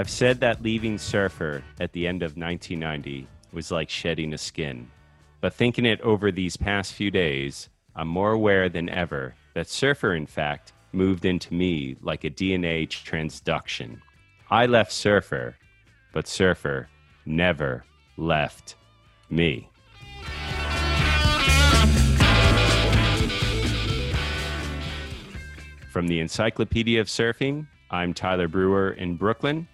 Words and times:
I've 0.00 0.08
said 0.08 0.40
that 0.40 0.62
leaving 0.62 0.96
Surfer 0.96 1.62
at 1.78 1.92
the 1.92 2.06
end 2.06 2.22
of 2.22 2.34
1990 2.34 3.28
was 3.52 3.70
like 3.70 3.90
shedding 3.90 4.32
a 4.32 4.38
skin. 4.38 4.90
But 5.42 5.52
thinking 5.52 5.84
it 5.84 6.00
over 6.00 6.32
these 6.32 6.56
past 6.56 6.94
few 6.94 7.10
days, 7.10 7.68
I'm 7.94 8.08
more 8.08 8.32
aware 8.32 8.70
than 8.70 8.88
ever 8.88 9.34
that 9.52 9.68
Surfer, 9.68 10.14
in 10.14 10.24
fact, 10.24 10.72
moved 10.92 11.26
into 11.26 11.52
me 11.52 11.98
like 12.00 12.24
a 12.24 12.30
DNA 12.30 12.88
transduction. 12.88 14.00
I 14.50 14.64
left 14.64 14.90
Surfer, 14.90 15.56
but 16.14 16.26
Surfer 16.26 16.88
never 17.26 17.84
left 18.16 18.76
me. 19.28 19.68
From 25.92 26.08
the 26.08 26.20
Encyclopedia 26.20 27.02
of 27.02 27.08
Surfing, 27.08 27.66
I'm 27.90 28.14
Tyler 28.14 28.48
Breuer 28.48 28.92
in 28.92 29.16
Brooklyn. 29.16 29.68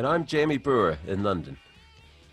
And 0.00 0.06
I'm 0.06 0.24
Jamie 0.24 0.56
Breuer 0.56 0.96
in 1.06 1.22
London. 1.22 1.58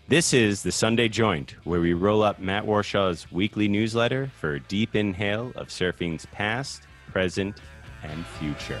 This 0.08 0.32
is 0.32 0.62
the 0.62 0.72
Sunday 0.72 1.06
Joint, 1.06 1.54
where 1.64 1.82
we 1.82 1.92
roll 1.92 2.22
up 2.22 2.38
Matt 2.38 2.64
Warshaw's 2.64 3.30
weekly 3.30 3.68
newsletter 3.68 4.32
for 4.40 4.54
a 4.54 4.60
deep 4.60 4.96
inhale 4.96 5.52
of 5.54 5.68
surfing's 5.68 6.24
past, 6.32 6.84
present, 7.12 7.60
and 8.02 8.24
future. 8.24 8.80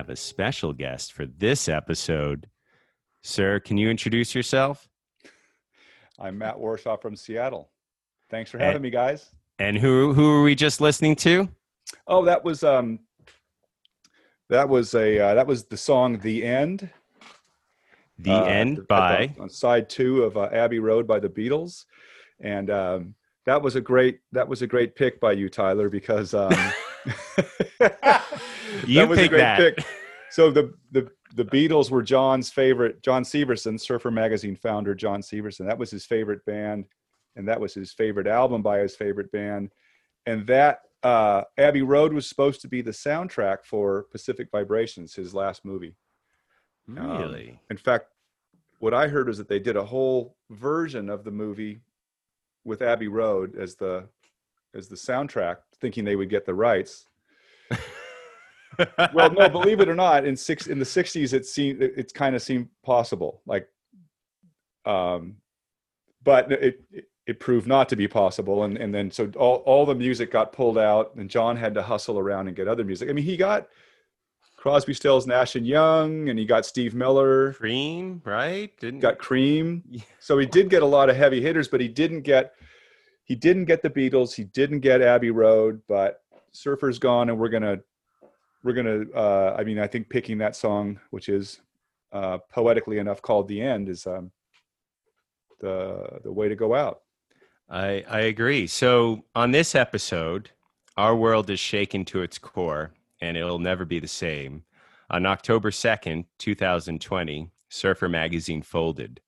Have 0.00 0.08
a 0.08 0.16
special 0.16 0.72
guest 0.72 1.12
for 1.12 1.26
this 1.26 1.68
episode. 1.68 2.48
Sir, 3.22 3.60
can 3.60 3.76
you 3.76 3.90
introduce 3.90 4.34
yourself? 4.34 4.88
I'm 6.18 6.38
Matt 6.38 6.56
Warshaw 6.56 6.98
from 7.02 7.14
Seattle. 7.14 7.68
Thanks 8.30 8.50
for 8.50 8.56
having 8.56 8.80
me, 8.80 8.88
guys. 8.88 9.28
And 9.58 9.76
who 9.76 10.14
who 10.14 10.30
are 10.36 10.42
we 10.42 10.54
just 10.54 10.80
listening 10.80 11.16
to? 11.16 11.50
Oh, 12.06 12.24
that 12.24 12.42
was 12.42 12.64
um, 12.64 13.00
that 14.48 14.66
was 14.66 14.94
a 14.94 15.18
uh, 15.18 15.34
that 15.34 15.46
was 15.46 15.64
the 15.64 15.76
song 15.76 16.18
"The 16.18 16.46
End." 16.46 16.88
The 18.18 18.32
uh, 18.32 18.44
End 18.44 18.88
by 18.88 19.34
the- 19.36 19.42
on 19.42 19.50
side 19.50 19.90
two 19.90 20.22
of 20.22 20.38
uh, 20.38 20.48
Abbey 20.50 20.78
Road 20.78 21.06
by 21.06 21.20
the 21.20 21.28
Beatles, 21.28 21.84
and 22.40 22.70
um, 22.70 23.14
that 23.44 23.60
was 23.60 23.76
a 23.76 23.82
great 23.82 24.20
that 24.32 24.48
was 24.48 24.62
a 24.62 24.66
great 24.66 24.96
pick 24.96 25.20
by 25.20 25.32
you, 25.32 25.50
Tyler, 25.50 25.90
because 25.90 26.32
um, 26.32 26.54
You 28.86 29.00
that 29.00 29.08
was 29.08 29.18
a 29.18 29.28
great 29.28 29.38
that. 29.38 29.76
pick. 29.76 29.86
So 30.32 30.48
the 30.52 30.72
the 30.92 31.10
the 31.34 31.44
Beatles 31.44 31.90
were 31.90 32.04
John's 32.04 32.50
favorite. 32.52 33.02
John 33.02 33.24
Severson, 33.24 33.80
Surfer 33.80 34.12
Magazine 34.12 34.54
founder 34.54 34.94
John 34.94 35.22
Severson. 35.22 35.66
That 35.66 35.76
was 35.76 35.90
his 35.90 36.06
favorite 36.06 36.44
band, 36.44 36.84
and 37.34 37.48
that 37.48 37.60
was 37.60 37.74
his 37.74 37.92
favorite 37.92 38.28
album 38.28 38.62
by 38.62 38.78
his 38.78 38.94
favorite 38.94 39.32
band. 39.32 39.70
And 40.26 40.46
that 40.46 40.82
uh, 41.02 41.42
Abbey 41.58 41.82
Road 41.82 42.12
was 42.12 42.28
supposed 42.28 42.60
to 42.60 42.68
be 42.68 42.80
the 42.80 42.92
soundtrack 42.92 43.64
for 43.64 44.04
Pacific 44.12 44.48
Vibrations, 44.52 45.14
his 45.14 45.34
last 45.34 45.64
movie. 45.64 45.96
Um, 46.96 47.18
Really? 47.18 47.58
in 47.68 47.76
fact, 47.76 48.06
what 48.78 48.94
I 48.94 49.08
heard 49.08 49.26
was 49.26 49.38
that 49.38 49.48
they 49.48 49.58
did 49.58 49.76
a 49.76 49.84
whole 49.84 50.36
version 50.50 51.08
of 51.10 51.24
the 51.24 51.32
movie 51.32 51.80
with 52.64 52.82
Abbey 52.82 53.08
Road 53.08 53.56
as 53.56 53.74
the 53.74 54.08
as 54.74 54.86
the 54.86 54.94
soundtrack, 54.94 55.56
thinking 55.80 56.04
they 56.04 56.14
would 56.14 56.30
get 56.30 56.46
the 56.46 56.54
rights. 56.54 57.06
Well, 59.12 59.30
no, 59.30 59.48
believe 59.50 59.80
it 59.80 59.88
or 59.88 59.94
not, 59.94 60.24
in 60.24 60.36
six 60.36 60.66
in 60.66 60.78
the 60.78 60.84
'60s, 60.84 61.32
it 61.32 61.46
seemed 61.46 61.82
it, 61.82 61.94
it 61.96 62.14
kind 62.14 62.34
of 62.34 62.42
seemed 62.42 62.68
possible. 62.84 63.42
Like, 63.46 63.68
um, 64.84 65.36
but 66.22 66.50
it, 66.52 66.80
it 66.92 67.04
it 67.26 67.40
proved 67.40 67.66
not 67.66 67.88
to 67.90 67.96
be 67.96 68.08
possible, 68.08 68.64
and 68.64 68.76
and 68.76 68.94
then 68.94 69.10
so 69.10 69.30
all 69.36 69.56
all 69.66 69.86
the 69.86 69.94
music 69.94 70.30
got 70.30 70.52
pulled 70.52 70.78
out, 70.78 71.14
and 71.16 71.28
John 71.28 71.56
had 71.56 71.74
to 71.74 71.82
hustle 71.82 72.18
around 72.18 72.48
and 72.48 72.56
get 72.56 72.68
other 72.68 72.84
music. 72.84 73.08
I 73.08 73.12
mean, 73.12 73.24
he 73.24 73.36
got 73.36 73.68
Crosby, 74.56 74.94
Stills, 74.94 75.26
Nash 75.26 75.56
and 75.56 75.66
Young, 75.66 76.28
and 76.28 76.38
he 76.38 76.44
got 76.44 76.66
Steve 76.66 76.94
Miller, 76.94 77.54
Cream, 77.54 78.20
right? 78.24 78.70
Didn't 78.78 79.00
got 79.00 79.18
Cream. 79.18 79.82
So 80.18 80.38
he 80.38 80.46
did 80.46 80.68
get 80.68 80.82
a 80.82 80.86
lot 80.86 81.08
of 81.08 81.16
heavy 81.16 81.40
hitters, 81.40 81.68
but 81.68 81.80
he 81.80 81.88
didn't 81.88 82.22
get 82.22 82.52
he 83.24 83.34
didn't 83.34 83.66
get 83.66 83.82
the 83.82 83.90
Beatles. 83.90 84.34
He 84.34 84.44
didn't 84.44 84.80
get 84.80 85.00
Abbey 85.00 85.30
Road, 85.30 85.80
but 85.88 86.22
Surfer's 86.52 86.98
gone, 86.98 87.30
and 87.30 87.38
we're 87.38 87.48
gonna 87.48 87.80
we're 88.62 88.72
gonna. 88.72 89.04
Uh, 89.14 89.56
I 89.58 89.64
mean, 89.64 89.78
I 89.78 89.86
think 89.86 90.08
picking 90.08 90.38
that 90.38 90.56
song, 90.56 91.00
which 91.10 91.28
is 91.28 91.60
uh, 92.12 92.38
poetically 92.52 92.98
enough 92.98 93.22
called 93.22 93.48
"The 93.48 93.60
End," 93.60 93.88
is 93.88 94.06
um, 94.06 94.30
the 95.60 96.20
the 96.22 96.32
way 96.32 96.48
to 96.48 96.56
go 96.56 96.74
out. 96.74 97.00
I, 97.68 98.04
I 98.08 98.20
agree. 98.22 98.66
So, 98.66 99.24
on 99.34 99.52
this 99.52 99.76
episode, 99.76 100.50
our 100.96 101.14
world 101.14 101.48
is 101.50 101.60
shaken 101.60 102.04
to 102.06 102.22
its 102.22 102.36
core 102.36 102.92
and 103.20 103.36
it'll 103.36 103.58
never 103.58 103.84
be 103.84 104.00
the 104.00 104.08
same. 104.08 104.64
On 105.10 105.26
October 105.26 105.70
2nd, 105.70 106.24
2020, 106.38 107.50
Surfer 107.68 108.08
Magazine 108.08 108.62
folded. 108.62 109.20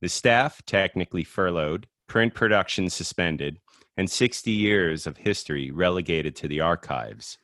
The 0.00 0.08
staff 0.08 0.62
technically 0.66 1.24
furloughed, 1.24 1.86
print 2.06 2.34
production 2.34 2.88
suspended, 2.90 3.58
and 3.96 4.10
60 4.10 4.50
years 4.50 5.06
of 5.06 5.16
history 5.16 5.70
relegated 5.70 6.36
to 6.36 6.48
the 6.48 6.60
archives. 6.60 7.38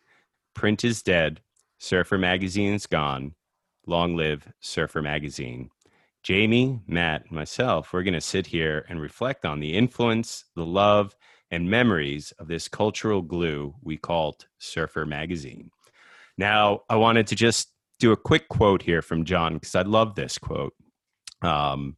Print 0.57 0.85
is 0.85 1.03
dead. 1.03 1.41
Surfer 1.79 2.17
Magazine's 2.17 2.87
gone. 2.87 3.35
Long 3.87 4.17
live 4.17 4.51
Surfer 4.59 5.03
Magazine. 5.03 5.71
Jamie, 6.23 6.81
Matt, 6.89 7.31
myself, 7.31 7.93
we're 7.93 8.03
going 8.03 8.15
to 8.15 8.21
sit 8.21 8.47
here 8.49 8.85
and 8.89 9.01
reflect 9.01 9.45
on 9.45 9.61
the 9.61 9.77
influence, 9.77 10.47
the 10.57 10.65
love, 10.65 11.15
and 11.51 11.71
memories 11.71 12.33
of 12.41 12.49
this 12.49 12.67
cultural 12.67 13.23
glue 13.23 13.75
we 13.83 13.97
called 13.97 14.47
Surfer 14.59 15.07
Magazine. 15.07 15.71
Now, 16.37 16.81
I 16.89 16.97
wanted 16.97 17.29
to 17.29 17.37
just 17.37 17.69
do 18.01 18.11
a 18.13 18.17
quick 18.17 18.49
quote 18.49 18.83
here 18.83 19.03
from 19.03 19.25
John 19.25 19.55
because 19.55 19.77
I 19.77 19.83
love 19.83 20.15
this 20.15 20.39
quote. 20.39 20.75
Um, 21.43 21.97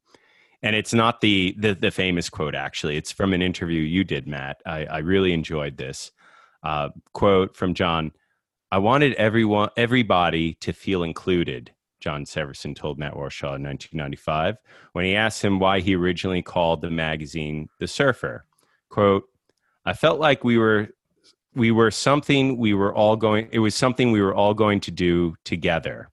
and 0.62 0.74
it's 0.74 0.92
not 0.92 1.20
the, 1.20 1.54
the 1.56 1.74
the 1.74 1.92
famous 1.92 2.28
quote 2.28 2.56
actually. 2.56 2.96
It's 2.96 3.12
from 3.12 3.32
an 3.32 3.40
interview 3.40 3.80
you 3.80 4.02
did, 4.02 4.26
Matt. 4.26 4.60
I, 4.66 4.84
I 4.86 4.98
really 4.98 5.32
enjoyed 5.32 5.76
this 5.76 6.10
uh, 6.64 6.88
quote 7.14 7.56
from 7.56 7.74
John. 7.74 8.12
I 8.70 8.78
wanted 8.78 9.14
everyone, 9.14 9.70
everybody, 9.78 10.54
to 10.54 10.74
feel 10.74 11.02
included. 11.02 11.72
John 12.00 12.24
Severson 12.24 12.76
told 12.76 12.98
Matt 12.98 13.14
Warshaw 13.14 13.56
in 13.56 13.62
1995 13.62 14.58
when 14.92 15.06
he 15.06 15.16
asked 15.16 15.42
him 15.42 15.58
why 15.58 15.80
he 15.80 15.96
originally 15.96 16.42
called 16.42 16.82
the 16.82 16.90
magazine 16.90 17.68
The 17.78 17.88
Surfer. 17.88 18.44
Quote, 18.90 19.24
I 19.84 19.94
felt 19.94 20.20
like 20.20 20.44
we 20.44 20.58
were 20.58 20.88
we 21.54 21.70
were 21.70 21.90
something 21.90 22.58
we 22.58 22.74
were 22.74 22.94
all 22.94 23.16
going 23.16 23.48
it 23.52 23.58
was 23.58 23.74
something 23.74 24.12
we 24.12 24.20
were 24.20 24.34
all 24.34 24.54
going 24.54 24.80
to 24.80 24.90
do 24.90 25.34
together. 25.44 26.10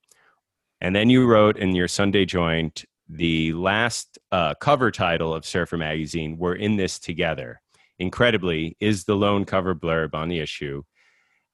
And 0.80 0.96
then 0.96 1.10
you 1.10 1.26
wrote 1.26 1.58
in 1.58 1.76
your 1.76 1.90
Sunday 1.90 2.26
joint 2.26 2.86
the 3.10 3.54
last 3.54 4.18
uh, 4.32 4.56
cover 4.56 4.92
title 4.92 5.34
of 5.34 5.46
Surfer 5.46 5.78
magazine, 5.78 6.38
We're 6.38 6.56
in 6.56 6.78
This 6.78 7.00
Together. 7.00 7.62
Incredibly, 8.00 8.76
is 8.80 9.04
the 9.04 9.16
lone 9.16 9.46
cover 9.46 9.76
blurb 9.76 10.14
on 10.14 10.30
the 10.30 10.40
issue. 10.40 10.84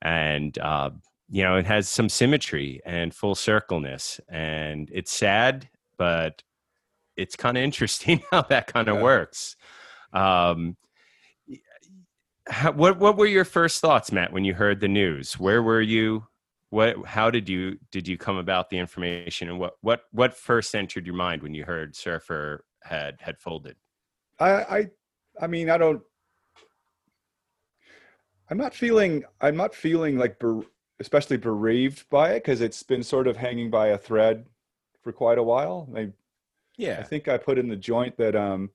And 0.01 0.57
uh, 0.59 0.91
you 1.29 1.43
know, 1.43 1.55
it 1.57 1.65
has 1.65 1.87
some 1.87 2.09
symmetry 2.09 2.81
and 2.85 3.13
full 3.13 3.35
circleness. 3.35 4.19
And 4.27 4.89
it's 4.93 5.11
sad, 5.11 5.69
but 5.97 6.43
it's 7.15 7.35
kind 7.35 7.57
of 7.57 7.63
interesting 7.63 8.21
how 8.31 8.41
that 8.43 8.67
kind 8.67 8.89
of 8.89 8.97
Yeah. 8.97 9.03
works. 9.03 9.55
Um, 10.13 10.75
how, 12.49 12.71
what 12.71 12.99
what 12.99 13.17
were 13.17 13.27
your 13.27 13.45
first 13.45 13.79
thoughts, 13.81 14.11
Matt, 14.11 14.33
when 14.33 14.43
you 14.43 14.53
heard 14.53 14.79
the 14.79 14.87
news? 14.87 15.39
Where 15.39 15.61
were 15.63 15.81
you? 15.81 16.27
What 16.69 17.05
how 17.05 17.29
did 17.29 17.47
you 17.47 17.77
did 17.91 18.07
you 18.07 18.17
come 18.17 18.37
about 18.37 18.69
the 18.69 18.77
information, 18.77 19.49
and 19.49 19.59
what 19.59 19.73
what 19.81 20.03
what 20.11 20.33
first 20.33 20.73
entered 20.73 21.05
your 21.05 21.15
mind 21.15 21.43
when 21.43 21.53
you 21.53 21.63
heard 21.65 21.95
Surfer 21.95 22.65
had 22.83 23.17
had 23.21 23.39
folded? 23.39 23.75
I, 24.39 24.49
I, 24.51 24.87
I 25.41 25.47
mean, 25.47 25.69
I 25.69 25.77
don't. 25.77 26.01
I'm 28.51 28.57
not 28.57 28.75
feeling. 28.75 29.23
I'm 29.39 29.55
not 29.55 29.73
feeling 29.73 30.17
like, 30.17 30.37
ber, 30.37 30.61
especially 30.99 31.37
bereaved 31.37 32.07
by 32.09 32.31
it 32.31 32.43
because 32.43 32.59
it's 32.59 32.83
been 32.83 33.01
sort 33.01 33.27
of 33.27 33.37
hanging 33.37 33.71
by 33.71 33.87
a 33.87 33.97
thread 33.97 34.45
for 35.01 35.13
quite 35.13 35.37
a 35.37 35.43
while. 35.43 35.89
I, 35.95 36.11
I 36.99 37.03
think 37.03 37.29
I 37.29 37.37
put 37.37 37.57
in 37.57 37.69
the 37.69 37.77
joint 37.77 38.17
that 38.17 38.35
um, 38.35 38.69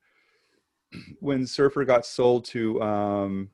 when 1.21 1.47
Surfer 1.47 1.85
got 1.85 2.07
sold 2.07 2.47
to 2.47 2.81
um, 2.81 3.51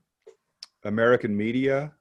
American 0.84 1.36
Media, 1.36 1.92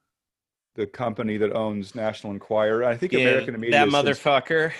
the 0.75 0.85
company 0.85 1.38
that 1.38 1.51
owns 1.53 1.95
National 1.95 2.31
Enquirer, 2.31 2.83
I 2.83 2.95
think 2.95 3.13
American 3.13 3.59
Media. 3.59 3.71
that 3.71 3.88
is 3.88 3.94
since- 3.94 4.19
motherfucker. 4.19 4.71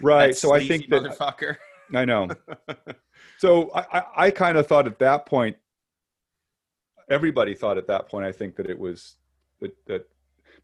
right? 0.00 0.34
So 0.34 0.54
I 0.54 0.66
think 0.66 0.88
that 0.88 1.02
motherfucker. 1.02 1.58
I 1.94 2.06
know. 2.06 2.28
so 3.36 3.70
I, 3.74 3.84
I, 3.92 4.02
I 4.16 4.30
kind 4.30 4.56
of 4.56 4.66
thought 4.66 4.86
at 4.86 4.98
that 5.00 5.26
point, 5.26 5.56
everybody 7.12 7.54
thought 7.54 7.78
at 7.78 7.86
that 7.86 8.08
point, 8.08 8.26
I 8.26 8.32
think 8.32 8.56
that 8.56 8.68
it 8.68 8.78
was 8.78 9.16
that, 9.60 9.72
that, 9.86 10.08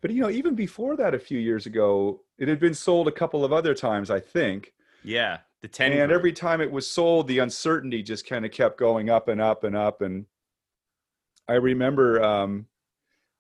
but 0.01 0.11
you 0.11 0.21
know, 0.21 0.31
even 0.31 0.55
before 0.55 0.97
that, 0.97 1.15
a 1.15 1.19
few 1.19 1.39
years 1.39 1.67
ago, 1.67 2.23
it 2.39 2.49
had 2.49 2.61
been 2.61 2.75
sold 2.75 3.09
a 3.09 3.13
couple 3.13 3.45
of 3.45 3.53
other 3.53 3.75
times, 3.75 4.11
I 4.11 4.21
think. 4.21 4.73
Yeah, 5.05 5.39
the 5.63 5.69
ten. 5.69 5.93
and 5.93 6.13
every 6.13 6.33
time 6.33 6.61
it 6.61 6.71
was 6.71 6.89
sold, 6.89 7.29
the 7.29 7.39
uncertainty 7.39 8.03
just 8.03 8.27
kind 8.27 8.45
of 8.45 8.53
kept 8.53 8.79
going 8.79 9.11
up 9.11 9.29
and 9.29 9.41
up 9.41 9.65
and 9.65 9.77
up. 9.77 10.03
And 10.03 10.27
I 11.49 11.55
remember 11.55 12.23
um, 12.23 12.67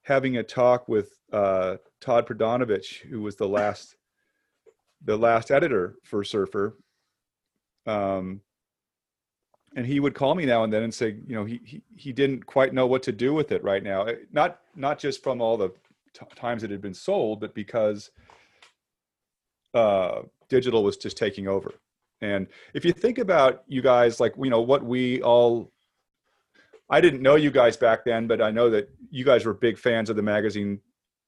having 0.02 0.36
a 0.36 0.42
talk 0.42 0.88
with 0.88 1.12
uh, 1.32 1.76
Todd 2.00 2.26
Prodanovich, 2.26 3.00
who 3.08 3.20
was 3.20 3.36
the 3.36 3.48
last, 3.48 3.96
the 5.04 5.16
last 5.16 5.50
editor 5.50 5.96
for 6.02 6.24
Surfer. 6.24 6.76
Um, 7.86 8.42
and 9.76 9.86
he 9.86 10.00
would 10.00 10.14
call 10.14 10.34
me 10.34 10.46
now 10.46 10.64
and 10.64 10.72
then 10.72 10.82
and 10.82 10.92
say, 10.92 11.16
you 11.26 11.34
know, 11.34 11.44
he, 11.44 11.60
he, 11.64 11.82
he 11.96 12.12
didn't 12.12 12.46
quite 12.46 12.72
know 12.72 12.86
what 12.86 13.02
to 13.04 13.12
do 13.12 13.34
with 13.34 13.52
it 13.52 13.62
right 13.62 13.82
now. 13.82 14.06
Not, 14.32 14.60
not 14.74 14.98
just 14.98 15.22
from 15.22 15.40
all 15.40 15.56
the 15.56 15.68
t- 16.14 16.26
times 16.34 16.64
it 16.64 16.70
had 16.70 16.80
been 16.80 16.94
sold, 16.94 17.40
but 17.40 17.54
because 17.54 18.10
uh, 19.74 20.22
digital 20.48 20.82
was 20.82 20.96
just 20.96 21.16
taking 21.16 21.48
over. 21.48 21.72
And 22.20 22.48
if 22.74 22.84
you 22.84 22.92
think 22.92 23.18
about 23.18 23.62
you 23.68 23.82
guys, 23.82 24.20
like, 24.20 24.34
you 24.38 24.50
know, 24.50 24.60
what 24.60 24.84
we 24.84 25.22
all, 25.22 25.70
I 26.90 27.00
didn't 27.00 27.22
know 27.22 27.36
you 27.36 27.50
guys 27.50 27.76
back 27.76 28.04
then, 28.04 28.26
but 28.26 28.40
I 28.40 28.50
know 28.50 28.70
that 28.70 28.88
you 29.10 29.24
guys 29.24 29.44
were 29.44 29.54
big 29.54 29.78
fans 29.78 30.10
of 30.10 30.16
the 30.16 30.22
magazine, 30.22 30.80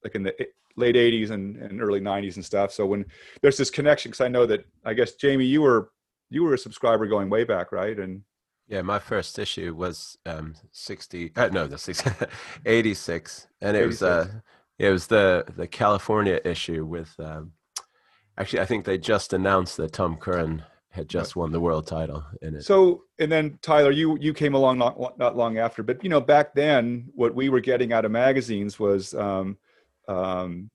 like 0.03 0.15
in 0.15 0.23
the 0.23 0.35
late 0.75 0.95
80s 0.95 1.29
and, 1.29 1.57
and 1.57 1.81
early 1.81 2.01
90s 2.01 2.35
and 2.35 2.43
stuff. 2.43 2.73
So 2.73 2.85
when 2.85 3.05
there's 3.41 3.57
this 3.57 3.69
connection, 3.69 4.09
because 4.09 4.25
I 4.25 4.27
know 4.27 4.45
that, 4.47 4.65
I 4.83 4.93
guess, 4.93 5.13
Jamie, 5.13 5.45
you 5.45 5.61
were, 5.61 5.91
you 6.29 6.43
were 6.43 6.55
a 6.55 6.57
subscriber 6.57 7.05
going 7.05 7.29
way 7.29 7.43
back, 7.43 7.71
right? 7.71 7.97
And 7.97 8.23
Yeah, 8.71 8.81
my 8.81 8.99
first 8.99 9.37
issue 9.37 9.75
was 9.75 10.17
um 10.25 10.55
60 10.71 11.33
uh, 11.35 11.49
no, 11.49 11.67
the 11.67 11.77
60, 11.77 12.09
86 12.65 13.47
and 13.61 13.75
it 13.75 13.85
was 13.85 14.01
86. 14.01 14.03
uh 14.03 14.39
it 14.79 14.89
was 14.89 15.07
the 15.07 15.45
the 15.57 15.67
California 15.67 16.39
issue 16.45 16.85
with 16.85 17.13
um 17.19 17.51
actually 18.37 18.61
I 18.61 18.65
think 18.65 18.85
they 18.85 18.97
just 18.97 19.33
announced 19.33 19.75
that 19.77 19.91
Tom 19.91 20.15
Curren 20.15 20.63
had 20.91 21.07
just 21.09 21.35
won 21.35 21.51
the 21.51 21.59
world 21.59 21.87
title 21.87 22.23
in 22.41 22.55
it. 22.55 22.63
So, 22.63 23.03
and 23.17 23.31
then 23.31 23.57
Tyler, 23.61 23.91
you 23.91 24.17
you 24.19 24.33
came 24.33 24.53
along 24.53 24.77
not 24.77 25.17
not 25.17 25.37
long 25.37 25.57
after, 25.57 25.83
but 25.83 26.03
you 26.03 26.09
know, 26.09 26.21
back 26.21 26.53
then, 26.53 27.09
what 27.15 27.33
we 27.33 27.49
were 27.49 27.61
getting 27.61 27.93
out 27.93 28.03
of 28.05 28.11
magazines 28.11 28.77
was 28.77 29.13
um, 29.13 29.57
um, 30.09 30.69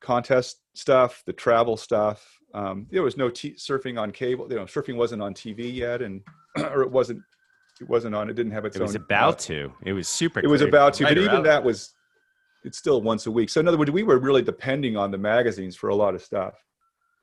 contest 0.00 0.60
stuff, 0.74 1.22
the 1.26 1.32
travel 1.32 1.76
stuff. 1.76 2.38
Um, 2.54 2.86
there 2.90 3.02
was 3.02 3.16
no 3.16 3.30
t- 3.30 3.54
surfing 3.54 4.00
on 4.00 4.10
cable. 4.10 4.48
You 4.50 4.56
know, 4.56 4.64
surfing 4.64 4.96
wasn't 4.96 5.22
on 5.22 5.32
TV 5.32 5.72
yet, 5.72 6.02
and 6.02 6.22
or 6.72 6.82
it 6.82 6.90
wasn't 6.90 7.20
it 7.80 7.88
wasn't 7.88 8.14
on. 8.14 8.30
It 8.30 8.34
didn't 8.34 8.52
have 8.52 8.64
its 8.64 8.76
own. 8.76 8.82
it 8.82 8.84
was 8.84 8.94
about 8.94 9.34
uh, 9.34 9.48
to. 9.48 9.72
It 9.84 9.92
was 9.92 10.08
super. 10.08 10.40
it 10.40 10.48
was 10.48 10.62
about 10.62 10.94
to, 10.94 11.04
but 11.04 11.18
even 11.18 11.42
that 11.42 11.62
was 11.62 11.92
it's 12.64 12.78
still 12.78 13.02
once 13.02 13.26
a 13.26 13.30
week. 13.30 13.50
So 13.50 13.60
in 13.60 13.68
other 13.68 13.78
words, 13.78 13.90
we 13.90 14.02
were 14.02 14.18
really 14.18 14.42
depending 14.42 14.96
on 14.96 15.10
the 15.10 15.18
magazines 15.18 15.76
for 15.76 15.88
a 15.90 15.94
lot 15.94 16.14
of 16.14 16.22
stuff, 16.22 16.54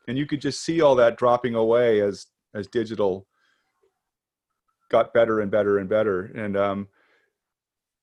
and 0.07 0.17
you 0.17 0.25
could 0.25 0.41
just 0.41 0.63
see 0.63 0.81
all 0.81 0.95
that 0.95 1.17
dropping 1.17 1.55
away 1.55 2.01
as 2.01 2.27
as 2.53 2.67
digital 2.67 3.27
got 4.89 5.13
better 5.13 5.41
and 5.41 5.49
better 5.49 5.79
and 5.79 5.89
better. 5.89 6.25
And 6.25 6.55
um, 6.55 6.87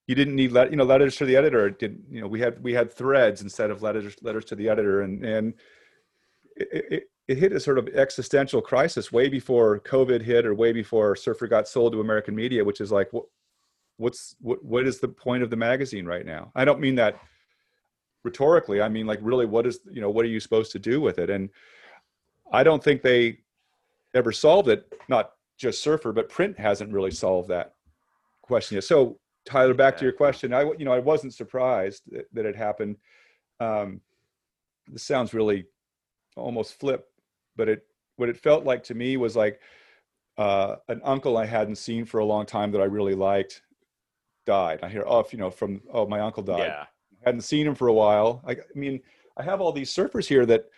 you 0.08 0.16
didn't 0.16 0.34
need 0.34 0.50
let 0.50 0.70
you 0.70 0.76
know 0.76 0.84
letters 0.84 1.16
to 1.16 1.24
the 1.24 1.36
editor. 1.36 1.68
It 1.68 1.78
did 1.78 2.02
you 2.10 2.20
know 2.20 2.26
we 2.26 2.40
had 2.40 2.62
we 2.62 2.74
had 2.74 2.92
threads 2.92 3.42
instead 3.42 3.70
of 3.70 3.80
letters 3.80 4.16
letters 4.22 4.44
to 4.46 4.56
the 4.56 4.68
editor, 4.68 5.02
and 5.02 5.24
and 5.24 5.54
it, 6.56 6.84
it, 6.90 7.02
it 7.30 7.38
hit 7.38 7.52
a 7.52 7.60
sort 7.60 7.78
of 7.78 7.86
existential 7.94 8.60
crisis 8.60 9.12
way 9.12 9.28
before 9.28 9.78
COVID 9.78 10.20
hit 10.20 10.44
or 10.44 10.52
way 10.52 10.72
before 10.72 11.14
Surfer 11.14 11.46
got 11.46 11.68
sold 11.68 11.92
to 11.92 12.00
American 12.00 12.34
media, 12.34 12.64
which 12.64 12.80
is 12.80 12.90
like 12.90 13.12
what 13.12 13.26
what's 13.98 14.34
what 14.40 14.64
what 14.64 14.84
is 14.84 14.98
the 14.98 15.06
point 15.06 15.44
of 15.44 15.48
the 15.48 15.56
magazine 15.56 16.06
right 16.06 16.26
now? 16.26 16.50
I 16.56 16.64
don't 16.64 16.80
mean 16.80 16.96
that 16.96 17.20
rhetorically. 18.24 18.82
I 18.82 18.88
mean 18.88 19.06
like 19.06 19.20
really 19.22 19.46
what 19.46 19.64
is 19.64 19.78
you 19.88 20.00
know 20.00 20.10
what 20.10 20.24
are 20.24 20.28
you 20.28 20.40
supposed 20.40 20.72
to 20.72 20.80
do 20.80 21.00
with 21.00 21.20
it? 21.20 21.30
And 21.30 21.50
i 22.52 22.64
don't 22.64 22.82
think 22.82 23.00
they 23.00 23.38
ever 24.12 24.32
solved 24.32 24.68
it 24.68 24.92
not 25.08 25.34
just 25.56 25.84
surfer 25.84 26.12
but 26.12 26.28
print 26.28 26.58
hasn't 26.58 26.92
really 26.92 27.12
solved 27.12 27.48
that 27.50 27.74
question 28.42 28.74
yet. 28.74 28.82
So 28.82 29.20
tyler 29.44 29.74
back 29.74 29.96
to 29.98 30.04
your 30.04 30.14
question. 30.14 30.52
I 30.52 30.62
you 30.62 30.84
know 30.84 30.92
i 30.92 30.98
wasn't 30.98 31.32
surprised 31.32 32.02
that, 32.10 32.26
that 32.32 32.44
it 32.44 32.56
happened. 32.56 32.96
Um 33.60 34.00
this 34.88 35.04
sounds 35.04 35.32
really 35.32 35.66
almost 36.36 36.74
flip 36.74 37.06
but 37.60 37.68
it 37.68 37.82
what 38.16 38.30
it 38.30 38.38
felt 38.38 38.64
like 38.64 38.82
to 38.84 38.94
me 38.94 39.18
was 39.18 39.36
like 39.36 39.60
uh, 40.38 40.76
an 40.88 41.02
uncle 41.04 41.36
I 41.36 41.44
hadn't 41.44 41.76
seen 41.76 42.06
for 42.06 42.20
a 42.20 42.24
long 42.24 42.46
time 42.46 42.72
that 42.72 42.80
I 42.80 42.84
really 42.84 43.14
liked 43.14 43.60
died. 44.46 44.80
I 44.82 44.88
hear, 44.88 45.04
oh, 45.06 45.22
you 45.30 45.36
know, 45.36 45.50
from 45.50 45.82
oh, 45.92 46.06
my 46.06 46.20
uncle 46.20 46.42
died. 46.42 46.60
Yeah. 46.60 46.84
hadn't 47.22 47.42
seen 47.42 47.66
him 47.66 47.74
for 47.74 47.88
a 47.88 47.92
while. 47.92 48.42
I, 48.46 48.52
I 48.52 48.56
mean, 48.74 49.02
I 49.36 49.42
have 49.42 49.60
all 49.60 49.72
these 49.72 49.92
surfers 49.94 50.26
here 50.26 50.46
that 50.46 50.70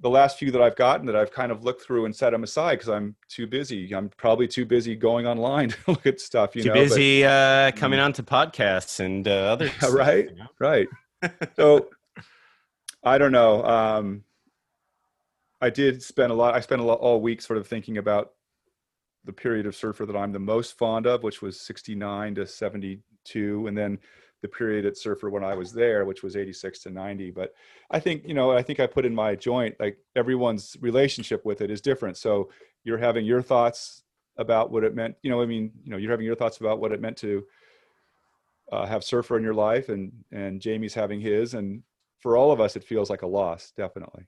the 0.00 0.10
last 0.10 0.40
few 0.40 0.50
that 0.50 0.60
I've 0.60 0.74
gotten 0.74 1.06
that 1.06 1.14
I've 1.14 1.30
kind 1.30 1.52
of 1.52 1.62
looked 1.62 1.82
through 1.82 2.06
and 2.06 2.14
set 2.14 2.30
them 2.30 2.42
aside 2.42 2.74
because 2.80 2.88
I'm 2.88 3.14
too 3.28 3.46
busy. 3.46 3.92
I'm 3.94 4.08
probably 4.16 4.48
too 4.48 4.66
busy 4.66 4.96
going 4.96 5.24
online 5.28 5.68
to 5.76 5.78
look 5.86 6.04
at 6.04 6.20
stuff. 6.20 6.56
You 6.56 6.64
Too 6.64 6.68
know, 6.70 6.74
but- 6.74 6.88
busy 6.88 7.24
uh, 7.24 7.70
coming 7.76 8.00
on 8.00 8.12
to 8.14 8.24
podcasts 8.24 8.98
and 8.98 9.28
uh, 9.28 9.30
other. 9.52 9.66
Yeah, 9.66 9.78
stuff, 9.78 9.94
right. 9.94 10.30
you 10.30 10.36
know? 10.36 10.46
right 10.58 10.88
so 11.56 11.88
i 13.02 13.16
don't 13.16 13.32
know 13.32 13.64
um 13.64 14.22
i 15.60 15.70
did 15.70 16.02
spend 16.02 16.32
a 16.32 16.34
lot 16.34 16.54
i 16.54 16.60
spent 16.60 16.80
a 16.80 16.84
lot 16.84 16.98
all 16.98 17.20
week 17.20 17.40
sort 17.40 17.58
of 17.58 17.66
thinking 17.66 17.98
about 17.98 18.32
the 19.24 19.32
period 19.32 19.66
of 19.66 19.74
surfer 19.74 20.06
that 20.06 20.16
i'm 20.16 20.32
the 20.32 20.38
most 20.38 20.78
fond 20.78 21.06
of 21.06 21.22
which 21.22 21.42
was 21.42 21.60
69 21.60 22.36
to 22.36 22.46
72 22.46 23.66
and 23.66 23.76
then 23.76 23.98
the 24.42 24.48
period 24.48 24.84
at 24.84 24.96
surfer 24.96 25.30
when 25.30 25.44
i 25.44 25.54
was 25.54 25.72
there 25.72 26.04
which 26.04 26.22
was 26.22 26.36
86 26.36 26.80
to 26.80 26.90
90 26.90 27.30
but 27.30 27.52
i 27.90 27.98
think 27.98 28.22
you 28.26 28.34
know 28.34 28.52
i 28.52 28.62
think 28.62 28.80
i 28.80 28.86
put 28.86 29.06
in 29.06 29.14
my 29.14 29.34
joint 29.34 29.74
like 29.80 29.98
everyone's 30.14 30.76
relationship 30.80 31.44
with 31.44 31.60
it 31.60 31.70
is 31.70 31.80
different. 31.80 32.16
So 32.16 32.50
you're 32.84 32.98
having 32.98 33.26
your 33.26 33.42
thoughts 33.42 34.04
about 34.38 34.70
what 34.70 34.84
it 34.84 34.94
meant 34.94 35.14
you 35.22 35.30
know 35.30 35.42
i 35.42 35.46
mean 35.46 35.70
you 35.82 35.90
know 35.90 35.96
you're 35.96 36.10
having 36.10 36.26
your 36.26 36.36
thoughts 36.36 36.58
about 36.58 36.78
what 36.80 36.92
it 36.92 37.00
meant 37.00 37.16
to 37.16 37.44
uh, 38.72 38.84
have 38.84 39.04
surfer 39.04 39.36
in 39.36 39.42
your 39.42 39.54
life 39.54 39.88
and 39.88 40.12
and 40.32 40.60
jamie's 40.60 40.94
having 40.94 41.20
his 41.20 41.54
and 41.54 41.82
for 42.18 42.36
all 42.36 42.52
of 42.52 42.60
us 42.60 42.76
it 42.76 42.84
feels 42.84 43.10
like 43.10 43.22
a 43.22 43.26
loss 43.26 43.72
definitely 43.76 44.26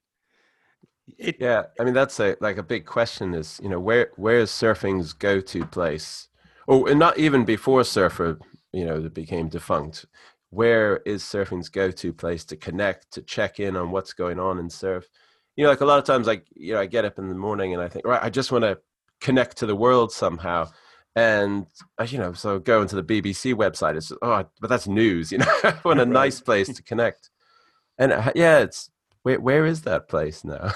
It, 1.17 1.37
Yeah, 1.41 1.65
I 1.81 1.85
mean 1.85 1.95
that's 1.95 2.19
a 2.21 2.37
like 2.41 2.59
a 2.59 2.63
big 2.63 2.85
question 2.85 3.35
is 3.35 3.61
you 3.63 3.69
know 3.69 3.81
where 3.81 4.11
where 4.17 4.39
is 4.39 4.51
surfing's 4.51 5.13
go 5.13 5.41
to 5.41 5.65
place? 5.67 6.29
Oh, 6.67 6.87
and 6.87 6.99
not 6.99 7.19
even 7.19 7.45
before 7.45 7.83
surfer, 7.85 8.39
you 8.73 8.85
know, 8.85 9.01
became 9.09 9.49
defunct. 9.49 10.05
Where 10.51 10.99
is 11.07 11.23
surfing's 11.23 11.69
go 11.69 11.91
to 11.91 12.13
place 12.13 12.45
to 12.47 12.57
connect, 12.57 13.11
to 13.13 13.23
check 13.23 13.59
in 13.61 13.77
on 13.77 13.91
what's 13.91 14.13
going 14.13 14.39
on 14.39 14.59
in 14.59 14.69
surf? 14.69 15.07
You 15.57 15.65
know, 15.65 15.71
like 15.71 15.81
a 15.81 15.87
lot 15.87 15.99
of 15.99 16.05
times, 16.05 16.27
like 16.27 16.47
you 16.55 16.75
know, 16.75 16.81
I 16.81 16.87
get 16.87 17.05
up 17.05 17.19
in 17.19 17.29
the 17.29 17.35
morning 17.35 17.73
and 17.75 17.83
I 17.83 17.89
think, 17.89 18.07
right, 18.07 18.23
I 18.23 18.31
just 18.31 18.53
want 18.53 18.65
to 18.65 18.79
connect 19.21 19.57
to 19.59 19.67
the 19.67 19.77
world 19.77 20.13
somehow. 20.13 20.69
And 21.17 21.67
uh, 21.99 22.07
you 22.09 22.19
know, 22.19 22.33
so 22.33 22.59
go 22.59 22.83
into 22.83 23.01
the 23.01 23.03
BBC 23.03 23.55
website. 23.55 23.97
It's 23.97 24.13
oh, 24.23 24.45
but 24.61 24.69
that's 24.69 24.87
news. 24.87 25.33
You 25.33 25.39
know, 25.39 25.55
I 25.65 25.75
want 25.85 26.01
a 26.01 26.07
nice 26.23 26.41
place 26.41 26.69
to 26.69 26.83
connect. 26.83 27.31
And 27.99 28.13
uh, 28.13 28.33
yeah, 28.35 28.61
it's 28.61 28.91
where 29.29 29.41
where 29.41 29.67
is 29.67 29.83
that 29.83 30.09
place 30.09 30.45
now? 30.45 30.73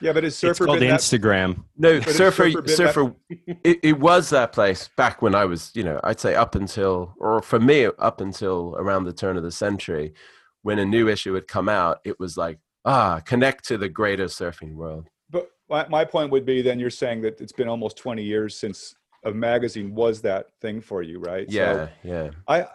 yeah 0.00 0.12
but 0.12 0.24
it's 0.28 0.36
surfer 0.36 0.64
called 0.64 0.80
been 0.80 0.88
that, 0.90 1.00
Instagram. 1.00 1.64
No, 1.76 1.98
But 1.98 2.08
it's 2.08 2.16
surfer, 2.16 2.50
Surfer 2.66 3.14
it, 3.28 3.78
it 3.82 3.98
was 3.98 4.30
that 4.30 4.52
place 4.52 4.88
back 4.96 5.20
when 5.20 5.34
I 5.34 5.44
was, 5.44 5.70
you 5.74 5.82
know, 5.84 6.00
I'd 6.04 6.20
say 6.20 6.34
up 6.34 6.54
until, 6.54 7.14
or 7.18 7.42
for 7.42 7.60
me, 7.60 7.86
up 7.98 8.20
until 8.20 8.74
around 8.78 9.04
the 9.04 9.12
turn 9.12 9.36
of 9.36 9.42
the 9.42 9.50
century, 9.50 10.14
when 10.62 10.78
a 10.78 10.84
new 10.84 11.08
issue 11.08 11.34
had 11.34 11.46
come 11.48 11.68
out, 11.68 11.98
it 12.04 12.18
was 12.18 12.36
like, 12.36 12.58
ah, 12.84 13.20
connect 13.24 13.64
to 13.68 13.76
the 13.76 13.88
greater 13.88 14.26
surfing 14.26 14.74
world. 14.74 15.08
but 15.30 15.50
my, 15.68 15.86
my 15.88 16.04
point 16.04 16.30
would 16.30 16.46
be 16.46 16.62
then 16.62 16.78
you're 16.78 16.90
saying 16.90 17.20
that 17.22 17.40
it's 17.40 17.52
been 17.52 17.68
almost 17.68 17.96
20 17.98 18.22
years 18.22 18.56
since 18.58 18.94
a 19.24 19.30
magazine 19.32 19.94
was 19.94 20.20
that 20.22 20.46
thing 20.60 20.80
for 20.80 21.02
you 21.02 21.18
right 21.20 21.50
So- 21.50 21.58
Yeah, 21.58 21.88
yeah. 22.12 22.30
I 22.48 22.66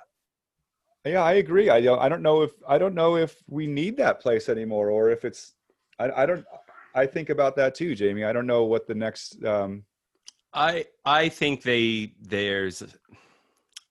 yeah, 1.09 1.23
I 1.23 1.33
agree. 1.33 1.69
I 1.69 1.81
don't 1.81 1.99
I 1.99 2.09
don't 2.09 2.21
know 2.21 2.41
if 2.41 2.51
I 2.67 2.77
don't 2.77 2.95
know 2.95 3.15
if 3.17 3.35
we 3.47 3.67
need 3.67 3.97
that 3.97 4.19
place 4.19 4.49
anymore 4.49 4.89
or 4.89 5.09
if 5.09 5.25
it's 5.25 5.53
I, 5.99 6.23
I 6.23 6.25
don't 6.25 6.45
I 6.95 7.05
think 7.05 7.29
about 7.29 7.55
that 7.57 7.75
too, 7.75 7.95
Jamie. 7.95 8.23
I 8.23 8.33
don't 8.33 8.47
know 8.47 8.63
what 8.65 8.87
the 8.87 8.95
next 8.95 9.43
um 9.45 9.83
I 10.53 10.85
I 11.05 11.29
think 11.29 11.63
they 11.63 12.13
there's 12.21 12.83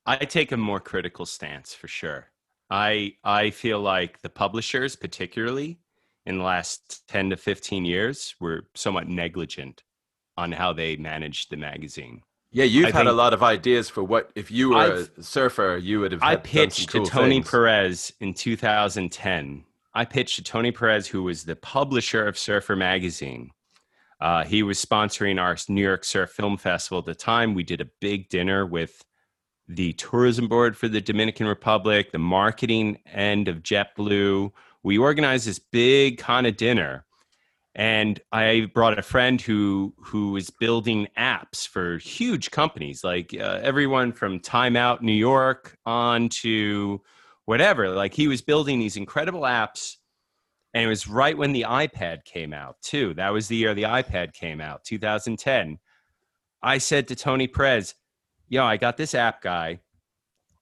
I 0.06 0.16
take 0.16 0.52
a 0.52 0.56
more 0.56 0.80
critical 0.80 1.26
stance 1.26 1.74
for 1.74 1.88
sure. 1.88 2.28
I 2.70 3.14
I 3.24 3.50
feel 3.50 3.80
like 3.80 4.20
the 4.22 4.30
publishers 4.30 4.96
particularly 4.96 5.80
in 6.24 6.38
the 6.38 6.44
last 6.44 7.06
10 7.08 7.30
to 7.30 7.36
15 7.36 7.84
years 7.84 8.34
were 8.40 8.66
somewhat 8.74 9.06
negligent 9.08 9.84
on 10.36 10.50
how 10.52 10.72
they 10.72 10.96
managed 10.96 11.50
the 11.50 11.56
magazine. 11.56 12.22
Yeah, 12.56 12.64
you've 12.64 12.86
I 12.86 12.90
had 12.96 13.06
a 13.06 13.12
lot 13.12 13.34
of 13.34 13.42
ideas 13.42 13.90
for 13.90 14.02
what, 14.02 14.30
if 14.34 14.50
you 14.50 14.70
were 14.70 14.76
I've- 14.76 15.08
a 15.18 15.22
surfer, 15.22 15.76
you 15.76 16.00
would 16.00 16.12
have 16.12 16.22
I 16.22 16.30
had- 16.30 16.42
done 16.42 16.44
some 16.44 16.52
pitched 16.52 16.90
cool 16.90 17.04
to 17.04 17.10
Tony 17.10 17.34
things. 17.36 17.50
Perez 17.50 18.12
in 18.18 18.32
2010. 18.32 19.64
I 19.92 20.06
pitched 20.06 20.36
to 20.36 20.42
Tony 20.42 20.72
Perez, 20.72 21.06
who 21.06 21.22
was 21.22 21.44
the 21.44 21.54
publisher 21.54 22.26
of 22.26 22.38
Surfer 22.38 22.74
Magazine. 22.74 23.50
Uh, 24.22 24.44
he 24.44 24.62
was 24.62 24.82
sponsoring 24.82 25.38
our 25.38 25.54
New 25.68 25.82
York 25.82 26.02
Surf 26.02 26.30
Film 26.30 26.56
Festival 26.56 27.00
at 27.00 27.04
the 27.04 27.14
time. 27.14 27.52
We 27.52 27.62
did 27.62 27.82
a 27.82 27.88
big 28.00 28.30
dinner 28.30 28.64
with 28.64 29.04
the 29.68 29.92
tourism 29.92 30.48
board 30.48 30.78
for 30.78 30.88
the 30.88 31.02
Dominican 31.02 31.46
Republic, 31.46 32.10
the 32.10 32.18
marketing 32.18 33.00
end 33.04 33.48
of 33.48 33.62
JetBlue. 33.62 34.50
We 34.82 34.96
organized 34.96 35.46
this 35.46 35.58
big 35.58 36.16
kind 36.16 36.46
of 36.46 36.56
dinner. 36.56 37.04
And 37.76 38.18
I 38.32 38.70
brought 38.72 38.98
a 38.98 39.02
friend 39.02 39.38
who 39.38 39.92
who 39.98 40.32
was 40.32 40.48
building 40.48 41.08
apps 41.18 41.68
for 41.68 41.98
huge 41.98 42.50
companies, 42.50 43.04
like 43.04 43.36
uh, 43.38 43.60
everyone 43.62 44.12
from 44.12 44.40
Time 44.40 44.76
Out 44.76 45.02
New 45.02 45.12
York 45.12 45.76
on 45.84 46.30
to 46.40 47.02
whatever. 47.44 47.90
Like 47.90 48.14
he 48.14 48.28
was 48.28 48.40
building 48.40 48.78
these 48.78 48.96
incredible 48.96 49.42
apps, 49.42 49.96
and 50.72 50.84
it 50.84 50.88
was 50.88 51.06
right 51.06 51.36
when 51.36 51.52
the 51.52 51.66
iPad 51.68 52.24
came 52.24 52.54
out 52.54 52.76
too. 52.80 53.12
That 53.12 53.34
was 53.34 53.46
the 53.46 53.56
year 53.56 53.74
the 53.74 53.82
iPad 53.82 54.32
came 54.32 54.62
out, 54.62 54.82
2010. 54.84 55.78
I 56.62 56.78
said 56.78 57.06
to 57.08 57.14
Tony 57.14 57.46
Perez, 57.46 57.94
"Yo, 58.48 58.64
I 58.64 58.78
got 58.78 58.96
this 58.96 59.14
app 59.14 59.42
guy. 59.42 59.80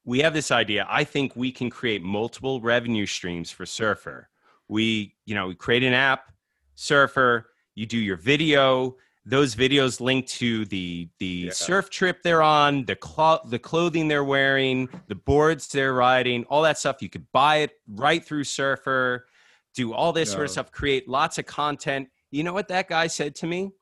We 0.05 0.19
have 0.19 0.35
this 0.35 0.51
idea. 0.51 0.85
I 0.91 1.05
think 1.05 1.37
we 1.37 1.53
can 1.53 1.71
create 1.71 2.03
multiple 2.03 2.61
revenue 2.61 3.07
streams 3.07 3.53
for 3.53 3.67
Surfer. 3.67 4.31
We, 4.67 5.15
you 5.27 5.37
know, 5.37 5.47
we 5.47 5.55
create 5.55 5.85
an 5.85 5.95
app." 5.95 6.34
Surfer 6.75 7.51
you 7.75 7.87
do 7.87 7.99
your 7.99 8.17
video. 8.17 8.97
Those 9.27 9.55
videos 9.57 10.01
link 10.01 10.27
to 10.29 10.65
the 10.67 11.09
the 11.19 11.27
Yeah. 11.47 11.51
surf 11.53 11.89
trip 11.91 12.23
they're 12.23 12.43
on 12.43 12.85
the 12.85 12.95
clo- 12.97 13.41
the 13.47 13.59
clothing 13.59 14.07
they're 14.09 14.23
wearing 14.25 14.89
the 15.09 15.15
boards 15.15 15.67
they're 15.69 15.95
riding 15.95 16.45
all 16.45 16.63
that 16.63 16.79
stuff. 16.79 17.01
You 17.01 17.09
could 17.09 17.31
buy 17.33 17.57
it 17.59 17.73
right 17.89 18.25
through 18.25 18.45
surfer 18.45 19.27
do 19.75 19.93
all 19.93 20.13
this 20.13 20.31
sort 20.31 20.45
of 20.45 20.51
stuff 20.51 20.71
create 20.71 21.09
lots 21.09 21.37
of 21.39 21.47
content. 21.47 22.09
You 22.31 22.45
know 22.45 22.53
what 22.53 22.69
that 22.69 22.89
guy 22.89 23.09
said 23.09 23.35
to 23.37 23.47
me? 23.47 23.73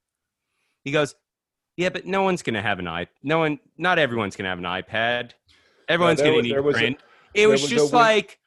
He 0.84 0.90
goes 0.92 1.14
yeah 1.76 1.88
but 1.88 2.06
no 2.06 2.22
one's 2.22 2.42
gonna 2.42 2.62
have 2.62 2.78
an 2.78 2.86
ip 2.86 3.08
no 3.22 3.38
one 3.38 3.58
not 3.78 3.98
everyone's 3.98 4.36
gonna 4.36 4.48
have 4.50 4.58
an 4.58 4.64
ipad. 4.64 5.32
Everyone's 5.88 6.20
gonna 6.20 6.34
was- 6.36 6.44
need 6.44 6.52
there 6.52 6.60
a 6.60 6.68
a- 6.68 6.72
print 6.72 7.00
it 7.34 7.46
was 7.48 7.62
was 7.62 7.70
just 7.70 7.92
like 7.92 8.38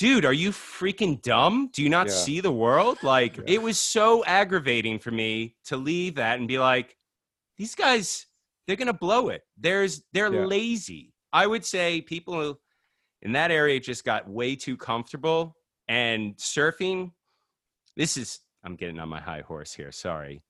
dude 0.00 0.24
are 0.24 0.32
you 0.32 0.50
freaking 0.50 1.20
dumb 1.20 1.68
do 1.74 1.82
you 1.82 1.90
not 1.90 2.06
Yeah. 2.06 2.12
see 2.14 2.40
the 2.40 2.50
world 2.50 2.96
like 3.02 3.36
Yeah. 3.36 3.42
it 3.46 3.62
was 3.62 3.78
so 3.78 4.24
aggravating 4.24 4.98
for 4.98 5.10
me 5.10 5.56
to 5.66 5.76
leave 5.76 6.14
that 6.14 6.38
and 6.38 6.48
be 6.48 6.58
like 6.58 6.96
these 7.58 7.74
guys 7.74 8.26
they're 8.66 8.76
gonna 8.76 8.94
blow 8.94 9.28
it 9.28 9.42
there's 9.58 10.02
they're 10.14 10.32
Yeah. 10.32 10.46
lazy 10.46 11.12
i 11.34 11.46
would 11.46 11.66
say 11.66 12.00
people 12.00 12.58
in 13.20 13.32
that 13.32 13.50
area 13.50 13.78
just 13.78 14.02
got 14.04 14.26
way 14.26 14.56
too 14.56 14.76
comfortable 14.78 15.54
and 15.86 16.34
surfing 16.38 17.12
this 17.94 18.16
is 18.16 18.40
i'm 18.64 18.76
getting 18.76 18.98
on 18.98 19.08
my 19.10 19.20
high 19.20 19.42
horse 19.42 19.74
here 19.74 19.92
sorry 19.92 20.42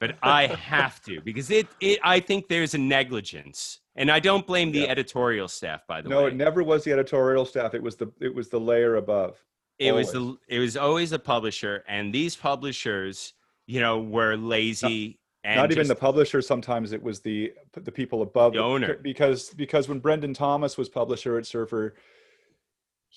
but 0.00 0.16
i 0.22 0.46
have 0.46 1.00
to 1.02 1.20
because 1.22 1.50
it, 1.50 1.66
it 1.80 1.98
i 2.02 2.18
think 2.20 2.48
there's 2.48 2.74
a 2.74 2.78
negligence 2.78 3.80
and 3.96 4.10
i 4.10 4.20
don't 4.20 4.46
blame 4.46 4.70
the 4.72 4.80
Yeah. 4.80 4.86
editorial 4.86 5.48
staff 5.48 5.86
by 5.86 6.00
the 6.00 6.08
no, 6.08 6.16
way 6.18 6.22
No, 6.22 6.28
it 6.28 6.36
never 6.36 6.62
was 6.62 6.84
the 6.84 6.92
editorial 6.92 7.44
staff. 7.44 7.74
It 7.74 7.82
was 7.82 7.96
the 7.96 8.08
it 8.20 8.34
was 8.34 8.48
the 8.48 8.60
layer 8.60 8.96
above. 8.96 9.42
it 9.78 9.92
was 9.92 10.12
the 10.12 10.36
it 10.48 10.58
was 10.58 10.76
always 10.76 11.10
the 11.10 11.18
publisher 11.18 11.84
and 11.88 12.12
these 12.12 12.34
publishers 12.36 13.34
you 13.66 13.80
know 13.80 14.00
were 14.00 14.36
lazy 14.36 15.18
and 15.44 15.56
Not 15.56 15.70
even 15.70 15.86
the 15.86 15.94
publisher. 15.94 16.42
Sometimes 16.42 16.92
it 16.92 17.00
was 17.02 17.20
the 17.20 17.52
the 17.72 17.92
people 17.92 18.22
above 18.22 18.54
The 18.54 18.58
owner. 18.58 18.96
Because 18.96 19.50
because 19.50 19.88
when 19.88 20.00
Brendan 20.00 20.34
Thomas 20.34 20.76
was 20.76 20.88
publisher 20.88 21.38
at 21.38 21.46
Surfer, 21.46 21.94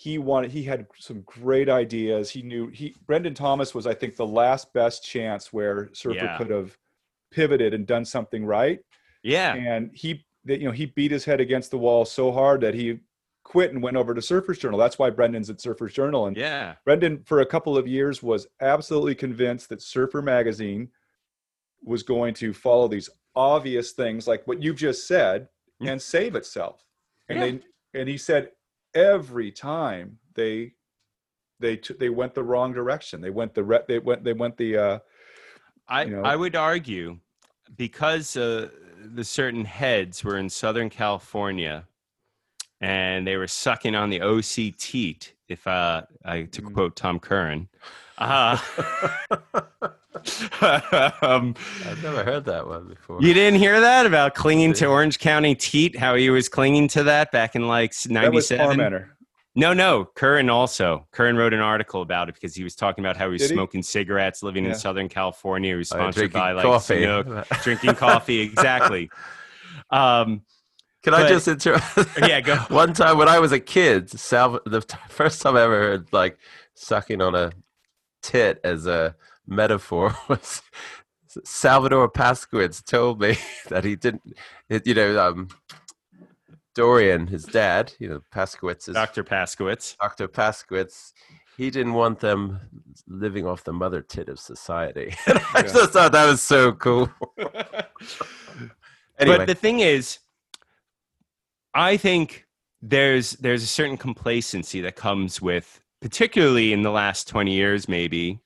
he 0.04 0.18
wanted 0.18 0.50
he 0.52 0.64
had 0.64 0.88
some 0.98 1.22
great 1.22 1.70
ideas. 1.70 2.30
He 2.32 2.42
knew 2.42 2.70
he 2.70 2.96
Brendan 3.06 3.36
Thomas 3.36 3.76
was 3.76 3.86
I 3.86 3.94
think 3.94 4.16
the 4.16 4.26
last 4.26 4.74
best 4.74 5.04
chance 5.06 5.54
where 5.54 5.90
Surfer 5.94 6.16
Yeah. 6.26 6.38
could 6.40 6.50
have 6.50 6.76
pivoted 7.32 7.74
and 7.76 7.86
done 7.86 8.04
something 8.06 8.44
right. 8.44 8.80
yeah 9.24 9.54
and 9.54 9.92
he 9.94 10.26
that 10.46 10.60
you 10.60 10.66
know 10.66 10.72
he 10.82 10.88
beat 10.88 11.12
his 11.12 11.24
head 11.24 11.40
against 11.40 11.70
the 11.72 11.78
wall 11.78 12.04
so 12.04 12.32
hard 12.32 12.60
that 12.62 12.74
he 12.74 12.98
quit 13.44 13.72
and 13.72 13.84
went 13.84 13.96
over 13.96 14.14
to 14.16 14.22
surfers 14.22 14.60
journal 14.60 14.80
that's 14.80 14.98
why 15.00 15.10
brendan's 15.10 15.50
at 15.52 15.58
surfers 15.58 15.94
journal 15.94 16.26
and 16.28 16.36
yeah 16.36 16.74
brendan 16.86 17.22
for 17.24 17.42
a 17.42 17.46
couple 17.46 17.78
of 17.78 17.88
years 17.88 18.24
was 18.24 18.48
absolutely 18.60 19.14
convinced 19.16 19.70
that 19.70 19.82
surfer 19.82 20.22
magazine 20.22 20.90
was 21.84 22.02
going 22.04 22.34
to 22.34 22.52
follow 22.54 22.88
these 22.88 23.10
obvious 23.36 23.92
things 23.92 24.28
like 24.28 24.46
what 24.48 24.62
you've 24.64 24.78
just 24.88 25.08
said 25.08 25.48
Mm. 25.82 25.92
and 25.92 26.02
save 26.02 26.36
itself 26.36 26.84
and 27.30 27.38
Yeah. 27.40 27.46
they 27.94 28.00
and 28.00 28.10
he 28.10 28.18
said 28.18 28.50
every 28.94 29.52
time 29.52 30.18
they 30.34 30.74
they 31.60 31.78
t- 31.78 31.96
they 32.00 32.10
went 32.10 32.34
the 32.34 32.44
wrong 32.44 32.74
direction 32.74 33.22
they 33.22 33.30
went 33.30 33.54
the 33.54 33.64
re- 33.64 33.84
they 33.88 34.00
went 34.00 34.24
they 34.24 34.34
went 34.34 34.58
the 34.58 34.78
uh 34.78 35.00
I, 35.88 36.04
you 36.06 36.12
know? 36.12 36.24
I 36.24 36.36
would 36.36 36.56
argue 36.56 37.20
because 37.76 38.38
uh, 38.38 38.70
the 39.04 39.24
certain 39.26 39.66
heads 39.66 40.24
were 40.24 40.38
in 40.38 40.50
Southern 40.50 40.90
California 40.90 41.86
and 42.80 43.28
they 43.28 43.36
were 43.36 43.48
sucking 43.48 43.94
on 43.94 44.10
the 44.10 44.22
OC 44.22 44.78
teat, 44.78 45.34
if 45.50 45.68
uh, 45.68 46.04
I 46.24 46.44
to 46.44 46.62
Mm. 46.62 46.74
quote 46.74 46.96
Tom 46.96 47.20
Curren. 47.20 47.68
Uh, 48.18 48.58
um, 50.14 51.56
I've 51.86 52.04
never 52.04 52.24
heard 52.24 52.46
that 52.46 52.68
one 52.68 52.88
before. 52.90 53.22
you 53.22 53.34
didn't 53.34 53.60
hear 53.60 53.80
that 53.80 54.06
about 54.06 54.36
clinging 54.36 54.74
to 54.74 54.86
Orange 54.88 55.20
County 55.20 55.56
teat, 55.56 55.98
how 55.98 56.16
he 56.16 56.30
was 56.30 56.50
clinging 56.50 56.88
to 56.90 57.04
that 57.04 57.32
back 57.32 57.56
in 57.56 57.68
like 57.68 57.94
97? 58.08 59.08
No, 59.56 59.74
no. 59.74 60.06
Curren 60.16 60.50
also. 60.50 61.08
Curren 61.12 61.36
wrote 61.36 61.54
an 61.54 61.60
article 61.60 62.02
about 62.02 62.30
it 62.30 62.36
because 62.36 62.56
he 62.56 62.64
was 62.64 62.76
talking 62.76 63.04
about 63.04 63.18
how 63.18 63.26
he 63.28 63.34
was 63.34 63.42
Did 63.42 63.50
he? 63.52 63.56
smoking 63.56 63.84
cigarettes, 63.84 64.44
living 64.44 64.66
in 64.66 64.76
Southern 64.76 65.10
California. 65.10 65.72
He 65.72 65.76
was 65.78 65.92
Uh, 65.92 65.96
sponsored 65.96 66.32
drinking 66.32 66.40
by 66.40 66.52
like 66.54 66.64
coffee. 66.64 67.02
Chinook, 67.02 67.48
drinking 67.64 67.96
coffee. 67.96 68.40
Exactly. 68.42 69.10
Um, 69.90 70.44
Can 71.04 71.14
I 71.14 71.28
just 71.28 71.48
interrupt? 71.50 71.84
yeah, 72.20 72.40
go. 72.40 72.56
One 72.70 72.94
time 72.94 73.18
when 73.18 73.28
I 73.28 73.40
was 73.40 73.52
a 73.52 73.60
kid, 73.60 74.08
Salv- 74.10 74.62
the 74.66 74.80
t- 74.82 74.98
first 75.10 75.42
time 75.42 75.58
I 75.58 75.64
ever 75.64 75.78
heard 75.80 76.08
like 76.14 76.38
sucking 76.76 77.22
on 77.22 77.36
a 77.36 77.52
tit 78.22 78.62
as 78.64 78.86
a 78.88 79.16
metaphor 79.48 80.16
was 80.28 80.62
Salvador 81.46 82.10
Paskowitz 82.12 82.84
told 82.84 83.22
me 83.22 83.38
that 83.70 83.84
he 83.84 83.96
didn't, 83.96 84.22
it, 84.70 84.86
you 84.86 84.94
know, 84.94 85.20
um, 85.20 85.48
Dorian, 86.76 87.28
his 87.28 87.44
dad, 87.46 87.94
you 88.00 88.08
know, 88.10 88.22
Paskowitz, 88.34 88.92
Dr. 88.94 89.24
Paskowitz. 89.24 89.98
Dr. 89.98 90.28
Paskowitz, 90.28 91.12
he 91.58 91.70
didn't 91.70 91.94
want 91.94 92.20
them 92.20 92.60
living 93.08 93.46
off 93.46 93.64
the 93.64 93.74
mother 93.74 94.02
tit 94.02 94.30
of 94.30 94.40
society. 94.40 95.14
And 95.28 95.40
I 95.54 95.60
Yeah. 95.62 95.74
just 95.74 95.92
thought 95.92 96.12
that 96.14 96.26
was 96.26 96.42
so 96.42 96.72
cool. 96.74 97.10
anyway, 99.20 99.38
But 99.38 99.48
the 99.48 99.56
thing 99.56 99.80
is, 99.82 100.20
I 101.74 101.98
think 101.98 102.46
there's 102.82 103.32
there's 103.34 103.64
a 103.64 103.68
certain 103.68 103.98
complacency 103.98 104.82
that 104.82 104.96
comes 104.96 105.42
with, 105.42 105.82
particularly 106.02 106.74
in 106.74 106.82
the 106.82 106.92
last 106.92 107.28
20 107.28 107.54
years, 107.54 107.88
maybe. 107.88 108.40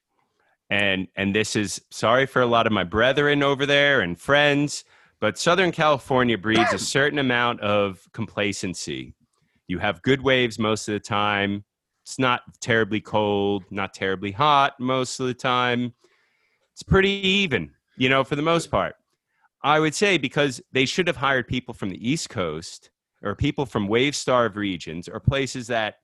And 0.69 1.07
and 1.15 1.35
this 1.35 1.55
is 1.55 1.81
sorry 1.91 2.25
for 2.25 2.41
a 2.41 2.47
lot 2.47 2.65
of 2.65 2.73
my 2.73 2.83
brethren 2.83 3.43
over 3.43 3.65
there 3.65 4.01
and 4.01 4.19
friends, 4.19 4.83
but 5.19 5.37
Southern 5.37 5.71
California 5.71 6.37
breeds 6.37 6.73
a 6.73 6.79
certain 6.79 7.19
amount 7.19 7.61
of 7.61 8.07
complacency. 8.13 9.13
You 9.67 9.79
have 9.79 10.01
good 10.01 10.21
waves 10.21 10.57
most 10.57 10.87
of 10.87 10.93
the 10.93 10.99
time. 10.99 11.63
It's 12.03 12.19
not 12.19 12.41
terribly 12.61 13.01
cold, 13.01 13.63
not 13.71 13.93
terribly 13.93 14.31
hot 14.31 14.73
most 14.79 15.19
of 15.19 15.27
the 15.27 15.33
time. 15.33 15.93
It's 16.73 16.83
pretty 16.83 17.09
even, 17.09 17.71
you 17.97 18.09
know, 18.09 18.23
for 18.23 18.35
the 18.35 18.41
most 18.41 18.69
part. 18.69 18.95
I 19.63 19.79
would 19.79 19.95
say 19.95 20.17
because 20.19 20.61
they 20.71 20.85
should 20.85 21.07
have 21.07 21.17
hired 21.17 21.47
people 21.47 21.73
from 21.73 21.89
the 21.89 22.07
East 22.09 22.29
Coast 22.29 22.91
or 23.23 23.35
people 23.35 23.65
from 23.65 23.87
wave 23.87 24.15
starved 24.15 24.55
regions 24.55 25.07
or 25.07 25.19
places 25.19 25.67
that 25.67 25.95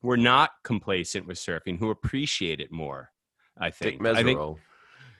were 0.00 0.16
not 0.16 0.50
complacent 0.64 1.26
with 1.26 1.36
surfing 1.36 1.78
who 1.78 1.90
appreciate 1.90 2.60
it 2.60 2.72
more. 2.72 3.10
I 3.60 3.70
think. 3.70 4.04
I 4.06 4.22
think 4.22 4.38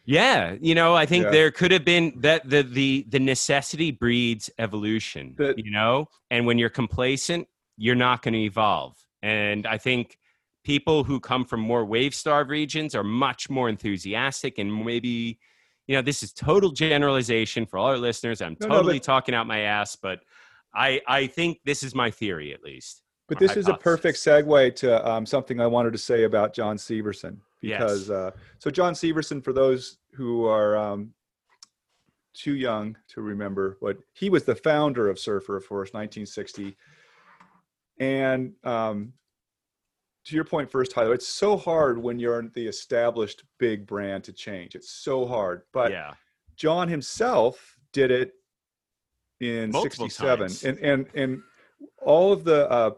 yeah, 0.05 0.57
you 0.61 0.75
know, 0.75 0.95
I 0.95 1.05
think 1.05 1.25
Yeah. 1.25 1.31
there 1.31 1.51
could 1.51 1.71
have 1.71 1.85
been 1.85 2.15
that 2.21 2.49
the 2.49 2.63
the 2.63 3.05
the 3.09 3.19
necessity 3.19 3.91
breeds 3.91 4.49
evolution. 4.59 5.35
That- 5.37 5.59
you 5.59 5.71
know, 5.71 6.09
and 6.31 6.47
when 6.47 6.57
you're 6.59 6.71
complacent, 6.71 7.47
you're 7.77 7.95
not 7.95 8.23
going 8.23 8.35
to 8.35 8.41
evolve. 8.41 8.97
And 9.23 9.67
I 9.67 9.77
think 9.79 10.19
people 10.65 11.05
who 11.05 11.21
come 11.21 11.45
from 11.45 11.61
more 11.61 11.85
wave 11.85 12.15
starved 12.15 12.51
regions 12.51 12.95
are 12.95 13.05
much 13.05 13.51
more 13.51 13.69
enthusiastic 13.69 14.59
and 14.59 14.85
maybe, 14.85 15.39
you 15.87 15.95
know, 15.97 16.03
this 16.03 16.23
is 16.23 16.33
total 16.33 16.71
generalization 16.71 17.67
for 17.67 17.79
all 17.79 17.87
our 17.87 17.99
listeners. 17.99 18.41
I'm 18.41 18.57
No, 18.61 18.69
no, 18.69 18.75
totally 18.77 18.99
but- 18.99 19.05
talking 19.05 19.35
out 19.35 19.47
my 19.47 19.61
ass, 19.61 19.95
but 19.97 20.21
I 20.75 21.01
I 21.07 21.27
think 21.27 21.59
this 21.65 21.83
is 21.83 21.95
my 21.95 22.11
theory 22.11 22.53
at 22.55 22.63
least. 22.63 23.03
But 23.29 23.39
this 23.39 23.57
is 23.57 23.69
a 23.69 23.75
perfect 23.75 24.19
segue 24.19 24.75
to 24.77 25.09
um, 25.09 25.27
something 25.27 25.61
I 25.61 25.67
wanted 25.67 25.93
to 25.93 25.99
say 25.99 26.25
about 26.25 26.55
John 26.55 26.77
Severson 26.79 27.39
because 27.61 28.11
uh, 28.11 28.31
so 28.59 28.71
John 28.71 28.95
Severson, 28.95 29.43
for 29.43 29.53
those 29.53 29.99
who 30.13 30.47
are 30.47 30.77
um, 30.77 31.13
too 32.35 32.55
young 32.55 32.97
to 33.09 33.21
remember, 33.21 33.77
but 33.81 33.99
he 34.15 34.31
was 34.31 34.45
the 34.45 34.55
founder 34.55 35.09
of 35.09 35.19
Surfer, 35.19 35.57
of 35.57 35.69
course, 35.69 35.89
1960. 35.89 36.77
And 38.01 38.53
um, 38.65 39.13
to 40.27 40.35
your 40.35 40.45
point 40.45 40.71
first, 40.71 40.93
Tyler, 40.93 41.15
it's 41.15 41.27
so 41.27 41.57
hard 41.57 41.99
when 41.99 42.19
you're 42.19 42.43
the 42.55 42.67
established 42.67 43.45
big 43.59 43.87
brand 43.87 44.25
to 44.25 44.33
change. 44.33 44.75
It's 44.75 44.91
so 44.91 45.27
hard. 45.27 45.63
But 45.73 45.91
yeah. 45.91 46.15
John 46.57 46.89
himself 46.89 47.77
did 47.93 48.11
it 48.11 48.35
in 49.41 49.71
Multiple 49.71 50.09
67 50.09 50.39
times. 50.39 50.65
and 50.65 50.79
and 50.79 51.07
and 51.15 51.43
all 52.03 52.33
of 52.33 52.43
the 52.43 52.69
uh 52.69 52.91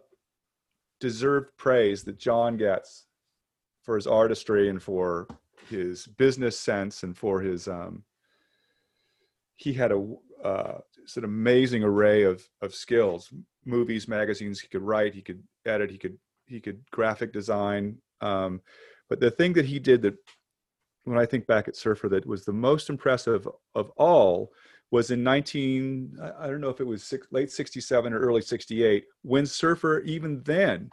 deserved 1.00 1.50
praise 1.56 2.04
that 2.04 2.18
John 2.18 2.56
gets 2.56 3.06
for 3.82 3.96
his 3.96 4.06
artistry 4.06 4.68
and 4.68 4.82
for 4.82 5.26
his 5.68 6.06
business 6.06 6.58
sense 6.58 7.02
and 7.02 7.16
for 7.16 7.40
his 7.40 7.66
um 7.68 8.04
he 9.56 9.72
had 9.72 9.92
a 9.92 10.14
uh 10.44 10.78
an 11.16 11.24
amazing 11.24 11.82
array 11.82 12.22
of 12.22 12.46
of 12.62 12.74
skills. 12.74 13.32
Movies 13.64 14.06
magazines 14.06 14.60
he 14.60 14.68
could 14.68 14.82
write 14.82 15.14
he 15.14 15.22
could 15.22 15.42
edit 15.66 15.90
he 15.90 15.98
could 15.98 16.16
he 16.46 16.60
could 16.60 16.80
graphic 16.90 17.32
design 17.32 17.96
um 18.20 18.60
but 19.08 19.20
the 19.20 19.30
thing 19.30 19.52
that 19.54 19.64
he 19.64 19.78
did 19.78 20.02
that 20.02 20.14
when 21.04 21.18
I 21.18 21.26
think 21.26 21.46
back 21.46 21.66
at 21.66 21.76
Surfer 21.76 22.08
that 22.10 22.26
was 22.26 22.44
the 22.44 22.52
most 22.52 22.90
impressive 22.90 23.48
of 23.74 23.90
all 23.96 24.52
was 24.90 25.10
in 25.10 25.22
19 25.22 26.18
I- 26.38 26.46
don't 26.48 26.60
know 26.60 26.68
if 26.70 26.80
it 26.80 26.86
was 26.86 27.04
six, 27.04 27.26
late 27.30 27.50
67 27.50 28.12
or 28.12 28.18
early 28.18 28.42
68 28.42 29.04
when 29.22 29.46
Surfer 29.46 30.00
even 30.00 30.42
then 30.42 30.90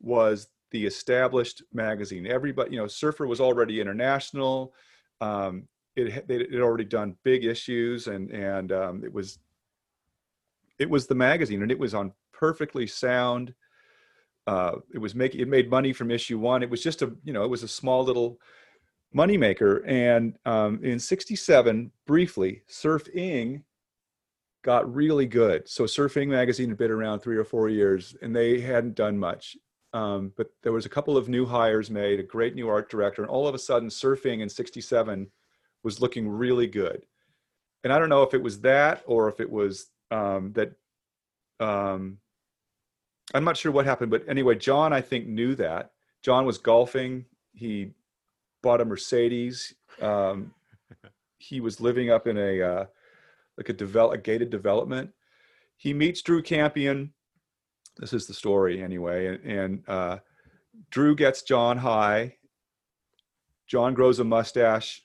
was 0.00 0.48
the 0.70 0.86
established 0.86 1.62
magazine. 1.72 2.26
Everybody 2.26 2.72
you 2.72 2.78
know 2.78 2.86
Surfer 2.86 3.26
was 3.26 3.40
already 3.40 3.80
international. 3.80 4.72
Um, 5.20 5.68
it 5.96 6.10
had- 6.12 6.30
it 6.30 6.52
had 6.52 6.62
already 6.62 6.84
done 6.84 7.16
big 7.24 7.44
issues 7.44 8.06
and 8.06 8.30
and 8.30 8.72
um, 8.72 9.04
it 9.04 9.12
was 9.12 9.38
it 10.78 10.88
was 10.88 11.06
the 11.06 11.14
magazine 11.14 11.62
and 11.62 11.70
it 11.70 11.78
was 11.78 11.94
on 11.94 12.12
perfectly 12.32 12.86
sound. 12.86 13.54
Uh, 14.46 14.76
it 14.94 14.98
was 14.98 15.14
making 15.14 15.40
it 15.40 15.48
made 15.48 15.70
money 15.70 15.92
from 15.92 16.10
issue 16.10 16.38
one. 16.38 16.62
It 16.62 16.70
was 16.70 16.82
just 16.82 17.02
a 17.02 17.12
you 17.24 17.32
know 17.32 17.44
it 17.44 17.50
was 17.50 17.62
a 17.62 17.68
small 17.68 18.04
little 18.04 18.38
moneymaker. 19.14 19.82
And 19.86 20.38
um, 20.44 20.80
in 20.82 20.98
67, 20.98 21.90
briefly, 22.06 22.62
Surfing 22.70 23.62
got 24.62 24.92
really 24.92 25.26
good. 25.26 25.68
So 25.68 25.84
Surfing 25.84 26.28
magazine 26.28 26.68
had 26.68 26.78
been 26.78 26.90
around 26.90 27.20
three 27.20 27.36
or 27.36 27.44
four 27.44 27.68
years 27.68 28.14
and 28.22 28.34
they 28.34 28.60
hadn't 28.60 28.94
done 28.94 29.18
much. 29.18 29.56
Um, 29.92 30.32
but 30.36 30.48
there 30.62 30.72
was 30.72 30.86
a 30.86 30.90
couple 30.90 31.16
of 31.16 31.28
new 31.28 31.44
hires 31.44 31.90
made, 31.90 32.20
a 32.20 32.24
great 32.24 32.54
new 32.54 32.68
art 32.68 32.88
director, 32.88 33.22
and 33.22 33.30
all 33.30 33.48
of 33.48 33.54
a 33.54 33.58
sudden 33.58 33.88
Surfing 33.88 34.40
in 34.40 34.48
67 34.48 35.28
was 35.82 36.00
looking 36.00 36.28
really 36.28 36.68
good. 36.68 37.04
And 37.82 37.92
I 37.92 37.98
don't 37.98 38.08
know 38.10 38.22
if 38.22 38.34
it 38.34 38.42
was 38.42 38.60
that 38.60 39.02
or 39.06 39.28
if 39.28 39.40
it 39.40 39.50
was 39.50 39.88
um, 40.10 40.52
that 40.52 40.72
um, 41.58 42.18
I'm 43.34 43.44
not 43.44 43.56
sure 43.56 43.72
what 43.72 43.86
happened, 43.86 44.10
but 44.10 44.28
anyway, 44.28 44.56
John, 44.56 44.92
I 44.92 45.00
think, 45.00 45.26
knew 45.26 45.54
that. 45.56 45.92
John 46.22 46.44
was 46.44 46.58
golfing. 46.58 47.24
He 47.52 47.92
bought 48.62 48.80
a 48.80 48.84
Mercedes. 48.84 49.74
Um, 50.00 50.52
he 51.38 51.60
was 51.60 51.80
living 51.80 52.10
up 52.10 52.26
in 52.26 52.36
a 52.38 52.60
uh, 52.62 52.84
like 53.56 53.68
a 53.68 53.72
develop 53.72 54.14
a 54.14 54.18
gated 54.18 54.50
development. 54.50 55.10
He 55.76 55.94
meets 55.94 56.22
Drew 56.22 56.42
Kampion. 56.42 57.10
This 57.98 58.12
is 58.12 58.26
the 58.26 58.34
story 58.34 58.82
anyway, 58.82 59.26
and, 59.26 59.44
and 59.44 59.88
uh, 59.88 60.18
Drew 60.90 61.14
gets 61.14 61.42
John 61.42 61.76
high. 61.78 62.36
John 63.66 63.94
grows 63.94 64.18
a 64.18 64.24
mustache, 64.24 65.02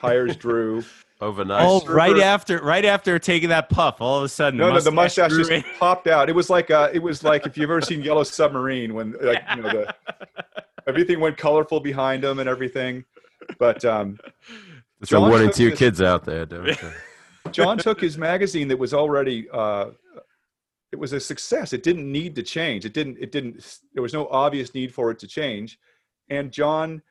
hires 0.00 0.36
Drew. 0.38 0.82
overnight. 1.20 1.64
Oh, 1.66 1.80
Surfer- 1.80 1.94
right 1.94 2.18
after 2.18 2.58
right 2.58 2.84
after 2.84 3.18
taking 3.18 3.48
that 3.50 3.68
puff, 3.68 4.00
all 4.00 4.18
of 4.18 4.24
a 4.24 4.28
sudden 4.28 4.58
No, 4.58 4.72
no, 4.72 4.80
the 4.80 4.90
mustache 4.90 5.30
just 5.32 5.50
in. 5.50 5.64
popped 5.78 6.06
out. 6.08 6.28
It 6.28 6.34
was 6.34 6.50
like 6.50 6.70
uh, 6.70 6.90
it 6.92 7.00
was 7.00 7.22
like 7.24 7.46
if 7.46 7.56
you've 7.56 7.70
ever 7.70 7.80
seen 7.80 8.02
Yellow 8.02 8.22
Submarine 8.24 8.94
when 8.94 9.14
like 9.20 9.42
you 9.56 9.62
know 9.62 9.68
the 9.70 9.94
everything 10.88 11.20
went 11.20 11.36
colorful 11.36 11.80
behind 11.80 12.24
him 12.24 12.38
and 12.38 12.48
everything. 12.48 13.04
But 13.58 13.84
um, 13.84 14.18
There's 15.00 15.10
John 15.10 15.30
one 15.30 15.42
and 15.42 15.48
took 15.50 15.56
two 15.56 15.70
this- 15.70 15.78
kids 15.78 16.02
out 16.02 16.24
there. 16.24 16.46
Don't? 16.46 16.78
John 17.52 17.78
took 17.78 18.00
his 18.00 18.18
magazine 18.18 18.66
that 18.68 18.78
was 18.78 18.92
already 18.92 19.48
uh, 19.52 19.90
it 20.92 20.98
was 20.98 21.12
a 21.12 21.20
success. 21.20 21.72
It 21.72 21.82
didn't 21.82 22.10
need 22.10 22.34
to 22.36 22.42
change. 22.42 22.84
It 22.84 22.92
didn't. 22.92 23.18
It 23.20 23.30
didn't. 23.32 23.80
There 23.92 24.02
was 24.02 24.12
no 24.14 24.26
obvious 24.28 24.74
need 24.74 24.92
for 24.92 25.10
it 25.10 25.18
to 25.20 25.28
change. 25.28 25.78
And 26.30 26.50
John 26.50 27.02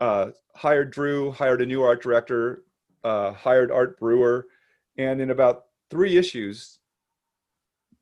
uh, 0.00 0.30
hired 0.54 0.90
Drew, 0.90 1.30
hired 1.32 1.62
a 1.62 1.66
new 1.66 1.82
art 1.82 2.02
director, 2.02 2.64
uh, 3.04 3.32
hired 3.32 3.70
Art 3.70 3.98
Brewer, 4.00 4.46
and 4.96 5.20
in 5.20 5.30
about 5.30 5.66
three 5.90 6.16
issues, 6.16 6.78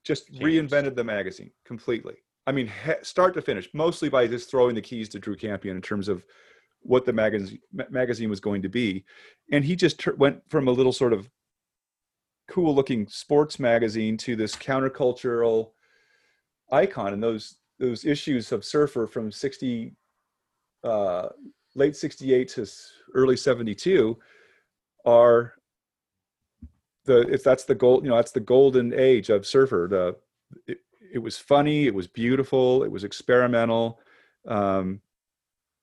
just 0.04 0.28
Changed. 0.28 0.42
reinvented 0.42 0.94
the 0.94 1.04
magazine 1.04 1.50
completely. 1.64 2.14
I 2.46 2.52
mean, 2.52 2.70
start 3.02 3.34
to 3.34 3.42
finish, 3.42 3.68
mostly 3.72 4.08
by 4.08 4.26
just 4.26 4.50
throwing 4.50 4.74
the 4.74 4.82
keys 4.82 5.08
to 5.10 5.18
Drew 5.18 5.36
Kampion 5.36 5.72
in 5.72 5.82
terms 5.82 6.08
of 6.08 6.24
what 6.80 7.04
the 7.04 7.12
magazine 7.12 7.58
magazine 7.90 8.30
was 8.30 8.40
going 8.40 8.62
to 8.62 8.68
be, 8.68 9.04
and 9.50 9.64
he 9.64 9.74
just 9.74 9.98
tur- 9.98 10.14
went 10.14 10.40
from 10.48 10.68
a 10.68 10.72
little 10.72 10.92
sort 10.92 11.12
of 11.12 11.28
cool 12.48 12.74
looking 12.74 13.08
sports 13.08 13.58
magazine 13.58 14.16
to 14.18 14.36
this 14.36 14.54
countercultural 14.54 15.70
icon. 16.70 17.12
And 17.12 17.22
those 17.22 17.56
those 17.78 18.04
issues 18.04 18.52
of 18.52 18.64
surfer 18.64 19.06
from 19.06 19.30
60 19.30 19.92
uh 20.84 21.28
late 21.74 21.96
68 21.96 22.48
to 22.48 22.66
early 23.14 23.36
72 23.36 24.16
are 25.04 25.54
the 27.04 27.20
if 27.32 27.42
that's 27.42 27.64
the 27.64 27.74
gold 27.74 28.04
you 28.04 28.10
know 28.10 28.16
that's 28.16 28.32
the 28.32 28.40
golden 28.40 28.94
age 28.94 29.30
of 29.30 29.46
surfer 29.46 29.86
the 29.90 30.16
it, 30.66 30.78
it 31.16 31.22
was 31.22 31.36
funny 31.38 31.86
it 31.86 31.94
was 31.94 32.06
beautiful 32.06 32.84
it 32.84 32.90
was 32.96 33.02
experimental 33.02 33.98
um 34.46 35.00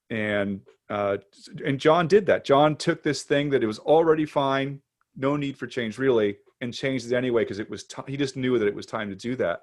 and 0.09 0.61
uh 0.89 1.17
and 1.65 1.79
john 1.79 2.07
did 2.07 2.25
that 2.27 2.45
john 2.45 2.75
took 2.75 3.01
this 3.03 3.23
thing 3.23 3.49
that 3.49 3.63
it 3.63 3.67
was 3.67 3.79
already 3.79 4.25
fine 4.25 4.79
no 5.17 5.35
need 5.35 5.57
for 5.57 5.67
change 5.67 5.97
really 5.97 6.37
and 6.61 6.73
changed 6.73 7.11
it 7.11 7.15
anyway 7.15 7.41
because 7.43 7.59
it 7.59 7.69
was 7.69 7.83
ti 7.83 8.01
he 8.07 8.15
just 8.15 8.37
knew 8.37 8.57
that 8.59 8.67
it 8.67 8.75
was 8.75 8.85
time 8.85 9.09
to 9.09 9.15
do 9.15 9.35
that 9.35 9.61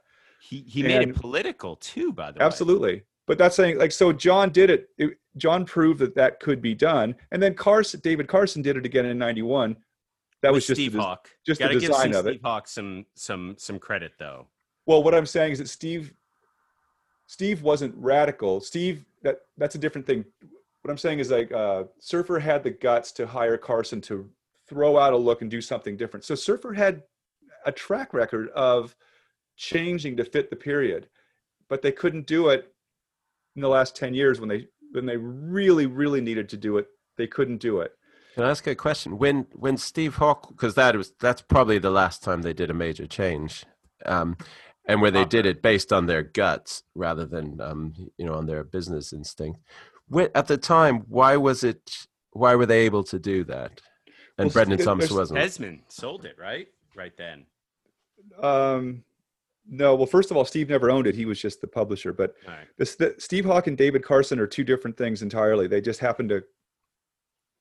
He 0.48 0.58
he 0.74 0.82
made 0.82 1.08
it 1.08 1.14
political 1.14 1.76
too, 1.76 2.12
by 2.12 2.32
the 2.32 2.38
way. 2.40 2.44
absolutely 2.44 3.02
but 3.28 3.38
that's 3.38 3.54
saying 3.56 3.78
like 3.78 3.92
so 3.92 4.12
john 4.12 4.50
did 4.50 4.70
it, 4.70 4.88
it 4.98 5.10
john 5.36 5.64
proved 5.64 6.00
that 6.00 6.14
that 6.16 6.40
could 6.40 6.60
be 6.60 6.74
done 6.74 7.14
and 7.32 7.40
then 7.42 7.54
carson 7.54 8.00
david 8.02 8.26
carson 8.26 8.60
did 8.60 8.76
it 8.76 8.84
again 8.84 9.06
in 9.06 9.16
91 9.18 9.76
that 10.42 10.48
With 10.52 10.56
was 10.56 10.66
just 10.68 10.80
Steve 10.80 10.92
the, 10.94 11.00
Hawk. 11.02 11.28
just 11.46 11.60
Gotta 11.60 11.74
give 11.74 11.82
design 11.90 12.12
some 12.14 12.20
of 12.20 12.26
it. 12.26 12.30
Steve 12.30 12.40
Hawk 12.42 12.66
some 12.66 13.04
some 13.14 13.56
some 13.58 13.78
credit 13.78 14.12
though. 14.18 14.46
Well, 14.86 15.02
what 15.02 15.14
I'm 15.14 15.26
saying 15.26 15.52
is 15.52 15.58
that 15.58 15.68
Steve 15.68 16.14
Steve 17.26 17.62
wasn't 17.62 17.94
radical. 17.96 18.60
Steve 18.60 19.04
that 19.22 19.40
that's 19.56 19.74
a 19.74 19.78
different 19.78 20.06
thing. 20.06 20.24
What 20.82 20.90
I'm 20.90 20.98
saying 20.98 21.18
is 21.18 21.30
like 21.30 21.52
uh, 21.52 21.84
Surfer 21.98 22.38
had 22.38 22.62
the 22.64 22.70
guts 22.70 23.12
to 23.12 23.26
hire 23.26 23.56
Carson 23.56 24.00
to 24.02 24.28
throw 24.68 24.98
out 24.98 25.12
a 25.12 25.16
look 25.16 25.42
and 25.42 25.50
do 25.50 25.60
something 25.60 25.96
different. 25.96 26.24
So 26.24 26.34
Surfer 26.34 26.72
had 26.72 27.02
a 27.66 27.72
track 27.72 28.14
record 28.14 28.48
of 28.50 28.96
changing 29.56 30.16
to 30.16 30.24
fit 30.24 30.48
the 30.48 30.56
period, 30.56 31.08
but 31.68 31.82
they 31.82 31.92
couldn't 31.92 32.26
do 32.26 32.48
it 32.48 32.72
in 33.56 33.62
the 33.62 33.68
last 33.68 33.94
10 33.96 34.14
years 34.14 34.40
when 34.40 34.48
they 34.48 34.68
when 34.92 35.06
they 35.06 35.16
really 35.16 35.86
really 35.86 36.20
needed 36.20 36.48
to 36.48 36.56
do 36.56 36.78
it. 36.78 36.88
They 37.16 37.26
couldn't 37.26 37.58
do 37.58 37.80
it. 37.80 37.92
Can 38.34 38.44
I 38.44 38.50
ask 38.50 38.66
a 38.66 38.74
question? 38.74 39.18
When 39.18 39.46
when 39.52 39.76
Steve 39.76 40.16
Hawk, 40.16 40.48
because 40.48 40.74
that 40.76 40.96
was 40.96 41.12
that's 41.20 41.42
probably 41.42 41.78
the 41.78 41.90
last 41.90 42.22
time 42.22 42.42
they 42.42 42.52
did 42.52 42.70
a 42.70 42.74
major 42.74 43.06
change, 43.06 43.64
um, 44.06 44.36
and 44.90 45.00
where 45.00 45.10
they 45.10 45.24
did 45.24 45.46
it 45.46 45.62
based 45.62 45.92
on 45.92 46.06
their 46.06 46.22
guts 46.22 46.82
rather 46.94 47.24
than 47.24 47.60
um, 47.60 47.94
you 48.18 48.26
know 48.26 48.34
on 48.34 48.46
their 48.46 48.64
business 48.64 49.12
instinct. 49.12 49.60
At 50.34 50.48
the 50.48 50.56
time, 50.58 51.04
why 51.08 51.36
was 51.36 51.62
it? 51.64 52.08
Why 52.32 52.54
were 52.56 52.66
they 52.66 52.80
able 52.80 53.04
to 53.04 53.18
do 53.18 53.44
that? 53.44 53.80
And 54.38 54.46
Well, 54.46 54.50
Brendan 54.50 54.78
there- 54.78 54.86
Thomas 54.86 55.10
wasn't. 55.10 55.38
Esmond 55.40 55.82
sold 55.88 56.24
it, 56.24 56.36
right? 56.38 56.68
Right 56.96 57.16
then. 57.16 57.46
Um, 58.42 59.04
no, 59.68 59.94
well, 59.94 60.06
first 60.06 60.30
of 60.30 60.36
all, 60.36 60.44
Steve 60.44 60.68
never 60.68 60.90
owned 60.90 61.06
it. 61.06 61.14
He 61.14 61.26
was 61.26 61.40
just 61.40 61.60
the 61.60 61.66
publisher. 61.68 62.12
But 62.12 62.34
All 62.46 62.54
right. 62.54 62.66
this, 62.76 62.96
the, 62.96 63.14
Steve 63.18 63.44
Hawk 63.44 63.66
and 63.68 63.76
David 63.78 64.02
Carson 64.02 64.40
are 64.40 64.46
two 64.46 64.64
different 64.64 64.96
things 64.96 65.22
entirely. 65.22 65.66
They 65.68 65.80
just 65.80 66.00
happened 66.00 66.30
to, 66.30 66.42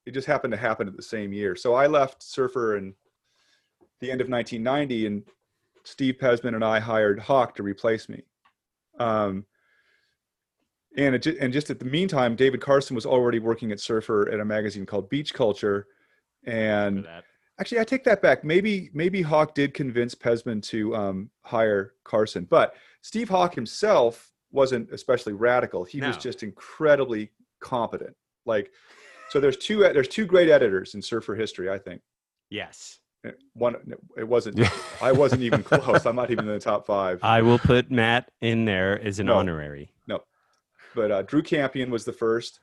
it 0.06 0.12
just 0.12 0.26
happened 0.28 0.52
to 0.54 0.58
happen 0.58 0.88
at 0.88 0.96
the 0.96 1.04
same 1.04 1.34
year. 1.34 1.56
So 1.56 1.76
I 1.76 1.86
left 1.88 2.24
Surfer 2.24 2.78
in 2.78 2.96
the 4.00 4.10
end 4.12 4.22
of 4.22 4.30
1990, 4.30 5.06
and 5.06 5.24
Steve 5.84 6.16
Pezman 6.22 6.56
and 6.56 6.64
I 6.64 6.80
hired 6.80 7.20
Hawk 7.20 7.56
to 7.56 7.64
replace 7.64 8.10
me. 8.10 8.24
Um, 9.00 9.46
and 10.98 11.16
it, 11.16 11.26
and 11.26 11.54
just 11.54 11.70
at 11.70 11.80
the 11.80 11.86
meantime, 11.86 12.36
David 12.36 12.62
Carson 12.62 12.96
was 12.96 13.06
already 13.06 13.40
working 13.40 13.72
at 13.72 13.80
Surfer 13.80 14.30
at 14.32 14.40
a 14.40 14.46
magazine 14.46 14.86
called 14.86 15.10
Beach 15.10 15.34
Culture, 15.34 15.88
and. 16.46 17.08
Actually, 17.60 17.82
I 17.82 17.84
take 17.84 18.06
that 18.06 18.22
back. 18.22 18.46
Maybe 18.46 18.90
maybe 18.94 19.22
Hawk 19.22 19.54
did 19.54 19.74
convince 19.74 20.16
Pezman 20.16 20.64
to 20.68 20.96
um, 20.96 21.30
hire 21.42 21.92
Carson, 22.06 22.48
but 22.50 22.74
Steve 23.02 23.28
Hawk 23.28 23.54
himself 23.54 24.32
wasn't 24.50 24.90
especially 24.92 25.34
radical. 25.34 25.84
He 25.84 26.00
was 26.00 26.16
just 26.16 26.42
incredibly 26.42 27.32
competent. 27.60 28.16
Like, 28.46 28.72
so 29.30 29.42
there's 29.42 29.58
two 29.58 29.80
there's 29.80 30.08
two 30.08 30.26
great 30.26 30.50
editors 30.50 30.96
in 30.96 31.02
surfer 31.02 31.36
history. 31.36 31.70
I 31.70 31.78
think 31.78 32.02
Yes. 32.50 33.00
One 33.54 33.76
it 34.18 34.28
wasn't 34.28 34.60
I 35.02 35.12
wasn't 35.12 35.42
even 35.42 35.64
close. 35.64 36.06
I'm 36.06 36.16
not 36.16 36.32
even 36.32 36.48
in 36.48 36.54
the 36.54 36.60
top 36.60 36.86
five. 36.86 37.20
I 37.22 37.42
will 37.42 37.60
put 37.60 37.92
Matt 37.92 38.32
in 38.42 38.66
there 38.66 39.00
as 39.02 39.20
an 39.20 39.30
honorary. 39.30 39.92
No. 40.08 40.24
But 40.96 41.12
uh, 41.12 41.22
Drew 41.24 41.42
Kampion 41.44 41.90
was 41.90 42.06
the 42.06 42.14
first, 42.14 42.60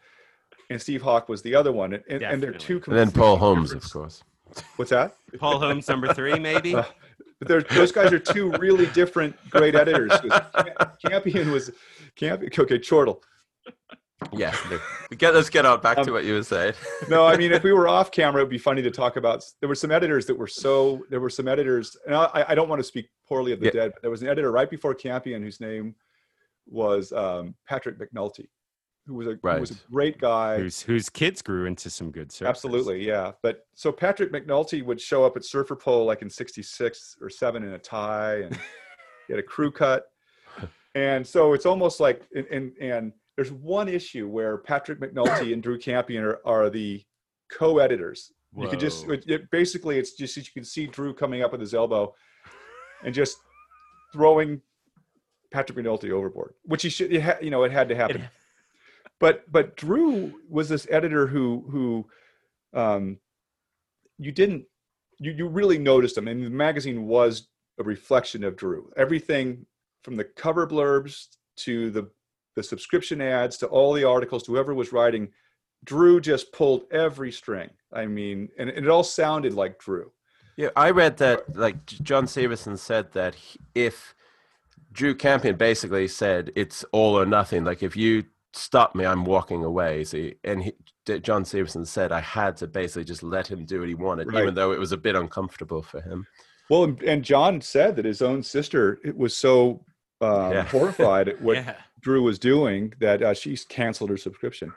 and 0.71 0.81
Steve 0.81 1.03
Hawk 1.03 1.29
was 1.29 1.43
the 1.43 1.55
other 1.55 1.73
one. 1.73 1.93
And, 1.93 2.03
and, 2.09 2.23
and 2.23 2.43
they're 2.43 2.53
two. 2.53 2.83
And 2.87 2.97
then 2.97 3.11
Paul 3.11 3.37
completely 3.37 3.39
Holmes, 3.39 3.73
of 3.73 3.91
course. 3.91 4.25
What's 4.77 4.91
that? 4.91 5.15
Paul 5.39 5.59
Holmes, 5.61 5.89
number 5.89 6.13
three, 6.15 6.39
maybe. 6.39 6.75
Uh, 6.75 6.85
But 7.39 7.69
those 7.69 7.93
guys 7.93 8.13
are 8.13 8.19
two 8.19 8.51
really 8.53 8.87
different 8.87 9.37
great 9.51 9.75
editors 9.75 10.11
Kampion 11.05 11.53
was 11.53 11.71
Kampion. 12.19 12.59
Okay, 12.59 12.79
Chortle. 12.79 13.23
Yeah. 14.33 14.55
Get, 15.19 15.35
let's 15.35 15.51
get 15.51 15.65
on 15.65 15.81
back 15.81 15.99
Um, 15.99 16.05
to 16.07 16.13
what 16.13 16.25
you 16.25 16.35
were 16.35 16.43
saying. 16.43 16.75
No, 17.09 17.25
I 17.27 17.37
mean, 17.37 17.53
if 17.53 17.63
we 17.63 17.73
were 17.73 17.87
off 17.87 18.11
camera, 18.11 18.41
it'd 18.41 18.51
be 18.51 18.59
funny 18.59 18.83
to 18.83 18.91
talk 18.91 19.17
about. 19.17 19.45
There 19.61 19.69
were 19.69 19.75
some 19.77 19.93
editors 19.93 20.27
that 20.27 20.37
were 20.37 20.49
so. 20.49 21.03
There 21.11 21.21
were 21.21 21.31
some 21.31 21.47
editors, 21.47 21.97
and 22.07 22.15
I, 22.17 22.45
I 22.49 22.55
don't 22.57 22.69
want 22.69 22.81
to 22.81 22.85
speak 22.85 23.09
poorly 23.29 23.53
of 23.53 23.61
the 23.61 23.67
Yeah. 23.67 23.73
dead. 23.73 23.91
But 23.95 24.03
there 24.03 24.11
was 24.11 24.23
an 24.23 24.29
editor 24.29 24.51
right 24.51 24.69
before 24.69 24.95
Kampion 24.95 25.43
whose 25.43 25.61
name 25.61 25.95
was 26.67 27.13
um, 27.13 27.55
Patrick 27.69 27.99
McNulty, 28.01 28.47
who 29.07 29.15
was 29.15 29.27
a 29.29 29.39
who 29.41 29.61
was 29.61 29.71
a 29.71 29.75
great 29.93 30.19
guy. 30.19 30.57
whose 30.59 30.81
whose 30.83 31.09
kids 31.09 31.41
grew 31.43 31.67
into 31.67 31.89
some 31.91 32.11
good 32.11 32.31
surfers. 32.31 32.49
Absolutely, 32.49 33.07
yeah. 33.07 33.31
But 33.43 33.61
so 33.75 33.93
Patrick 33.93 34.33
McNulty 34.33 34.85
would 34.85 35.01
show 35.01 35.25
up 35.25 35.37
at 35.37 35.45
Surfer 35.45 35.77
Poll 35.77 36.05
like 36.07 36.23
in 36.23 36.31
'66 36.31 37.17
or 37.21 37.31
'7 37.31 37.63
in 37.63 37.75
a 37.75 37.79
tie, 37.79 38.41
and 38.41 38.57
he 39.29 39.33
had 39.35 39.39
a 39.39 39.43
crew 39.45 39.71
cut. 39.71 40.07
And 40.97 41.25
so 41.25 41.53
it's 41.53 41.67
almost 41.67 42.01
like, 42.01 42.23
and, 42.35 42.47
and 42.47 42.73
and 42.81 43.13
there's 43.37 43.53
one 43.53 43.89
issue 43.89 44.27
where 44.29 44.59
Patrick 44.59 44.99
McNulty 45.01 45.53
and 45.53 45.63
Drew 45.63 45.79
Kampion 45.79 46.23
are, 46.23 46.41
are 46.47 46.71
the 46.71 47.05
co-editors. 47.53 48.33
You 48.57 48.69
could 48.69 48.81
just 48.81 49.07
it, 49.09 49.25
it- 49.29 49.51
basically 49.51 49.99
it's 49.99 50.13
just 50.13 50.37
you 50.37 50.45
can 50.55 50.65
see 50.65 50.87
Drew 50.87 51.13
coming 51.15 51.43
up 51.43 51.53
with 51.53 51.61
his 51.61 51.75
elbow, 51.75 52.15
and 53.05 53.15
just 53.15 53.37
throwing 54.13 54.63
Patrick 55.53 55.79
McNulty 55.79 56.11
overboard, 56.11 56.55
which 56.65 56.83
he 56.83 56.89
should, 56.89 57.15
ha, 57.23 57.35
you 57.43 57.51
know, 57.51 57.65
it 57.65 57.73
had 57.73 57.89
to 57.91 57.95
happen 57.95 58.23
It- 58.23 58.29
but 59.19 59.51
but 59.51 59.77
Drew 59.77 60.33
was 60.49 60.69
this 60.69 60.87
editor 60.91 61.27
who 61.27 61.65
who 61.71 62.07
um, 62.79 63.19
you 64.19 64.33
didn't 64.33 64.65
you 65.19 65.33
you 65.33 65.49
really 65.49 65.79
noticed 65.79 66.17
him, 66.17 66.29
and 66.29 66.45
the 66.45 66.51
magazine 66.51 67.07
was 67.07 67.49
a 67.79 67.83
reflection 67.85 68.43
of 68.45 68.57
Drew. 68.57 68.91
Everything 68.97 69.67
from 70.03 70.17
the 70.17 70.25
cover 70.25 70.67
blurbs 70.67 71.27
to 71.57 71.91
the 71.91 72.09
the 72.57 72.63
subscription 72.63 73.21
ads 73.21 73.57
to 73.59 73.67
all 73.67 73.93
the 73.93 74.03
articles 74.05 74.43
to 74.45 74.53
whoever 74.53 74.75
was 74.75 74.93
writing, 74.93 75.29
Drew 75.85 76.21
just 76.21 76.51
pulled 76.53 76.85
every 76.91 77.31
string. 77.31 77.71
I 77.93 78.07
mean, 78.07 78.49
and, 78.59 78.69
and 78.71 78.85
it 78.85 78.91
all 78.91 79.05
sounded 79.05 79.55
like 79.55 79.79
Drew. 79.79 80.11
Yeah, 80.57 80.71
I 80.75 80.91
read 80.91 81.19
that 81.19 81.55
like 81.55 81.85
John 81.87 82.25
Severson 82.27 82.79
said 82.79 83.13
that 83.13 83.35
he- 83.35 83.61
if 83.75 84.15
Drew 84.93 85.15
Kampion 85.15 85.59
basically 85.59 86.09
said 86.09 86.51
it's 86.57 86.83
all 86.93 87.19
or 87.19 87.27
nothing, 87.27 87.63
like 87.65 87.83
if 87.83 87.95
you 87.95 88.25
stop 88.55 88.95
me, 88.95 89.05
I'm 89.05 89.27
walking 89.27 89.63
away. 89.63 90.03
See, 90.05 90.37
and 90.43 90.63
he, 90.65 90.73
John 91.21 91.45
Severson 91.45 91.87
said 91.87 92.11
I 92.11 92.21
had 92.21 92.57
to 92.57 92.67
basically 92.67 93.05
just 93.05 93.23
let 93.23 93.47
him 93.47 93.67
do 93.67 93.81
what 93.81 93.89
he 93.89 93.95
wanted, 93.95 94.33
Right. 94.33 94.43
even 94.43 94.55
though 94.55 94.73
it 94.73 94.79
was 94.79 94.93
a 94.93 94.97
bit 94.97 95.15
uncomfortable 95.15 95.83
for 95.83 96.01
him. 96.01 96.27
Well, 96.71 96.85
and, 96.85 97.01
and 97.03 97.23
John 97.23 97.61
said 97.61 97.95
that 97.97 98.07
his 98.07 98.23
own 98.23 98.43
sister 98.43 98.99
it 99.05 99.15
was 99.17 99.37
so 99.37 99.85
um, 100.23 100.53
Yeah. 100.53 100.63
horrified 100.69 101.29
at 101.29 101.41
what 101.43 101.57
yeah. 101.59 101.77
Drew 102.07 102.23
was 102.23 102.39
doing 102.39 102.93
that 103.01 103.21
uh, 103.21 103.35
she's 103.35 103.65
canceled 103.65 104.11
her 104.11 104.17
subscription. 104.17 104.73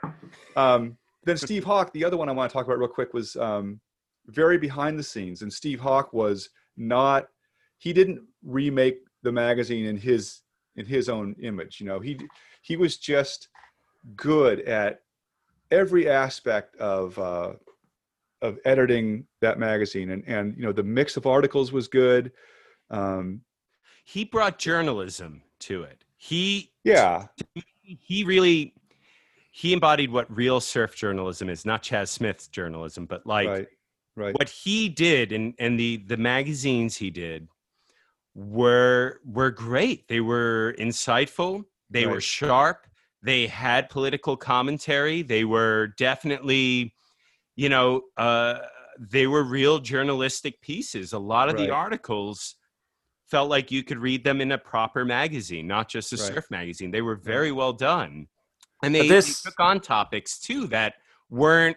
Um, 0.56 0.96
then 1.22 1.36
Steve 1.36 1.62
Hawk, 1.62 1.92
the 1.92 2.04
other 2.04 2.16
one 2.16 2.28
I 2.28 2.32
want 2.32 2.50
to 2.50 2.52
talk 2.52 2.66
about 2.66 2.80
real 2.80 2.88
quick 2.88 3.14
was 3.14 3.36
um, 3.36 3.78
very 4.26 4.58
behind 4.58 4.98
the 4.98 5.04
scenes, 5.04 5.42
and 5.42 5.52
Steve 5.52 5.78
Hawk 5.78 6.12
was 6.12 6.50
not. 6.76 7.28
He 7.78 7.92
didn't 7.92 8.22
remake 8.42 8.96
the 9.22 9.30
magazine 9.30 9.86
in 9.86 9.96
his 9.96 10.40
in 10.74 10.84
his 10.84 11.08
own 11.08 11.36
image. 11.40 11.78
You 11.80 11.86
know, 11.86 12.00
he 12.00 12.18
he 12.62 12.76
was 12.76 12.96
just 12.96 13.46
good 14.16 14.62
at 14.62 15.02
every 15.70 16.10
aspect 16.10 16.74
of 16.78 17.16
uh, 17.16 17.52
of 18.42 18.58
editing 18.64 19.24
that 19.40 19.56
magazine, 19.56 20.10
and 20.10 20.24
and 20.26 20.56
you 20.56 20.64
know 20.64 20.72
the 20.72 20.82
mix 20.82 21.16
of 21.16 21.28
articles 21.28 21.70
was 21.70 21.86
good. 21.86 22.32
Um, 22.90 23.42
He 24.02 24.24
brought 24.24 24.58
journalism 24.58 25.42
to 25.60 25.84
it. 25.84 26.02
He 26.22 26.70
yeah, 26.84 27.28
he 27.84 28.24
really 28.24 28.74
he 29.52 29.72
embodied 29.72 30.12
what 30.12 30.30
real 30.34 30.60
surf 30.60 30.94
journalism 30.94 31.48
is, 31.48 31.64
not 31.64 31.82
Chas 31.82 32.10
Smith's 32.10 32.46
journalism, 32.46 33.06
but 33.06 33.26
like 33.26 33.48
right, 33.48 33.68
right. 34.16 34.38
what 34.38 34.50
he 34.50 34.90
did 34.90 35.32
and 35.32 35.54
and 35.58 35.80
the 35.80 35.96
the 36.06 36.18
magazines 36.18 36.94
he 36.94 37.08
did 37.08 37.48
were 38.34 39.20
were 39.24 39.50
great. 39.50 40.08
They 40.08 40.20
were 40.20 40.74
insightful. 40.78 41.64
They 41.88 42.06
were 42.06 42.20
sharp. 42.20 42.86
They 43.22 43.46
had 43.46 43.88
political 43.88 44.36
commentary. 44.36 45.22
They 45.22 45.44
were 45.44 45.88
definitely, 45.96 46.94
you 47.56 47.70
know, 47.70 48.02
uh, 48.18 48.58
they 48.98 49.26
were 49.26 49.42
real 49.42 49.78
journalistic 49.78 50.60
pieces. 50.60 51.14
A 51.14 51.18
lot 51.18 51.48
of 51.48 51.54
Right. 51.54 51.68
the 51.68 51.74
articles 51.74 52.56
felt 53.30 53.48
like 53.48 53.70
you 53.70 53.82
could 53.84 53.98
read 53.98 54.24
them 54.24 54.40
in 54.40 54.52
a 54.52 54.58
proper 54.58 55.04
magazine, 55.04 55.66
not 55.66 55.88
just 55.88 56.12
a 56.12 56.16
Right. 56.16 56.26
surf 56.34 56.50
magazine. 56.50 56.90
They 56.90 57.02
were 57.02 57.14
very 57.16 57.52
well 57.52 57.72
done, 57.72 58.26
and 58.82 58.94
they, 58.94 59.08
this- 59.08 59.42
they 59.42 59.50
took 59.50 59.60
on 59.60 59.80
topics 59.80 60.38
too 60.38 60.66
that 60.68 60.94
weren't 61.28 61.76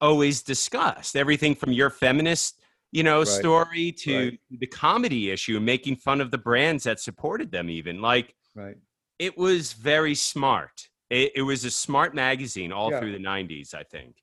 always 0.00 0.42
discussed. 0.42 1.16
Everything 1.16 1.54
from 1.54 1.72
your 1.72 1.90
feminist, 1.90 2.60
you 2.92 3.02
know, 3.02 3.18
Right. 3.18 3.28
story 3.28 3.92
to 3.92 4.16
Right. 4.30 4.40
the 4.50 4.66
comedy 4.66 5.30
issue, 5.30 5.60
making 5.60 5.96
fun 5.96 6.20
of 6.20 6.30
the 6.30 6.38
brands 6.38 6.84
that 6.84 6.98
supported 7.00 7.50
them. 7.52 7.68
Even 7.70 8.00
like 8.00 8.34
right. 8.54 8.76
it 9.18 9.36
was 9.36 9.72
very 9.74 10.14
smart. 10.14 10.88
It, 11.10 11.32
it 11.36 11.42
was 11.42 11.64
a 11.64 11.70
smart 11.70 12.14
magazine 12.14 12.72
all 12.72 12.90
Yeah. 12.90 13.00
through 13.00 13.12
the 13.12 13.18
'90s, 13.18 13.74
I 13.74 13.82
think. 13.84 14.16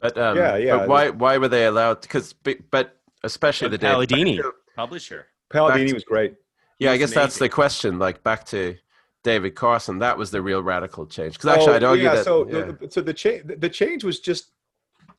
But 0.00 0.16
um, 0.18 0.36
Yeah, 0.36 0.56
yeah, 0.56 0.76
But 0.78 0.88
why 0.88 1.10
why 1.10 1.38
were 1.38 1.48
they 1.48 1.66
allowed? 1.66 2.00
Because 2.00 2.32
but 2.32 2.98
especially 3.22 3.68
the 3.68 3.78
day. 3.78 3.86
Palladini, 3.86 4.42
publisher. 4.74 5.26
Palladini 5.52 5.88
to- 5.88 5.94
was 5.94 6.04
great. 6.04 6.34
Yeah, 6.78 6.90
I 6.90 6.92
was 6.92 6.98
guess 7.00 7.14
that's 7.14 7.38
the 7.38 7.48
question. 7.48 7.98
Like 7.98 8.22
back 8.22 8.44
to 8.46 8.76
David 9.22 9.54
Carson, 9.54 9.98
that 10.00 10.18
was 10.18 10.30
the 10.30 10.42
real 10.42 10.62
radical 10.62 11.06
change. 11.06 11.34
Because 11.34 11.56
actually, 11.56 11.74
I'd 11.76 11.84
argue 11.84 12.08
Oh, 12.08 12.10
yeah, 12.10 12.14
that. 12.16 12.24
so 12.24 12.46
yeah. 12.48 12.72
the, 12.80 12.90
so 12.90 13.00
the 13.00 13.14
change 13.14 13.42
the 13.58 13.68
change 13.68 14.04
was 14.04 14.20
just 14.20 14.50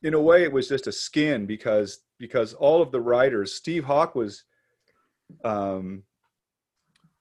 in 0.02 0.14
a 0.14 0.20
way 0.20 0.42
it 0.42 0.52
was 0.52 0.68
just 0.68 0.86
a 0.86 0.92
skin 0.92 1.46
because 1.46 2.00
because 2.18 2.52
all 2.54 2.82
of 2.82 2.92
the 2.92 3.00
writers 3.00 3.54
Steve 3.54 3.84
Hawk 3.84 4.14
was 4.14 4.44
um 5.44 6.02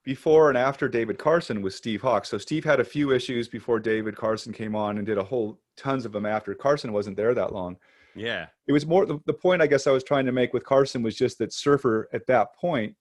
before 0.04 0.50
and 0.50 0.58
after 0.58 0.88
David 0.88 1.17
Carson 1.17 1.62
was 1.63 1.76
Steve 1.76 2.02
Hawks. 2.02 2.30
So 2.30 2.38
Steve 2.38 2.63
had 2.63 2.80
a 2.80 2.84
few 2.84 3.12
issues 3.12 3.48
before 3.48 3.80
David 3.80 4.15
Carson 4.15 4.54
came 4.54 4.76
on 4.76 4.98
and 4.98 5.06
did 5.08 5.17
a 5.17 5.24
whole 5.24 5.60
tons 5.78 6.06
of 6.06 6.12
them 6.12 6.26
after 6.28 6.54
Carson 6.54 6.93
wasn't 6.93 7.17
there 7.17 7.34
that 7.34 7.54
long. 7.54 7.78
Yeah. 8.15 8.47
It 8.67 8.71
was 8.71 8.86
more 8.86 9.06
the, 9.06 9.19
the 9.25 9.34
point 9.34 9.62
I 9.62 9.67
guess 9.67 9.88
I 9.88 9.91
was 9.91 10.04
trying 10.04 10.25
to 10.25 10.32
make 10.32 10.54
with 10.54 10.63
Carson 10.63 11.04
was 11.04 11.15
just 11.15 11.38
that 11.39 11.51
Surfer 11.54 12.08
at 12.13 12.25
that 12.28 12.56
point 12.56 12.95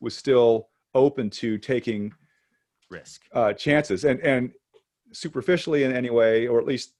was 0.00 0.16
still 0.16 0.68
open 0.94 1.30
to 1.30 1.56
taking 1.58 2.12
Risk. 2.90 3.22
uh, 3.32 3.52
chances 3.52 4.04
and 4.04 4.20
and 4.20 4.52
superficially 5.12 5.84
in 5.84 5.92
any 5.92 6.10
way 6.10 6.46
or 6.48 6.58
at 6.58 6.66
least 6.66 6.92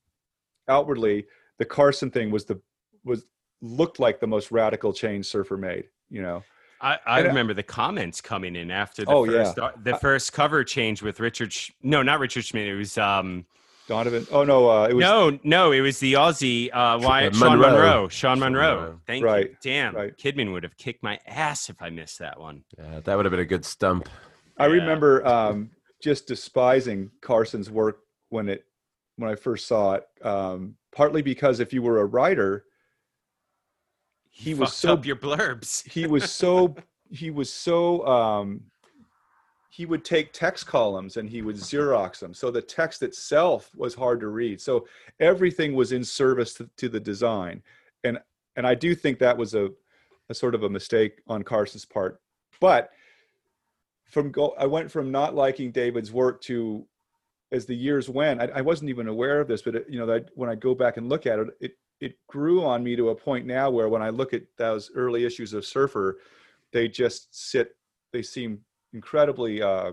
outwardly 0.69 1.27
the 1.59 1.65
Carson 1.65 2.11
thing 2.11 2.31
was 2.31 2.45
the 2.45 2.61
was 3.05 3.25
looked 3.63 3.99
like 3.99 4.21
the 4.21 4.27
most 4.27 4.51
radical 4.51 4.93
change 4.93 5.27
Surfer 5.27 5.57
made. 5.57 5.85
You 6.11 6.23
know. 6.23 6.43
I, 6.81 6.99
I 7.07 7.19
And 7.19 7.27
I- 7.27 7.29
remember 7.31 7.55
the 7.55 7.63
comments 7.63 8.21
coming 8.21 8.55
in 8.55 8.71
after 8.71 9.05
the 9.05 9.11
Oh, 9.11 9.25
first 9.27 9.57
yeah. 9.57 9.71
the 9.83 9.95
I- 9.95 9.99
first 9.99 10.33
cover 10.33 10.63
change 10.63 11.03
with 11.03 11.21
Richard. 11.21 11.53
Sch- 11.53 11.71
no, 11.83 12.03
not 12.03 12.21
Richard 12.21 12.45
Schmidt. 12.45 12.69
It 12.69 12.77
was 12.77 12.99
um 12.99 13.47
Donovan. 13.89 14.27
Oh 14.33 14.43
no, 14.45 14.69
uh, 14.69 14.87
it 14.89 14.95
was 14.95 15.03
no, 15.03 15.39
no. 15.45 15.73
It 15.73 15.81
was 15.81 15.99
the 16.01 16.15
Aussie 16.15 16.69
uh, 16.73 16.99
Wyatt 17.01 17.35
Uh, 17.35 17.37
Sean 17.39 17.59
Monroe. 17.59 17.71
Monroe. 17.73 18.09
Sean 18.09 18.39
Monroe. 18.41 18.77
Monroe. 18.77 19.01
Thank 19.07 19.25
Right, 19.25 19.51
you. 19.51 19.57
Damn, 19.63 19.95
right. 19.95 20.17
Kidman 20.17 20.53
would 20.53 20.63
have 20.65 20.77
kicked 20.77 21.03
my 21.03 21.19
ass 21.27 21.69
if 21.71 21.81
I 21.81 21.91
missed 21.91 22.19
that 22.19 22.41
one. 22.41 22.65
Yeah, 22.79 23.01
that 23.01 23.15
would 23.17 23.25
have 23.25 23.31
been 23.31 23.41
a 23.41 23.45
good 23.45 23.65
stump. 23.65 24.09
I 24.59 24.67
Yeah. 24.67 24.73
remember 24.75 25.27
um, 25.27 25.71
just 26.03 26.27
despising 26.27 27.11
Carson's 27.23 27.71
work 27.71 27.99
when 28.31 28.49
it 28.49 28.65
when 29.17 29.31
I 29.31 29.35
first 29.37 29.67
saw 29.67 29.95
it. 29.95 30.05
Um, 30.23 30.77
partly 30.95 31.23
because 31.23 31.61
if 31.61 31.73
you 31.73 31.83
were 31.83 32.01
a 32.01 32.05
writer, 32.07 32.65
he 34.31 34.55
was 34.55 34.73
so 34.75 34.95
up 34.95 35.07
your 35.07 35.17
blurbs. 35.17 35.89
he 35.91 36.07
was 36.07 36.31
so 36.33 36.75
he 37.11 37.31
was 37.31 37.53
so 37.53 38.07
um, 38.07 38.63
he 39.77 39.85
would 39.85 40.07
take 40.07 40.33
text 40.33 40.67
columns 40.67 41.19
and 41.19 41.29
he 41.29 41.43
would 41.43 41.57
xerox 41.57 42.19
them. 42.19 42.33
So 42.33 42.51
the 42.51 42.63
text 42.63 43.03
itself 43.03 43.71
was 43.77 43.95
hard 43.95 44.21
to 44.21 44.29
read. 44.29 44.59
So 44.59 44.87
everything 45.21 45.75
was 45.75 45.93
in 45.93 46.03
service 46.03 46.55
to, 46.55 46.71
to 46.79 46.89
the 46.89 46.99
design. 46.99 47.63
And 48.03 48.19
and 48.57 48.67
i 48.67 48.75
do 48.75 48.95
think 48.95 49.19
that 49.19 49.37
was 49.37 49.53
a, 49.55 49.69
a 50.31 50.35
sort 50.35 50.55
of 50.55 50.63
a 50.63 50.71
mistake 50.71 51.21
on 51.27 51.43
carson's 51.43 51.85
part. 51.85 52.23
But 52.59 52.91
from 54.05 54.31
go 54.31 54.55
i 54.59 54.65
went 54.65 54.91
from 54.91 55.11
not 55.11 55.35
liking 55.35 55.73
david's 55.73 56.13
work 56.13 56.41
to 56.41 56.87
as 57.53 57.67
the 57.67 57.75
years 57.75 58.09
went 58.09 58.41
i, 58.41 58.47
I 58.55 58.61
wasn't 58.61 58.89
even 58.89 59.09
aware 59.09 59.41
of 59.41 59.49
this 59.49 59.63
but 59.63 59.75
it, 59.75 59.87
you 59.91 59.99
know 59.99 60.07
that 60.07 60.31
when 60.37 60.49
i 60.49 60.55
go 60.55 60.77
back 60.77 60.97
and 60.97 61.09
look 61.09 61.27
at 61.27 61.41
it 61.41 61.49
it 61.61 61.73
it 62.01 62.15
grew 62.29 62.65
on 62.65 62.85
me 62.85 62.95
to 62.95 63.09
a 63.09 63.15
point 63.15 63.47
now 63.47 63.69
where 63.69 63.89
when 63.89 64.01
i 64.01 64.11
look 64.11 64.33
at 64.33 64.45
those 64.57 64.93
early 64.95 65.25
issues 65.25 65.53
of 65.53 65.67
surfer 65.67 66.19
they 66.73 66.87
just 66.87 67.35
sit 67.35 67.75
they 68.13 68.23
seem 68.23 68.61
incredibly 68.97 69.61
uh, 69.63 69.93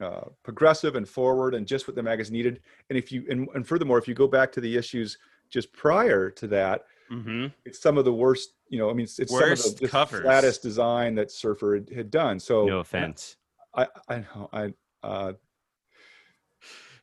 uh, 0.00 0.26
progressive 0.44 0.94
and 0.94 1.08
forward 1.08 1.54
and 1.54 1.66
just 1.66 1.88
what 1.88 1.96
the 1.96 2.02
magazine 2.02 2.34
needed 2.34 2.60
and 2.88 2.96
if 2.96 3.10
you 3.10 3.26
and, 3.28 3.48
and 3.54 3.66
furthermore 3.66 3.98
if 3.98 4.06
you 4.06 4.14
go 4.14 4.28
back 4.28 4.52
to 4.52 4.60
the 4.60 4.76
issues 4.76 5.18
just 5.50 5.72
prior 5.72 6.30
to 6.30 6.46
that 6.46 6.84
mm-hmm. 7.10 7.46
it's 7.64 7.80
some 7.80 7.98
of 7.98 8.04
the 8.04 8.12
worst 8.12 8.54
you 8.68 8.78
know 8.78 8.88
i 8.88 8.92
mean 8.92 9.04
it's, 9.04 9.18
it's 9.18 9.32
some 9.32 9.50
of 9.50 9.58
the, 9.58 9.88
the 9.88 10.06
flattest 10.22 10.62
design 10.62 11.16
that 11.16 11.32
surfer 11.32 11.74
had, 11.74 11.90
had 11.90 12.10
done 12.12 12.38
so 12.38 12.64
No 12.66 12.78
offense. 12.78 13.36
i 13.74 13.88
i 14.08 14.18
know 14.18 14.48
i 14.52 14.72
uh 15.02 15.32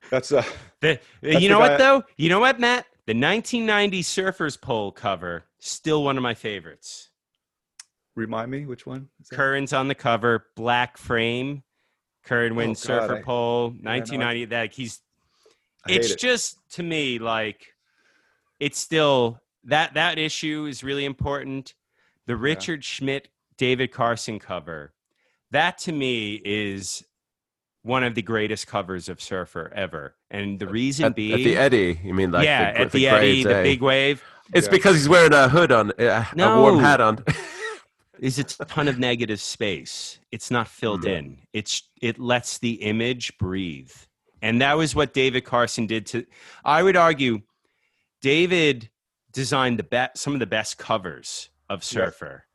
that's 0.10 0.32
uh 0.32 0.44
The, 0.82 1.00
That's 1.22 1.42
you 1.42 1.50
know 1.50 1.60
what 1.60 1.80
though? 1.80 2.04
You 2.16 2.30
know 2.30 2.40
what, 2.40 2.60
Matt? 2.60 2.86
The 3.08 3.14
1990 3.14 4.04
Surfers 4.04 4.60
Poll 4.60 4.92
cover 4.92 5.46
still 5.60 6.04
one 6.04 6.16
of 6.16 6.22
my 6.22 6.36
favorites. 6.36 7.10
Remind 8.16 8.50
me 8.52 8.66
which 8.66 8.86
one 8.86 9.10
is 9.22 9.28
that? 9.28 9.36
Curren's 9.36 9.74
on 9.74 9.88
the 9.88 9.96
cover, 9.96 10.46
black 10.56 10.98
frame. 10.98 11.64
Curren 12.24 12.56
wins 12.56 12.84
Oh, 12.86 12.88
God, 12.88 13.02
Surfer 13.02 13.18
I- 13.18 13.22
Poll, 13.22 13.66
I- 13.86 13.98
1990. 13.98 14.46
That 14.46 14.74
he's 14.74 15.02
I 15.86 15.92
hate 15.92 16.02
it's 16.02 16.12
it. 16.12 16.20
just 16.20 16.58
to 16.72 16.84
me 16.84 17.20
like 17.20 17.68
it's 18.60 18.80
still 18.80 19.40
that 19.66 19.94
that 19.94 20.18
issue 20.18 20.66
is 20.68 20.84
really 20.84 21.06
important 21.06 21.76
the 22.26 22.36
richard 22.36 22.84
schmidt 22.84 23.28
david 23.58 23.92
carson 23.92 24.40
cover 24.40 24.94
that 25.52 25.78
to 25.78 25.92
me 25.92 26.42
is 26.44 27.04
one 27.84 28.04
of 28.04 28.16
the 28.16 28.24
greatest 28.24 28.66
covers 28.66 29.10
of 29.10 29.22
surfer 29.22 29.72
ever 29.76 30.16
and 30.32 30.58
the 30.58 30.66
reason 30.68 31.06
At, 31.06 31.10
at 31.12 31.16
being 31.16 31.44
the 31.44 31.56
Eddie, 31.58 32.00
you 32.04 32.16
mean 32.16 32.32
like 32.32 32.46
yeah 32.46 32.72
the, 32.74 32.80
at 32.80 32.92
the, 32.92 33.08
grades, 33.08 33.14
eddy 33.14 33.44
the 33.44 33.56
eh? 33.58 33.64
big 33.64 33.82
wave 33.84 34.24
It's 34.56 34.66
Yeah. 34.66 34.72
because 34.72 34.96
he's 34.96 35.10
wearing 35.10 35.34
a 35.34 35.48
hood 35.50 35.72
on, 35.72 35.92
uh, 36.00 36.26
a 36.36 36.60
warm 36.60 36.80
hat 36.80 37.00
on. 37.02 37.24
is 38.20 38.40
it's 38.40 38.58
a 38.60 38.66
ton 38.66 38.88
of 38.88 38.98
negative 39.00 39.40
space. 39.42 40.20
It's 40.32 40.50
not 40.52 40.68
filled 40.68 41.04
Mm. 41.04 41.18
in. 41.18 41.38
It's 41.54 41.84
it 42.02 42.20
lets 42.20 42.58
the 42.60 42.74
image 42.84 43.38
breathe. 43.38 43.92
And 44.42 44.62
that 44.62 44.78
was 44.78 44.94
what 44.96 45.14
david 45.14 45.44
carson 45.46 45.88
did 45.88 46.06
to 46.08 46.26
i 46.64 46.84
would 46.84 46.96
argue 46.96 47.40
david 48.22 48.90
designed 49.32 49.80
the 49.80 49.84
best 49.84 50.18
some 50.18 50.34
of 50.34 50.40
the 50.40 50.46
best 50.46 50.78
covers 50.78 51.50
of 51.70 51.84
surfer. 51.84 52.46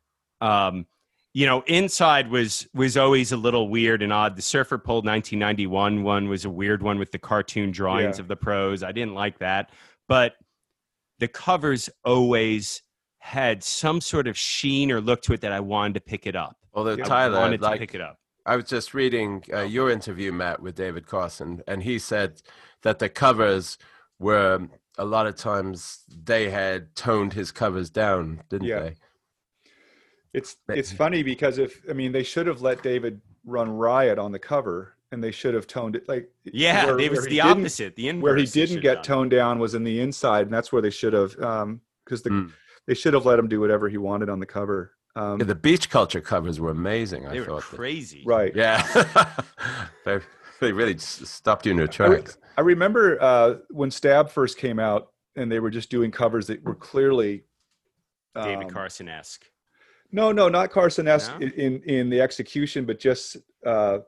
Um 0.41 0.87
you 1.33 1.47
know 1.47 1.63
inside 1.67 2.31
was 2.31 2.67
was 2.75 2.97
always 2.97 3.33
a 3.33 3.37
little 3.37 3.69
weird 3.69 4.03
and 4.03 4.13
odd. 4.13 4.37
The 4.37 4.43
surfer 4.43 4.79
pulled 4.79 5.05
1991 5.05 6.03
one 6.03 6.29
was 6.29 6.45
a 6.45 6.51
weird 6.51 6.83
one 6.83 6.99
with 6.99 7.13
the 7.13 7.19
cartoon 7.19 7.71
drawings 7.71 8.19
Yeah. 8.19 8.23
of 8.23 8.29
the 8.29 8.37
pros 8.37 8.83
i 8.83 8.93
didn't 8.93 9.15
like 9.15 9.39
that. 9.39 9.71
But 10.09 10.35
the 11.19 11.29
covers 11.29 11.91
always 12.05 12.83
had 13.21 13.63
some 13.63 14.01
sort 14.01 14.27
of 14.27 14.37
sheen 14.37 14.91
or 14.91 15.01
look 15.01 15.23
to 15.23 15.33
it 15.33 15.41
that 15.43 15.53
I 15.53 15.61
wanted 15.61 15.95
to 15.95 16.01
pick 16.01 16.27
it 16.27 16.35
up. 16.35 16.57
Although 16.75 16.95
Yeah. 16.97 17.05
I 17.05 17.09
Tyler, 17.09 17.39
wanted 17.39 17.59
to 17.59 17.65
like 17.65 17.79
pick 17.81 17.95
it 17.95 18.01
up. 18.01 18.19
I 18.47 18.57
was 18.57 18.65
just 18.65 18.95
reading 18.95 19.45
uh, 19.53 19.61
your 19.63 19.91
interview, 19.91 20.33
Matt, 20.33 20.61
with 20.63 20.75
David 20.75 21.07
Carson, 21.07 21.63
and 21.69 21.83
he 21.83 21.99
said 21.99 22.41
that 22.83 22.99
the 22.99 23.09
covers 23.09 23.77
were 24.19 24.67
a 24.99 25.05
lot 25.05 25.27
of 25.27 25.37
times 25.37 26.01
they 26.25 26.51
had 26.51 26.95
toned 26.97 27.35
his 27.35 27.53
covers 27.53 27.91
down, 27.91 28.41
didn't 28.49 28.67
Yeah. 28.69 28.81
they? 28.81 28.97
It's 30.33 30.57
it's 30.69 30.93
funny 30.93 31.23
because 31.23 31.59
if 31.59 31.83
I 31.91 31.93
mean 31.93 32.13
they 32.13 32.23
should 32.23 32.47
have 32.47 32.63
let 32.63 32.83
David 32.83 33.21
run 33.45 33.69
riot 33.69 34.19
on 34.19 34.31
the 34.33 34.39
cover 34.39 34.95
and 35.13 35.23
they 35.23 35.33
should 35.33 35.55
have 35.55 35.67
toned 35.67 35.97
it 35.97 36.09
like 36.09 36.31
Yeah, 36.45 36.87
where- 36.87 37.01
it 37.01 37.11
was 37.11 37.25
he 37.25 37.31
the 37.31 37.37
didn't- 37.43 37.61
opposite. 37.61 37.97
The 37.97 38.09
inverse. 38.09 38.23
Where 38.23 38.37
he 38.37 38.47
didn't 38.47 38.81
get 38.81 38.97
done. 38.97 39.03
toned 39.05 39.31
down 39.33 39.59
was 39.59 39.75
in 39.75 39.83
the 39.83 40.01
inside, 40.01 40.43
and 40.47 40.55
that's 40.55 40.71
where 40.73 40.81
they 40.83 40.91
should 40.91 41.13
have 41.13 41.31
because 42.05 42.23
the 42.23 42.31
Mm. 42.31 42.53
They 42.91 42.95
should 42.95 43.15
have 43.15 43.25
let 43.25 43.39
him 43.39 43.47
do 43.47 43.61
whatever 43.61 43.89
he 43.89 43.99
wanted 43.99 44.29
on 44.29 44.41
the 44.41 44.47
cover. 44.47 44.95
Um, 45.15 45.39
Yeah, 45.39 45.45
the 45.47 45.55
beach 45.55 45.89
culture 45.91 46.21
covers 46.21 46.59
were 46.59 46.71
amazing. 46.71 47.23
They 47.23 47.37
I 47.37 47.39
were 47.39 47.47
thought. 47.47 47.63
crazy. 47.63 48.25
right. 48.27 48.53
Yeah, 48.53 48.83
they, 50.05 50.19
they 50.61 50.73
really 50.73 50.99
stopped 50.99 51.67
you 51.67 51.71
in 51.71 51.79
your 51.79 51.87
I, 52.01 52.07
re- 52.09 52.17
tracks. 52.17 52.39
I 52.59 52.63
remember 52.63 53.17
uh, 53.23 53.55
when 53.71 53.93
Stab 53.93 54.29
first 54.29 54.59
came 54.59 54.81
out, 54.81 55.13
and 55.37 55.53
they 55.53 55.61
were 55.61 55.71
just 55.71 55.89
doing 55.89 56.11
covers 56.11 56.49
that 56.49 56.65
were 56.65 56.75
clearly 56.75 57.45
David 58.35 58.65
um, 58.65 58.71
Carson 58.71 59.09
esque. 59.09 59.45
No, 60.11 60.33
no, 60.33 60.49
not 60.49 60.73
Carson-esque 60.73 61.31
No? 61.39 61.47
in, 61.47 61.53
in 61.53 61.83
in 61.85 62.11
the 62.11 62.21
execution, 62.21 62.85
but 62.87 62.99
just 62.99 63.37
uh, 63.65 63.99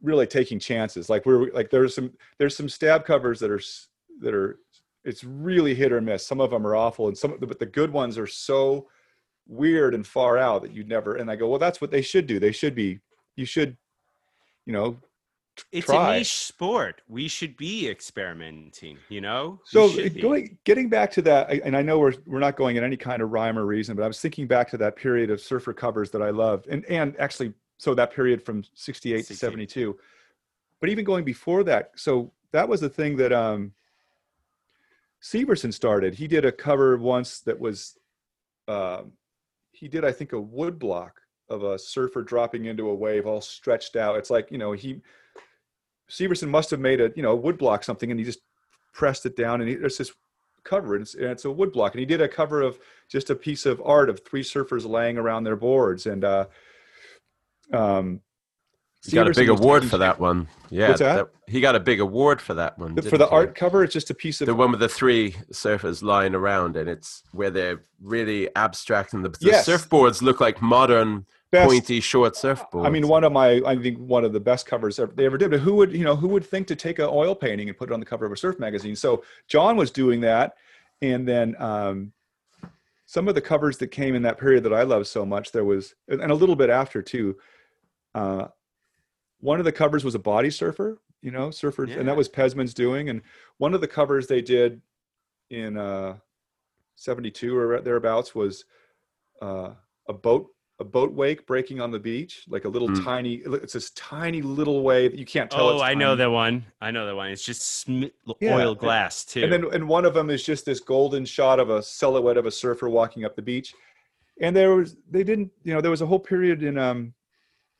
really 0.00 0.26
taking 0.26 0.58
chances. 0.58 1.10
Like 1.10 1.26
we're 1.26 1.52
like 1.52 1.68
there's 1.68 1.94
some 1.94 2.12
there's 2.38 2.56
some 2.56 2.70
stab 2.70 3.04
covers 3.04 3.38
that 3.40 3.50
are 3.50 3.60
that 4.22 4.32
are 4.32 4.58
it's 5.06 5.24
really 5.24 5.74
hit 5.74 5.92
or 5.92 6.00
miss. 6.00 6.26
Some 6.26 6.40
of 6.40 6.50
them 6.50 6.66
are 6.66 6.74
awful, 6.74 7.08
and 7.08 7.16
some 7.16 7.32
of 7.32 7.40
the, 7.40 7.46
but 7.46 7.58
the 7.58 7.66
good 7.66 7.92
ones 7.92 8.18
are 8.18 8.26
so 8.26 8.88
weird 9.46 9.94
and 9.94 10.06
far 10.06 10.36
out 10.36 10.62
that 10.62 10.72
you'd 10.72 10.88
never. 10.88 11.14
And 11.14 11.30
I 11.30 11.36
go, 11.36 11.48
well, 11.48 11.58
that's 11.58 11.80
what 11.80 11.90
they 11.90 12.02
should 12.02 12.26
do. 12.26 12.38
They 12.38 12.52
should 12.52 12.74
be. 12.74 13.00
You 13.36 13.46
should, 13.46 13.76
you 14.66 14.72
know. 14.72 14.98
It's 15.72 15.86
try. 15.86 16.16
a 16.16 16.18
niche 16.18 16.34
sport. 16.34 17.00
We 17.08 17.28
should 17.28 17.56
be 17.56 17.88
experimenting. 17.88 18.98
You 19.08 19.22
know. 19.22 19.60
So 19.64 19.94
be. 19.94 20.10
going 20.10 20.58
getting 20.64 20.90
back 20.90 21.10
to 21.12 21.22
that, 21.22 21.50
and 21.50 21.74
I 21.74 21.80
know 21.80 21.98
we're 21.98 22.14
we're 22.26 22.40
not 22.40 22.56
going 22.56 22.76
in 22.76 22.84
any 22.84 22.96
kind 22.96 23.22
of 23.22 23.30
rhyme 23.30 23.58
or 23.58 23.64
reason, 23.64 23.96
but 23.96 24.02
I 24.02 24.06
was 24.06 24.20
thinking 24.20 24.46
back 24.46 24.68
to 24.70 24.76
that 24.78 24.96
period 24.96 25.30
of 25.30 25.40
surfer 25.40 25.72
covers 25.72 26.10
that 26.10 26.20
I 26.20 26.28
loved, 26.28 26.66
and 26.66 26.84
and 26.86 27.18
actually, 27.18 27.54
so 27.78 27.94
that 27.94 28.12
period 28.12 28.42
from 28.42 28.64
'68 28.74 29.26
to 29.28 29.34
'72, 29.34 29.98
but 30.78 30.90
even 30.90 31.06
going 31.06 31.24
before 31.24 31.64
that, 31.64 31.92
so 31.94 32.32
that 32.52 32.68
was 32.68 32.82
the 32.82 32.90
thing 32.90 33.16
that 33.16 33.32
um, 33.32 33.72
Severson 35.26 35.74
started. 35.74 36.14
He 36.14 36.28
did 36.28 36.44
a 36.44 36.52
cover 36.52 36.96
once 36.96 37.40
that 37.40 37.58
was, 37.58 37.98
um, 38.68 39.12
he 39.72 39.88
did 39.88 40.04
I 40.04 40.12
think 40.12 40.32
a 40.32 40.40
wood 40.40 40.78
block 40.78 41.20
of 41.48 41.64
a 41.64 41.78
surfer 41.78 42.22
dropping 42.22 42.66
into 42.66 42.88
a 42.88 42.94
wave, 42.94 43.26
all 43.26 43.40
stretched 43.40 43.96
out. 43.96 44.16
It's 44.16 44.30
like 44.30 44.50
you 44.50 44.58
know 44.58 44.72
he 44.72 45.00
Severson 46.08 46.48
must 46.48 46.70
have 46.70 46.80
made 46.80 47.00
a 47.00 47.12
you 47.16 47.22
know 47.22 47.34
wood 47.34 47.58
block 47.58 47.82
something, 47.82 48.10
and 48.10 48.20
he 48.20 48.24
just 48.24 48.40
pressed 48.94 49.26
it 49.26 49.36
down, 49.36 49.60
and 49.60 49.68
he, 49.68 49.74
there's 49.74 49.98
this 49.98 50.12
cover, 50.64 50.94
and 50.94 51.02
it's, 51.02 51.14
and 51.14 51.24
it's 51.24 51.44
a 51.44 51.50
wood 51.50 51.72
block, 51.72 51.92
and 51.92 52.00
he 52.00 52.06
did 52.06 52.20
a 52.20 52.28
cover 52.28 52.62
of 52.62 52.78
just 53.08 53.30
a 53.30 53.34
piece 53.34 53.66
of 53.66 53.82
art 53.84 54.08
of 54.08 54.24
three 54.24 54.42
surfers 54.42 54.88
laying 54.88 55.18
around 55.18 55.42
their 55.42 55.56
boards, 55.56 56.06
and 56.06 56.24
uh, 56.24 56.46
um, 57.72 58.20
He 59.06 59.14
got 59.14 59.28
a 59.28 59.32
big 59.32 59.48
award 59.48 59.84
for 59.84 59.98
that 59.98 60.18
one. 60.20 60.48
Yeah, 60.70 60.88
What's 60.88 61.00
that? 61.00 61.28
he 61.46 61.60
got 61.60 61.74
a 61.76 61.80
big 61.80 62.00
award 62.00 62.40
for 62.40 62.54
that 62.54 62.78
one. 62.78 62.94
the- 62.94 63.02
for 63.02 63.18
the 63.18 63.26
he? 63.26 63.32
art 63.34 63.54
cover. 63.54 63.84
It's 63.84 63.92
just 63.92 64.10
a 64.10 64.14
piece 64.14 64.40
of 64.40 64.46
the 64.46 64.54
one 64.54 64.70
with 64.72 64.80
the 64.80 64.88
three 64.88 65.32
surfers 65.52 66.02
lying 66.02 66.34
around, 66.34 66.76
and 66.76 66.88
it's 66.88 67.22
where 67.32 67.50
they're 67.50 67.82
really 68.02 68.48
abstract, 68.56 69.12
and 69.14 69.24
the, 69.24 69.28
the 69.30 69.38
Yes. 69.40 69.68
surfboards 69.68 70.22
look 70.22 70.40
like 70.40 70.60
modern 70.60 71.24
best 71.52 71.68
pointy 71.68 72.00
short 72.00 72.34
surfboards. 72.34 72.84
I 72.86 72.90
mean, 72.90 73.06
one 73.06 73.22
of 73.22 73.32
my, 73.32 73.60
I 73.64 73.76
think 73.76 73.98
one 73.98 74.24
of 74.24 74.32
the 74.32 74.40
best 74.40 74.66
covers 74.66 74.98
ever, 74.98 75.12
they 75.14 75.24
ever 75.26 75.38
did. 75.38 75.50
But 75.52 75.60
who 75.60 75.74
would, 75.76 75.92
you 75.92 76.04
know, 76.04 76.16
who 76.16 76.26
would 76.28 76.44
think 76.44 76.66
to 76.66 76.76
take 76.76 76.98
an 76.98 77.06
oil 77.08 77.34
painting 77.36 77.68
and 77.68 77.78
put 77.78 77.90
it 77.90 77.92
on 77.94 78.00
the 78.00 78.06
cover 78.06 78.26
of 78.26 78.32
a 78.32 78.36
surf 78.36 78.58
magazine? 78.58 78.96
So 78.96 79.22
John 79.46 79.76
was 79.76 79.90
doing 79.92 80.20
that, 80.22 80.56
and 81.02 81.26
then 81.28 81.54
um, 81.62 82.12
some 83.06 83.28
of 83.28 83.36
the 83.36 83.40
covers 83.40 83.78
that 83.78 83.88
came 83.88 84.16
in 84.16 84.22
that 84.22 84.38
period 84.38 84.64
that 84.64 84.72
I 84.72 84.82
love 84.82 85.06
so 85.06 85.24
much, 85.24 85.52
there 85.52 85.64
was, 85.64 85.94
and 86.08 86.32
a 86.32 86.34
little 86.34 86.56
bit 86.56 86.70
after 86.70 87.02
too. 87.02 87.36
Uh, 88.16 88.48
one 89.40 89.58
of 89.58 89.64
the 89.64 89.72
covers 89.72 90.04
was 90.04 90.14
a 90.14 90.18
body 90.18 90.50
surfer, 90.50 90.98
you 91.22 91.30
know, 91.30 91.50
surfer, 91.50 91.84
and 91.84 92.08
that 92.08 92.16
was 92.16 92.28
Pezman's 92.28 92.74
doing. 92.74 93.08
And 93.08 93.22
one 93.58 93.74
of 93.74 93.80
the 93.80 93.88
covers 93.88 94.26
they 94.26 94.40
did 94.42 94.80
in 95.50 95.76
uh, 95.76 96.16
'72 96.96 97.56
or 97.56 97.80
thereabouts 97.80 98.34
was 98.34 98.64
uh, 99.42 99.70
a 100.08 100.12
boat 100.12 100.48
a 100.78 100.84
boat 100.84 101.10
wake 101.12 101.46
breaking 101.46 101.80
on 101.80 101.90
the 101.90 101.98
beach, 101.98 102.44
like 102.48 102.66
a 102.66 102.68
little 102.68 102.88
Mm. 102.90 103.02
tiny. 103.02 103.34
It's 103.46 103.72
this 103.72 103.90
tiny 103.92 104.42
little 104.42 104.82
wave 104.82 105.12
that 105.12 105.18
you 105.18 105.24
can't 105.24 105.50
tell. 105.50 105.70
Oh, 105.70 105.80
I 105.80 105.94
know 105.94 106.14
that 106.16 106.30
one. 106.30 106.66
I 106.82 106.90
know 106.90 107.06
that 107.06 107.16
one. 107.16 107.30
It's 107.30 107.44
just 107.46 107.62
sm- 107.80 108.04
Yeah, 108.40 108.54
oil 108.54 108.74
glass 108.74 109.24
too. 109.24 109.42
And 109.42 109.50
then 109.52 109.64
and 109.72 109.88
one 109.88 110.04
of 110.04 110.12
them 110.12 110.28
is 110.28 110.44
just 110.44 110.66
this 110.66 110.80
golden 110.80 111.24
shot 111.24 111.60
of 111.60 111.70
a 111.70 111.82
silhouette 111.82 112.36
of 112.36 112.44
a 112.44 112.50
surfer 112.50 112.90
walking 112.90 113.24
up 113.24 113.36
the 113.36 113.42
beach. 113.42 113.72
And 114.38 114.54
there 114.54 114.74
was 114.74 114.96
they 115.10 115.24
didn't, 115.24 115.50
you 115.62 115.72
know, 115.72 115.80
there 115.80 115.90
was 115.90 116.02
a 116.02 116.06
whole 116.06 116.20
period 116.20 116.62
in 116.62 116.76
um 116.76 117.14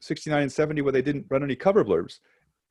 69 0.01 0.43
and 0.43 0.53
70 0.53 0.83
where 0.83 0.93
they 0.93 1.03
didn't 1.03 1.27
run 1.29 1.43
any 1.43 1.57
cover 1.57 1.85
blurbs. 1.85 2.19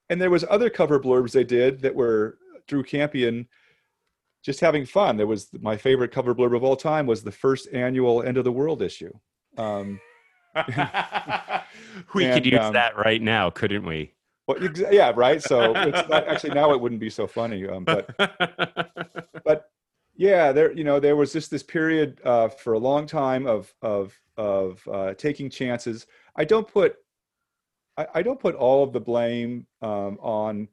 And 0.10 0.22
there 0.22 0.30
was 0.30 0.46
other 0.50 0.70
cover 0.70 1.00
blurbs 1.00 1.32
they 1.32 1.44
did 1.44 1.82
that 1.82 1.96
were 1.96 2.38
Drew 2.68 2.84
Kampion 2.84 3.48
just 4.44 4.60
having 4.60 4.86
fun. 4.86 5.18
There 5.18 5.28
was 5.28 5.50
my 5.60 5.76
favorite 5.76 6.12
cover 6.12 6.36
blurb 6.36 6.56
of 6.56 6.64
all 6.64 6.76
time 6.76 7.08
was 7.08 7.24
the 7.24 7.32
first 7.32 7.68
annual 7.74 8.22
End 8.22 8.38
of 8.38 8.44
the 8.44 8.52
World 8.52 8.82
issue. 8.84 9.12
Um, 9.58 10.00
we 12.14 12.26
and, 12.26 12.34
could 12.34 12.46
use 12.46 12.60
um, 12.60 12.74
that 12.74 12.96
right 12.96 13.22
now, 13.22 13.50
couldn't 13.50 13.86
we? 13.86 14.14
well, 14.48 14.58
yeah, 14.92 15.12
right. 15.16 15.42
So 15.42 15.74
it's 15.76 16.08
not, 16.08 16.28
actually 16.28 16.54
now 16.54 16.72
it 16.74 16.80
wouldn't 16.80 17.02
be 17.02 17.10
so 17.10 17.26
funny. 17.26 17.68
Um, 17.68 17.84
but 17.84 18.16
but 19.44 19.72
yeah 20.18 20.52
there 20.52 20.72
you 20.72 20.84
know 20.84 21.00
there 21.00 21.16
was 21.16 21.34
just 21.34 21.52
this 21.52 21.64
period 21.64 22.20
uh, 22.24 22.48
for 22.48 22.74
a 22.74 22.80
long 22.80 23.06
time 23.06 23.46
of 23.46 23.74
of 23.82 24.18
of 24.38 24.88
uh, 24.92 25.14
taking 25.14 25.50
chances 25.50 26.08
i 26.36 26.44
don't 26.44 26.68
put 26.68 26.98
I, 27.98 28.08
I 28.16 28.22
don't 28.22 28.40
put 28.40 28.56
all 28.56 28.84
of 28.84 28.94
the 28.94 29.00
blame 29.00 29.66
um, 29.82 30.18
on 30.22 30.68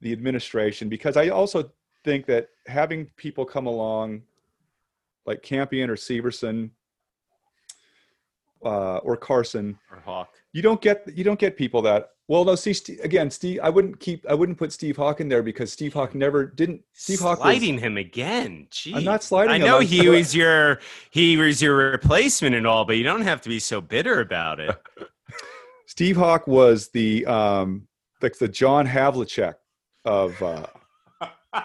the 0.00 0.12
administration 0.12 0.88
because 0.88 1.16
i 1.16 1.28
also 1.28 1.70
think 2.04 2.26
that 2.26 2.48
having 2.66 3.06
people 3.16 3.44
come 3.44 3.66
along 3.66 4.22
like 5.26 5.42
Kampion 5.42 5.88
or 5.88 5.96
severson 5.96 6.70
uh, 8.64 8.98
or 8.98 9.16
carson 9.16 9.78
or 9.90 10.00
Hawk. 10.00 10.34
you 10.52 10.62
don't 10.62 10.80
get 10.80 11.06
you 11.14 11.24
don't 11.24 11.38
get 11.38 11.56
people 11.56 11.82
that 11.82 12.10
well 12.28 12.44
no 12.44 12.54
see 12.54 12.72
Steve, 12.72 13.00
again 13.02 13.30
steve 13.30 13.60
i 13.62 13.68
wouldn't 13.68 14.00
keep 14.00 14.24
i 14.28 14.34
wouldn't 14.34 14.56
put 14.56 14.72
steve 14.72 14.96
hawk 14.96 15.20
in 15.20 15.28
there 15.28 15.42
because 15.42 15.70
steve 15.70 15.92
hawk 15.92 16.14
never 16.14 16.46
didn't 16.46 16.82
steve 16.92 17.20
hawk 17.20 17.38
was, 17.38 17.44
sliding 17.44 17.78
him 17.78 17.96
again. 17.98 18.66
Jeez. 18.70 18.96
i'm 18.96 19.04
not 19.04 19.22
sliding 19.22 19.52
I 19.52 19.58
know 19.58 19.78
I'm- 19.78 19.86
he 19.86 20.08
was 20.16 20.34
your 20.34 20.80
he 21.10 21.36
was 21.36 21.60
your 21.62 21.76
replacement 21.76 22.54
and 22.54 22.66
all, 22.66 22.84
but 22.84 22.96
you 22.96 23.04
don't 23.04 23.22
have 23.22 23.40
to 23.42 23.48
be 23.48 23.58
so 23.58 23.80
bitter 23.80 24.20
about 24.20 24.60
it. 24.60 24.76
steve 25.86 26.16
hawk 26.16 26.46
was 26.46 26.88
the 26.88 27.24
um 27.26 27.86
like 28.22 28.36
the 28.38 28.48
john 28.48 28.86
havlicek 28.86 29.54
of 30.04 30.40
uh 30.42 30.66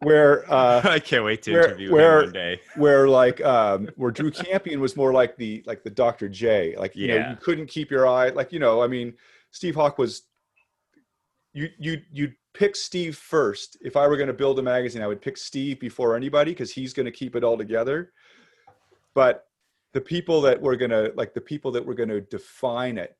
where 0.00 0.50
uh 0.52 0.80
I 0.84 1.00
can't 1.00 1.24
wait 1.24 1.42
to 1.42 1.52
where- 1.52 1.64
interview 1.66 1.92
where- 1.92 2.18
him 2.20 2.24
one 2.26 2.32
day. 2.32 2.60
where 2.76 3.08
like 3.08 3.40
um 3.44 3.88
where 3.96 4.10
Drew 4.12 4.30
Kampion 4.42 4.78
was 4.78 4.96
more 4.96 5.12
like 5.12 5.36
the 5.36 5.62
like 5.66 5.82
the 5.82 5.90
Dr. 5.90 6.28
J. 6.28 6.76
Like 6.76 6.94
you 6.94 7.08
know, 7.08 7.30
you 7.30 7.36
couldn't 7.40 7.66
keep 7.66 7.90
your 7.90 8.06
eye 8.06 8.28
like 8.28 8.52
you 8.52 8.60
know, 8.60 8.80
I 8.82 8.86
mean, 8.86 9.14
Steve 9.50 9.74
Hawk 9.74 9.98
was 9.98 10.22
you 11.52 11.68
you 11.78 12.00
you'd 12.12 12.34
pick 12.54 12.76
Steve 12.76 13.16
first. 13.16 13.76
If 13.80 13.96
I 13.96 14.06
were 14.06 14.16
going 14.16 14.28
to 14.28 14.32
build 14.32 14.58
a 14.60 14.62
magazine, 14.62 15.02
I 15.02 15.08
would 15.08 15.20
pick 15.20 15.36
Steve 15.36 15.80
before 15.80 16.14
anybody 16.14 16.52
because 16.52 16.72
he's 16.72 16.92
going 16.92 17.06
to 17.06 17.12
keep 17.12 17.34
it 17.34 17.42
all 17.42 17.58
together. 17.58 18.12
But 19.14 19.47
the 19.98 20.04
people 20.04 20.40
that 20.40 20.60
were 20.60 20.76
going 20.76 20.90
to 20.98 21.12
like 21.16 21.34
the 21.34 21.40
people 21.40 21.70
that 21.72 21.84
were 21.84 21.94
going 22.00 22.08
to 22.08 22.20
define 22.20 22.96
it 22.98 23.16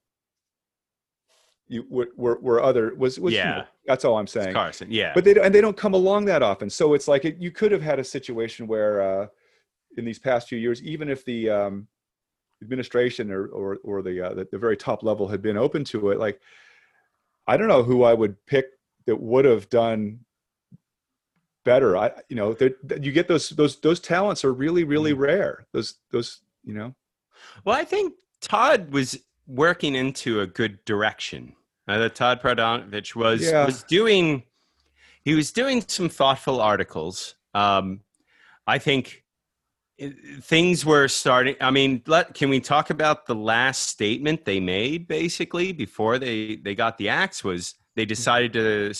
you 1.67 1.85
were, 1.91 2.09
were, 2.17 2.39
were 2.41 2.63
other 2.63 2.95
was 2.95 3.19
was 3.19 3.35
you 3.35 3.41
know, 3.41 3.45
Yeah. 3.45 3.65
that's 3.85 4.05
all 4.05 4.17
I'm 4.17 4.25
It's 4.25 4.33
saying 4.33 4.55
Carson, 4.55 4.89
yeah. 4.91 5.13
but 5.15 5.25
they 5.25 5.35
don't, 5.35 5.45
and 5.47 5.55
they 5.55 5.61
don't 5.61 5.77
come 5.77 5.95
along 5.95 6.25
that 6.27 6.43
often. 6.43 6.71
So 6.71 6.95
it's 6.95 7.09
like 7.09 7.25
it, 7.25 7.37
you 7.39 7.51
could 7.51 7.73
have 7.73 7.83
had 7.83 7.99
a 7.99 8.05
situation 8.05 8.67
where, 8.67 9.03
uh, 9.03 9.27
in 9.97 10.05
these 10.05 10.21
past 10.21 10.49
few 10.49 10.57
years, 10.59 10.81
even 10.83 11.09
if 11.11 11.25
the 11.25 11.51
um, 11.51 11.89
administration 12.63 13.31
or 13.31 13.47
or, 13.49 13.79
or 13.83 14.03
the, 14.03 14.15
uh, 14.27 14.35
the 14.35 14.49
the 14.53 14.59
very 14.59 14.77
top 14.77 15.03
level 15.03 15.27
had 15.29 15.43
been 15.43 15.59
open 15.59 15.83
to 15.93 16.11
it, 16.11 16.19
like 16.21 16.41
I 17.47 17.57
don't 17.57 17.69
know 17.69 17.83
who 17.83 18.05
I 18.05 18.15
would 18.15 18.35
pick 18.47 18.67
that 19.07 19.21
would 19.21 19.45
have 19.45 19.69
done 19.69 20.21
better. 21.65 21.97
I 21.99 22.13
you 22.31 22.37
know 22.37 22.57
you 23.01 23.13
get 23.13 23.29
those 23.29 23.51
those 23.51 23.79
those 23.81 24.01
talents 24.01 24.43
are 24.45 24.55
really 24.55 24.85
really 24.85 25.13
Mm. 25.13 25.19
rare. 25.19 25.67
Those 25.75 25.97
those 26.13 26.41
you 26.65 26.75
know 26.75 26.95
Well, 27.65 27.77
I 27.77 27.85
think 27.85 28.15
Todd 28.41 28.93
was 28.93 29.19
working 29.47 29.95
into 29.95 30.41
a 30.41 30.47
good 30.47 30.85
direction. 30.85 31.55
Uh, 31.87 31.99
that 31.99 32.15
Todd 32.15 32.41
Prodanovich 32.41 33.15
was 33.15 33.43
Yeah. 33.43 33.65
was 33.65 33.83
doing. 33.85 34.45
He 35.25 35.35
was 35.35 35.53
doing 35.53 35.85
some 35.87 36.09
thoughtful 36.09 36.61
articles. 36.61 37.35
Um, 37.55 38.01
I 38.67 38.79
think 38.79 39.25
things 40.43 40.85
were 40.85 41.09
starting. 41.09 41.57
I 41.61 41.71
mean, 41.71 42.03
let 42.07 42.35
can 42.35 42.51
we 42.51 42.61
talk 42.61 42.91
about 42.91 43.27
the 43.27 43.35
last 43.35 43.89
statement 43.89 44.45
they 44.45 44.61
made? 44.61 45.09
Basically, 45.09 45.73
before 45.73 46.19
they 46.19 46.57
they 46.57 46.75
got 46.75 46.99
the 46.99 47.09
axe, 47.09 47.43
was 47.43 47.75
they 47.97 48.05
decided 48.05 48.53
to 48.53 48.93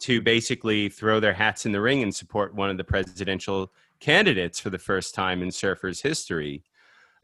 to 0.00 0.20
basically 0.20 0.88
throw 0.88 1.20
their 1.20 1.32
hats 1.32 1.64
in 1.64 1.72
the 1.72 1.80
ring 1.80 2.02
and 2.02 2.14
support 2.14 2.54
one 2.54 2.68
of 2.70 2.76
the 2.76 2.84
presidential 2.84 3.72
candidates 4.00 4.58
for 4.58 4.68
the 4.68 4.78
first 4.78 5.14
time 5.14 5.42
in 5.42 5.48
surfers 5.48 6.02
history 6.02 6.64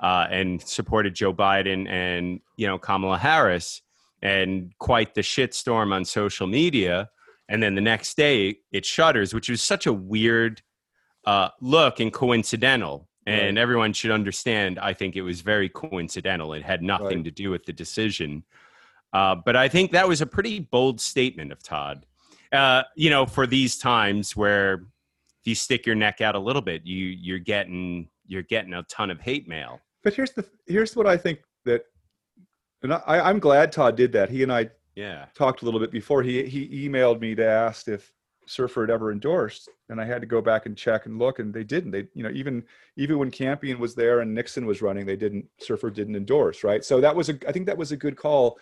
uh, 0.00 0.26
and 0.30 0.60
supported 0.62 1.14
Joe 1.14 1.32
Biden 1.34 1.88
and 1.88 2.40
you 2.56 2.66
know 2.66 2.78
Kamala 2.78 3.18
Harris, 3.18 3.82
and 4.22 4.72
quite 4.78 5.14
the 5.14 5.20
shitstorm 5.22 5.92
on 5.92 6.04
social 6.04 6.46
media. 6.46 7.08
And 7.50 7.62
then 7.62 7.74
the 7.74 7.80
next 7.80 8.16
day 8.16 8.56
it 8.72 8.84
shutters, 8.84 9.32
which 9.32 9.48
was 9.48 9.62
such 9.62 9.86
a 9.86 9.92
weird 9.92 10.60
uh, 11.24 11.48
look 11.60 12.00
and 12.00 12.12
coincidental. 12.12 13.08
And 13.26 13.56
Right. 13.56 13.62
everyone 13.62 13.92
should 13.92 14.10
understand. 14.10 14.78
I 14.78 14.94
think 14.94 15.14
it 15.16 15.22
was 15.22 15.42
very 15.42 15.68
coincidental. 15.68 16.54
It 16.54 16.62
had 16.62 16.82
nothing 16.82 17.18
Right. 17.18 17.24
to 17.24 17.30
do 17.30 17.50
with 17.50 17.64
the 17.66 17.72
decision. 17.74 18.44
Uh, 19.12 19.34
but 19.34 19.56
I 19.56 19.68
think 19.68 19.92
that 19.92 20.08
was 20.08 20.20
a 20.20 20.26
pretty 20.26 20.60
bold 20.60 21.00
statement 21.00 21.52
of 21.52 21.62
Todd. 21.62 22.06
Uh, 22.52 22.82
you 22.96 23.10
know, 23.10 23.26
for 23.26 23.46
these 23.46 23.76
times 23.78 24.34
where 24.36 24.74
if 25.40 25.46
you 25.46 25.54
stick 25.54 25.84
your 25.86 25.94
neck 25.94 26.20
out 26.20 26.34
a 26.34 26.38
little 26.38 26.62
bit, 26.62 26.86
you 26.86 27.06
you're 27.06 27.38
getting 27.38 28.08
you're 28.26 28.42
getting 28.42 28.74
a 28.74 28.82
ton 28.84 29.10
of 29.10 29.20
hate 29.20 29.48
mail. 29.48 29.80
But 30.08 30.14
here's 30.14 30.30
the 30.30 30.46
here's 30.66 30.96
what 30.96 31.06
I 31.06 31.18
think 31.18 31.40
that 31.66 31.84
and 32.82 32.94
I, 32.94 33.02
I'm 33.20 33.38
glad 33.40 33.70
Todd 33.70 33.94
did 33.94 34.10
that. 34.12 34.30
He 34.30 34.42
and 34.42 34.50
I 34.50 34.70
Yeah. 34.94 35.26
talked 35.34 35.60
a 35.60 35.66
little 35.66 35.78
bit 35.78 35.90
before. 35.90 36.22
He 36.22 36.44
he 36.44 36.88
emailed 36.88 37.20
me 37.20 37.34
to 37.34 37.44
ask 37.44 37.88
if 37.88 38.10
Surfer 38.46 38.80
had 38.80 38.90
ever 38.90 39.12
endorsed, 39.12 39.68
and 39.90 40.00
I 40.00 40.06
had 40.06 40.22
to 40.22 40.26
go 40.26 40.40
back 40.40 40.64
and 40.64 40.74
check 40.74 41.04
and 41.04 41.18
look, 41.18 41.40
and 41.40 41.52
they 41.52 41.62
didn't. 41.62 41.90
They 41.90 42.08
you 42.14 42.22
know 42.22 42.30
even 42.30 42.64
even 42.96 43.18
when 43.18 43.30
Kampion 43.30 43.78
was 43.78 43.94
there 43.94 44.20
and 44.20 44.34
Nixon 44.34 44.64
was 44.64 44.80
running, 44.80 45.04
they 45.04 45.14
didn't 45.14 45.44
Surfer 45.60 45.90
didn't 45.90 46.16
endorse, 46.16 46.64
right? 46.64 46.82
So 46.82 47.02
that 47.02 47.14
was 47.14 47.28
a 47.28 47.38
I 47.46 47.52
think 47.52 47.66
that 47.66 47.76
was 47.76 47.92
a 47.92 47.96
good 47.98 48.16
call. 48.16 48.58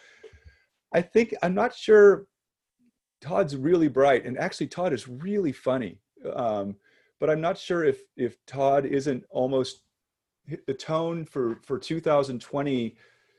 I 0.93 1.01
think 1.01 1.33
I'm 1.45 1.55
not 1.55 1.77
sure. 1.77 2.27
Todd's 3.21 3.55
really 3.55 3.87
bright, 3.87 4.27
and 4.27 4.37
actually 4.37 4.67
Todd 4.67 4.93
is 4.93 5.07
really 5.07 5.53
funny. 5.53 6.01
Um, 6.35 6.75
but 7.21 7.31
I'm 7.31 7.41
not 7.41 7.57
sure 7.57 7.85
if 7.85 8.01
if 8.17 8.45
Todd 8.47 8.85
isn't 8.85 9.23
almost 9.31 9.83
the 10.67 10.75
tone 10.75 11.25
for 11.25 11.61
for 11.63 11.79
2020. 11.79 12.97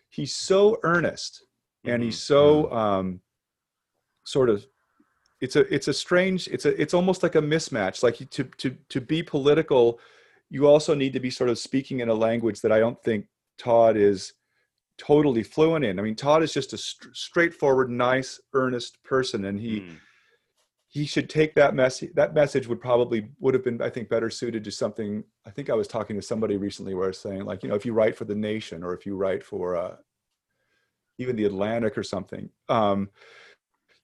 He's 0.10 0.34
so 0.34 0.78
earnest 0.84 1.44
and 1.88 2.04
he's 2.04 2.20
so 2.20 2.72
um 2.72 3.22
sort 4.26 4.50
of 4.50 4.66
it's 5.42 5.56
a 5.56 5.74
it's 5.74 5.88
a 5.88 5.94
strange 5.94 6.48
it's 6.48 6.66
a 6.66 6.82
it's 6.82 6.94
almost 6.94 7.24
like 7.24 7.36
a 7.36 7.42
mismatch 7.42 8.04
like 8.04 8.18
to 8.30 8.44
to 8.44 8.76
to 8.90 9.02
be 9.02 9.24
political 9.24 10.00
you 10.50 10.68
also 10.68 10.94
need 10.94 11.14
to 11.14 11.20
be 11.20 11.30
sort 11.30 11.50
of 11.50 11.60
speaking 11.60 12.00
in 12.00 12.10
a 12.10 12.14
language 12.14 12.62
that 12.62 12.72
i 12.72 12.80
don't 12.80 13.02
think 13.04 13.26
todd 13.58 13.96
is 13.96 14.34
totally 14.98 15.44
fluent 15.44 15.86
in 15.86 16.00
i 16.00 16.02
mean 16.02 16.16
todd 16.16 16.44
is 16.44 16.54
just 16.54 16.74
a 16.74 16.78
str 16.78 17.10
straightforward 17.14 17.90
nice 17.90 18.40
earnest 18.54 19.02
person 19.04 19.46
and 19.46 19.60
he 19.60 19.82
Mm. 19.82 19.96
He 20.98 21.06
should 21.06 21.30
take 21.30 21.56
that 21.56 21.76
message 21.76 22.12
that 22.16 22.34
message 22.34 22.68
would 22.68 22.82
probably 22.82 23.30
would 23.40 23.54
have 23.54 23.64
been 23.64 23.82
i 23.82 23.90
think 23.90 24.10
better 24.10 24.30
suited 24.30 24.64
to 24.64 24.72
something 24.72 25.24
i 25.46 25.50
think 25.50 25.70
i 25.70 25.74
was 25.74 25.88
talking 25.88 26.16
to 26.16 26.22
somebody 26.22 26.58
recently 26.58 26.94
where 26.96 27.06
i 27.06 27.08
was 27.08 27.20
saying 27.20 27.46
like 27.46 27.62
you 27.62 27.70
know 27.70 27.76
if 27.76 27.86
you 27.86 27.94
write 27.94 28.16
for 28.16 28.26
the 28.26 28.36
nation 28.36 28.84
or 28.84 28.94
if 28.94 29.06
you 29.06 29.16
write 29.16 29.44
for 29.44 29.76
uh, 29.76 29.96
even 31.18 31.36
the 31.36 31.46
atlantic 31.46 31.98
or 31.98 32.04
something 32.04 32.50
um, 32.70 33.10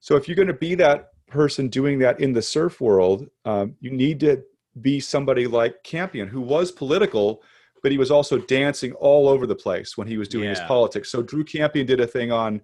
so 0.00 0.16
if 0.16 0.28
you're 0.28 0.36
going 0.36 0.46
to 0.46 0.54
be 0.68 0.74
that 0.74 1.10
person 1.26 1.68
doing 1.68 1.98
that 1.98 2.20
in 2.20 2.32
the 2.32 2.42
surf 2.42 2.80
world 2.80 3.28
um, 3.44 3.74
you 3.80 3.90
need 3.90 4.20
to 4.20 4.42
be 4.80 5.00
somebody 5.00 5.46
like 5.46 5.82
Kampion 5.84 6.28
who 6.28 6.40
was 6.40 6.70
political 6.70 7.42
but 7.84 7.92
he 7.92 7.98
was 7.98 8.10
also 8.10 8.38
dancing 8.38 8.92
all 8.94 9.28
over 9.28 9.46
the 9.46 9.54
place 9.54 9.98
when 9.98 10.08
he 10.08 10.16
was 10.16 10.26
doing 10.26 10.48
his 10.48 10.60
politics. 10.60 11.10
So 11.10 11.22
Drew 11.22 11.44
Kampion 11.44 11.86
did 11.86 12.00
a 12.00 12.06
thing 12.06 12.32
on 12.32 12.62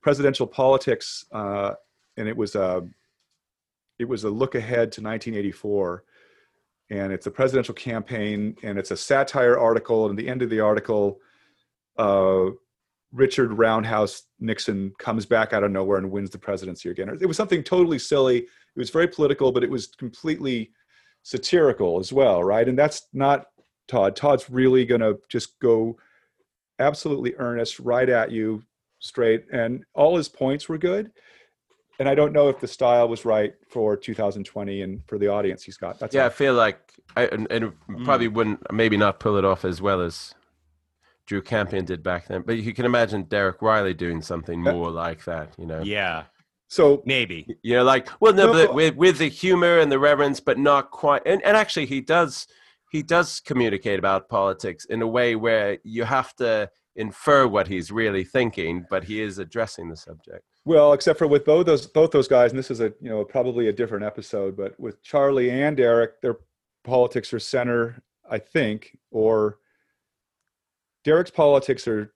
presidential 0.00 0.46
politics, 0.46 1.24
uh, 1.32 1.74
and 2.16 2.28
it 2.28 2.36
was 2.36 2.54
a 2.54 2.88
it 4.00 4.08
was 4.08 4.24
a 4.24 4.30
look 4.30 4.54
ahead 4.54 4.90
to 4.92 5.02
1984, 5.02 6.04
and 6.88 7.12
it's 7.12 7.26
a 7.26 7.30
presidential 7.30 7.74
campaign, 7.74 8.56
and 8.62 8.78
it's 8.78 8.90
a 8.90 8.96
satire 8.96 9.58
article. 9.58 10.06
And 10.06 10.18
at 10.18 10.24
the 10.24 10.30
end 10.30 10.40
of 10.40 10.48
the 10.48 10.60
article, 10.60 11.20
uh, 11.98 12.46
Richard 13.12 13.52
Roundhouse 13.52 14.22
Nixon 14.38 14.94
comes 14.98 15.26
back 15.26 15.52
out 15.52 15.64
of 15.64 15.70
nowhere 15.70 15.98
and 15.98 16.10
wins 16.10 16.30
the 16.30 16.38
presidency 16.38 16.88
again. 16.88 17.10
It 17.20 17.26
was 17.26 17.36
something 17.36 17.62
totally 17.62 17.98
silly. 17.98 18.38
It 18.38 18.48
was 18.78 18.88
very 18.88 19.06
political, 19.06 19.52
but 19.52 19.62
it 19.62 19.70
was 19.70 19.88
completely 19.88 20.72
satirical 21.22 21.98
as 21.98 22.10
well, 22.10 22.42
right? 22.42 22.66
And 22.66 22.78
that's 22.78 23.06
not 23.12 23.48
Todd. 23.86 24.16
Todd's 24.16 24.48
really 24.48 24.86
going 24.86 25.02
to 25.02 25.18
just 25.28 25.58
go 25.60 25.98
absolutely 26.78 27.34
earnest 27.36 27.80
right 27.80 28.08
at 28.08 28.30
you 28.30 28.62
straight. 28.98 29.44
And 29.52 29.84
all 29.92 30.16
his 30.16 30.28
points 30.28 30.70
were 30.70 30.78
good. 30.78 31.10
And 32.00 32.08
I 32.08 32.14
don't 32.14 32.32
know 32.32 32.48
if 32.48 32.58
the 32.58 32.66
style 32.66 33.08
was 33.08 33.26
right 33.26 33.54
for 33.68 33.94
2020 33.94 34.80
and 34.80 35.04
for 35.06 35.18
the 35.18 35.28
audience 35.28 35.62
he's 35.62 35.76
got. 35.76 35.98
That's 35.98 36.14
yeah, 36.14 36.24
I 36.24 36.30
feel 36.30 36.54
like 36.54 36.80
I 37.14 37.26
and, 37.26 37.46
and 37.50 37.72
mm. 37.90 38.04
probably 38.06 38.26
wouldn't 38.26 38.72
maybe 38.72 38.96
not 38.96 39.20
pull 39.20 39.36
it 39.36 39.44
off 39.44 39.66
as 39.66 39.82
well 39.82 40.00
as 40.00 40.34
Drew 41.26 41.42
Kampion 41.42 41.84
did 41.84 42.02
back 42.02 42.26
then. 42.26 42.40
But 42.40 42.56
you 42.56 42.72
can 42.72 42.86
imagine 42.86 43.24
Derek 43.24 43.60
Rielly 43.60 43.94
doing 43.94 44.22
something 44.22 44.62
more 44.62 44.90
like 44.90 45.26
that. 45.26 45.52
You 45.58 45.66
know, 45.66 45.82
Yeah, 45.82 46.24
So 46.68 47.02
maybe. 47.04 47.46
you 47.62 47.76
know, 47.76 47.84
like 47.84 48.08
well, 48.18 48.32
no, 48.32 48.46
No, 48.46 48.52
but 48.54 48.66
but- 48.68 48.74
with 48.74 48.96
with 48.96 49.18
the 49.18 49.28
humor 49.28 49.78
and 49.78 49.92
the 49.92 49.98
reverence, 49.98 50.40
but 50.40 50.58
not 50.58 50.90
quite. 50.90 51.20
And 51.26 51.44
and 51.44 51.54
actually, 51.54 51.84
he 51.84 52.00
does 52.00 52.46
he 52.90 53.02
does 53.02 53.40
communicate 53.40 53.98
about 53.98 54.30
politics 54.30 54.86
in 54.86 55.02
a 55.02 55.06
way 55.06 55.36
where 55.36 55.76
you 55.84 56.04
have 56.04 56.34
to 56.36 56.70
infer 56.96 57.46
what 57.46 57.68
he's 57.68 57.92
really 57.92 58.24
thinking, 58.24 58.86
but 58.88 59.04
he 59.04 59.20
is 59.20 59.38
addressing 59.38 59.90
the 59.90 59.96
subject. 59.96 60.44
Well, 60.64 60.92
except 60.92 61.18
for 61.18 61.26
with 61.26 61.44
both 61.44 61.66
those 61.66 61.86
both 61.86 62.10
those 62.10 62.28
guys, 62.28 62.50
and 62.50 62.58
this 62.58 62.70
is 62.70 62.80
a 62.80 62.92
you 63.00 63.08
know 63.08 63.24
probably 63.24 63.68
a 63.68 63.72
different 63.72 64.04
episode, 64.04 64.56
but 64.56 64.78
with 64.78 65.02
Charlie 65.02 65.50
and 65.50 65.76
Derek, 65.76 66.20
their 66.20 66.36
politics 66.84 67.32
are 67.32 67.38
center, 67.38 68.02
I 68.30 68.38
think, 68.38 68.96
or 69.10 69.58
Derek's 71.04 71.30
politics 71.30 71.88
are. 71.88 72.12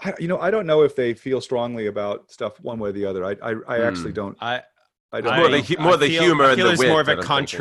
I, 0.00 0.12
you 0.18 0.26
know, 0.26 0.40
I 0.40 0.50
don't 0.50 0.66
know 0.66 0.82
if 0.82 0.96
they 0.96 1.14
feel 1.14 1.40
strongly 1.40 1.86
about 1.86 2.30
stuff 2.32 2.60
one 2.60 2.80
way 2.80 2.90
or 2.90 2.92
the 2.92 3.06
other. 3.06 3.24
I, 3.24 3.36
I, 3.40 3.54
I 3.68 3.78
actually 3.86 4.10
Hmm. 4.10 4.14
don't. 4.16 4.38
I 4.40 4.62
I 5.12 5.20
don't. 5.20 5.36
More 5.36 5.48
know. 5.48 5.56
the 5.56 5.62
hu- 5.62 5.82
more 5.82 5.96
the 5.96 6.08
feel- 6.08 6.22
humor 6.24 6.44
I 6.44 6.48
and 6.48 6.56
feel 6.56 6.64
the 6.70 6.76
there's 6.76 6.90
more 6.90 7.00
of 7.00 7.08
a 7.08 7.14
that 7.16 7.30
I'm 7.30 7.46
thinking. 7.46 7.60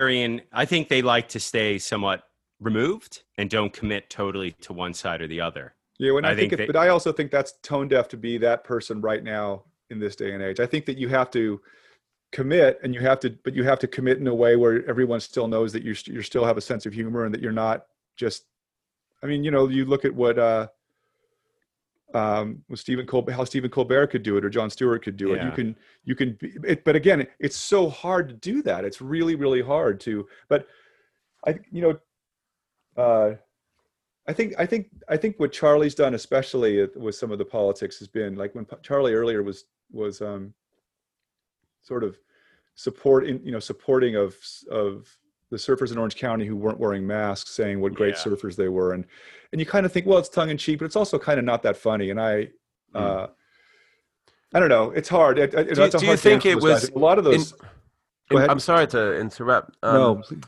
contrarian. 0.00 0.40
I 0.52 0.64
think 0.64 0.88
they 0.88 1.00
like 1.02 1.28
to 1.28 1.40
stay 1.40 1.78
somewhat 1.78 2.24
removed 2.58 3.22
and 3.38 3.48
don't 3.48 3.72
commit 3.72 4.10
totally 4.10 4.50
to 4.62 4.72
one 4.72 4.94
side 4.94 5.20
or 5.22 5.28
the 5.28 5.40
other. 5.40 5.74
Yeah, 6.00 6.12
when 6.12 6.24
I, 6.24 6.30
I 6.30 6.34
think, 6.36 6.50
think 6.50 6.58
they- 6.58 6.66
but 6.66 6.76
I 6.76 6.88
also 6.88 7.12
think 7.12 7.30
that's 7.30 7.52
tone 7.62 7.86
deaf 7.88 8.08
to 8.08 8.16
be 8.16 8.38
that 8.38 8.64
person 8.64 9.00
right 9.02 9.22
now 9.22 9.64
in 9.90 9.98
this 9.98 10.16
day 10.16 10.32
and 10.32 10.42
age. 10.42 10.58
I 10.58 10.66
think 10.66 10.86
that 10.86 10.96
you 10.96 11.08
have 11.08 11.30
to 11.32 11.60
commit, 12.32 12.78
and 12.82 12.94
you 12.94 13.00
have 13.00 13.20
to, 13.20 13.30
but 13.44 13.54
you 13.54 13.64
have 13.64 13.78
to 13.80 13.86
commit 13.86 14.18
in 14.18 14.26
a 14.26 14.34
way 14.34 14.56
where 14.56 14.88
everyone 14.88 15.20
still 15.20 15.46
knows 15.46 15.72
that 15.74 15.82
you 15.82 15.92
st- 15.94 16.14
you 16.16 16.22
still 16.22 16.44
have 16.44 16.56
a 16.56 16.60
sense 16.60 16.86
of 16.86 16.92
humor 16.94 17.24
and 17.26 17.34
that 17.34 17.42
you're 17.42 17.52
not 17.52 17.86
just. 18.16 18.44
I 19.22 19.26
mean, 19.26 19.44
you 19.44 19.50
know, 19.50 19.68
you 19.68 19.84
look 19.84 20.06
at 20.06 20.14
what 20.14 20.38
uh, 20.38 20.68
um, 22.14 22.62
with 22.68 22.80
Stephen 22.80 23.06
Colbert, 23.06 23.32
how 23.32 23.44
Stephen 23.44 23.70
Colbert 23.70 24.06
could 24.08 24.22
do 24.22 24.36
it, 24.38 24.44
or 24.44 24.48
Jon 24.50 24.70
Stewart 24.70 25.02
could 25.04 25.16
do 25.18 25.34
it. 25.34 25.38
You 25.44 25.50
can, 25.52 25.76
you 26.04 26.14
can, 26.14 26.32
be, 26.40 26.56
it, 26.64 26.84
but 26.84 26.96
again, 26.96 27.26
it's 27.38 27.56
so 27.56 27.88
hard 27.90 28.28
to 28.28 28.34
do 28.34 28.62
that. 28.62 28.84
It's 28.84 29.00
really, 29.02 29.34
really 29.34 29.60
hard 29.60 30.00
to. 30.00 30.26
But 30.48 30.66
I, 31.46 31.58
you 31.70 31.82
know, 31.82 31.98
uh, 33.02 33.34
I 34.30 34.32
think 34.32 34.54
I 34.58 34.64
think 34.64 34.86
I 35.08 35.16
think 35.16 35.40
what 35.40 35.50
Charlie's 35.50 35.96
done, 35.96 36.14
especially 36.14 36.86
with 36.94 37.16
some 37.16 37.32
of 37.32 37.38
the 37.38 37.44
politics, 37.44 37.98
has 37.98 38.06
been 38.06 38.36
like 38.36 38.54
when 38.54 38.64
Charlie 38.80 39.12
earlier 39.12 39.42
was 39.42 39.64
was 39.90 40.22
um, 40.22 40.54
sort 41.82 42.04
of 42.04 42.16
supporting 42.76 43.44
you 43.44 43.50
know 43.50 43.58
supporting 43.58 44.14
of 44.14 44.36
of 44.70 45.08
the 45.50 45.56
surfers 45.56 45.90
in 45.90 45.98
Orange 45.98 46.14
County 46.14 46.46
who 46.46 46.54
weren't 46.54 46.78
wearing 46.78 47.04
masks, 47.04 47.50
saying 47.50 47.80
what 47.80 47.92
great 47.92 48.14
Yeah. 48.14 48.22
surfers 48.22 48.54
they 48.54 48.68
were, 48.68 48.92
and 48.92 49.04
and 49.52 49.58
you 49.60 49.66
kind 49.66 49.84
of 49.84 49.90
think, 49.92 50.06
well, 50.06 50.18
it's 50.18 50.28
tongue 50.28 50.50
in 50.50 50.56
cheek, 50.56 50.78
but 50.78 50.84
it's 50.84 50.94
also 50.94 51.18
kind 51.18 51.40
of 51.40 51.44
not 51.44 51.64
that 51.64 51.76
funny. 51.76 52.10
And 52.10 52.20
I, 52.20 52.50
uh, 52.94 53.26
I 54.54 54.60
don't 54.60 54.68
know, 54.68 54.92
it's 54.92 55.08
hard. 55.08 55.40
It, 55.40 55.52
it. 55.54 55.64
Do 55.64 55.68
you- 55.70 55.74
that's 55.74 56.00
a 56.00 56.06
you 56.06 56.16
think 56.16 56.46
it 56.46 56.62
was 56.62 56.88
a 56.90 56.96
lot 56.96 57.18
of 57.18 57.24
those? 57.24 57.52
In- 58.30 58.36
ahead. 58.36 58.48
I'm 58.48 58.60
sorry 58.60 58.86
to 58.86 59.16
interrupt. 59.18 59.76
Um, 59.82 59.94
no, 59.94 60.14
please. 60.22 60.40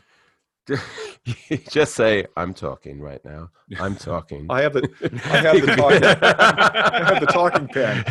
just 1.70 1.94
say 1.94 2.26
I'm 2.36 2.54
talking 2.54 3.00
right 3.00 3.24
now. 3.24 3.50
I'm 3.80 3.96
talking. 3.96 4.46
I 4.50 4.62
have 4.62 4.72
the 4.74 4.88
I 5.24 5.36
have 5.38 5.60
the 5.66 5.76
talking, 5.76 6.04
I 6.04 7.04
have 7.04 7.20
the 7.20 7.26
talking 7.26 7.68
pen. 7.68 8.04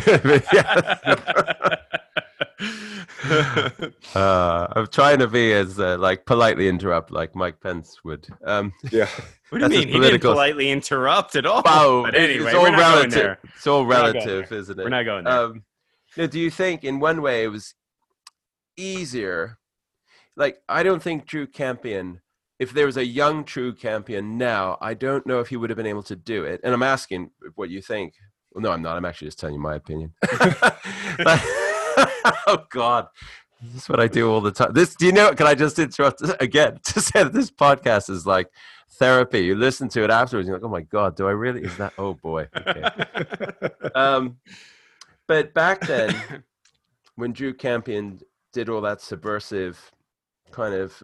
uh, 4.14 4.66
I'm 4.74 4.86
trying 4.88 5.18
to 5.20 5.28
be 5.28 5.52
as 5.52 5.78
uh, 5.78 5.96
like 5.98 6.26
politely 6.26 6.68
interrupt 6.68 7.10
like 7.10 7.34
Mike 7.34 7.60
Pence 7.60 7.98
would. 8.04 8.26
Um, 8.44 8.72
Yeah. 8.90 9.08
What 9.50 9.58
do 9.58 9.64
you 9.64 9.68
That's 9.68 9.74
a 9.74 9.86
mean? 9.86 9.88
He 9.88 10.00
didn't 10.00 10.20
politely 10.22 10.70
interrupt 10.70 11.36
at 11.36 11.44
all. 11.44 11.62
wow, 11.64 12.02
but 12.04 12.14
anyway, 12.14 12.46
it's 12.46 12.54
all 12.54 12.62
we're 12.62 12.70
not 12.70 12.78
going 12.78 12.94
relative. 12.94 13.12
there. 13.12 13.38
It's 13.54 13.66
all 13.66 13.84
not 13.84 13.90
relative, 13.90 14.48
there. 14.48 14.58
isn't 14.58 14.78
it? 14.80 14.82
We're 14.82 14.88
not 14.88 15.02
going 15.04 15.24
there. 15.24 15.38
Um, 15.38 15.62
now, 16.16 16.26
do 16.26 16.40
you 16.40 16.50
think 16.50 16.84
in 16.84 17.00
one 17.00 17.20
way 17.20 17.44
it 17.44 17.48
was 17.48 17.74
easier? 18.78 19.58
Like, 20.36 20.56
I 20.68 20.82
don't 20.82 21.02
think 21.02 21.26
Drew 21.26 21.46
Kampion, 21.46 22.20
if 22.62 22.72
there 22.72 22.86
was 22.86 22.96
a 22.96 23.04
young 23.04 23.42
Drew 23.42 23.74
Kampion 23.74 24.34
now, 24.34 24.78
I 24.80 24.94
don't 24.94 25.26
know 25.26 25.40
if 25.40 25.48
he 25.48 25.56
would 25.56 25.68
have 25.70 25.76
been 25.76 25.86
able 25.86 26.04
to 26.04 26.14
do 26.14 26.44
it. 26.44 26.60
And 26.62 26.72
I'm 26.72 26.82
asking 26.82 27.30
what 27.56 27.70
you 27.70 27.82
think. 27.82 28.14
Well, 28.52 28.62
no, 28.62 28.70
I'm 28.70 28.82
not. 28.82 28.96
I'm 28.96 29.04
actually 29.04 29.26
just 29.28 29.40
telling 29.40 29.54
you 29.54 29.60
my 29.60 29.74
opinion. 29.74 30.12
But- 31.18 31.42
oh 32.46 32.64
God, 32.70 33.08
this 33.60 33.82
is 33.82 33.88
what 33.88 34.00
I 34.00 34.06
do 34.06 34.30
all 34.30 34.40
the 34.40 34.52
time. 34.52 34.72
This, 34.72 34.94
do 34.94 35.06
you 35.06 35.12
know? 35.12 35.34
Can 35.34 35.46
I 35.46 35.54
just 35.54 35.78
interrupt 35.78 36.22
again 36.40 36.78
to 36.84 37.00
say 37.00 37.24
that 37.24 37.32
this 37.32 37.50
podcast 37.50 38.10
is 38.10 38.26
like 38.26 38.48
therapy? 38.92 39.40
You 39.40 39.56
listen 39.56 39.88
to 39.90 40.04
it 40.04 40.10
afterwards, 40.10 40.46
you're 40.48 40.56
like, 40.56 40.64
oh 40.64 40.70
my 40.70 40.82
God, 40.82 41.16
do 41.16 41.26
I 41.26 41.32
really? 41.32 41.62
Is 41.62 41.76
that? 41.78 41.92
Oh 41.98 42.14
boy. 42.14 42.48
Okay. 42.56 42.84
Um, 43.94 44.36
but 45.26 45.52
back 45.54 45.80
then, 45.80 46.14
when 47.16 47.32
Drew 47.32 47.54
Kampion 47.54 48.22
did 48.52 48.68
all 48.68 48.80
that 48.82 49.00
subversive 49.00 49.78
kind 50.50 50.74
of 50.74 51.02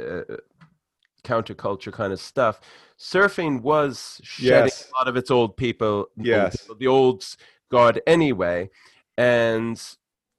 uh, 0.00 0.22
counterculture 1.32 1.92
kind 1.92 2.12
of 2.12 2.20
stuff, 2.20 2.60
surfing 2.98 3.62
was 3.62 4.20
shedding 4.24 4.72
Yes. 4.72 4.90
a 4.94 4.98
lot 4.98 5.08
of 5.08 5.16
its 5.16 5.30
old 5.30 5.56
people, 5.56 6.08
Yes. 6.16 6.56
people, 6.56 6.76
the 6.76 6.86
old 6.86 7.24
guard 7.70 8.00
anyway, 8.06 8.70
and 9.16 9.76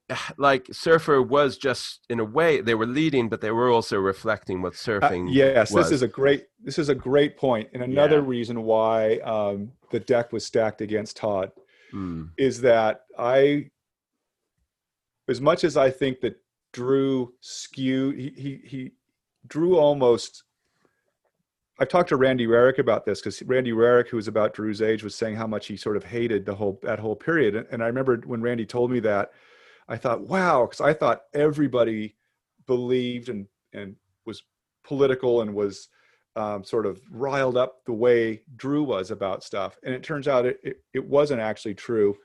like 0.38 0.68
surfer 0.72 1.22
was 1.22 1.58
just 1.58 2.06
in 2.10 2.20
a 2.20 2.26
way 2.26 2.62
they 2.62 2.76
were 2.76 2.88
leading 2.88 3.30
but 3.30 3.42
they 3.42 3.52
were 3.52 3.70
also 3.72 3.98
reflecting 4.00 4.62
what 4.62 4.74
Uh, 5.02 5.12
surfing 5.12 5.28
yes, 5.32 5.72
was. 5.72 5.86
this 5.86 5.92
is 5.92 6.02
a 6.02 6.08
great 6.08 6.48
this 6.64 6.78
is 6.80 6.90
a 6.90 6.96
great 6.96 7.38
point. 7.38 7.68
point, 7.68 7.70
and 7.74 7.84
another 7.84 8.22
Yeah. 8.22 8.28
reason 8.36 8.64
why 8.64 9.18
um, 9.20 9.72
the 9.92 10.00
deck 10.00 10.34
was 10.34 10.46
stacked 10.46 10.82
against 10.82 11.18
Todd 11.18 11.52
Mm, 11.94 12.30
is 12.38 12.62
that 12.62 13.02
I, 13.18 13.70
as 15.28 15.40
much 15.42 15.64
as 15.64 15.78
I 15.78 15.90
think 15.90 16.22
that 16.22 16.36
Drew 16.74 17.34
skewed, 17.42 18.18
he 18.18 18.30
he, 18.36 18.62
he 18.66 18.92
Drew 19.48 19.78
almost. 19.78 20.44
I've 21.80 21.88
talked 21.88 22.10
to 22.10 22.18
Randy 22.18 22.46
Rarick 22.46 22.78
about 22.78 23.06
this 23.06 23.22
because 23.22 23.42
Randy 23.44 23.72
Rarick, 23.72 24.10
who 24.10 24.18
was 24.18 24.28
about 24.28 24.54
Drew's 24.54 24.82
age, 24.82 25.04
was 25.04 25.16
saying 25.16 25.36
how 25.36 25.48
much 25.48 25.68
he 25.68 25.78
sort 25.78 25.96
of 25.96 26.04
hated 26.04 26.46
the 26.46 26.54
whole 26.54 26.80
that 26.84 27.00
whole 27.00 27.16
period. 27.16 27.56
And, 27.56 27.68
and 27.72 27.84
I 27.84 27.88
remember 27.88 28.18
when 28.26 28.42
Randy 28.42 28.66
told 28.66 28.92
me 28.92 29.00
that, 29.02 29.32
I 29.88 29.96
thought, 29.96 30.28
wow, 30.28 30.66
because 30.66 30.82
I 30.82 30.94
thought 30.94 31.24
everybody 31.34 32.16
believed 32.68 33.30
and 33.30 33.48
and 33.74 33.96
was 34.26 34.44
political 34.84 35.42
and 35.42 35.54
was 35.54 35.88
um, 36.36 36.64
sort 36.64 36.86
of 36.86 37.02
riled 37.12 37.58
up 37.58 37.84
the 37.86 37.94
way 37.94 38.42
Drew 38.56 38.84
was 38.84 39.12
about 39.12 39.44
stuff. 39.44 39.78
And 39.84 39.94
it 39.94 40.04
turns 40.04 40.28
out 40.28 40.46
it, 40.46 40.60
it, 40.64 40.84
it 40.94 41.06
wasn't 41.06 41.42
actually 41.42 41.76
true. 41.76 42.18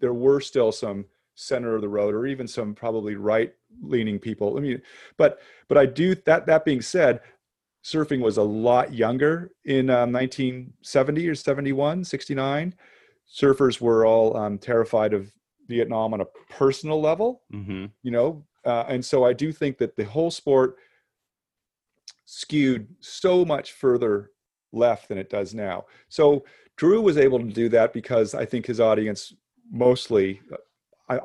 There 0.00 0.14
were 0.14 0.40
still 0.40 0.72
some 0.72 1.06
center 1.34 1.74
of 1.74 1.80
the 1.80 1.88
road 1.88 2.14
or 2.14 2.26
even 2.26 2.46
some 2.46 2.74
probably 2.74 3.16
right 3.16 3.52
leaning 3.82 4.18
people. 4.18 4.56
I 4.56 4.60
mean, 4.60 4.82
but 5.16 5.40
but 5.68 5.78
I 5.78 5.86
do 5.86 6.14
that 6.26 6.46
that 6.46 6.64
being 6.64 6.82
said, 6.82 7.20
surfing 7.84 8.20
was 8.20 8.36
a 8.36 8.42
lot 8.42 8.92
younger 8.92 9.50
in 9.64 9.90
um, 9.90 10.12
1970 10.12 11.28
or 11.28 11.34
71, 11.34 12.04
69. 12.04 12.74
Surfers 13.28 13.80
were 13.80 14.06
all 14.06 14.36
um, 14.36 14.58
terrified 14.58 15.12
of 15.12 15.32
Vietnam 15.68 16.14
on 16.14 16.20
a 16.20 16.26
personal 16.50 17.00
level 17.00 17.42
hmm 17.50 17.86
you 18.02 18.10
know? 18.10 18.44
Uh, 18.64 18.84
and 18.88 19.04
so 19.04 19.24
i 19.24 19.32
do 19.32 19.52
think 19.52 19.78
that 19.78 19.96
the 19.96 20.04
whole 20.04 20.30
sport 20.30 20.76
skewed 22.24 22.86
so 23.00 23.44
much 23.44 23.72
further 23.72 24.30
left 24.72 25.08
than 25.08 25.18
it 25.18 25.28
does 25.28 25.52
now. 25.52 25.84
So 26.08 26.44
drew 26.76 27.00
was 27.00 27.18
able 27.18 27.38
to 27.38 27.44
do 27.44 27.68
that 27.68 27.92
because 27.92 28.34
i 28.34 28.44
think 28.44 28.66
his 28.66 28.80
audience 28.80 29.34
mostly 29.70 30.40
I, 30.52 30.56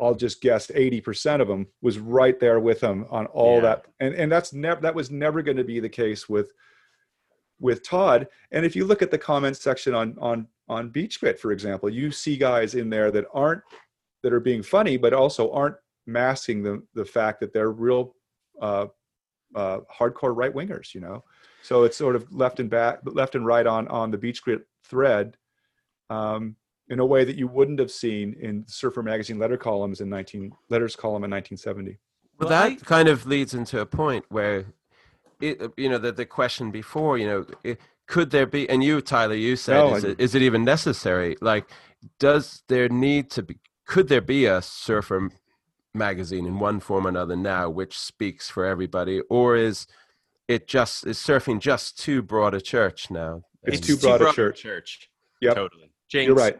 i'll 0.01 0.15
just 0.15 0.41
guess 0.41 0.67
80% 0.67 1.41
of 1.41 1.47
them 1.47 1.67
was 1.81 1.99
right 1.99 2.39
there 2.39 2.59
with 2.59 2.79
them 2.79 3.05
on 3.09 3.25
all 3.27 3.55
Yeah. 3.55 3.61
that 3.61 3.85
and 3.99 4.15
and 4.15 4.31
that's 4.31 4.53
never 4.53 4.81
that 4.81 4.95
was 4.95 5.11
never 5.11 5.41
going 5.41 5.57
to 5.57 5.63
be 5.63 5.79
the 5.79 5.89
case 5.89 6.27
with 6.29 6.51
with 7.59 7.83
Todd. 7.83 8.27
And 8.51 8.65
if 8.65 8.75
you 8.75 8.85
look 8.85 9.01
at 9.01 9.11
the 9.11 9.17
comments 9.17 9.61
section 9.61 9.93
on 9.93 10.15
on 10.19 10.47
on 10.69 10.89
Beach 10.89 11.19
Grit, 11.19 11.39
for 11.39 11.51
example, 11.51 11.89
you 11.89 12.11
see 12.11 12.37
guys 12.37 12.75
in 12.75 12.89
there 12.89 13.09
that 13.11 13.25
aren't 13.33 13.61
that 14.23 14.33
are 14.33 14.39
being 14.39 14.61
funny, 14.61 14.97
but 14.97 15.13
also 15.13 15.51
aren't 15.51 15.75
masking 16.05 16.61
the 16.63 16.83
the 16.93 17.05
fact 17.05 17.39
that 17.39 17.53
they're 17.53 17.71
real 17.71 18.15
uh, 18.61 18.87
uh, 19.55 19.79
hardcore 19.91 20.35
right 20.35 20.53
wingers. 20.53 20.93
You 20.93 21.01
know, 21.01 21.23
so 21.63 21.83
it's 21.83 21.97
sort 21.97 22.15
of 22.15 22.31
left 22.31 22.59
and 22.59 22.69
back, 22.69 22.99
left 23.05 23.35
and 23.35 23.45
right 23.45 23.65
on 23.65 23.87
on 23.87 24.11
the 24.11 24.17
Beach 24.17 24.41
Grit 24.43 24.61
thread. 24.83 25.35
Um, 26.09 26.55
in 26.89 26.99
a 26.99 27.05
way 27.05 27.25
that 27.25 27.35
you 27.35 27.47
wouldn't 27.47 27.79
have 27.79 27.91
seen 27.91 28.33
in 28.39 28.63
Surfer 28.67 29.03
magazine 29.03 29.37
letter 29.39 29.57
columns 29.57 30.01
in 30.01 30.09
19 30.09 30.51
letters 30.69 30.95
column 30.95 31.23
in 31.23 31.31
1970. 31.31 31.97
Well, 32.39 32.49
Well, 32.49 32.69
that 32.69 32.85
kind 32.85 33.07
of 33.09 33.25
leads 33.25 33.53
into 33.53 33.79
a 33.81 33.85
point 33.85 34.25
where, 34.29 34.65
it, 35.41 35.61
uh, 35.61 35.69
you 35.77 35.89
know, 35.89 35.97
the, 35.97 36.11
the 36.11 36.25
question 36.25 36.71
before, 36.71 37.17
you 37.17 37.27
know, 37.27 37.45
it, 37.63 37.79
could 38.07 38.31
there 38.31 38.45
be, 38.45 38.69
and 38.69 38.83
you, 38.83 39.01
Tyler, 39.01 39.35
you 39.35 39.55
said, 39.57 39.73
No, 39.77 39.95
is, 39.95 40.05
I- 40.05 40.09
it, 40.09 40.19
is 40.19 40.35
it 40.35 40.41
even 40.41 40.63
necessary? 40.63 41.35
Like, 41.41 41.69
does 42.19 42.63
there 42.67 42.87
need 42.89 43.29
to 43.31 43.43
be, 43.43 43.57
could 43.85 44.07
there 44.07 44.21
be 44.21 44.45
a 44.45 44.61
surfer 44.61 45.29
magazine 45.93 46.45
in 46.45 46.59
one 46.59 46.79
form 46.79 47.05
or 47.05 47.09
another 47.09 47.35
now 47.35 47.69
which 47.69 47.97
speaks 47.97 48.49
for 48.49 48.65
everybody? 48.65 49.19
Or 49.29 49.57
is 49.57 49.87
it 50.47 50.67
just, 50.67 51.05
is 51.05 51.17
surfing 51.17 51.59
just 51.59 51.99
too 51.99 52.21
broad 52.21 52.53
a 52.53 52.61
church 52.61 53.11
now? 53.11 53.41
It's 53.63 53.77
And- 53.77 53.85
too 53.85 53.97
broad 53.97 54.21
a 54.21 54.31
church. 54.31 54.61
Church. 54.61 55.09
Yep. 55.41 55.55
Totally. 55.55 55.91
James, 56.09 56.27
You're 56.27 56.35
right. 56.35 56.57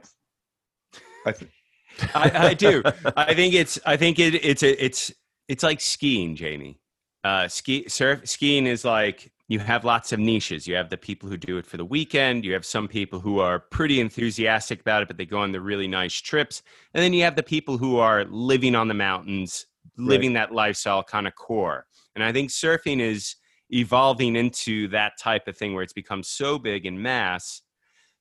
I 1.28 1.32
th- 1.34 1.52
I, 2.14 2.48
I 2.50 2.54
do. 2.54 2.84
I 3.16 3.34
think 3.34 3.54
it's. 3.54 3.80
I 3.86 3.98
think 3.98 4.20
it, 4.20 4.36
it's 4.36 4.64
a. 4.64 4.84
It's. 4.84 5.12
It's 5.48 5.64
like 5.64 5.80
skiing, 5.80 6.36
Jamie. 6.36 6.80
Uh, 7.24 7.48
ski 7.48 7.86
surf 7.88 8.28
skiing 8.28 8.68
is 8.68 8.84
like 8.86 9.32
you 9.48 9.60
have 9.60 9.86
lots 9.86 10.12
of 10.12 10.20
niches. 10.20 10.68
You 10.68 10.76
have 10.76 10.90
the 10.90 10.98
people 10.98 11.30
who 11.30 11.38
do 11.38 11.58
it 11.58 11.66
for 11.66 11.78
the 11.78 11.86
weekend. 11.86 12.44
You 12.44 12.54
have 12.54 12.66
some 12.66 12.88
people 12.88 13.20
who 13.20 13.40
are 13.40 13.60
pretty 13.60 14.02
enthusiastic 14.02 14.82
about 14.82 15.02
it, 15.04 15.08
but 15.08 15.18
they 15.18 15.26
go 15.26 15.40
on 15.40 15.52
the 15.52 15.62
really 15.62 15.88
nice 15.88 16.16
trips. 16.16 16.64
And 16.94 17.02
then 17.02 17.14
you 17.14 17.24
have 17.24 17.36
the 17.36 17.44
people 17.44 17.78
who 17.78 17.98
are 17.98 18.26
living 18.26 18.76
on 18.76 18.90
the 18.90 18.94
mountains, 18.94 19.66
living 19.98 20.34
that 20.34 20.52
lifestyle 20.52 21.02
kind 21.02 21.28
of 21.28 21.36
core. 21.36 21.86
And 22.16 22.24
I 22.24 22.34
think 22.34 22.50
surfing 22.50 23.00
is 23.00 23.36
evolving 23.70 24.36
into 24.36 24.90
that 24.90 25.14
type 25.20 25.48
of 25.48 25.58
thing 25.58 25.74
where 25.74 25.84
it's 25.84 25.94
become 25.94 26.24
so 26.24 26.60
big 26.60 26.86
in 26.86 27.02
mass 27.02 27.62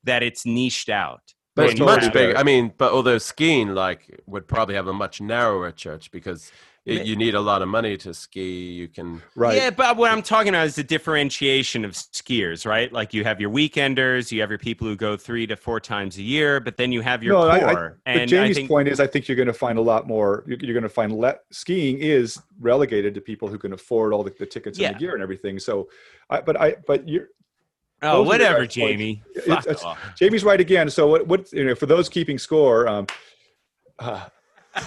that 0.05 0.23
it's 0.23 0.47
niched 0.47 0.89
out. 0.89 1.35
But 1.57 1.71
it's 1.71 1.81
much 1.81 2.13
bigger. 2.13 2.37
I 2.37 2.43
mean, 2.43 2.73
but 2.77 2.93
although 2.93 3.19
skiing 3.19 3.75
like 3.75 4.21
would 4.27 4.47
probably 4.47 4.75
have 4.75 4.87
a 4.87 4.93
much 4.93 5.21
narrower 5.23 5.73
church 5.73 6.11
because 6.11 6.53
it, 6.85 7.05
you 7.05 7.17
need 7.17 7.35
a 7.35 7.41
lot 7.41 7.63
of 7.63 7.69
money 7.69 7.97
to 7.97 8.15
ski. 8.15 8.71
You 8.73 8.89
can 8.89 9.21
right. 9.35 9.57
Yeah, 9.57 9.71
but 9.71 9.97
what 9.97 10.13
I'm 10.13 10.23
talking 10.23 10.51
about 10.51 10.67
is 10.67 10.77
the 10.77 10.85
differentiation 10.85 11.85
of 11.85 11.93
skiers, 11.93 12.65
right? 12.65 12.93
Like 12.93 13.13
you 13.13 13.25
have 13.25 13.41
your 13.41 13.51
weekenders, 13.51 14.31
you 14.31 14.41
have 14.43 14.51
your 14.51 14.59
people 14.59 14.87
who 14.87 14.95
go 14.95 15.17
three 15.17 15.47
to 15.49 15.57
four 15.57 15.81
times 15.81 16.19
a 16.19 16.23
year, 16.23 16.61
but 16.61 16.77
then 16.77 16.93
you 16.93 17.01
have 17.01 17.25
your 17.25 17.35
No, 17.35 17.49
I- 17.49 17.57
I- 17.57 17.75
core. 17.75 17.99
But 18.05 18.11
and 18.13 18.21
I 18.21 18.27
Jamie's 18.27 18.57
think 18.57 18.69
point 18.69 18.87
is, 18.87 19.01
I 19.01 19.07
think 19.09 19.27
you're 19.27 19.37
going 19.37 19.49
to 19.49 19.53
find 19.55 19.79
a 19.79 19.83
lot 19.83 20.07
more. 20.07 20.45
You're, 20.47 20.59
you're 20.61 20.75
going 20.75 20.85
to 20.85 20.89
find 20.89 21.13
le- 21.13 21.39
skiing 21.51 21.99
is 21.99 22.41
relegated 22.61 23.15
to 23.15 23.21
people 23.21 23.49
who 23.49 23.59
can 23.59 23.73
afford 23.73 24.13
all 24.13 24.23
the, 24.23 24.31
the 24.39 24.47
tickets 24.47 24.79
and 24.79 24.95
the 24.95 24.99
gear 24.99 25.15
and 25.15 25.23
everything. 25.23 25.59
So, 25.59 25.89
I, 26.31 26.41
but 26.41 26.61
I, 26.61 26.77
but 26.87 27.09
you're 27.09 27.31
oh, 28.07 28.19
those 28.19 28.27
whatever, 28.27 28.61
guys' 28.61 28.75
Jamie. 28.75 29.23
It's- 29.35 29.47
Fuck 29.47 29.67
it's- 29.67 29.85
off. 29.85 29.99
Jamie's 30.19 30.45
right 30.45 30.61
again. 30.61 30.89
So 30.91 31.07
what? 31.07 31.27
What 31.27 31.53
you 31.53 31.65
know? 31.65 31.75
For 31.75 31.87
those 31.87 32.09
keeping 32.09 32.39
score, 32.39 32.89
um, 32.89 33.07
uh, 33.99 34.27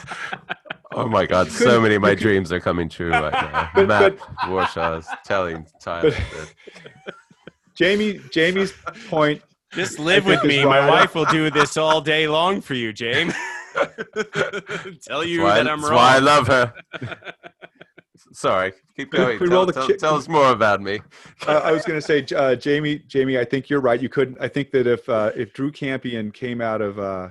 Oh 0.92 1.08
my 1.08 1.26
God! 1.26 1.52
So 1.52 1.80
many 1.80 1.96
of 1.96 2.02
my 2.02 2.10
could- 2.10 2.20
dreams 2.20 2.52
are 2.52 2.60
coming 2.60 2.90
true 2.90 3.12
right 3.12 3.32
now. 3.32 3.70
But- 3.76 3.88
Matt 3.88 4.18
Warshaw's 4.50 5.08
telling 5.24 5.66
Tyler. 5.82 6.12
But- 6.12 7.16
Jamie, 7.76 8.20
Jamie's 8.32 8.74
point. 9.10 9.42
Just 9.72 10.00
live 10.00 10.26
with 10.26 10.44
me. 10.44 10.66
My 10.66 10.80
right. 10.80 10.90
wife 10.90 11.16
will 11.16 11.26
do 11.26 11.50
this 11.52 11.78
all 11.78 12.02
day 12.02 12.28
long 12.28 12.60
for 12.60 12.74
you, 12.74 12.92
James. 12.92 13.34
Tell 15.08 15.24
you 15.24 15.44
why, 15.44 15.56
that 15.64 15.70
I'm 15.70 15.80
that's 15.80 15.92
why 15.92 16.16
I 16.16 16.20
love 16.20 16.48
her. 16.48 16.74
Sorry, 18.40 18.72
keep 18.96 19.12
going. 19.12 19.38
can 19.38 19.48
we 19.48 19.50
Tell, 19.50 19.66
the 19.66 19.74
tell- 19.74 19.88
chi- 19.88 19.98
tell 19.98 20.16
us 20.16 20.30
more 20.30 20.52
about 20.52 20.82
me. 20.82 21.02
Uh, 21.46 21.60
I 21.62 21.74
was 21.74 21.84
going 21.84 22.00
to 22.00 22.06
say, 22.06 22.26
uh, 22.34 22.56
Jamie, 22.56 23.00
Jamie, 23.00 23.38
I 23.38 23.44
think 23.44 23.70
you're 23.70 23.82
right. 23.82 24.02
You 24.02 24.08
couldn't. 24.08 24.38
I 24.40 24.48
think 24.48 24.72
that 24.72 24.88
if 24.88 25.10
uh, 25.10 25.32
if 25.36 25.52
Drew 25.52 25.74
Kampion 25.74 26.34
came 26.34 26.62
out 26.62 26.82
of 26.82 26.98
uh, 27.00 27.30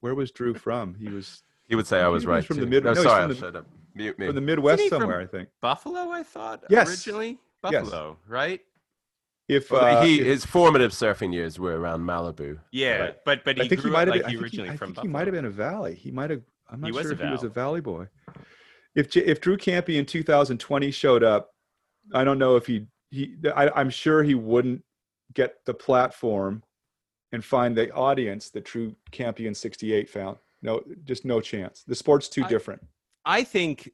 where 0.00 0.14
was 0.14 0.30
Drew 0.30 0.54
from? 0.54 0.94
He 0.94 1.08
was 1.08 1.42
He 1.66 1.74
would 1.74 1.88
say 1.88 2.00
I 2.00 2.06
was 2.06 2.24
was 2.24 2.26
right. 2.26 2.44
from 2.44 2.58
the 2.58 2.62
too. 2.62 2.68
mid- 2.70 2.84
No, 2.84 2.92
no, 2.92 3.02
sorry, 3.02 3.22
from 3.22 3.30
I 3.30 3.34
the- 3.34 3.40
shut 3.40 3.56
up. 3.56 3.66
Mute 3.96 4.16
me. 4.20 4.26
from 4.26 4.36
the 4.36 4.40
Midwest 4.40 4.82
he 4.82 4.88
from- 4.88 5.00
somewhere, 5.00 5.20
I 5.20 5.26
think. 5.26 5.48
Buffalo, 5.60 6.10
I 6.10 6.22
thought 6.22 6.62
Yes. 6.70 6.88
originally. 6.88 7.38
Yes. 7.68 7.82
Buffalo, 7.90 8.16
right? 8.28 8.60
If 9.48 9.72
Well, 9.72 9.98
uh, 9.98 10.04
he, 10.04 10.20
if- 10.20 10.26
his 10.26 10.46
formative 10.46 10.92
surfing 10.92 11.34
years 11.34 11.58
were 11.58 11.76
around 11.80 12.02
Malibu. 12.02 12.60
Yeah, 12.70 12.98
Right. 13.00 13.16
but 13.24 13.42
but 13.44 13.56
he 13.56 13.64
I 13.64 13.68
think 13.68 13.82
he 13.82 13.90
might 13.90 14.06
up 14.06 14.14
have 14.14 14.22
like 14.22 14.22
been. 14.26 14.30
he 14.30 14.36
I 14.36 14.40
think, 14.42 14.52
he, 14.52 14.58
originally 14.58 14.70
I 14.70 14.76
from 14.76 14.86
think 14.94 14.98
he 14.98 15.08
Buffalo. 15.08 15.12
might 15.12 15.26
have 15.26 15.34
been 15.34 15.44
a 15.44 15.50
Valley. 15.50 15.94
He 15.96 16.12
might 16.12 16.30
have. 16.30 16.42
I'm 16.72 16.80
not 16.80 16.86
He 16.86 16.92
sure 17.02 17.10
if 17.12 17.18
he 17.20 17.24
was 17.28 17.42
a 17.42 17.48
Valley. 17.48 17.80
Valley 17.80 17.80
boy. 17.80 18.06
If 18.94 19.16
if 19.16 19.40
Drew 19.40 19.56
Campy 19.56 19.96
in 19.96 20.06
2020 20.06 20.90
showed 20.90 21.22
up, 21.22 21.50
I 22.12 22.24
don't 22.24 22.38
know 22.38 22.56
if 22.56 22.66
he 22.66 22.86
he. 23.10 23.36
I, 23.54 23.70
I'm 23.70 23.90
sure 23.90 24.22
he 24.22 24.34
wouldn't 24.34 24.82
get 25.34 25.64
the 25.64 25.74
platform 25.74 26.62
and 27.32 27.44
find 27.44 27.76
the 27.76 27.92
audience 27.92 28.50
that 28.50 28.64
Drew 28.64 28.94
Campy 29.12 29.46
in 29.46 29.54
'68 29.54 30.08
found. 30.08 30.38
No, 30.62 30.82
just 31.04 31.24
no 31.24 31.40
chance. 31.40 31.84
The 31.86 31.94
sport's 31.94 32.28
too 32.28 32.44
I- 32.44 32.48
different. 32.48 32.82
I 33.24 33.44
think 33.44 33.90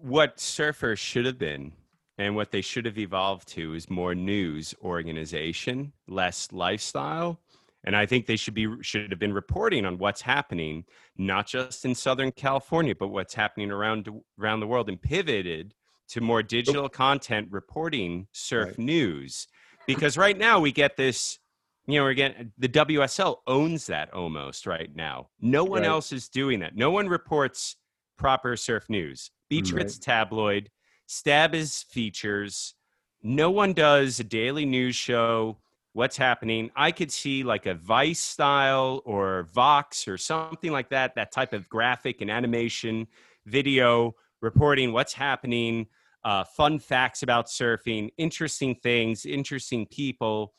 what 0.00 0.36
surfers 0.36 0.98
should 0.98 1.26
have 1.26 1.38
been 1.38 1.72
and 2.16 2.34
what 2.34 2.50
they 2.50 2.60
should 2.60 2.84
have 2.84 2.98
evolved 2.98 3.48
to 3.48 3.74
is 3.74 3.90
more 3.90 4.14
news 4.14 4.74
organization, 4.82 5.92
less 6.06 6.48
lifestyle. 6.52 7.40
And 7.84 7.94
I 7.96 8.06
think 8.06 8.26
they 8.26 8.36
should 8.36 8.54
be 8.54 8.66
should 8.82 9.10
have 9.10 9.20
been 9.20 9.32
reporting 9.32 9.86
on 9.86 9.98
what's 9.98 10.20
happening, 10.20 10.84
not 11.16 11.46
just 11.46 11.84
in 11.84 11.94
Southern 11.94 12.32
California, 12.32 12.94
but 12.94 13.08
what's 13.08 13.34
happening 13.34 13.70
around 13.70 14.08
around 14.38 14.60
the 14.60 14.66
world, 14.66 14.88
and 14.88 15.00
pivoted 15.00 15.74
to 16.08 16.20
more 16.20 16.42
digital 16.42 16.88
content 16.88 17.48
reporting 17.50 18.26
surf 18.32 18.70
Right. 18.70 18.78
news. 18.78 19.46
Because 19.86 20.16
right 20.18 20.36
now 20.36 20.58
we 20.58 20.72
get 20.72 20.96
this, 20.96 21.38
you 21.86 21.98
know, 22.00 22.08
again, 22.08 22.52
the 22.58 22.68
WSL 22.68 23.42
owns 23.46 23.86
that 23.86 24.12
almost 24.12 24.66
right 24.66 24.94
now. 24.94 25.28
No 25.40 25.64
one 25.64 25.82
Right. 25.82 25.88
else 25.88 26.12
is 26.12 26.28
doing 26.28 26.60
that. 26.60 26.74
No 26.76 26.90
one 26.90 27.08
reports 27.08 27.76
proper 28.16 28.56
surf 28.56 28.88
news. 28.90 29.30
Beach 29.48 29.70
Mm, 29.70 29.74
Grit's 29.74 29.98
tabloid, 29.98 30.70
Stab 31.06 31.54
is 31.54 31.84
features. 31.84 32.74
No 33.22 33.50
one 33.50 33.72
does 33.72 34.20
a 34.20 34.24
daily 34.24 34.66
news 34.66 34.96
show. 34.96 35.58
What's 35.92 36.16
happening? 36.16 36.70
I 36.76 36.92
could 36.92 37.10
see 37.10 37.42
like 37.42 37.66
a 37.66 37.74
Vice 37.74 38.20
style 38.20 39.02
or 39.04 39.48
Vox 39.54 40.06
or 40.06 40.18
something 40.18 40.70
like 40.70 40.90
that, 40.90 41.14
that 41.16 41.32
type 41.32 41.52
of 41.52 41.68
graphic 41.68 42.20
and 42.20 42.30
animation 42.30 43.06
video 43.46 44.14
reporting 44.40 44.92
what's 44.92 45.12
happening, 45.12 45.86
uh, 46.24 46.44
fun 46.44 46.78
facts 46.78 47.22
about 47.22 47.46
surfing, 47.46 48.10
interesting 48.18 48.74
things, 48.76 49.26
interesting 49.26 49.86
people. 49.86 50.54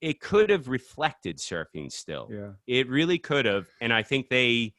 It 0.00 0.20
could 0.20 0.50
have 0.50 0.68
reflected 0.68 1.38
surfing 1.38 1.92
still. 1.92 2.28
Yeah. 2.30 2.50
It 2.66 2.88
really 2.88 3.18
could 3.18 3.46
have. 3.46 3.68
And 3.80 3.92
I 3.92 4.02
think 4.02 4.28
they, 4.28 4.74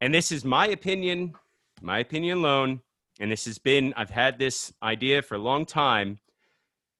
and 0.00 0.14
this 0.14 0.30
is 0.30 0.44
my 0.44 0.68
opinion, 0.68 1.34
my 1.82 1.98
opinion 1.98 2.38
alone, 2.38 2.80
and 3.20 3.30
this 3.30 3.44
has 3.46 3.58
been, 3.58 3.94
I've 3.96 4.10
had 4.10 4.38
this 4.38 4.72
idea 4.82 5.22
for 5.22 5.36
a 5.36 5.38
long 5.38 5.66
time. 5.66 6.18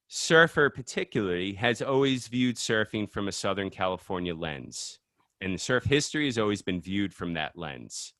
Surfer, 0.08 0.70
particularly, 0.70 1.54
has 1.54 1.82
always 1.82 2.28
viewed 2.28 2.56
surfing 2.56 3.10
from 3.10 3.28
a 3.28 3.32
Southern 3.32 3.70
California 3.70 4.34
lens. 4.34 4.98
And 5.40 5.60
surf 5.60 5.84
history 5.84 6.26
has 6.26 6.38
always 6.38 6.62
been 6.62 6.80
viewed 6.80 7.12
from 7.12 7.34
that 7.34 7.56
lens. 7.56 8.12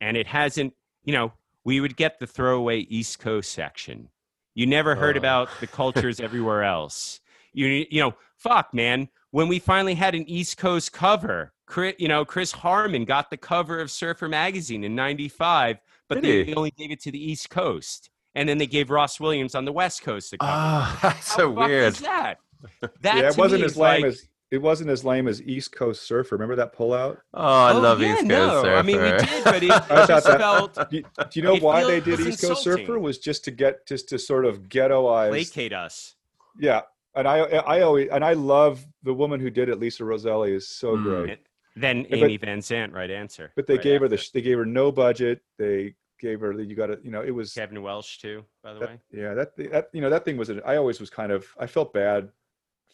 And 0.00 0.16
it 0.16 0.26
hasn't, 0.26 0.74
you 1.04 1.12
know, 1.12 1.32
we 1.64 1.80
would 1.80 1.96
get 1.96 2.18
the 2.18 2.26
throwaway 2.26 2.80
East 2.80 3.18
Coast 3.18 3.50
section. 3.52 4.08
You 4.54 4.66
never 4.66 4.94
heard 4.94 5.16
Oh. 5.16 5.18
about 5.18 5.48
the 5.60 5.66
cultures 5.66 6.20
everywhere 6.20 6.62
else. 6.62 7.20
You, 7.52 7.86
you 7.90 8.00
know, 8.00 8.14
fuck, 8.36 8.72
man. 8.72 9.08
When 9.30 9.48
we 9.48 9.58
finally 9.58 9.94
had 9.94 10.14
an 10.14 10.28
East 10.28 10.58
Coast 10.58 10.92
cover, 10.92 11.52
Chris, 11.66 11.94
you 11.98 12.08
know, 12.08 12.24
Chris 12.24 12.52
Harmon 12.52 13.04
got 13.04 13.30
the 13.30 13.36
cover 13.36 13.80
of 13.80 13.90
Surfer 13.90 14.28
magazine 14.28 14.84
in 14.84 14.94
'95, 14.94 15.80
but 16.08 16.16
Did 16.16 16.24
they, 16.24 16.44
he? 16.44 16.54
only 16.54 16.70
gave 16.72 16.90
it 16.90 17.00
to 17.02 17.10
the 17.10 17.22
East 17.30 17.48
Coast, 17.48 18.10
and 18.34 18.48
then 18.48 18.58
they 18.58 18.66
gave 18.66 18.90
Ross 18.90 19.18
Williams 19.20 19.54
on 19.54 19.64
the 19.64 19.72
West 19.72 20.02
Coast 20.02 20.30
the 20.30 20.38
cover. 20.38 20.52
Oh, 20.52 20.98
that's 21.02 21.30
How 21.30 21.36
so 21.36 21.50
weird. 21.50 21.92
is 21.94 22.00
that? 22.00 22.38
That 23.00 23.16
yeah, 23.16 23.28
it 23.30 23.36
wasn't 23.36 23.64
as 23.64 23.76
lame 23.76 24.02
like- 24.02 24.12
as 24.12 24.28
it 24.52 24.60
wasn't 24.60 24.90
as 24.90 25.02
lame 25.02 25.28
as 25.28 25.40
East 25.42 25.72
Coast 25.74 26.02
Surfer. 26.06 26.34
Remember 26.36 26.54
that 26.56 26.76
pullout? 26.76 27.16
Oh, 27.32 27.42
I 27.42 27.72
Oh, 27.72 27.80
love 27.80 28.00
yeah, 28.02 28.08
East 28.12 28.16
Coast 28.20 28.28
no. 28.28 28.62
Surfer. 28.62 28.76
I 28.76 28.82
mean, 28.82 29.00
we 29.00 29.10
did, 29.10 29.44
but 29.44 29.62
it, 29.62 29.70
I 29.90 30.04
it 30.04 30.06
just 30.08 30.26
that- 30.26 30.38
felt 30.38 30.74
Do 30.74 30.96
you, 30.98 31.02
do 31.30 31.40
you 31.40 31.42
know 31.42 31.56
why 31.56 31.82
they 31.84 32.00
did 32.00 32.20
East 32.20 32.42
Coast 32.42 32.62
Surfer? 32.62 32.98
Was 33.00 33.18
just 33.18 33.44
to 33.44 33.50
get 33.50 33.86
just 33.86 34.08
to 34.10 34.18
sort 34.18 34.44
of 34.44 34.68
ghettoize. 34.68 35.30
placate 35.30 35.72
us. 35.72 36.14
Yeah, 36.60 36.82
and 37.16 37.26
I 37.26 37.38
I 37.40 37.80
always 37.80 38.10
and 38.10 38.22
I 38.24 38.34
love 38.34 38.84
the 39.02 39.14
woman 39.14 39.40
who 39.40 39.48
did 39.50 39.68
it. 39.70 39.80
Lisa 39.80 40.04
Roselli 40.04 40.52
is 40.52 40.68
so 40.68 40.96
Mm. 40.96 41.02
great. 41.02 41.38
Then 41.74 42.00
Yeah, 42.02 42.06
but- 42.10 42.18
Amy 42.18 42.36
Van 42.36 42.58
Zant, 42.60 42.92
right 42.92 43.10
answer. 43.10 43.50
But 43.56 43.66
they 43.66 43.74
right 43.74 43.82
gave 43.82 44.00
her 44.02 44.08
the 44.08 44.28
they 44.34 44.42
gave 44.42 44.58
her 44.58 44.66
no 44.66 44.92
budget. 44.92 45.40
They 45.58 45.94
gave 46.22 46.40
her 46.40 46.54
the 46.56 46.64
you 46.64 46.74
got 46.76 46.86
to 46.86 46.98
you 47.02 47.10
know 47.10 47.20
it 47.22 47.32
was 47.32 47.52
Kevin 47.52 47.82
Welsh 47.82 48.18
too, 48.18 48.44
by 48.62 48.72
the 48.72 48.80
that, 48.80 48.88
way. 48.88 48.98
yeah 49.12 49.34
that 49.34 49.56
that 49.72 49.88
you 49.92 50.00
know 50.00 50.08
that 50.08 50.24
thing 50.24 50.36
was 50.38 50.48
an, 50.48 50.62
I 50.64 50.76
always 50.76 51.00
was 51.00 51.10
kind 51.10 51.32
of 51.32 51.46
I 51.58 51.66
felt 51.66 51.92
bad 51.92 52.30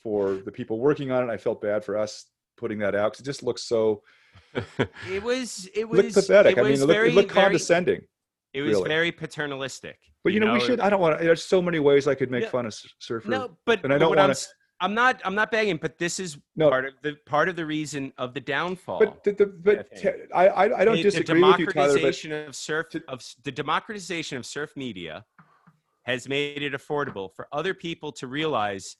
for 0.03 0.35
the 0.37 0.51
people 0.53 0.79
working 0.81 1.11
on 1.11 1.29
it. 1.29 1.33
I 1.33 1.37
felt 1.37 1.61
bad 1.61 1.85
for 1.85 1.97
us 1.99 2.25
putting 2.57 2.79
that 2.79 2.95
out 2.95 3.13
because 3.13 3.21
it 3.21 3.25
just 3.27 3.43
looks 3.43 3.63
so 3.65 4.03
It 5.11 5.23
was 5.23 5.69
it 5.75 5.91
looked 5.91 6.07
was 6.07 6.15
pathetic. 6.15 6.57
It 6.57 6.61
I 6.61 6.63
mean, 6.63 6.71
was 6.73 6.81
it 6.83 6.87
looked, 6.87 6.97
very 6.97 7.11
it 7.11 7.15
looked 7.15 7.33
very, 7.33 7.45
condescending. 7.45 8.01
it 8.55 8.63
was 8.63 8.73
really. 8.77 8.89
very 8.89 9.13
paternalistic. 9.13 9.99
But 10.25 10.33
you 10.33 10.41
know, 10.41 10.53
we 10.55 10.61
should. 10.61 10.81
I 10.81 10.89
don't 10.91 11.01
want 11.01 11.19
to. 11.19 11.25
There's 11.25 11.45
so 11.45 11.61
many 11.63 11.79
ways 11.79 12.09
I 12.09 12.15
could 12.15 12.31
make 12.31 12.45
No, 12.45 12.49
fun 12.51 12.67
of 12.67 12.73
s- 12.73 12.87
surfer. 12.99 13.29
No, 13.29 13.57
but, 13.67 13.85
and 13.85 13.93
I 13.93 13.97
but 13.97 13.99
don't 14.01 14.17
wanna- 14.17 14.31
s- 14.31 14.53
I'm 14.81 14.95
not. 14.95 15.21
I'm 15.25 15.35
not 15.35 15.51
begging, 15.51 15.77
but 15.77 15.99
this 15.99 16.21
is 16.21 16.39
No. 16.57 16.71
part 16.71 16.85
of 16.87 16.95
the 17.03 17.17
part 17.27 17.49
of 17.49 17.57
the 17.57 17.67
reason 17.67 18.13
of 18.17 18.33
the 18.35 18.41
downfall. 18.41 19.01
But 19.01 19.25
the, 19.25 19.33
the, 19.33 19.47
but 19.47 19.89
I 20.35 20.47
I, 20.49 20.67
I 20.67 20.79
I 20.81 20.85
don't 20.85 20.97
the, 20.97 21.03
disagree 21.03 21.41
the 21.41 21.47
with 21.47 21.59
you, 21.59 21.67
Tyler. 21.67 21.89
But 21.95 21.95
democratization 21.95 22.33
of 22.33 22.55
surf 22.55 22.87
of 23.09 23.25
the 23.45 23.53
democratization 23.53 24.39
of 24.39 24.47
surf 24.47 24.71
media 24.77 25.25
has 26.05 26.29
made 26.29 26.63
it 26.63 26.73
affordable 26.75 27.35
for 27.35 27.49
other 27.53 27.75
people 27.75 28.13
to 28.13 28.27
realize 28.29 28.97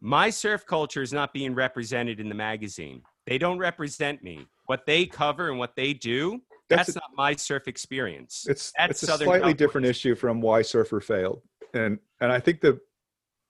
my 0.00 0.30
surf 0.30 0.66
culture 0.66 1.02
is 1.02 1.12
not 1.12 1.32
being 1.32 1.54
represented 1.54 2.18
in 2.20 2.28
the 2.28 2.34
magazine. 2.34 3.02
They 3.26 3.38
don't 3.38 3.58
represent 3.58 4.22
me. 4.24 4.46
What 4.66 4.84
they 4.86 5.06
cover 5.06 5.50
and 5.50 5.58
what 5.58 5.76
they 5.76 5.92
do, 5.94 6.40
That's 6.68 6.86
that's, 6.86 6.96
a- 6.96 7.00
not 7.00 7.10
my 7.16 7.34
surf 7.36 7.68
experience. 7.68 8.46
it's 8.48 8.72
That's 8.76 8.90
it's 8.92 9.02
a 9.04 9.06
Southern 9.06 9.26
slightly 9.28 9.54
different 9.54 9.86
issue 9.86 10.14
from 10.16 10.40
why 10.40 10.62
surfer 10.62 11.00
failed, 11.00 11.42
and 11.72 11.98
and 12.20 12.32
I 12.32 12.40
think 12.40 12.60
the, 12.60 12.80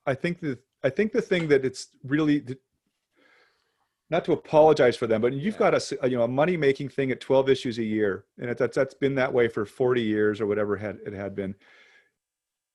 I 0.05 0.13
think 0.13 0.39
the 0.39 0.59
I 0.83 0.89
think 0.89 1.11
the 1.11 1.21
thing 1.21 1.47
that 1.49 1.65
it's 1.65 1.87
really. 2.03 2.43
Not 4.09 4.25
to 4.25 4.33
apologize 4.33 4.97
for 4.97 5.07
them, 5.07 5.21
but 5.21 5.31
you've 5.31 5.57
got 5.57 5.73
a 5.73 6.09
you 6.09 6.17
know 6.17 6.23
a 6.23 6.27
money 6.27 6.57
making 6.57 6.89
thing 6.89 7.11
at 7.11 7.21
12 7.21 7.47
issues 7.47 7.77
a 7.77 7.83
year, 7.83 8.25
and 8.39 8.49
it, 8.49 8.57
that's 8.57 8.75
that's 8.75 8.93
been 8.93 9.15
that 9.15 9.31
way 9.31 9.47
for 9.47 9.65
40 9.65 10.01
years 10.01 10.41
or 10.41 10.47
whatever 10.47 10.75
had 10.75 10.97
it 11.05 11.13
had 11.13 11.33
been. 11.33 11.55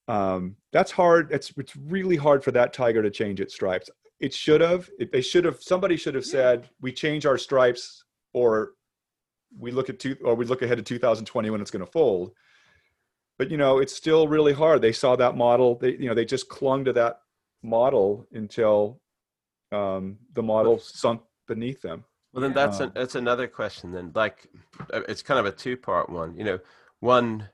Um, 0.09 0.57
that's 0.73 0.91
hard. 0.91 1.33
It's 1.33 1.53
it's 1.57 1.77
really 1.77 2.17
hard 2.17 2.43
for 2.45 2.53
that 2.53 2.73
tiger 2.73 3.03
to 3.03 3.11
change 3.11 3.41
its 3.41 3.55
stripes. 3.55 3.91
It 4.21 4.33
should 4.33 4.61
have. 4.61 4.89
It, 4.99 5.13
they 5.13 5.21
should 5.21 5.45
have. 5.45 5.61
Somebody 5.61 5.97
should 5.97 6.15
have 6.15 6.25
said, 6.25 6.71
"We 6.81 6.93
change 6.93 7.27
our 7.27 7.39
stripes," 7.39 8.05
or 8.33 8.73
we 9.59 9.73
look 9.73 9.89
at 9.91 9.99
two, 9.99 10.17
or 10.25 10.35
we 10.35 10.45
look 10.45 10.63
ahead 10.63 10.79
to 10.79 10.83
2020 10.83 11.51
when 11.51 11.61
it's 11.61 11.71
going 11.71 11.85
to 11.85 11.91
fold. 11.91 12.33
But 13.39 13.51
you 13.51 13.57
know, 13.57 13.79
it's 13.79 13.95
still 13.95 14.29
really 14.29 14.53
hard. 14.53 14.81
They 14.81 14.93
saw 14.93 15.17
that 15.17 15.37
model. 15.37 15.77
They 15.79 15.93
you 15.93 16.09
know 16.09 16.15
they 16.15 16.25
just 16.25 16.49
clung 16.49 16.85
to 16.85 16.93
that 16.95 17.21
model 17.67 18.27
until 18.33 19.01
um, 19.73 20.19
the 20.33 20.43
model 20.43 20.79
sunk 20.79 21.21
beneath 21.49 21.83
them. 21.83 22.05
Well, 22.33 22.43
then 22.43 22.53
that's 22.53 22.81
Um, 22.81 22.87
an, 22.89 22.93
that's 22.95 23.15
another 23.15 23.47
question. 23.49 23.93
Then, 23.93 24.13
like, 24.15 24.49
uh, 24.93 25.03
it's 25.09 25.23
kind 25.23 25.41
of 25.41 25.47
a 25.47 25.53
two-part 25.53 26.09
one. 26.11 26.37
You 26.39 26.45
know, 26.45 26.59
one, 27.01 27.49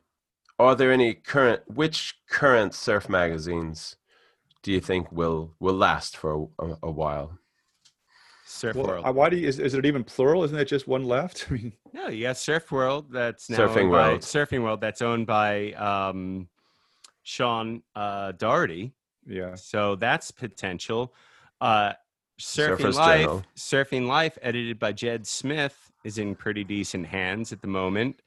are 0.59 0.75
there 0.75 0.93
any 0.93 1.15
current 1.15 1.63
which 1.67 2.15
current 2.29 2.75
surf 2.75 3.09
magazines 3.09 3.97
do 4.63 4.71
you 4.73 4.81
think 4.81 5.11
will 5.11 5.55
will 5.59 5.75
last 5.75 6.17
for 6.17 6.49
a, 6.59 6.65
a, 6.65 6.79
a 6.85 6.91
while? 6.91 7.39
surf 8.47 8.77
Well, 8.77 8.87
World. 8.87 9.05
I- 9.07 9.11
why 9.11 9.31
do 9.31 9.37
you, 9.39 9.49
is, 9.49 9.59
is 9.59 9.73
it 9.75 9.87
even 9.87 10.05
plural? 10.05 10.45
Isn't 10.45 10.59
it 10.59 10.67
just 10.67 10.87
one 10.87 11.05
left? 11.05 11.47
I 11.51 11.55
mean, 11.55 11.73
No, 11.95 12.09
you 12.09 12.25
got 12.25 12.37
Surf 12.37 12.71
World. 12.71 13.07
That's 13.11 13.49
now 13.49 13.57
Surfing 13.59 13.85
owned 13.85 13.93
by, 13.93 14.09
World. 14.09 14.21
Surfing 14.21 14.63
World. 14.63 14.81
That's 14.83 15.01
owned 15.03 15.27
by 15.27 15.73
um, 15.73 16.49
Sean 17.23 17.83
uh, 17.97 18.33
Doherty. 18.33 18.93
Yeah. 19.27 19.55
So 19.55 19.97
that's 19.97 20.31
potential. 20.31 21.15
Uh, 21.61 21.93
Surfing 22.41 22.95
Life, 22.95 23.21
Journal. 23.21 23.45
Surfing 23.57 24.07
Life, 24.07 24.39
edited 24.43 24.79
by 24.79 24.93
Jed 24.93 25.27
Smith, 25.27 25.93
is 26.05 26.19
in 26.19 26.35
pretty 26.35 26.65
decent 26.65 27.07
hands 27.07 27.53
at 27.53 27.61
the 27.61 27.69
moment. 27.69 28.21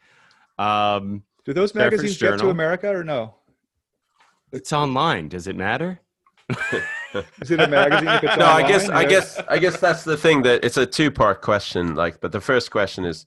Um, 0.57 1.23
Do 1.43 1.53
those 1.53 1.75
magazines 1.75 2.17
get 2.17 2.39
to 2.39 2.49
America 2.49 2.89
or 2.89 3.03
no? 3.03 3.35
it's 4.51 4.71
online. 4.71 5.27
Does 5.27 5.47
it 5.47 5.55
matter? 5.55 5.99
Is 7.41 7.51
it 7.51 7.59
a 7.59 7.67
magazine 7.67 8.05
no, 8.37 8.45
I 8.45 8.65
guess 8.67 8.83
online? 8.87 9.05
I 9.05 9.09
guess 9.09 9.37
I 9.49 9.57
guess 9.57 9.79
that's 9.79 10.03
the 10.03 10.15
thing 10.15 10.43
that 10.43 10.63
it's 10.63 10.77
a 10.77 10.85
two-part 10.85 11.41
question. 11.41 11.95
Like, 11.95 12.21
but 12.21 12.31
the 12.31 12.41
first 12.41 12.71
question 12.71 13.03
is, 13.05 13.25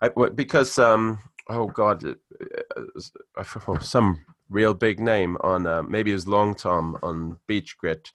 I, 0.00 0.10
because 0.34 0.78
um, 0.78 1.18
oh 1.48 1.66
god, 1.66 2.04
it- 2.04 2.18
uh, 2.76 2.82
I 3.36 3.78
some 3.80 4.24
real 4.48 4.74
big 4.74 5.00
name 5.00 5.36
on 5.40 5.66
uh, 5.66 5.82
maybe 5.82 6.10
it 6.10 6.14
was 6.14 6.28
Long 6.28 6.54
Tom 6.54 6.98
on 7.02 7.38
Beach 7.46 7.76
Grit, 7.78 8.12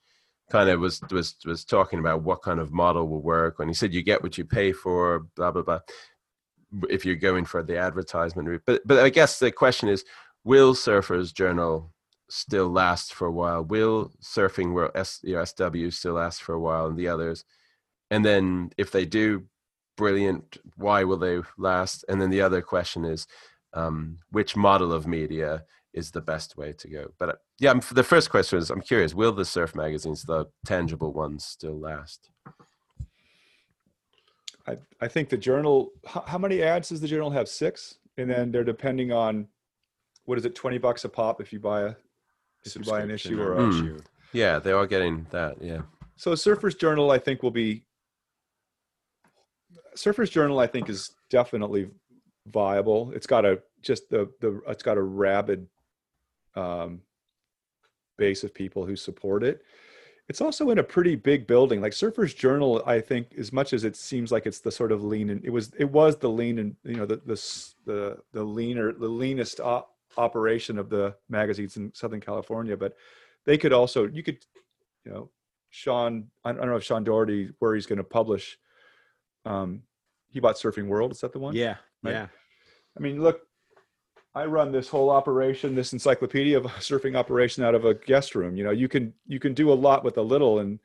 kind 0.51 0.69
of 0.69 0.79
was 0.79 1.01
was 1.11 1.35
was 1.45 1.65
talking 1.65 1.99
about 1.99 2.23
what 2.23 2.41
kind 2.41 2.59
of 2.59 2.71
model 2.71 3.07
will 3.07 3.21
work. 3.21 3.59
and 3.59 3.69
he 3.69 3.73
said 3.73 3.93
you 3.93 4.03
get 4.03 4.23
what 4.23 4.37
you 4.37 4.45
pay 4.45 4.71
for, 4.71 5.27
blah 5.35 5.51
blah 5.51 5.61
blah. 5.61 5.79
If 6.89 7.05
you're 7.05 7.15
going 7.15 7.45
for 7.45 7.61
the 7.61 7.77
advertisement 7.77 8.47
route, 8.47 8.63
but 8.65 8.81
but 8.85 8.99
I 8.99 9.09
guess 9.09 9.39
the 9.39 9.51
question 9.51 9.89
is, 9.89 10.03
will 10.43 10.73
Surfers 10.73 11.33
Journal 11.33 11.93
still 12.29 12.69
last 12.69 13.13
for 13.13 13.27
a 13.27 13.31
while? 13.31 13.63
Will 13.63 14.11
Surfing 14.21 14.73
World 14.73 14.91
S, 14.95 15.19
you 15.23 15.35
know, 15.35 15.45
SW 15.45 15.91
still 15.91 16.13
last 16.13 16.41
for 16.41 16.53
a 16.53 16.59
while, 16.59 16.87
and 16.87 16.97
the 16.97 17.07
others? 17.07 17.45
And 18.09 18.25
then 18.25 18.71
if 18.77 18.91
they 18.91 19.05
do, 19.05 19.45
brilliant. 19.97 20.57
Why 20.75 21.03
will 21.03 21.17
they 21.17 21.41
last? 21.57 22.05
And 22.09 22.21
then 22.21 22.29
the 22.29 22.41
other 22.41 22.61
question 22.61 23.05
is, 23.05 23.27
um, 23.73 24.19
which 24.31 24.55
model 24.55 24.93
of 24.93 25.07
media 25.07 25.63
is 25.93 26.11
the 26.11 26.21
best 26.21 26.57
way 26.57 26.73
to 26.73 26.87
go? 26.87 27.11
But 27.19 27.29
uh, 27.29 27.33
yeah, 27.59 27.69
I'm- 27.69 27.81
the 27.91 28.03
first 28.03 28.29
question 28.29 28.59
is, 28.59 28.69
I'm 28.69 28.81
curious: 28.81 29.13
Will 29.13 29.31
the 29.31 29.45
surf 29.45 29.75
magazines, 29.75 30.23
the 30.23 30.45
tangible 30.65 31.13
ones, 31.13 31.45
still 31.45 31.79
last? 31.79 32.29
I, 34.67 34.77
I 35.01 35.07
think 35.07 35.29
the 35.29 35.37
journal. 35.37 35.91
How, 36.05 36.23
how 36.27 36.37
many 36.37 36.61
ads 36.61 36.89
does 36.89 37.01
the 37.01 37.07
journal 37.07 37.29
have? 37.31 37.47
Six, 37.49 37.95
and 38.17 38.29
then 38.29 38.51
they're 38.51 38.63
depending 38.63 39.11
on 39.11 39.47
what 40.25 40.37
is 40.37 40.45
it, 40.45 40.55
twenty 40.55 40.77
bucks 40.77 41.03
a 41.05 41.09
pop 41.09 41.41
if 41.41 41.51
you 41.51 41.59
buy 41.59 41.81
a 41.81 41.95
if 42.65 42.75
you 42.75 42.83
buy 42.83 43.01
an 43.01 43.11
issue 43.11 43.41
or 43.41 43.53
a. 43.57 43.71
Hmm. 43.71 43.97
Yeah, 44.31 44.59
they 44.59 44.71
are 44.71 44.87
getting 44.87 45.27
that. 45.31 45.61
Yeah. 45.61 45.81
So 46.15 46.31
Surfers 46.33 46.79
Journal, 46.79 47.11
I 47.11 47.17
think, 47.19 47.43
will 47.43 47.51
be. 47.51 47.83
Surfers 49.95 50.31
Journal, 50.31 50.59
I 50.59 50.67
think, 50.67 50.89
is 50.89 51.11
definitely 51.29 51.89
viable. 52.47 53.11
It's 53.13 53.27
got 53.27 53.45
a 53.45 53.61
just 53.81 54.09
the 54.09 54.29
the 54.39 54.61
it's 54.67 54.81
got 54.83 54.97
a 54.97 55.01
rabid 55.01 55.67
um, 56.55 57.01
base 58.17 58.43
of 58.43 58.53
people 58.53 58.85
who 58.85 58.95
support 58.95 59.43
it. 59.43 59.63
It's 60.29 60.39
also 60.39 60.69
in 60.69 60.77
a 60.77 60.83
pretty 60.83 61.15
big 61.15 61.47
building. 61.47 61.81
Like 61.81 61.91
Surfers 61.91 62.35
Journal, 62.35 62.81
I 62.85 63.01
think, 63.01 63.33
as 63.37 63.51
much 63.51 63.73
as 63.73 63.83
it 63.83 63.95
seems 63.97 64.31
like 64.31 64.45
it's 64.45 64.59
the 64.59 64.71
sort 64.71 64.91
of 64.93 65.03
lean 65.03 65.29
and 65.29 65.43
it 65.43 65.49
was 65.49 65.71
it 65.77 65.89
was 65.89 66.15
the 66.17 66.29
lean 66.29 66.59
and 66.59 66.75
you 66.85 66.95
know 66.95 67.05
the 67.05 67.17
the 67.17 67.35
the 67.85 68.17
the 68.31 68.43
leaner 68.43 68.93
the 68.93 69.07
leanest 69.07 69.59
op- 69.59 69.93
operation 70.17 70.77
of 70.79 70.89
the 70.89 71.13
magazines 71.27 71.75
in 71.75 71.93
Southern 71.93 72.21
California, 72.21 72.77
but 72.77 72.95
they 73.45 73.57
could 73.57 73.73
also 73.73 74.07
you 74.07 74.23
could 74.23 74.37
you 75.03 75.11
know 75.11 75.29
Sean 75.71 76.27
I 76.45 76.53
don't 76.53 76.67
know 76.67 76.77
if 76.77 76.83
Sean 76.85 77.03
Doherty 77.03 77.49
where 77.59 77.75
he's 77.75 77.85
going 77.85 77.97
to 77.97 78.03
publish. 78.05 78.57
Um, 79.45 79.81
he 80.29 80.39
bought 80.39 80.55
Surfing 80.55 80.87
World. 80.87 81.11
Is 81.11 81.19
that 81.19 81.33
the 81.33 81.39
one? 81.39 81.53
Yeah, 81.53 81.75
Right. 82.01 82.11
yeah. 82.13 82.27
I 82.97 82.99
mean, 83.01 83.21
look, 83.21 83.41
I 84.35 84.45
run 84.45 84.71
this 84.71 84.89
whole 84.89 85.09
operation, 85.09 85.75
this 85.75 85.93
encyclopedia 85.93 86.57
of 86.57 86.65
a 86.65 86.69
surfing 86.69 87.15
operation 87.15 87.63
out 87.63 87.75
of 87.75 87.85
a 87.85 87.93
guest 87.93 88.33
room. 88.35 88.55
You 88.55 88.63
know, 88.63 88.71
you 88.71 88.87
can 88.87 89.13
you 89.27 89.39
can 89.39 89.53
do 89.53 89.71
a 89.71 89.73
lot 89.75 90.03
with 90.03 90.17
a 90.17 90.21
little, 90.21 90.59
and 90.59 90.79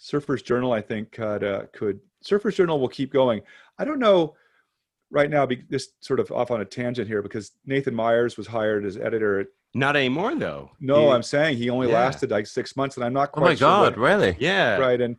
Surfers 0.00 0.44
Journal, 0.44 0.72
I 0.72 0.80
think, 0.80 1.12
could 1.12 1.44
uh, 1.44 1.62
could 1.72 2.00
Surfers 2.24 2.56
Journal 2.56 2.80
will 2.80 2.88
keep 2.88 3.12
going. 3.12 3.42
I 3.78 3.84
don't 3.84 3.98
know 4.00 4.34
right 5.10 5.30
now. 5.30 5.46
Be, 5.46 5.62
this 5.68 5.90
sort 6.00 6.18
of 6.20 6.32
off 6.32 6.50
on 6.50 6.60
a 6.60 6.64
tangent 6.64 7.06
here 7.06 7.22
because 7.22 7.52
Nathan 7.64 7.94
Myers 7.94 8.36
was 8.36 8.46
hired 8.48 8.84
as 8.84 8.96
editor. 8.96 9.40
At, 9.40 9.46
Not 9.74 9.94
anymore 9.96 10.34
though. 10.34 10.70
no, 10.80 11.06
He- 11.06 11.12
I'm 11.14 11.22
saying 11.22 11.58
he 11.58 11.70
only 11.70 11.88
Yeah. 11.88 11.94
lasted 11.94 12.30
like 12.32 12.46
six 12.48 12.76
months, 12.76 12.96
and 12.96 13.04
I'm 13.04 13.12
not 13.12 13.30
Oh 13.34 13.40
my 13.40 13.54
sure 13.54 13.68
what- 13.68 13.94
God! 13.94 13.98
Really? 13.98 14.36
yeah. 14.40 14.76
right 14.78 15.00
and 15.00 15.16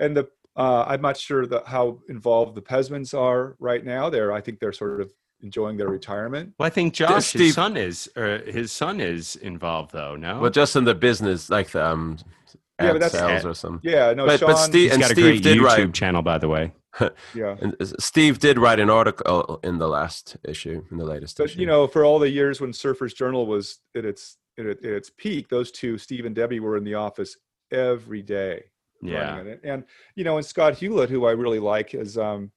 and 0.00 0.16
the 0.16 0.28
uh, 0.56 0.84
i'm 0.88 1.02
not 1.02 1.16
sure 1.18 1.46
the, 1.46 1.62
how 1.66 2.00
involved 2.08 2.54
the 2.54 2.62
Pezmans 2.62 3.12
are 3.16 3.56
right 3.60 3.84
now 3.84 4.08
they're 4.08 4.32
i 4.32 4.40
think 4.40 4.58
they're 4.58 4.72
sort 4.72 5.00
of 5.02 5.10
enjoying 5.42 5.76
their 5.76 5.88
retirement 5.88 6.52
Well, 6.58 6.66
I 6.66 6.70
think 6.70 6.94
Josh, 6.94 7.26
Steve- 7.26 7.40
his 7.42 7.54
son 7.54 7.76
is, 7.76 8.08
or 8.16 8.38
his 8.38 8.72
son 8.72 9.00
is 9.00 9.36
involved 9.36 9.92
though. 9.92 10.16
No, 10.16 10.40
Well, 10.40 10.50
just 10.50 10.76
in 10.76 10.84
the 10.84 10.94
business, 10.94 11.50
like 11.50 11.70
the 11.70 11.84
um, 11.84 12.18
Yeah, 12.80 12.86
ad 12.86 12.92
but 12.94 13.00
that's- 13.00 13.12
sales 13.12 13.44
or 13.44 13.54
something. 13.54 13.90
yeah 13.90 14.12
no 14.14 14.26
But- 14.26 14.40
sean 14.40 14.48
but 14.50 14.56
Steve- 14.56 14.82
he's 14.84 14.92
and 14.92 15.00
got 15.02 15.10
a 15.10 15.14
Steve 15.14 15.24
great 15.24 15.42
did 15.42 15.58
YouTube 15.58 15.64
write- 15.64 15.94
channel, 15.94 16.22
by 16.22 16.38
the 16.38 16.48
way. 16.48 16.72
yeah 17.34 17.56
And 17.60 17.76
Steve 18.00 18.38
did 18.38 18.58
write 18.58 18.80
an 18.80 18.88
article 18.88 19.60
in 19.62 19.76
the 19.78 19.86
last 19.88 20.38
issue, 20.48 20.82
in 20.90 20.96
the 20.96 21.04
latest 21.04 21.36
but 21.36 21.44
issue. 21.50 21.60
you 21.60 21.66
know 21.66 21.86
for 21.86 22.04
all 22.06 22.18
the 22.18 22.30
years 22.30 22.58
when 22.60 22.72
surfers 22.72 23.14
journal 23.14 23.46
was 23.46 23.80
at 23.94 24.06
its 24.06 24.38
at, 24.58 24.64
its 24.82 25.10
peak 25.10 25.50
those 25.50 25.70
two 25.70 25.98
steve 25.98 26.24
and 26.24 26.34
debbie 26.34 26.58
were 26.60 26.78
in 26.78 26.84
the 26.84 26.94
office 26.94 27.36
every 27.70 28.22
day 28.22 28.64
Yeah, 29.02 29.40
it. 29.42 29.60
and 29.62 29.84
you 30.14 30.24
know 30.24 30.38
and 30.38 30.46
scott 30.46 30.72
Hulet 30.72 31.10
who 31.10 31.26
i 31.26 31.32
really 31.32 31.58
like 31.58 31.92
is 31.92 32.16
um 32.16 32.50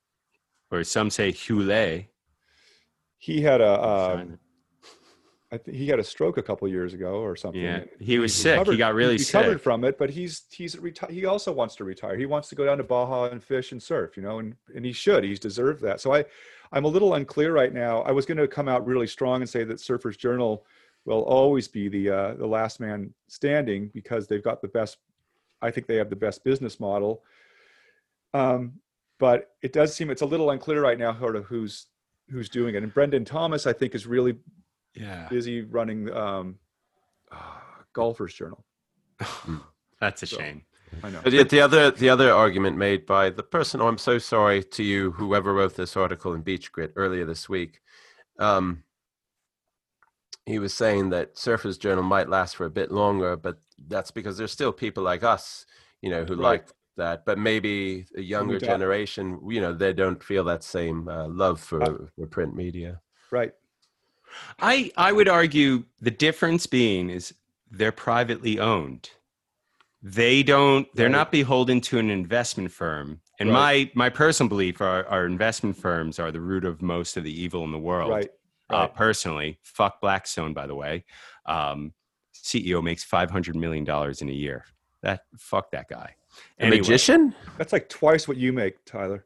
or 0.71 0.85
some 0.85 1.09
say 1.09 1.33
Hule. 1.33 2.07
He 3.19 3.41
had 3.41 3.61
a 3.61 3.83
um, 3.83 4.39
I 5.51 5.57
think 5.57 5.77
he 5.77 5.87
had 5.87 5.99
a 5.99 6.03
stroke 6.03 6.37
a 6.37 6.43
couple 6.43 6.67
years 6.67 6.93
ago 6.93 7.15
or 7.15 7.35
something. 7.35 7.61
Yeah, 7.61 7.83
he 7.99 8.17
was 8.17 8.33
he's 8.33 8.41
sick. 8.41 8.67
He 8.67 8.77
got 8.77 8.93
really 8.93 9.17
he's 9.17 9.33
recovered 9.33 9.55
sick. 9.55 9.63
from 9.63 9.83
it, 9.83 9.97
but 9.97 10.09
he's 10.09 10.43
he's 10.51 10.75
reti- 10.75 11.11
he 11.11 11.25
also 11.25 11.51
wants 11.51 11.75
to 11.75 11.83
retire. 11.83 12.15
He 12.15 12.25
wants 12.25 12.49
to 12.49 12.55
go 12.55 12.65
down 12.65 12.77
to 12.77 12.83
Baja 12.83 13.25
and 13.25 13.43
fish 13.43 13.71
and 13.71 13.83
surf, 13.83 14.15
you 14.15 14.23
know, 14.23 14.39
and 14.39 14.55
and 14.73 14.85
he 14.85 14.93
should. 14.93 15.23
He's 15.23 15.39
deserved 15.39 15.81
that. 15.81 16.01
So 16.01 16.13
I 16.13 16.23
I'm 16.71 16.85
a 16.85 16.87
little 16.87 17.15
unclear 17.15 17.51
right 17.51 17.73
now. 17.73 18.01
I 18.03 18.11
was 18.11 18.25
going 18.25 18.37
to 18.37 18.47
come 18.47 18.69
out 18.69 18.85
really 18.85 19.07
strong 19.07 19.41
and 19.41 19.49
say 19.49 19.63
that 19.65 19.77
Surfers 19.77 20.17
Journal 20.17 20.65
will 21.05 21.23
always 21.23 21.67
be 21.67 21.89
the 21.89 22.09
uh, 22.09 22.33
the 22.35 22.47
last 22.47 22.79
man 22.79 23.13
standing 23.27 23.89
because 23.93 24.27
they've 24.27 24.43
got 24.43 24.61
the 24.61 24.67
best 24.67 24.97
I 25.61 25.71
think 25.71 25.87
they 25.87 25.97
have 25.97 26.09
the 26.09 26.15
best 26.15 26.43
business 26.43 26.79
model. 26.79 27.23
Um, 28.33 28.73
but 29.19 29.51
it 29.61 29.73
does 29.73 29.93
seem 29.93 30.09
it's 30.09 30.21
a 30.21 30.27
little 30.27 30.51
unclear 30.51 30.81
right 30.81 30.97
now, 30.97 31.17
sort 31.19 31.35
of 31.35 31.45
who's 31.45 31.87
who's 32.29 32.49
doing 32.49 32.75
it. 32.75 32.83
And 32.83 32.93
Brendan 32.93 33.25
Thomas, 33.25 33.65
I 33.67 33.73
think, 33.73 33.95
is 33.95 34.05
really 34.07 34.35
Yeah. 34.95 35.27
busy 35.29 35.61
running 35.61 36.11
um, 36.13 36.59
uh, 37.31 37.59
Golfers 37.93 38.33
Journal. 38.33 38.63
That's 39.99 40.23
a 40.23 40.27
So- 40.27 40.37
shame. 40.37 40.65
I 41.03 41.11
know. 41.11 41.21
But 41.23 41.33
yet 41.33 41.49
the 41.49 41.61
other 41.61 41.91
the 41.91 42.09
other 42.09 42.31
argument 42.33 42.75
made 42.75 43.05
by 43.05 43.29
the 43.29 43.43
person, 43.43 43.79
oh, 43.79 43.87
I'm 43.87 43.99
so 43.99 44.17
sorry 44.17 44.63
to 44.63 44.83
you, 44.83 45.11
whoever 45.11 45.53
wrote 45.53 45.75
this 45.75 45.95
article 45.95 46.33
in 46.33 46.41
Beach 46.41 46.71
Grit 46.71 46.93
earlier 46.95 47.25
this 47.25 47.47
week. 47.47 47.79
Um, 48.39 48.83
he 50.47 50.57
was 50.57 50.73
saying 50.73 51.09
that 51.11 51.35
Surfers 51.35 51.77
Journal 51.79 52.03
might 52.03 52.27
last 52.27 52.55
for 52.55 52.65
a 52.65 52.71
bit 52.71 52.91
longer, 52.91 53.35
but 53.37 53.59
that's 53.87 54.09
because 54.09 54.37
there's 54.39 54.51
still 54.51 54.71
people 54.71 55.03
like 55.03 55.23
us, 55.23 55.67
you 56.01 56.09
know, 56.09 56.25
who 56.25 56.33
Right. 56.33 56.41
like 56.63 56.67
that. 56.99 57.25
But 57.25 57.37
maybe 57.37 58.05
a 58.15 58.21
younger 58.21 58.59
don't. 58.59 58.69
generation, 58.69 59.39
you 59.49 59.59
know, 59.61 59.73
they 59.73 59.93
don't 59.93 60.23
feel 60.23 60.43
that 60.45 60.63
same 60.63 61.07
uh, 61.09 61.27
love 61.27 61.59
for, 61.59 61.81
Uh, 61.83 61.97
for 62.15 62.27
print 62.27 62.55
media. 62.55 63.01
Right. 63.31 63.53
I 64.59 64.91
I 64.95 65.11
would 65.11 65.27
argue 65.27 65.85
the 66.01 66.11
difference 66.11 66.67
being 66.67 67.09
is 67.09 67.33
they're 67.71 67.91
privately 67.91 68.59
owned. 68.59 69.09
They 70.01 70.43
don't. 70.43 70.87
They're 70.95 71.07
Right. 71.07 71.11
not 71.11 71.31
beholden 71.31 71.81
to 71.81 71.97
an 71.99 72.09
investment 72.09 72.71
firm. 72.71 73.21
And 73.39 73.49
Right. 73.49 73.91
my 73.95 74.05
my 74.05 74.09
personal 74.09 74.49
belief 74.49 74.81
are, 74.81 75.05
are 75.07 75.25
investment 75.25 75.77
firms 75.77 76.19
are 76.19 76.31
the 76.31 76.41
root 76.41 76.63
of 76.65 76.81
most 76.81 77.17
of 77.17 77.23
the 77.23 77.41
evil 77.43 77.63
in 77.63 77.71
the 77.71 77.79
world. 77.79 78.11
Right. 78.11 78.31
Uh, 78.69 78.87
personally, 78.87 79.57
fuck 79.63 79.99
Blackstone. 79.99 80.53
By 80.53 80.67
the 80.67 80.75
way, 80.75 81.03
um, 81.45 81.93
CEO 82.33 82.81
makes 82.83 83.03
five 83.03 83.31
hundred 83.31 83.55
million 83.55 83.83
dollars 83.83 84.21
in 84.21 84.29
a 84.29 84.33
year. 84.45 84.63
That 85.01 85.21
fuck 85.37 85.71
that 85.71 85.87
guy. 85.89 86.15
A 86.59 86.63
Anyway, 86.63 86.77
magician? 86.79 87.35
That's 87.57 87.73
like 87.73 87.89
twice 87.89 88.27
what 88.27 88.37
you 88.37 88.51
make, 88.53 88.83
Tyler. 88.85 89.25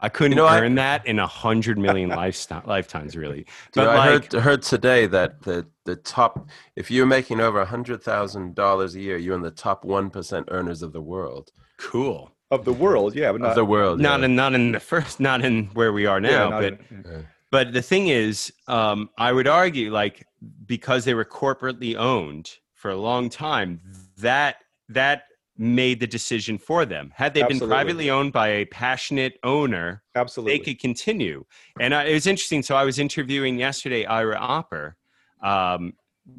I 0.00 0.08
couldn't 0.10 0.32
You 0.32 0.36
know, 0.36 0.46
I- 0.46 0.60
earn 0.60 0.74
that 0.74 1.06
in 1.06 1.18
a 1.18 1.26
hundred 1.26 1.78
million 1.78 2.10
lifestyle, 2.10 2.62
lifetimes, 2.66 3.16
really. 3.16 3.38
You 3.38 3.44
But 3.74 3.88
I 3.88 3.96
like, 4.10 4.32
heard 4.32 4.42
heard 4.42 4.62
today 4.62 5.06
that 5.06 5.42
the 5.42 5.66
the 5.84 5.96
top 5.96 6.48
if 6.76 6.90
you're 6.90 7.06
making 7.06 7.40
over 7.40 7.60
a 7.60 7.64
hundred 7.64 8.02
thousand 8.02 8.54
dollars 8.54 8.94
a 8.96 9.00
year, 9.00 9.16
you're 9.16 9.34
in 9.36 9.42
the 9.42 9.50
top 9.50 9.84
one 9.84 10.10
percent 10.10 10.48
earners 10.50 10.82
of 10.82 10.92
the 10.92 11.00
world. 11.00 11.52
cool. 11.78 12.30
Of 12.50 12.64
the 12.66 12.72
world, 12.72 13.16
yeah, 13.16 13.32
but 13.32 13.40
not 13.40 13.50
of 13.50 13.56
the 13.56 13.64
world. 13.64 13.98
Not 14.00 14.20
yeah. 14.20 14.26
in 14.26 14.36
not 14.36 14.54
in 14.54 14.72
the 14.72 14.80
first, 14.80 15.18
not 15.20 15.42
in 15.44 15.66
where 15.72 15.92
we 15.92 16.04
are 16.06 16.20
now, 16.20 16.50
not 16.50 16.60
but 16.62 16.72
in- 16.90 17.04
yeah. 17.10 17.20
but 17.50 17.72
the 17.72 17.82
thing 17.82 18.08
is 18.08 18.52
um, 18.68 19.08
i 19.16 19.32
would 19.32 19.48
argue 19.48 19.90
like 19.90 20.26
because 20.66 21.04
they 21.06 21.14
were 21.14 21.24
corporately 21.24 21.96
owned 21.96 22.50
for 22.74 22.90
a 22.90 22.96
long 22.96 23.30
time 23.30 23.80
that 24.18 24.56
that 24.88 25.24
made 25.56 26.00
the 26.00 26.06
decision 26.06 26.58
for 26.58 26.84
them 26.84 27.12
had 27.14 27.32
they 27.32 27.40
Absolutely. 27.42 27.66
been 27.66 27.68
privately 27.68 28.10
owned 28.10 28.32
by 28.32 28.48
a 28.48 28.64
passionate 28.66 29.38
owner 29.44 30.02
absolutely. 30.16 30.58
they 30.58 30.64
could 30.64 30.80
continue 30.80 31.44
and 31.78 31.94
I, 31.94 32.04
it 32.06 32.14
was 32.14 32.26
interesting 32.26 32.62
so 32.62 32.74
i 32.74 32.84
was 32.84 32.98
interviewing 32.98 33.58
yesterday 33.58 34.04
ira 34.04 34.36
opper 34.36 34.96
um, 35.42 35.92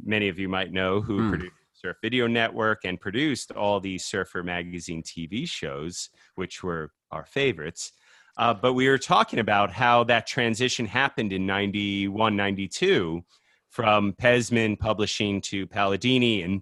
many 0.04 0.28
of 0.28 0.38
you 0.38 0.50
might 0.50 0.74
know 0.74 1.00
who 1.00 1.20
Hmm. 1.20 1.30
produced 1.30 1.56
surf 1.74 1.96
video 2.02 2.28
network 2.28 2.84
and 2.84 3.00
produced 3.00 3.52
all 3.54 3.80
these 3.80 4.04
surfer 4.04 4.44
magazine 4.44 5.02
tv 5.02 5.48
shows 5.48 6.10
which 6.36 6.62
were 6.62 6.92
our 7.12 7.26
favorites 7.26 7.94
uh, 8.38 8.54
but 8.54 8.74
we 8.74 8.90
were 8.90 8.98
talking 8.98 9.40
about 9.40 9.72
how 9.72 10.04
that 10.04 10.28
transition 10.28 10.86
happened 10.86 11.32
in 11.32 11.46
91, 11.46 12.36
92 12.36 13.24
from 13.70 14.14
Pezman 14.14 14.78
publishing 14.78 15.42
to 15.42 15.66
Palladini. 15.68 16.44
And 16.44 16.62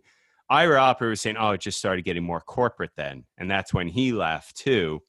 Ira 0.53 0.79
Opper 0.79 1.09
was 1.09 1.19
saying, 1.19 1.35
oh, 1.37 1.49
it 1.49 1.61
just 1.61 1.79
started 1.79 2.05
getting 2.05 2.23
more 2.23 2.39
corporate 2.39 2.91
then. 2.95 3.25
And 3.39 3.49
that's 3.49 3.73
when 3.73 3.87
he 3.87 4.11
left 4.11 4.55
too 4.55 5.01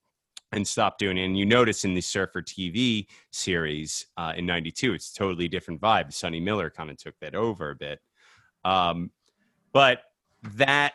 and 0.53 0.67
stopped 0.67 0.99
doing 0.99 1.19
it. 1.19 1.27
And 1.27 1.37
you 1.37 1.45
notice 1.45 1.85
in 1.85 1.93
the 1.93 2.01
Surfer 2.01 2.41
TV 2.41 3.09
series 3.31 4.07
uh, 4.17 4.33
in 4.35 4.47
92, 4.47 4.95
it's 4.95 5.13
totally 5.13 5.47
different 5.47 5.83
vibe. 5.83 6.15
Sonny 6.15 6.41
Miller 6.41 6.71
kind 6.71 6.91
of 6.91 6.97
took 6.97 7.15
that 7.21 7.35
over 7.35 7.73
a 7.73 7.75
bit. 7.75 8.01
Um, 8.65 9.11
but 9.75 10.05
that, 10.55 10.95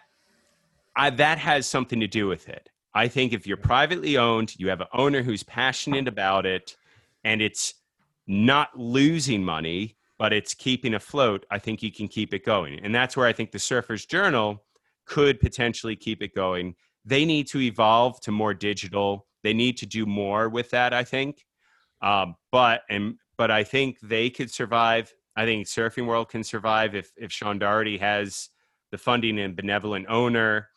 I, 0.95 1.11
that 1.11 1.37
has 1.37 1.67
something 1.67 1.99
to 1.99 2.07
do 2.07 2.25
with 2.25 2.49
it. 2.49 2.71
I 2.95 3.07
think 3.07 3.33
if 3.33 3.45
you're 3.45 3.55
privately 3.55 4.17
owned, 4.17 4.55
you 4.57 4.69
have 4.69 4.81
an 4.81 4.87
owner 4.93 5.21
who's 5.21 5.43
passionate 5.43 6.07
about 6.07 6.47
it, 6.47 6.75
and 7.23 7.39
it's 7.39 7.75
not 8.25 8.69
losing 8.75 9.43
money, 9.43 9.95
but 10.19 10.31
it's 10.31 10.53
keeping 10.53 10.93
afloat. 10.93 11.45
I 11.49 11.57
think 11.57 11.81
you 11.81 11.91
can 11.91 12.07
keep 12.07 12.33
it 12.33 12.45
going, 12.45 12.79
and 12.83 12.93
that's 12.93 13.17
where 13.17 13.25
I 13.25 13.33
think 13.33 13.51
the 13.51 13.57
Surfers 13.57 14.07
Journal 14.07 14.63
could 15.05 15.39
potentially 15.39 15.95
keep 15.95 16.21
it 16.21 16.35
going. 16.35 16.75
They 17.03 17.25
need 17.25 17.47
to 17.47 17.59
evolve 17.59 18.21
to 18.21 18.31
more 18.31 18.53
digital. 18.53 19.25
They 19.41 19.53
need 19.53 19.77
to 19.77 19.87
do 19.87 20.05
more 20.05 20.49
with 20.49 20.69
that. 20.69 20.93
I 20.93 21.03
think, 21.03 21.43
um, 22.01 22.35
but 22.51 22.81
and 22.91 23.15
but 23.37 23.49
I 23.49 23.63
think 23.63 23.99
they 24.01 24.29
could 24.29 24.51
survive. 24.51 25.11
I 25.35 25.45
think 25.45 25.65
Surfing 25.65 26.05
World 26.05 26.29
can 26.29 26.43
survive 26.43 26.93
if 26.93 27.11
if 27.17 27.31
Sean 27.31 27.57
Doherty 27.57 27.97
has 27.97 28.49
the 28.91 28.97
funding 28.97 29.39
and 29.39 29.55
benevolent 29.55 30.05
owner 30.09 30.69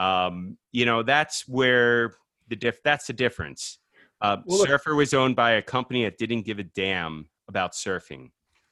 um, 0.00 0.56
you 0.72 0.86
know 0.86 1.02
that's 1.02 1.46
where 1.46 2.14
the 2.48 2.56
diff 2.56 2.82
that's 2.82 3.06
the 3.06 3.12
difference 3.12 3.78
uh, 4.22 4.38
Well, 4.44 4.64
surfer 4.64 4.94
was 4.94 5.14
owned 5.14 5.36
by 5.36 5.52
a 5.52 5.62
company 5.62 6.04
that 6.04 6.18
didn't 6.18 6.42
give 6.42 6.58
a 6.58 6.64
damn 6.64 7.28
about 7.48 7.72
surfing 7.72 8.30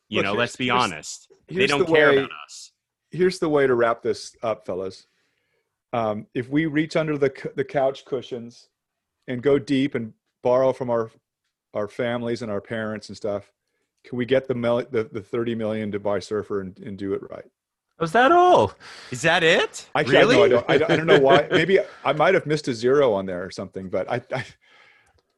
you 0.09 0.17
Look, 0.17 0.25
know 0.25 0.33
let's 0.35 0.57
be 0.57 0.71
honest 0.71 1.31
they 1.49 1.67
don't 1.67 1.81
the 1.81 1.85
care 1.87 2.11
way- 2.11 2.19
about 2.19 2.31
us 2.47 2.73
here's 3.11 3.39
the 3.39 3.49
way 3.49 3.67
to 3.67 3.75
wrap 3.75 4.03
this 4.03 4.37
up, 4.43 4.67
fellas. 4.67 5.07
Um, 5.93 6.27
if 6.35 6.49
we 6.49 6.67
reach 6.67 6.97
under 6.97 7.17
the 7.17 7.33
the 7.57 7.65
couch 7.65 8.05
cushions 8.05 8.69
and 9.27 9.43
go 9.43 9.59
deep 9.59 9.95
and 9.95 10.13
borrow 10.43 10.73
from 10.73 10.91
our 10.91 11.11
our 11.75 11.89
families 11.89 12.43
and 12.43 12.51
our 12.51 12.61
parents 12.61 13.09
and 13.09 13.17
stuff, 13.17 13.51
can 14.05 14.19
we 14.19 14.27
get 14.27 14.49
the 14.49 14.55
mil- 14.55 14.87
the, 14.91 15.05
the 15.05 15.23
thirty 15.23 15.55
million 15.55 15.91
to 15.93 15.99
buy 15.99 16.19
Surfer 16.19 16.61
and, 16.61 16.79
and 16.81 16.99
do 16.99 17.15
it 17.15 17.23
right? 17.31 17.47
Was 17.99 18.13
that 18.13 18.31
all? 18.31 18.75
is 19.11 19.23
that 19.23 19.43
it 19.43 19.89
I 19.95 20.03
really 20.03 20.37
can't. 20.37 20.51
No, 20.51 20.59
I, 20.59 20.61
don't, 20.61 20.71
I, 20.71 20.79
don't, 20.79 20.91
I 20.91 20.97
don't 20.97 21.07
know 21.07 21.21
why. 21.21 21.49
Maybe 21.51 21.79
I 22.05 22.13
might 22.13 22.35
have 22.35 22.47
missed 22.47 22.69
a 22.69 22.75
zero 22.75 23.13
on 23.15 23.27
there 23.27 23.43
or 23.43 23.51
something, 23.51 23.89
but 23.89 24.09
I 24.11 24.21
I, 24.33 24.45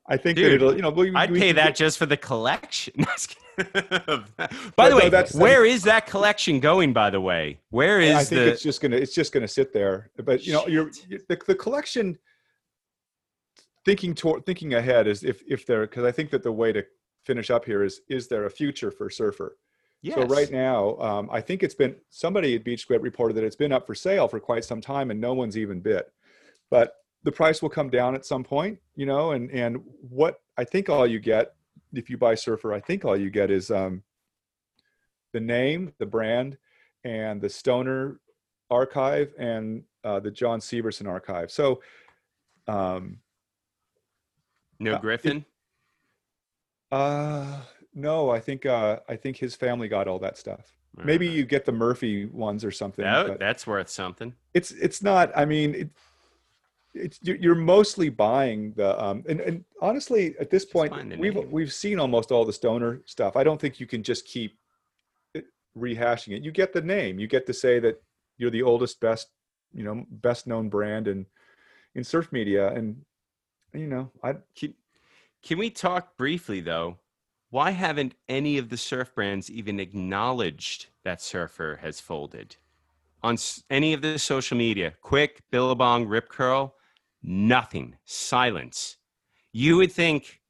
I 0.09 0.17
think 0.17 0.37
Dude, 0.37 0.47
that 0.47 0.55
it'll 0.57 0.75
you 0.75 0.83
know 0.83 0.91
we, 0.91 1.15
i'd 1.15 1.31
we 1.31 1.39
pay 1.39 1.47
can 1.49 1.57
that 1.57 1.77
just 1.77 1.97
for 1.97 2.07
the 2.07 2.17
collection 2.17 2.95
by 4.37 4.49
But 4.77 4.85
the 4.85 4.91
no, 4.91 4.97
way 4.97 5.09
that's- 5.09 5.35
where 5.35 5.65
is 5.65 5.83
that 5.85 6.07
collection 6.07 6.61
going 6.61 6.93
by 6.93 7.11
the 7.11 7.21
way 7.21 7.59
where 7.71 8.01
is 8.01 8.15
I 8.15 8.25
think 8.25 8.29
the 8.41 8.49
it's 8.49 8.63
just 8.63 8.81
gonna 8.81 8.97
it's 8.97 9.15
just 9.15 9.33
gonna 9.33 9.49
sit 9.49 9.73
there. 9.73 10.11
But 10.25 10.47
you 10.47 10.53
know, 10.53 10.67
you're, 10.67 10.93
Shit. 10.93 11.11
you 11.11 11.19
the, 11.29 11.39
the 11.47 11.55
collection. 11.55 12.19
Thinking 13.87 14.15
toward 14.15 14.45
thinking 14.45 14.75
ahead 14.75 15.07
is 15.07 15.25
if 15.25 15.43
if 15.49 15.65
there 15.65 15.81
because 15.83 16.05
I 16.05 16.13
think 16.13 16.31
that 16.31 16.43
the 16.43 16.53
way 16.53 16.71
to 16.71 16.85
finish 17.25 17.51
up 17.51 17.65
here 17.65 17.83
is 17.83 18.03
is 18.09 18.29
there 18.29 18.45
a 18.45 18.51
future 18.51 18.91
for 18.91 19.09
Surfer? 19.09 19.57
yes. 20.03 20.17
So 20.17 20.25
right 20.27 20.51
now, 20.51 20.97
um, 20.99 21.29
I 21.33 21.41
think 21.41 21.63
it's 21.63 21.75
been 21.75 21.97
somebody 22.11 22.55
at 22.57 22.63
Beach 22.65 22.87
Grit 22.87 23.01
reported 23.01 23.35
that 23.39 23.45
it's 23.45 23.57
been 23.57 23.73
up 23.73 23.87
for 23.87 23.95
sale 23.95 24.29
for 24.29 24.39
quite 24.39 24.65
some 24.67 24.81
time 24.83 25.11
and 25.11 25.19
no 25.21 25.33
one's 25.33 25.57
even 25.57 25.81
bid. 25.81 26.03
But 26.71 26.93
the 27.23 27.33
price 27.33 27.63
will 27.63 27.69
come 27.71 27.89
down 27.91 28.15
at 28.15 28.27
some 28.27 28.45
point, 28.45 28.79
you 28.97 29.07
know, 29.07 29.33
and 29.33 29.51
and 29.51 29.81
what 30.03 30.41
I 30.59 30.65
think 30.65 30.91
all 30.91 31.07
you 31.07 31.19
get 31.19 31.55
if 31.93 32.09
you 32.11 32.17
buy 32.19 32.35
Surfer, 32.35 32.73
I 32.73 32.81
think 32.81 33.05
all 33.05 33.17
you 33.17 33.31
get 33.31 33.51
is 33.51 33.71
um, 33.71 34.03
the 35.33 35.41
name, 35.41 35.93
the 35.99 36.07
brand, 36.07 36.57
and 37.05 37.41
the 37.41 37.49
Stoner 37.49 38.21
archive 38.71 39.33
and 39.39 39.83
uh, 40.05 40.21
the 40.21 40.31
John 40.31 40.61
Severson 40.61 41.09
archive. 41.09 41.51
So 41.51 41.83
um, 42.69 43.19
no 44.79 44.93
uh, 44.93 44.97
it- 44.97 45.01
griffin 45.01 45.45
uh, 46.93 47.61
no, 47.95 48.31
I 48.31 48.41
think 48.41 48.67
uh, 48.67 48.99
I 49.09 49.15
think 49.17 49.37
his 49.37 49.55
family 49.55 49.87
got 49.89 50.09
all 50.09 50.19
that 50.21 50.37
stuff. 50.37 50.75
Maybe 51.05 51.29
Uh, 51.29 51.33
you 51.33 51.45
get 51.45 51.65
the 51.65 51.73
Murphy 51.73 52.27
ones 52.27 52.65
or 52.65 52.71
something. 52.73 53.05
that- 53.05 53.39
that's 53.39 53.67
worth 53.67 53.89
something 53.89 54.35
it's 54.55 54.73
it's 54.73 55.01
not 55.01 55.31
i 55.37 55.45
mean 55.45 55.75
it, 55.77 55.91
it's 56.93 57.19
you're 57.23 57.55
mostly 57.55 58.09
buying 58.09 58.73
the 58.77 59.03
um 59.03 59.23
and, 59.29 59.41
and 59.41 59.65
honestly 59.81 60.35
at 60.41 60.51
this 60.51 60.65
point 60.65 60.93
we've 61.19 61.35
name. 61.35 61.51
we've 61.51 61.73
seen 61.73 62.01
almost 62.01 62.33
all 62.33 62.45
the 62.45 62.53
stoner 62.53 63.01
stuff 63.07 63.37
i 63.37 63.45
don't 63.45 63.61
think 63.61 63.79
you 63.79 63.87
can 63.87 64.03
just 64.03 64.27
keep 64.27 64.59
rehashing 65.79 66.37
it 66.37 66.43
you 66.43 66.51
get 66.51 66.73
the 66.73 66.81
name 66.81 67.21
you 67.21 67.29
get 67.29 67.47
to 67.47 67.55
say 67.55 67.79
that 67.79 68.03
you're 68.39 68.51
the 68.51 68.63
oldest 68.63 69.01
best 69.01 69.29
you 69.73 69.85
know 69.85 70.05
best 70.11 70.49
known 70.49 70.69
brand 70.69 71.07
in 71.07 71.25
in 71.95 72.03
surf 72.03 72.33
media 72.33 72.73
and 72.73 73.01
you 73.73 73.87
know 73.87 74.11
i 74.25 74.35
Can, 74.57 74.75
can 75.43 75.59
we 75.59 75.71
talk 75.71 76.17
briefly 76.17 76.61
though? 76.61 76.99
Why 77.49 77.71
haven't 77.73 78.15
any 78.29 78.59
of 78.59 78.69
the 78.69 78.77
surf 78.77 79.15
brands 79.15 79.51
even 79.51 79.81
acknowledged 79.81 80.87
that 81.03 81.21
Surfer 81.21 81.81
has 81.83 81.99
folded 81.99 82.57
on 83.23 83.37
any 83.69 83.93
of 83.93 84.03
the 84.03 84.19
social 84.19 84.57
media? 84.57 84.95
Quick, 85.01 85.43
Billabong, 85.51 86.07
Rip 86.07 86.29
Curl, 86.29 86.77
nothing, 87.23 87.97
silence. 88.05 88.97
You 89.53 89.77
would 89.79 89.93
think, 89.93 90.41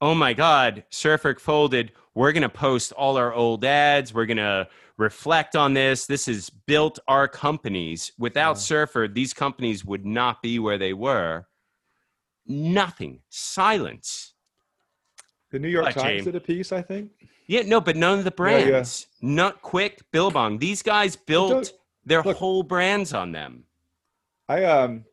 oh 0.00 0.14
my 0.14 0.32
God, 0.32 0.84
Surfer 0.90 1.34
folded. 1.36 1.92
We're 2.14 2.32
gonna 2.32 2.48
post 2.48 2.92
all 2.92 3.16
our 3.16 3.32
old 3.32 3.64
ads. 3.64 4.12
We're 4.12 4.26
gonna 4.26 4.68
reflect 4.96 5.56
on 5.56 5.72
this. 5.74 6.06
This 6.06 6.26
has 6.26 6.50
built 6.50 6.98
our 7.08 7.26
companies. 7.28 8.12
Without 8.18 8.56
Yeah. 8.56 8.60
Surfer, 8.62 9.08
these 9.08 9.32
companies 9.32 9.84
would 9.84 10.04
not 10.04 10.42
be 10.42 10.58
where 10.58 10.76
they 10.78 10.92
were. 10.92 11.46
Nothing. 12.46 13.20
Silence. 13.28 14.34
The 15.50 15.58
New 15.58 15.68
York 15.68 15.86
What, 15.86 15.94
Times 15.94 16.04
James? 16.06 16.24
did 16.26 16.36
a 16.36 16.40
piece, 16.40 16.72
I 16.72 16.82
think. 16.82 17.10
Yeah, 17.46 17.62
no, 17.62 17.80
but 17.80 17.96
none 17.96 18.18
of 18.18 18.24
the 18.24 18.32
Yeah, 18.38 18.58
yeah. 18.58 18.64
brands. 18.70 19.06
Not 19.20 19.62
quick, 19.62 20.00
Billabong. 20.12 20.58
These 20.58 20.82
guys 20.82 21.16
built 21.16 21.72
their 22.04 22.22
look- 22.22 22.36
whole 22.36 22.62
brands 22.62 23.12
on 23.12 23.32
them. 23.32 23.64
I 24.48 24.64
um 24.64 25.04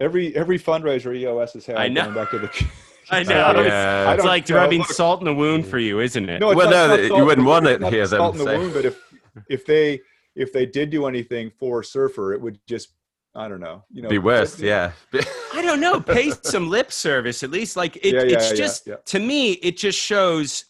every 0.00 0.34
every 0.36 0.58
fundraiser 0.58 1.16
EOS 1.16 1.54
has 1.54 1.66
had 1.66 1.76
I 1.76 1.88
know. 1.88 2.02
going 2.04 2.14
back 2.14 2.30
to 2.30 2.38
the 2.38 2.48
I 3.10 3.18
I 3.18 3.22
know. 3.22 3.52
don't- 3.52 3.58
it's 3.66 3.68
Yeah. 3.68 4.04
I 4.08 4.14
it's 4.14 4.24
like 4.24 4.48
know. 4.48 4.56
rubbing 4.56 4.78
Look- 4.80 4.88
salt 4.92 5.20
in 5.20 5.26
the 5.26 5.34
wound 5.34 5.66
for 5.66 5.78
you, 5.78 6.00
isn't 6.00 6.28
it? 6.28 6.40
No, 6.40 6.48
Well, 6.54 6.70
not, 6.70 6.88
no, 6.98 7.06
not 7.08 7.18
you 7.18 7.24
wouldn't 7.24 7.46
want 7.46 7.66
it 7.66 7.74
to 7.78 7.84
not 7.84 7.92
hear 7.92 8.06
salt 8.06 8.34
in 8.36 8.44
the 8.44 8.44
wound, 8.44 8.74
but 8.74 8.84
if 8.84 9.00
if 9.48 9.64
they 9.66 10.00
if 10.34 10.52
they 10.52 10.66
did 10.66 10.90
do 10.90 11.06
anything 11.06 11.50
for 11.58 11.82
Surfer, 11.82 12.32
it 12.34 12.40
would 12.40 12.58
just 12.66 12.88
I 13.34 13.48
don't 13.48 13.60
know, 13.60 13.84
you 13.92 14.00
know, 14.00 14.08
Be 14.08 14.16
worse, 14.18 14.58
yeah. 14.58 14.92
I 15.52 15.60
don't 15.60 15.78
know. 15.80 16.00
Pay 16.00 16.30
some 16.42 16.70
lip 16.70 16.90
service 16.90 17.42
at 17.42 17.50
least. 17.50 17.76
Like 17.76 17.96
it, 17.96 18.14
Yeah, 18.14 18.22
yeah, 18.22 18.36
it's 18.36 18.50
yeah, 18.50 18.56
just 18.56 18.86
yeah. 18.86 18.94
to 19.04 19.18
me, 19.18 19.52
it 19.52 19.76
just 19.76 19.98
shows 19.98 20.64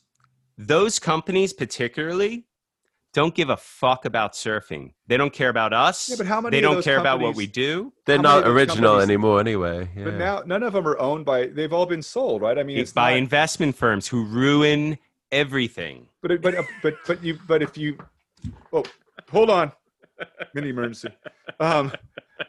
those 0.59 0.99
companies 0.99 1.53
particularly 1.53 2.45
don't 3.17 3.35
give 3.35 3.49
a 3.49 3.57
fuck 3.57 4.05
about 4.05 4.35
surfing. 4.35 4.93
They 5.07 5.17
don't 5.17 5.33
care 5.33 5.49
about 5.49 5.73
us. 5.73 6.11
Yeah, 6.11 6.17
but 6.19 6.27
how 6.27 6.43
many 6.43 6.55
they 6.55 6.61
don't 6.61 6.85
care 6.85 6.99
about 6.99 7.19
what 7.19 7.35
we 7.35 7.47
do. 7.47 7.91
They're 8.05 8.19
not 8.19 8.47
original 8.47 9.01
anymore 9.01 9.41
anyway. 9.41 9.89
Yeah. 9.97 10.05
But 10.05 10.15
now 10.17 10.43
none 10.45 10.63
of 10.63 10.75
them 10.75 10.87
are 10.87 10.99
owned 10.99 11.25
by. 11.25 11.47
They've 11.47 11.73
all 11.73 11.87
been 11.87 12.03
sold, 12.03 12.43
right? 12.43 12.59
I 12.59 12.63
mean, 12.63 12.77
It's 12.77 12.91
it's 12.91 12.93
by 12.93 13.13
not, 13.13 13.17
investment 13.19 13.75
firms 13.75 14.07
who 14.07 14.23
ruin 14.27 14.99
everything. 15.33 16.09
but 16.21 16.31
it- 16.31 16.43
but 16.43 16.55
uh, 16.57 16.63
but 16.83 16.95
but 17.07 17.25
you 17.25 17.39
but 17.49 17.63
if 17.63 17.79
you 17.79 17.97
oh 18.75 18.85
hold 19.31 19.49
on 19.49 19.73
mini 20.55 20.69
emergency 20.69 21.09
um 21.61 21.91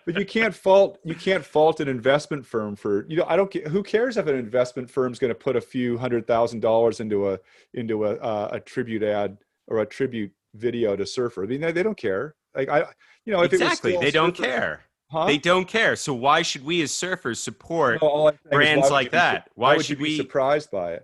but 0.05 0.17
you 0.19 0.25
can't 0.25 0.53
fault 0.53 0.99
you 1.03 1.15
can't 1.15 1.43
fault 1.43 1.79
an 1.79 1.87
investment 1.87 2.45
firm 2.45 2.75
for 2.75 3.05
you 3.09 3.17
know 3.17 3.25
i 3.27 3.35
don't 3.35 3.49
care 3.51 3.63
who 3.63 3.81
cares 3.83 4.15
if 4.15 4.27
an 4.27 4.35
investment 4.35 4.89
firm's 4.89 5.17
going 5.19 5.29
to 5.29 5.35
put 5.35 5.55
a 5.55 5.61
few 5.61 5.97
hundred 5.97 6.25
thousand 6.27 6.59
dollars 6.61 6.99
into 6.99 7.29
a 7.31 7.39
into 7.73 8.05
a 8.05 8.11
uh, 8.17 8.49
a 8.53 8.59
tribute 8.59 9.01
ad 9.03 9.37
or 9.67 9.79
a 9.81 9.85
tribute 9.85 10.31
video 10.57 10.95
to 10.95 11.05
surfer 11.05 11.43
i 11.43 11.47
mean 11.47 11.61
they, 11.61 11.71
they 11.71 11.83
don't 11.83 11.97
care 11.97 12.35
like 12.55 12.69
i 12.69 12.79
you 13.25 13.33
know 13.33 13.41
if 13.43 13.51
it 13.53 13.59
was 13.59 13.61
exactly. 13.61 13.97
They 13.97 14.11
don't 14.11 14.35
Surfer- 14.35 14.49
care. 14.49 14.81
huh? 15.11 15.25
They 15.25 15.37
don't 15.37 15.67
care. 15.67 15.95
So 15.97 16.13
why 16.13 16.41
should 16.43 16.63
we 16.63 16.81
as 16.81 16.91
surfers 16.91 17.37
support? 17.37 18.01
No, 18.01 18.31
brands 18.49 18.83
why 18.89 18.89
like 18.89 19.05
you 19.07 19.11
be 19.11 19.17
su- 19.17 19.19
that. 19.19 19.49
Why 19.55 19.75
would 19.75 19.85
should 19.85 19.99
you 19.99 20.05
be 20.05 20.11
we- 20.11 20.17
surprised 20.17 20.71
by 20.71 20.93
it 20.93 21.03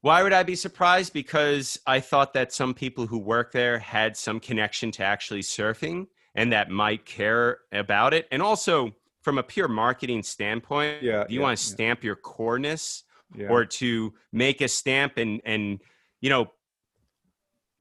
Why 0.00 0.22
would 0.22 0.32
I 0.32 0.42
be 0.42 0.54
surprised? 0.56 1.12
Because 1.12 1.78
I 1.86 2.00
thought 2.00 2.32
that 2.34 2.52
some 2.52 2.72
people 2.72 3.06
who 3.06 3.18
work 3.18 3.52
there 3.52 3.78
had 3.78 4.16
some 4.16 4.40
connection 4.40 4.90
to 4.92 5.02
actually 5.04 5.42
surfing 5.42 6.06
and 6.34 6.52
that 6.52 6.70
might 6.70 7.04
care 7.04 7.58
about 7.72 8.14
it. 8.14 8.26
And 8.30 8.40
also, 8.40 8.94
from 9.22 9.36
a 9.38 9.42
pure 9.42 9.68
marketing 9.68 10.22
standpoint, 10.22 11.02
Yeah, 11.02 11.24
do 11.28 11.34
you 11.34 11.40
yeah, 11.40 11.46
want 11.46 11.58
to 11.58 11.64
yeah. 11.68 11.74
stamp 11.74 12.04
your 12.04 12.16
coreness 12.16 13.04
yeah 13.34 13.48
or 13.48 13.66
to 13.66 14.14
make 14.32 14.62
a 14.62 14.68
stamp 14.68 15.18
and 15.18 15.42
and 15.44 15.80
you 16.22 16.30
know 16.30 16.46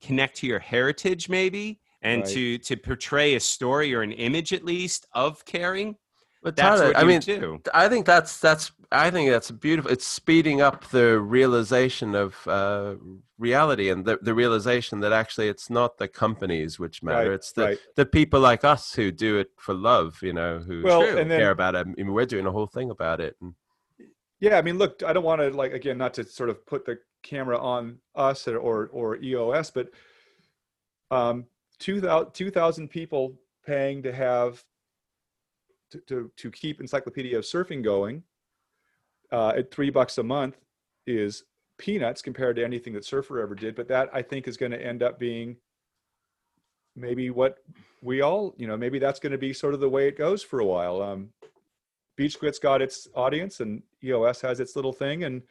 connect 0.01 0.37
to 0.37 0.47
your 0.47 0.59
heritage 0.59 1.29
maybe 1.29 1.79
and 2.01 2.21
Right. 2.23 2.31
to 2.33 2.57
to 2.59 2.77
portray 2.77 3.35
a 3.35 3.39
story 3.39 3.93
or 3.95 4.01
an 4.01 4.11
image 4.11 4.53
at 4.53 4.63
least 4.63 5.07
of 5.13 5.43
caring 5.45 5.95
But 6.43 6.55
that's 6.55 6.79
Tyler, 6.79 6.93
what 6.93 6.97
I 6.97 7.03
mean, 7.03 7.19
do 7.21 7.59
I 7.73 7.89
think 7.89 8.05
that's 8.05 8.39
that's 8.39 8.71
I 8.91 9.11
think 9.11 9.29
that's 9.29 9.51
beautiful. 9.51 9.91
It's 9.91 10.07
speeding 10.07 10.61
up 10.61 10.85
the 10.91 11.19
realization 11.19 12.15
of 12.15 12.35
uh, 12.47 12.95
reality 13.37 13.89
and 13.89 14.05
the, 14.05 14.17
the 14.21 14.33
realization 14.33 15.01
that 15.01 15.11
actually 15.11 15.49
it's 15.49 15.69
not 15.69 15.97
the 15.97 16.07
companies 16.07 16.79
which 16.79 17.03
matter. 17.03 17.29
Right, 17.31 17.35
it's 17.35 17.51
the 17.51 17.63
right. 17.63 17.79
the 17.97 18.05
people 18.05 18.39
like 18.39 18.63
us 18.63 18.93
who 18.93 19.11
do 19.11 19.39
it 19.39 19.49
for 19.57 19.73
love. 19.73 20.19
You 20.21 20.31
know, 20.33 20.59
who 20.59 20.83
Well, 20.83 21.01
and 21.01 21.29
then- 21.29 21.39
care 21.39 21.51
about 21.51 21.75
it. 21.75 21.79
I 21.79 21.83
mean, 22.01 22.13
we're 22.13 22.25
doing 22.25 22.45
a 22.45 22.51
whole 22.51 22.67
thing 22.67 22.89
about 22.91 23.19
it. 23.19 23.35
And 23.41 23.55
Yeah, 24.39 24.57
I 24.57 24.61
mean, 24.61 24.77
look, 24.77 25.03
I 25.03 25.11
don't 25.13 25.25
want 25.25 25.41
to 25.41 25.49
like 25.49 25.73
again, 25.73 25.97
not 25.97 26.13
to 26.13 26.23
sort 26.23 26.49
of 26.49 26.65
put 26.65 26.85
the 26.85 26.99
camera 27.28 27.59
on 27.59 27.97
us 28.15 28.47
or 28.47 28.57
or, 28.57 28.89
or 28.91 29.17
EOS, 29.17 29.71
but 29.71 29.89
um, 31.11 31.45
2,000 31.80 32.34
2,000 32.34 32.88
people 32.89 33.34
paying 33.65 34.01
to 34.03 34.11
have 34.11 34.63
to, 35.91 35.99
to 36.01 36.32
to 36.38 36.51
keep 36.51 36.80
Encyclopedia 36.80 37.38
of 37.38 37.43
Surfing 37.43 37.84
going 37.84 38.23
uh, 39.32 39.53
at 39.57 39.71
three 39.71 39.89
bucks 39.89 40.17
a 40.17 40.23
month 40.23 40.57
is 41.05 41.43
peanuts 41.78 42.21
compared 42.21 42.55
to 42.55 42.63
anything 42.63 42.93
that 42.93 43.05
Surfer 43.05 43.41
ever 43.41 43.55
did. 43.55 43.75
But 43.75 43.88
that 43.89 44.09
I 44.13 44.21
think 44.21 44.47
is 44.47 44.57
going 44.57 44.71
to 44.71 44.84
end 44.84 45.03
up 45.03 45.19
being 45.19 45.57
maybe 46.95 47.30
what 47.30 47.59
we 48.01 48.21
all, 48.21 48.53
you 48.57 48.67
know, 48.67 48.78
maybe 48.78 48.99
that's 48.99 49.19
going 49.19 49.32
to 49.32 49.38
be 49.38 49.53
sort 49.53 49.73
of 49.73 49.80
the 49.80 49.89
way 49.89 50.07
it 50.07 50.17
goes 50.17 50.43
for 50.43 50.59
a 50.59 50.65
while. 50.65 51.01
Um, 51.01 51.30
Beach 52.15 52.39
Grit's 52.39 52.59
got 52.59 52.82
its 52.82 53.07
audience, 53.13 53.59
and 53.59 53.84
EOS 54.03 54.41
has 54.41 54.59
its 54.59 54.75
little 54.75 54.93
thing, 54.93 55.23
and 55.23 55.43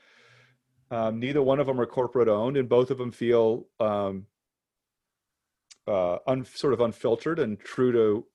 um, 0.91 1.19
neither 1.19 1.43
one 1.43 1.59
of 1.61 1.67
them 1.67 1.81
are 1.81 1.87
corporate 1.87 2.29
owned, 2.29 2.57
and 2.57 2.69
both 2.69 2.91
of 2.91 2.99
them 2.99 3.11
feel 3.13 3.67
um, 3.81 4.27
uh, 5.89 6.19
un, 6.27 6.45
sort 6.45 6.73
of 6.73 6.81
unfiltered 6.81 7.39
and 7.39 7.59
true 7.61 7.93
to 7.93 8.27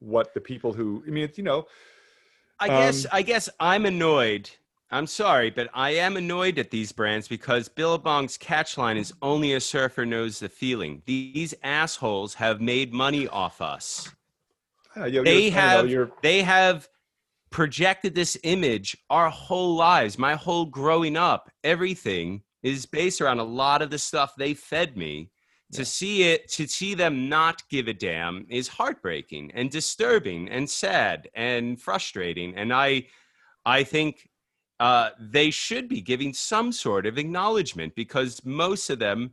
what 0.00 0.34
the 0.34 0.40
people 0.40 0.72
who 0.72 1.02
I 1.06 1.10
mean, 1.10 1.24
it's, 1.24 1.38
you 1.38 1.44
know, 1.44 1.66
I 2.58 2.68
guess 2.68 3.04
Um, 3.04 3.10
I 3.14 3.22
guess 3.22 3.48
I'm 3.60 3.86
annoyed. 3.86 4.50
I'm 4.90 5.06
sorry, 5.06 5.48
but 5.50 5.70
I 5.72 5.90
am 5.90 6.16
annoyed 6.18 6.58
at 6.58 6.70
these 6.70 6.92
brands 6.92 7.26
because 7.26 7.66
Billabong's 7.68 8.36
catchline 8.36 8.96
is 8.98 9.12
only 9.22 9.54
a 9.54 9.60
surfer 9.60 10.04
knows 10.04 10.38
the 10.38 10.50
feeling. 10.50 11.02
These 11.06 11.54
assholes 11.62 12.34
have 12.34 12.60
made 12.60 12.92
money 12.92 13.26
off 13.26 13.62
us. 13.62 14.10
uh, 14.94 15.04
They 15.04 15.10
you're- 15.10 15.30
I 15.30 15.48
know, 15.48 15.56
have 15.56 16.12
they 16.20 16.42
have 16.42 16.88
projected 17.52 18.14
this 18.14 18.36
image 18.42 18.96
our 19.10 19.30
whole 19.30 19.76
lives, 19.76 20.18
my 20.18 20.34
whole 20.34 20.66
growing 20.66 21.16
up. 21.16 21.50
Everything 21.62 22.42
is 22.62 22.86
based 22.86 23.20
around 23.20 23.38
a 23.38 23.44
lot 23.44 23.82
of 23.82 23.90
the 23.90 23.98
stuff 23.98 24.32
they 24.36 24.54
fed 24.54 24.96
me. 24.96 25.30
To 25.74 25.86
see 25.86 26.24
it, 26.24 26.50
to 26.50 26.66
see 26.66 26.92
them 26.92 27.30
not 27.30 27.62
give 27.70 27.88
a 27.88 27.94
damn 27.94 28.44
is 28.50 28.68
heartbreaking 28.68 29.52
and 29.54 29.70
disturbing 29.70 30.50
and 30.50 30.68
sad 30.68 31.30
and 31.34 31.80
frustrating. 31.80 32.54
And 32.56 32.74
I, 32.74 33.06
I 33.64 33.82
think 33.82 34.28
uh, 34.80 35.10
they 35.18 35.50
should 35.50 35.88
be 35.88 36.02
giving 36.02 36.34
some 36.34 36.72
sort 36.72 37.06
of 37.06 37.16
acknowledgement 37.16 37.94
because 37.94 38.44
most 38.44 38.90
of 38.90 38.98
them 38.98 39.30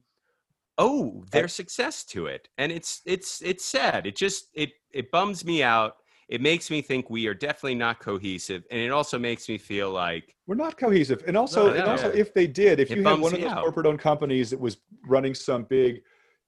owe 0.78 1.26
their 1.32 1.48
success 1.48 2.04
to 2.06 2.28
it, 2.28 2.48
and 2.58 2.72
it's 2.72 3.02
it's 3.06 3.42
it's 3.42 3.66
sad. 3.66 4.08
It 4.08 4.16
just 4.16 4.48
it 4.54 4.70
it 4.92 5.12
bums 5.12 5.44
me 5.44 5.62
out. 5.62 5.96
It 6.30 6.42
makes 6.42 6.70
me 6.70 6.82
think 6.84 7.10
we 7.10 7.26
are 7.28 7.34
definitely 7.34 7.74
not 7.76 8.00
cohesive, 8.00 8.64
and 8.70 8.80
it 8.80 8.92
also 8.92 9.18
makes 9.18 9.50
me 9.50 9.58
feel 9.58 9.90
like 9.92 10.36
we're 10.46 10.54
not 10.56 10.78
cohesive. 10.78 11.24
And 11.28 11.36
also, 11.36 11.68
No, 11.68 11.74
and 11.74 11.84
also, 11.90 12.14
yeah. 12.14 12.20
if 12.22 12.34
they 12.36 12.46
did, 12.46 12.80
if 12.80 12.92
It 12.92 12.98
you 13.00 13.04
had 13.04 13.20
one 13.20 13.34
of 13.34 13.40
me 13.40 13.46
those 13.46 13.54
out. 13.54 13.64
corporate-owned 13.64 14.00
companies 14.00 14.52
that 14.52 14.60
was 14.60 14.78
running 15.08 15.34
some 15.34 15.64
big, 15.64 16.02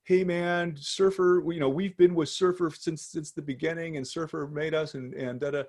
hey 0.03 0.23
man, 0.23 0.75
Surfer, 0.77 1.43
you 1.51 1.59
know, 1.59 1.67
we've 1.69 1.97
been 1.97 2.13
with 2.13 2.29
Surfer 2.29 2.69
since 2.69 3.01
since 3.07 3.31
the 3.31 3.41
beginning, 3.41 3.97
and 3.97 4.07
Surfer 4.07 4.47
made 4.47 4.75
us, 4.75 4.93
and 4.93 5.13
and 5.15 5.39
da 5.39 5.49
da. 5.51 5.63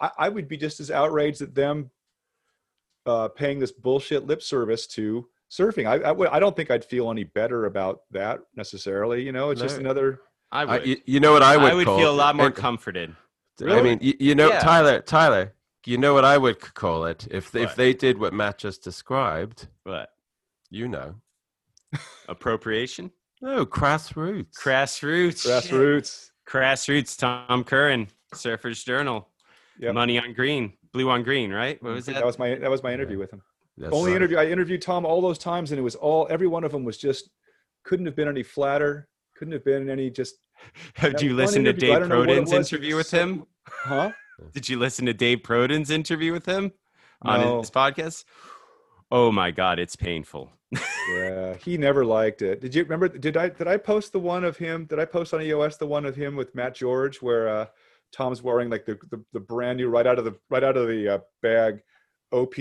I, 0.00 0.10
I 0.18 0.28
would 0.28 0.46
be 0.46 0.56
just 0.56 0.78
as 0.80 0.90
outraged 0.92 1.42
at 1.42 1.52
them 1.54 1.90
uh, 3.06 3.26
paying 3.28 3.58
this 3.58 3.72
bullshit 3.72 4.24
lip 4.26 4.42
service 4.42 4.86
to 4.88 5.26
surfing. 5.50 5.86
I, 5.86 6.10
I 6.10 6.36
I 6.36 6.38
don't 6.38 6.54
think 6.54 6.70
I'd 6.70 6.84
feel 6.84 7.10
any 7.10 7.24
better 7.24 7.64
about 7.66 8.02
that 8.12 8.40
necessarily. 8.54 9.22
You 9.24 9.32
know, 9.32 9.50
it's 9.50 9.60
just 9.60 9.78
another. 9.78 10.20
I 10.52 10.62
I, 10.62 10.64
would. 10.78 10.86
you, 10.86 10.96
you 11.06 11.18
know 11.20 11.32
what 11.32 11.42
I 11.42 11.56
would 11.56 11.72
I 11.72 11.74
would 11.74 11.86
call 11.86 11.98
feel 11.98 12.10
a 12.12 12.14
lot 12.14 12.36
more 12.36 12.46
And- 12.46 12.54
comforted. 12.54 13.16
I 13.68 13.82
mean, 13.82 13.98
you, 14.00 14.14
you 14.18 14.34
know, 14.34 14.48
Yeah. 14.48 14.60
Tyler, 14.60 15.00
Tyler, 15.00 15.54
you 15.86 15.98
know 15.98 16.14
what 16.14 16.24
I 16.24 16.38
would 16.38 16.60
call 16.60 17.06
it 17.06 17.26
if 17.30 17.54
if 17.54 17.74
they 17.74 17.92
did 17.92 18.18
what 18.18 18.32
Matt 18.32 18.58
just 18.58 18.82
described. 18.82 19.68
But 19.84 20.10
You 20.70 20.88
know, 20.88 21.16
appropriation, 22.28 23.10
oh, 23.42 23.46
no 23.46 23.66
crass 23.66 24.16
roots. 24.16 24.56
crass 24.56 25.02
roots, 25.02 26.32
Grassroots. 26.48 27.18
Tom 27.18 27.64
Curren, 27.64 28.08
Surfers 28.34 28.84
Journal, 28.84 29.28
Yep. 29.78 29.94
Money 29.94 30.18
on 30.18 30.32
Green, 30.32 30.74
Blue 30.92 31.10
on 31.10 31.22
Green, 31.22 31.52
right? 31.52 31.82
What 31.82 31.88
mm-hmm. 31.88 31.96
was 31.96 32.06
that? 32.06 32.14
That 32.14 32.26
was 32.26 32.38
my 32.38 32.54
that 32.54 32.70
was 32.70 32.82
my 32.82 32.92
interview 32.92 33.18
with 33.18 33.32
him. 33.32 33.42
That's 33.76 33.94
only 33.94 34.12
right. 34.12 34.16
interview 34.16 34.36
I 34.38 34.46
interviewed 34.46 34.82
Tom 34.82 35.04
all 35.04 35.20
those 35.20 35.38
times, 35.38 35.72
and 35.72 35.78
it 35.78 35.82
was 35.82 35.94
all 35.94 36.26
every 36.30 36.46
one 36.46 36.64
of 36.64 36.72
them 36.72 36.84
was 36.84 36.98
just 36.98 37.30
couldn't 37.84 38.06
have 38.06 38.16
been 38.16 38.28
any 38.28 38.42
flatter. 38.42 39.08
Couldn't 39.36 39.52
have 39.52 39.64
been 39.64 39.88
any 39.90 40.10
just 40.10 40.36
Have 40.94 41.22
you 41.22 41.34
listened 41.34 41.64
to 41.64 41.72
Dave 41.72 41.98
don't 42.00 42.08
know 42.08 42.20
what 42.20 42.30
it 42.30 42.44
Prodan's 42.44 42.72
interview 42.72 42.96
with 42.96 43.10
him? 43.10 43.44
Huh? 43.68 44.12
Did 44.52 44.68
you 44.68 44.78
listen 44.78 45.06
to 45.06 45.14
Dave 45.14 45.42
Prodan's 45.42 45.90
interview 45.90 46.32
with 46.32 46.46
him 46.46 46.72
on 47.22 47.40
No. 47.40 47.60
his 47.60 47.70
podcast? 47.70 48.24
Oh 49.10 49.30
my 49.30 49.50
God, 49.50 49.78
it's 49.78 49.94
painful. 49.96 50.50
Yeah, 51.14 51.54
he 51.60 51.76
never 51.76 52.04
liked 52.04 52.42
it. 52.42 52.60
Did 52.60 52.74
you 52.74 52.82
remember? 52.82 53.08
Did 53.08 53.36
I 53.36 53.50
did 53.50 53.68
I 53.68 53.76
post 53.76 54.12
the 54.12 54.18
one 54.18 54.42
of 54.44 54.56
him? 54.56 54.86
Did 54.86 54.98
I 54.98 55.04
post 55.04 55.34
on 55.34 55.42
EOS 55.42 55.76
the 55.76 55.86
one 55.86 56.06
of 56.06 56.16
him 56.16 56.34
with 56.34 56.54
Matt 56.54 56.74
George 56.74 57.20
where 57.20 57.48
uh, 57.48 57.66
Tom's 58.10 58.42
wearing 58.42 58.70
like 58.70 58.84
the, 58.86 58.98
the 59.10 59.22
the 59.32 59.40
brand 59.40 59.76
new 59.76 59.88
right 59.88 60.06
out 60.06 60.18
of 60.18 60.24
the 60.24 60.34
right 60.50 60.64
out 60.64 60.76
of 60.76 60.88
the 60.88 61.16
uh, 61.16 61.18
bag, 61.42 61.80
OP 62.32 62.54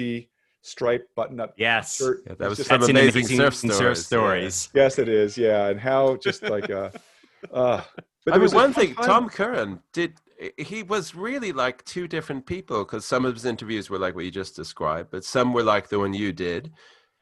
stripe 0.62 1.08
button-up 1.16 1.54
Yes. 1.58 1.96
shirt. 1.96 2.22
Yeah, 2.28 2.34
that 2.38 2.50
was 2.50 2.60
It's 2.60 2.68
just- 2.68 2.70
some 2.70 2.80
That's 2.82 2.90
an 2.90 2.98
amazing 2.98 3.22
amazing 3.22 3.38
surf 3.38 3.56
surf 3.56 3.98
stories, 3.98 4.06
stories. 4.06 4.70
Yes, 4.76 5.00
it 5.00 5.08
is. 5.10 5.38
Yeah, 5.38 5.70
and 5.70 5.80
how 5.80 6.18
just 6.18 6.44
like 6.44 6.70
uh, 6.70 6.90
uh 7.54 7.82
but 8.24 8.34
I 8.34 8.34
there 8.34 8.34
mean, 8.36 8.42
was 8.42 8.54
one 8.54 8.72
thing, 8.74 8.94
ton- 8.94 9.06
Tom 9.06 9.30
Curren 9.30 9.80
did. 9.94 10.14
He 10.58 10.84
was 10.84 11.14
really 11.14 11.52
like 11.52 11.84
two 11.86 12.08
different 12.08 12.46
people 12.46 12.84
because 12.84 13.06
some 13.06 13.26
of 13.26 13.34
his 13.34 13.46
interviews 13.46 13.90
were 13.90 14.00
like 14.00 14.16
what 14.16 14.26
you 14.26 14.32
just 14.32 14.56
described, 14.56 15.12
but 15.12 15.24
some 15.24 15.54
were 15.54 15.64
like 15.64 15.90
the 15.90 16.00
one 16.00 16.14
you 16.14 16.32
did, 16.34 16.72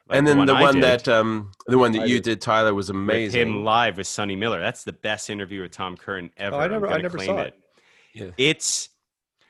Like 0.08 0.18
and 0.20 0.28
then 0.28 0.46
the 0.46 0.54
I 0.54 0.62
one 0.62 0.80
that 0.80 1.08
um 1.08 1.52
the 1.68 1.78
one 1.78 1.92
that 1.94 2.04
I 2.04 2.06
you 2.06 2.16
did. 2.16 2.24
did, 2.24 2.42
Tyler, 2.42 2.74
was 2.74 2.88
with 2.88 2.96
amazing. 2.96 3.42
him 3.42 3.64
live 3.66 3.98
with 3.98 4.08
Sonny 4.08 4.36
Miller. 4.38 4.60
That's 4.62 4.84
the 4.84 4.94
best 4.94 5.30
interview 5.30 5.62
with 5.64 5.72
Tom 5.72 5.98
Curren 5.98 6.30
ever. 6.38 6.56
Oh, 6.56 6.60
I 6.60 6.66
I'm 6.66 6.72
never 6.72 6.88
I 6.88 7.02
never 7.02 7.18
claim 7.18 7.28
saw 7.28 7.42
it. 7.42 7.54
Yeah. 8.14 8.32
It's 8.38 8.90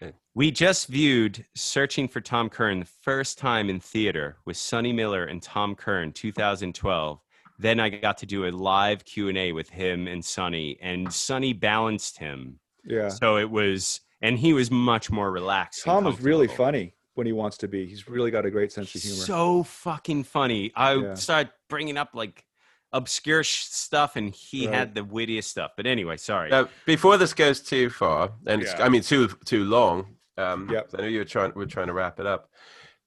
Yeah. 0.02 0.12
we 0.34 0.50
just 0.52 0.88
viewed 0.88 1.46
Searching 1.56 2.08
for 2.08 2.22
Tom 2.22 2.50
Curren 2.50 2.80
the 2.80 2.90
first 3.04 3.38
time 3.38 3.70
in 3.70 3.80
theater 3.80 4.38
with 4.46 4.58
Sonny 4.58 4.94
Miller 4.94 5.26
and 5.26 5.44
Tom 5.44 5.76
Curren 5.76 6.12
2012. 6.12 7.20
Then 7.60 7.80
I 7.80 7.90
got 7.90 8.18
to 8.20 8.26
do 8.26 8.46
a 8.48 8.52
live 8.52 9.06
Q&A 9.06 9.52
with 9.52 9.70
him 9.70 10.08
and 10.08 10.26
Sonny 10.26 10.78
and 10.82 11.14
Sonny 11.14 11.54
balanced 11.54 12.18
him. 12.18 12.60
Yeah. 12.86 13.10
So 13.10 13.38
it 13.38 13.50
was 13.50 14.02
and 14.22 14.38
he 14.38 14.54
was 14.54 14.70
much 14.70 15.10
more 15.12 15.32
relaxed. 15.32 15.84
Tom 15.86 16.06
is 16.08 16.20
really 16.22 16.48
funny 16.48 16.94
when 17.16 17.26
he 17.28 17.34
wants 17.34 17.58
to 17.58 17.68
be. 17.68 17.86
He's 17.86 18.08
really 18.08 18.32
got 18.32 18.46
a 18.46 18.52
great 18.52 18.72
sense 18.72 18.94
of 18.96 19.02
humor. 19.02 19.18
So 19.24 19.64
fucking 19.64 20.24
funny. 20.24 20.72
I 20.76 20.94
Yeah. 20.96 21.14
started 21.16 21.52
bringing 21.70 21.98
up 21.98 22.10
like 22.14 22.44
obscure 22.92 23.44
sh- 23.44 23.66
stuff 23.66 24.16
and 24.16 24.34
he 24.34 24.66
Right. 24.68 24.76
had 24.76 24.96
the 24.96 25.04
wittiest 25.04 25.50
stuff. 25.52 25.72
But 25.78 25.86
anyway, 25.86 26.18
sorry. 26.18 26.50
Now, 26.50 26.68
before 26.86 27.18
this 27.18 27.34
goes 27.34 27.62
too 27.62 27.90
far, 27.90 28.32
and 28.48 28.62
it's, 28.64 28.72
Yeah. 28.74 28.84
I 28.86 28.90
mean 28.90 29.02
too 29.04 29.28
too 29.46 29.64
long. 29.66 30.16
Um, 30.38 30.70
Yep. 30.72 30.90
I 30.98 31.02
know 31.02 31.08
you 31.08 31.20
were 31.20 31.26
trying. 31.26 31.52
We're 31.56 31.66
trying 31.66 31.88
to 31.88 31.94
wrap 31.94 32.20
it 32.20 32.26
up. 32.26 32.50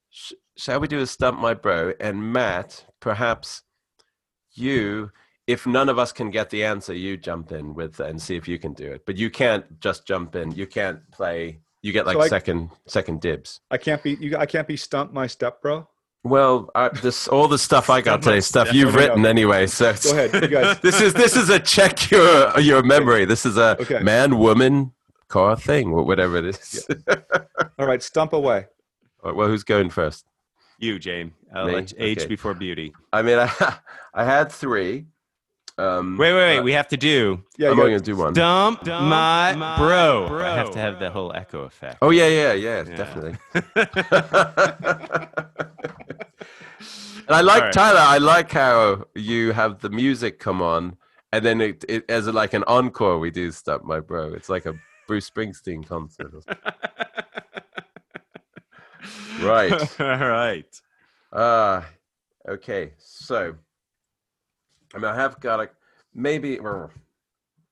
Sh- 0.09 0.33
shall 0.57 0.79
we 0.79 0.87
do 0.87 0.99
a 0.99 1.07
stump 1.07 1.39
my 1.39 1.53
bro 1.55 1.93
and 1.99 2.31
Matt? 2.31 2.85
Perhaps 2.99 3.63
you, 4.53 5.11
if 5.47 5.67
none 5.67 5.89
of 5.89 5.99
us 5.99 6.11
can 6.11 6.29
get 6.31 6.49
the 6.49 6.63
answer, 6.63 6.93
you 6.93 7.17
jump 7.17 7.51
in 7.51 7.73
with 7.73 7.99
and 7.99 8.21
see 8.21 8.35
if 8.35 8.47
you 8.47 8.57
can 8.57 8.73
do 8.73 8.89
it. 8.91 9.05
But 9.05 9.17
you 9.17 9.29
can't 9.29 9.79
just 9.79 10.05
jump 10.07 10.35
in. 10.35 10.51
You 10.51 10.67
can't 10.67 10.99
play. 11.11 11.59
You 11.81 11.91
get 11.91 12.05
like 12.05 12.15
So 12.15 12.21
I- 12.21 12.27
second 12.29 12.69
second 12.87 13.19
dibs. 13.21 13.59
I 13.71 13.77
can't 13.77 14.01
be 14.01 14.11
you 14.19 14.37
I 14.37 14.45
can't 14.45 14.67
be 14.67 14.77
stumped 14.77 15.13
my 15.13 15.27
step 15.27 15.61
bro. 15.61 15.87
Well, 16.25 16.69
I, 16.73 16.87
this 16.87 17.27
all 17.27 17.49
the 17.49 17.57
stuff 17.57 17.89
I 17.89 17.99
got 17.99 18.21
Stump 18.21 18.23
today, 18.23 18.39
stuff 18.39 18.67
step. 18.67 18.75
you've 18.75 18.93
There 18.93 19.01
written 19.09 19.23
go. 19.23 19.29
anyway. 19.29 19.67
So 19.67 19.93
Go 19.93 20.11
ahead, 20.11 20.33
you 20.41 20.47
guys. 20.47 20.79
this 20.81 21.01
is 21.01 21.13
this 21.13 21.35
is 21.35 21.49
a 21.49 21.59
check 21.59 22.09
your 22.11 22.57
your 22.61 22.81
memory. 22.81 23.25
This 23.25 23.45
is 23.45 23.57
a 23.57 23.75
Okay. 23.81 23.99
man, 23.99 24.37
woman, 24.37 24.93
car 25.27 25.57
thing, 25.57 25.89
or 25.91 26.03
whatever 26.05 26.37
it 26.37 26.45
is. 26.45 26.87
All 27.77 27.85
right, 27.85 28.01
stump 28.01 28.31
away. 28.31 28.67
All 29.21 29.31
right, 29.31 29.35
well, 29.35 29.47
who's 29.49 29.65
going 29.65 29.89
first? 29.89 30.25
You, 30.79 30.97
James. 30.99 31.33
I'll 31.53 31.63
uh, 31.75 31.81
Me? 31.81 31.87
age 31.97 32.19
Okay. 32.19 32.27
before 32.27 32.53
beauty. 32.53 32.93
I 33.11 33.21
mean, 33.21 33.39
I, 33.39 33.49
I 34.13 34.23
had 34.23 34.49
three. 34.51 35.07
Um, 35.77 36.17
Wait, 36.17 36.33
wait, 36.33 36.39
wait. 36.39 36.59
uh, 36.59 36.63
we 36.63 36.71
have 36.73 36.87
to 36.89 36.97
do 36.97 37.43
Yeah, 37.57 37.71
I'm 37.71 37.77
you 37.77 37.83
only 37.83 37.93
gonna 37.95 38.03
do 38.03 38.15
one. 38.15 38.33
dump, 38.33 38.83
Dump 38.83 39.09
my, 39.09 39.55
my 39.55 39.77
bro. 39.77 40.27
bro. 40.27 40.45
I 40.45 40.55
have 40.55 40.71
to 40.71 40.79
have 40.79 40.99
the 40.99 41.09
whole 41.09 41.33
echo 41.33 41.63
effect. 41.63 41.97
Oh 42.01 42.11
yeah, 42.11 42.27
yeah, 42.27 42.53
yeah, 42.53 42.83
Yeah. 42.87 42.95
definitely. 42.95 43.37
and 47.27 47.35
I 47.35 47.41
like 47.41 47.61
All 47.61 47.65
right. 47.65 47.73
Tyler. 47.73 47.99
I 47.99 48.17
like 48.19 48.51
how 48.51 49.05
you 49.15 49.51
have 49.53 49.79
the 49.79 49.89
music 49.89 50.39
come 50.39 50.61
on, 50.61 50.95
and 51.31 51.43
then 51.43 51.59
it, 51.61 51.83
it 51.89 52.05
as 52.09 52.27
a, 52.27 52.31
like 52.31 52.53
an 52.53 52.63
encore. 52.67 53.17
We 53.17 53.31
do 53.31 53.51
stuff, 53.51 53.81
my 53.83 53.99
bro. 53.99 54.33
It's 54.33 54.49
like 54.49 54.65
a 54.67 54.75
Bruce 55.07 55.29
Springsteen 55.29 55.85
concert. 55.87 56.31
or. 56.33 56.41
Right. 59.41 59.73
All 59.99 60.17
right. 60.29 60.81
Ah, 61.33 61.85
okay. 62.47 62.93
So, 62.99 63.55
I 64.93 64.97
mean, 64.97 65.05
I 65.05 65.15
have 65.15 65.39
got 65.39 65.59
a 65.59 65.69
maybe. 66.13 66.59
well, 66.59 66.91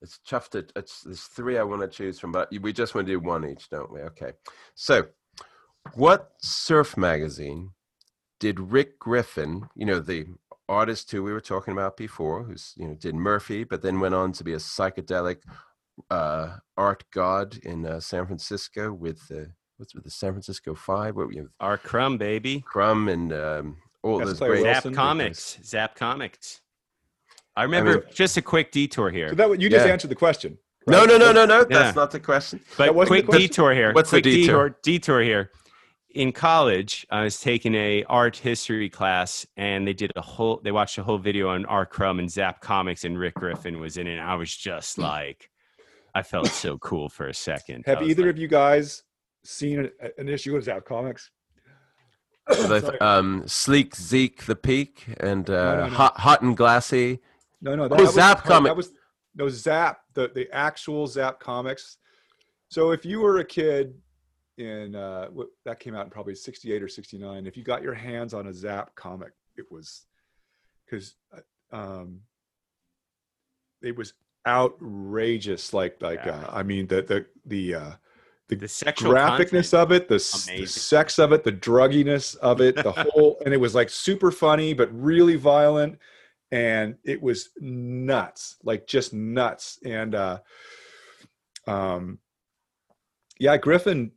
It's 0.01 0.19
tough 0.27 0.49
to. 0.51 0.65
It's 0.75 1.01
there's 1.01 1.23
three 1.23 1.57
I 1.57 1.63
want 1.63 1.81
to 1.81 1.87
choose 1.87 2.19
from, 2.19 2.31
but 2.31 2.49
we 2.61 2.73
just 2.73 2.95
want 2.95 3.07
to 3.07 3.13
do 3.13 3.19
one 3.19 3.47
each, 3.47 3.69
don't 3.69 3.91
we? 3.91 4.01
Okay. 4.01 4.31
So, 4.75 5.07
what 5.93 6.31
surf 6.39 6.97
magazine 6.97 7.71
did 8.39 8.59
Rick 8.59 8.97
Griffin, 8.99 9.69
you 9.75 9.85
know, 9.85 9.99
the 9.99 10.25
artist 10.67 11.11
who 11.11 11.21
we 11.21 11.33
were 11.33 11.41
talking 11.41 11.73
about 11.73 11.97
before, 11.97 12.43
who's 12.43 12.73
you 12.77 12.87
know 12.87 12.95
did 12.95 13.15
Murphy, 13.15 13.63
but 13.63 13.81
then 13.81 13.99
went 13.99 14.15
on 14.15 14.31
to 14.33 14.43
be 14.43 14.53
a 14.53 14.57
psychedelic 14.57 15.37
uh, 16.09 16.57
art 16.77 17.03
god 17.13 17.57
in 17.63 17.85
uh, 17.85 17.99
San 17.99 18.25
Francisco 18.25 18.91
with 18.91 19.27
the 19.27 19.51
what's 19.77 19.93
with 19.93 20.03
the 20.03 20.09
San 20.09 20.31
Francisco 20.31 20.73
Five, 20.73 21.15
what 21.15 21.33
you 21.33 21.43
know, 21.43 21.49
R. 21.59 21.77
Crumb, 21.77 22.17
baby. 22.17 22.61
Crumb 22.61 23.07
and 23.09 23.33
um, 23.33 23.77
all 24.03 24.19
Yes, 24.19 24.29
those 24.29 24.37
Claire 24.37 24.51
great 24.51 24.63
Wilson. 24.63 24.93
Zap 24.93 25.03
Comics. 25.03 25.59
Zap 25.63 25.95
Comics. 25.95 26.61
I 27.61 27.65
remember 27.65 27.93
mean- 27.93 28.03
just 28.13 28.37
a 28.37 28.41
quick 28.41 28.71
detour 28.71 29.11
here. 29.11 29.29
So 29.29 29.35
that 29.35 29.61
you 29.61 29.69
just 29.69 29.85
Yeah. 29.85 29.91
answered 29.93 30.09
the 30.09 30.15
question. 30.15 30.57
No, 30.87 31.01
right? 31.01 31.09
no, 31.09 31.17
no, 31.19 31.31
no, 31.31 31.45
no. 31.45 31.59
Yeah. 31.59 31.65
That's 31.69 31.95
not 31.95 32.09
the 32.09 32.19
question. 32.19 32.59
But 32.75 32.85
That 32.85 32.95
wasn't 32.95 33.09
quick 33.09 33.21
the 33.25 33.31
question? 33.33 33.47
detour 33.49 33.73
here. 33.73 33.93
What's 33.93 34.09
the 34.09 34.21
quick 34.21 34.23
detour? 34.23 34.77
Detour 34.81 35.21
here. 35.21 35.51
In 36.15 36.31
college, 36.31 37.05
I 37.11 37.23
was 37.23 37.39
taking 37.39 37.75
a 37.75 38.03
art 38.05 38.35
history 38.35 38.89
class, 38.89 39.45
and 39.57 39.87
they 39.87 39.93
did 39.93 40.11
a 40.15 40.21
whole. 40.21 40.59
They 40.63 40.71
watched 40.71 40.97
a 40.97 41.03
whole 41.03 41.19
video 41.19 41.49
on 41.49 41.65
R. 41.65 41.85
Crumb 41.85 42.17
and 42.19 42.29
Zap 42.29 42.61
Comics, 42.61 43.03
and 43.03 43.17
Rick 43.17 43.35
Griffin 43.35 43.79
was 43.79 43.95
in 43.97 44.07
it. 44.07 44.13
And 44.13 44.21
I 44.21 44.33
was 44.35 44.53
just 44.53 44.97
like, 44.97 45.49
I 46.15 46.23
felt 46.23 46.47
so 46.47 46.77
cool 46.89 47.09
for 47.09 47.27
a 47.27 47.33
second. 47.33 47.83
Have 47.85 48.01
either 48.01 48.23
like, 48.23 48.31
of 48.31 48.37
you 48.39 48.47
guys 48.47 49.03
seen 49.45 49.79
an, 49.79 49.91
an 50.17 50.27
issue 50.29 50.57
of 50.57 50.63
Zap 50.63 50.83
Comics? 50.83 51.29
With, 52.49 52.99
um, 53.01 53.43
Sleek 53.47 53.95
Zeke 53.95 54.45
the 54.47 54.55
Peak 54.55 55.05
and 55.19 55.47
uh, 55.49 55.53
No, 55.53 55.75
no, 55.81 55.87
no. 55.87 55.93
Hot, 55.93 56.17
Hot 56.19 56.41
and 56.41 56.57
Glassy. 56.57 57.19
No, 57.61 57.75
no. 57.75 57.83
Oh, 57.83 57.87
that 57.87 57.99
was 57.99 58.13
Zap 58.13 58.43
the 58.43 58.49
Comic- 58.49 58.69
That 58.69 58.75
was 58.75 58.91
no 59.35 59.49
Zap. 59.49 60.01
The 60.13 60.31
the 60.33 60.49
actual 60.51 61.07
Zap 61.07 61.39
Comics. 61.39 61.97
So 62.69 62.91
if 62.91 63.05
you 63.05 63.19
were 63.19 63.39
a 63.39 63.45
kid 63.45 63.93
in 64.57 64.95
uh, 64.95 65.27
what, 65.27 65.47
that 65.65 65.79
came 65.79 65.95
out 65.95 66.05
in 66.05 66.11
probably 66.11 66.35
'68 66.35 66.81
or 66.81 66.87
'69, 66.87 67.45
if 67.45 67.57
you 67.57 67.63
got 67.63 67.81
your 67.83 67.93
hands 67.93 68.33
on 68.33 68.47
a 68.47 68.53
Zap 68.53 68.95
comic, 68.95 69.33
it 69.57 69.65
was 69.71 70.05
because 70.85 71.15
um, 71.71 72.21
it 73.81 73.95
was 73.95 74.13
outrageous. 74.47 75.73
Like 75.73 76.01
like 76.01 76.21
Yeah. 76.25 76.43
uh, 76.47 76.49
I 76.51 76.63
mean 76.63 76.87
the 76.87 77.01
the 77.01 77.25
the 77.45 77.75
uh, 77.75 77.91
the 78.47 78.67
sexual 78.67 79.13
graphicness 79.13 79.73
of 79.73 79.91
it, 79.91 80.07
the, 80.09 80.15
the 80.15 80.67
sex 80.67 81.19
of 81.19 81.31
it, 81.31 81.43
the 81.43 81.53
drugginess 81.53 82.35
of 82.37 82.59
it, 82.59 82.75
the 82.75 82.91
whole, 83.13 83.41
and 83.45 83.53
it 83.53 83.57
was 83.57 83.73
like 83.75 83.89
super 83.89 84.31
funny, 84.31 84.73
but 84.73 84.89
really 84.93 85.35
violent. 85.35 85.97
And 86.51 86.95
it 87.03 87.21
was 87.21 87.49
nuts, 87.59 88.57
like 88.63 88.85
just 88.87 89.13
nuts. 89.13 89.79
And, 89.85 90.15
uh, 90.15 90.39
um, 91.67 92.19
yeah, 93.39 93.57
Griffin, 93.57 94.11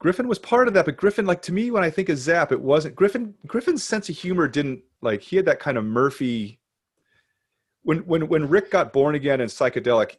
Griffin 0.00 0.28
was 0.28 0.38
part 0.38 0.68
of 0.68 0.74
that, 0.74 0.84
but 0.84 0.96
Griffin, 0.96 1.26
like 1.26 1.42
to 1.42 1.52
me, 1.52 1.70
when 1.70 1.84
I 1.84 1.90
think 1.90 2.08
of 2.08 2.18
Zap, 2.18 2.52
it 2.52 2.60
wasn't 2.60 2.94
Griffin, 2.94 3.34
Griffin's 3.46 3.84
sense 3.84 4.08
of 4.08 4.16
humor 4.16 4.48
didn't 4.48 4.82
like, 5.00 5.22
he 5.22 5.36
had 5.36 5.46
that 5.46 5.60
kind 5.60 5.78
of 5.78 5.84
Murphy, 5.84 6.60
when, 7.84 7.98
when, 8.00 8.28
when 8.28 8.48
Rick 8.48 8.70
got 8.70 8.92
born 8.92 9.14
again 9.14 9.40
and 9.40 9.50
psychedelic, 9.50 10.16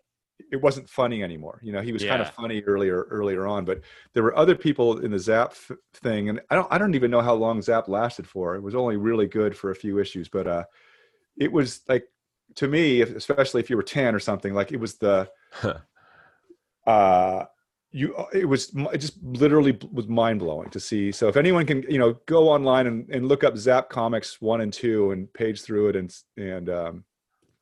it 0.51 0.61
wasn't 0.61 0.89
funny 0.89 1.23
anymore. 1.23 1.59
You 1.63 1.71
know, 1.71 1.81
he 1.81 1.91
was 1.91 2.03
kind 2.03 2.21
of 2.21 2.29
funny 2.31 2.61
earlier, 2.61 3.03
earlier 3.09 3.47
on, 3.47 3.65
but 3.65 3.81
there 4.13 4.23
were 4.23 4.37
other 4.37 4.55
people 4.55 4.99
in 4.99 5.11
the 5.11 5.19
Zap 5.19 5.51
f- 5.51 5.77
thing, 5.93 6.29
and 6.29 6.41
I 6.49 6.55
don't, 6.55 6.67
I 6.71 6.77
don't 6.77 6.93
even 6.95 7.09
know 7.09 7.21
how 7.21 7.33
long 7.33 7.61
Zap 7.61 7.87
lasted 7.87 8.27
for. 8.27 8.55
It 8.55 8.61
was 8.61 8.75
only 8.75 8.97
really 8.97 9.27
good 9.27 9.55
for 9.55 9.71
a 9.71 9.75
few 9.75 9.99
issues, 9.99 10.27
but 10.27 10.45
uh, 10.45 10.63
it 11.37 11.51
was 11.51 11.81
like 11.87 12.05
to 12.55 12.67
me, 12.67 13.01
especially 13.01 13.61
if 13.61 13.69
you 13.69 13.77
were 13.77 13.83
ten 13.83 14.15
or 14.15 14.19
something, 14.19 14.53
like 14.53 14.71
it 14.71 14.79
was 14.79 14.95
the, 14.95 15.29
uh, 16.87 17.45
you, 17.91 18.15
it 18.33 18.45
was 18.45 18.71
it 18.93 18.97
just 18.97 19.21
literally 19.23 19.77
was 19.91 20.07
mind 20.07 20.39
blowing 20.39 20.69
to 20.69 20.79
see. 20.79 21.11
So 21.11 21.27
if 21.27 21.37
anyone 21.37 21.65
can, 21.65 21.83
you 21.89 21.97
know, 21.97 22.13
go 22.25 22.49
online 22.49 22.87
and, 22.87 23.09
and 23.09 23.27
look 23.27 23.43
up 23.43 23.57
Zap 23.57 23.89
Comics 23.89 24.41
one 24.41 24.61
and 24.61 24.71
two 24.71 25.11
and 25.11 25.31
page 25.33 25.61
through 25.61 25.89
it 25.89 25.95
and 25.95 26.15
and 26.37 26.69
um, 26.69 27.03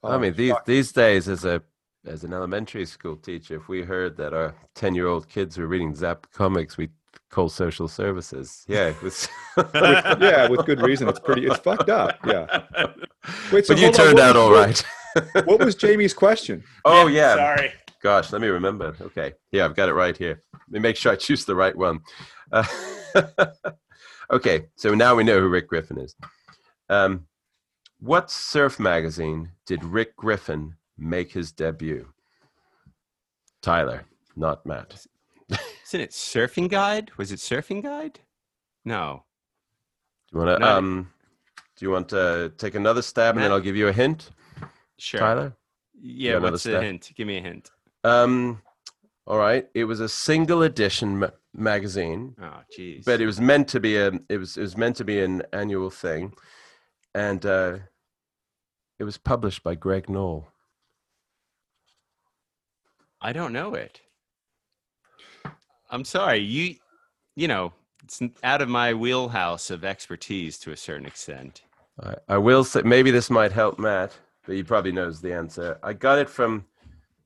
I 0.04 0.16
uh, 0.16 0.20
mean, 0.20 0.34
these 0.34 0.54
these 0.66 0.92
days, 0.92 1.28
as 1.30 1.46
a 1.46 1.62
as 2.06 2.24
an 2.24 2.34
elementary 2.34 2.86
school 2.86 3.16
teacher, 3.16 3.56
if 3.56 3.68
we 3.70 3.82
heard 3.84 4.18
that 4.18 4.34
our 4.34 4.56
ten 4.76 4.94
year 4.96 5.08
old 5.08 5.30
kids 5.30 5.58
were 5.58 5.68
reading 5.68 5.96
Zap 5.96 6.28
comics, 6.34 6.78
we 6.78 6.90
call 7.30 7.50
social 7.50 7.88
services. 7.88 8.64
Yeah, 8.68 8.88
it 8.90 9.02
was. 9.02 9.28
yeah, 9.76 10.48
with 10.48 10.66
good 10.66 10.82
reason. 10.82 11.08
It's 11.10 11.20
pretty. 11.20 11.46
It's 11.46 11.60
fucked 11.60 11.90
up. 11.90 12.18
Yeah. 12.26 12.64
Wait, 13.52 13.66
so 13.66 13.74
but 13.74 13.80
you 13.82 13.86
hold 13.88 14.00
on, 14.00 14.06
turned 14.06 14.20
out 14.20 14.36
was- 14.36 14.44
all 14.44 14.52
what- 14.52 14.66
right. 14.68 14.84
What 15.46 15.60
was 15.64 15.76
Jamie's 15.76 16.14
question? 16.14 16.64
oh 16.86 17.06
yeah. 17.08 17.36
Sorry. 17.36 17.72
Gosh, 18.02 18.32
let 18.34 18.42
me 18.42 18.48
remember. 18.48 18.96
Okay, 19.00 19.34
yeah, 19.52 19.64
I've 19.64 19.76
got 19.76 19.88
it 19.90 19.94
right 19.94 20.18
here. 20.18 20.42
Let 20.54 20.72
me 20.72 20.80
make 20.80 20.96
sure 20.98 21.12
I 21.12 21.16
choose 21.16 21.46
the 21.46 21.56
right 21.56 21.76
one. 21.76 22.00
Uh, 22.52 22.66
okay, 24.32 24.66
so 24.76 24.94
now 24.94 25.16
we 25.16 25.24
know 25.24 25.40
who 25.40 25.48
Rick 25.48 25.68
Griffin 25.70 26.00
is. 26.00 26.16
Um, 26.90 27.28
what 28.00 28.30
surf 28.32 28.80
magazine 28.80 29.52
did 29.66 29.84
Rick 29.86 30.16
Griffin 30.18 30.76
make 30.98 31.32
his 31.32 31.52
debut? 31.52 32.08
Tyler, 33.62 34.04
not 34.36 34.66
Matt. 34.66 35.06
Isn't 35.86 36.02
it 36.02 36.12
Surfing 36.12 36.70
Guide? 36.70 37.12
Was 37.18 37.32
it 37.32 37.40
Surfing 37.40 37.84
Guide? 37.84 38.20
No. 38.86 39.24
Do 40.32 40.40
you 40.40 40.46
want 40.46 40.62
to 40.62 40.68
um 40.68 41.12
do 41.76 41.86
you 41.86 41.92
want 41.92 42.10
to 42.10 42.52
take 42.58 42.76
another 42.76 43.02
stab 43.02 43.36
and 43.36 43.44
then 43.44 43.52
I'll 43.52 43.60
give 43.60 43.76
you 43.76 43.88
a 43.88 43.94
hint, 43.94 44.30
Sure. 44.98 45.20
Tyler? 45.20 45.54
Yeah. 46.00 46.38
What's 46.38 46.64
the 46.64 46.82
hint? 46.82 47.12
Give 47.16 47.28
me 47.28 47.38
a 47.38 47.42
hint. 47.42 47.72
Um 48.04 48.62
all 49.26 49.38
right, 49.38 49.68
it 49.74 49.86
was 49.86 50.02
a 50.02 50.10
single 50.10 50.64
edition 50.64 51.20
ma- 51.20 51.30
magazine, 51.56 52.36
Oh, 52.42 52.60
jeez. 52.78 53.06
but 53.06 53.22
it 53.22 53.26
was 53.26 53.40
meant 53.40 53.68
to 53.70 53.80
be 53.80 53.96
a 53.98 54.12
it 54.30 54.38
was 54.38 54.58
it 54.58 54.62
was 54.62 54.76
meant 54.78 54.96
to 54.98 55.06
be 55.06 55.22
an 55.22 55.44
annual 55.54 55.90
thing 55.90 56.34
and 57.16 57.46
uh 57.46 57.78
it 59.00 59.04
was 59.06 59.18
published 59.18 59.64
by 59.64 59.76
Greg 59.76 60.10
Noll. 60.10 60.48
I 63.22 63.32
don't 63.34 63.54
know 63.54 63.74
it. 63.74 64.02
I'm 65.94 66.04
sorry. 66.04 66.40
You, 66.40 66.76
you 67.36 67.48
know, 67.48 67.72
it's 68.04 68.20
out 68.44 68.64
of 68.64 68.68
my 68.68 68.96
wheelhouse 68.96 69.70
of 69.70 69.86
expertise 69.86 70.58
to 70.60 70.72
a 70.72 70.78
certain 70.78 71.06
extent. 71.06 71.62
I, 72.02 72.16
I 72.28 72.38
will 72.40 72.64
say 72.64 72.82
maybe 72.84 73.12
this 73.12 73.30
might 73.30 73.52
help 73.52 73.78
Matt, 73.78 74.18
but 74.48 74.56
he 74.56 74.64
probably 74.64 74.92
knows 74.92 75.22
the 75.22 75.32
answer. 75.34 75.78
I 75.84 75.94
got 75.94 76.18
it 76.18 76.32
from 76.32 76.66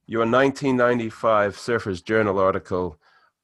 your 0.05 0.23
1995 0.23 1.55
Surfers 1.55 2.03
Journal 2.03 2.39
article, 2.39 2.99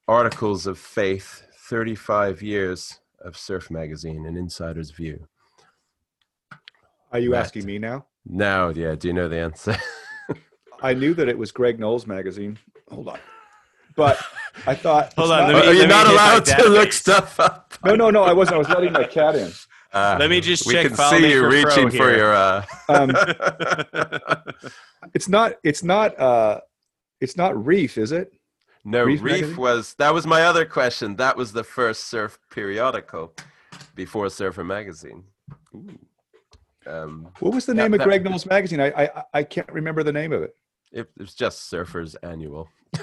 Articles 0.06 0.66
of 0.66 0.78
Faith 0.78 1.46
35 1.56 2.42
Years 2.42 3.00
of 3.22 3.38
Surf 3.38 3.70
Magazine, 3.70 4.26
An 4.26 4.36
Insider's 4.36 4.90
View. 4.90 5.26
Are 7.12 7.18
you 7.18 7.30
Matt. 7.30 7.46
asking 7.46 7.64
me 7.64 7.78
now? 7.78 8.04
Now, 8.26 8.68
yeah, 8.68 8.94
do 8.94 9.08
you 9.08 9.14
know 9.14 9.28
the 9.28 9.38
answer? 9.38 9.74
I 10.82 10.92
knew 10.92 11.14
that 11.14 11.30
it 11.30 11.38
was 11.38 11.50
Greg 11.50 11.80
Noll's 11.80 12.06
magazine. 12.06 12.58
Hold 12.90 13.08
on. 13.08 13.18
But 13.96 14.18
I 14.66 14.74
thought 14.74 15.12
Hold 15.14 15.30
on, 15.32 15.52
not- 15.52 15.64
me- 15.64 15.70
Are 15.70 15.74
you 15.74 15.86
not 15.86 16.06
allowed 16.06 16.44
to 16.46 16.68
look 16.68 16.88
database. 16.88 16.92
stuff 16.94 17.40
up? 17.40 17.74
No, 17.84 17.94
no, 17.94 18.10
no, 18.10 18.22
I 18.22 18.32
wasn't. 18.32 18.56
I 18.56 18.58
was 18.58 18.68
letting 18.68 18.92
my 18.92 19.04
cat 19.04 19.36
in. 19.36 19.52
Ah, 19.92 20.16
Let 20.18 20.30
me 20.30 20.40
just 20.40 20.66
we 20.66 20.72
check 20.74 20.88
can 20.88 20.96
FileMaker 20.96 21.18
see 21.20 21.30
you 21.32 21.40
Pro 21.40 21.48
reaching 21.50 21.90
for 21.90 22.16
your. 22.16 22.34
Uh... 22.34 22.64
Um, 22.88 23.10
it's 25.14 25.28
not 25.28 25.54
it's 25.62 25.82
not 25.84 26.18
uh 26.18 26.60
it's 27.20 27.36
not 27.36 27.64
Reef, 27.64 27.96
is 27.98 28.10
it? 28.10 28.32
No, 28.84 29.04
Reef 29.04 29.22
Reef, 29.22 29.56
was 29.56 29.94
that 29.98 30.12
was 30.12 30.26
my 30.26 30.42
other 30.42 30.64
question. 30.64 31.16
That 31.16 31.36
was 31.36 31.52
the 31.52 31.64
first 31.64 32.04
surf 32.08 32.38
periodical 32.50 33.34
before 33.94 34.28
Surfer 34.30 34.64
magazine. 34.64 35.24
Um, 36.86 37.28
What 37.38 37.54
was 37.54 37.66
the 37.66 37.74
Yeah, 37.74 37.84
name 37.84 37.94
of 37.94 38.00
Greg 38.00 38.24
Noll's 38.24 38.46
magazine? 38.46 38.80
I, 38.80 38.88
I 39.04 39.22
I 39.32 39.42
can't 39.44 39.70
remember 39.72 40.02
the 40.02 40.12
name 40.12 40.32
of 40.32 40.42
it. 40.42 40.56
it, 40.92 41.08
it 41.16 41.22
was 41.22 41.34
just 41.34 41.70
Surfers 41.72 42.16
Annual. 42.22 42.68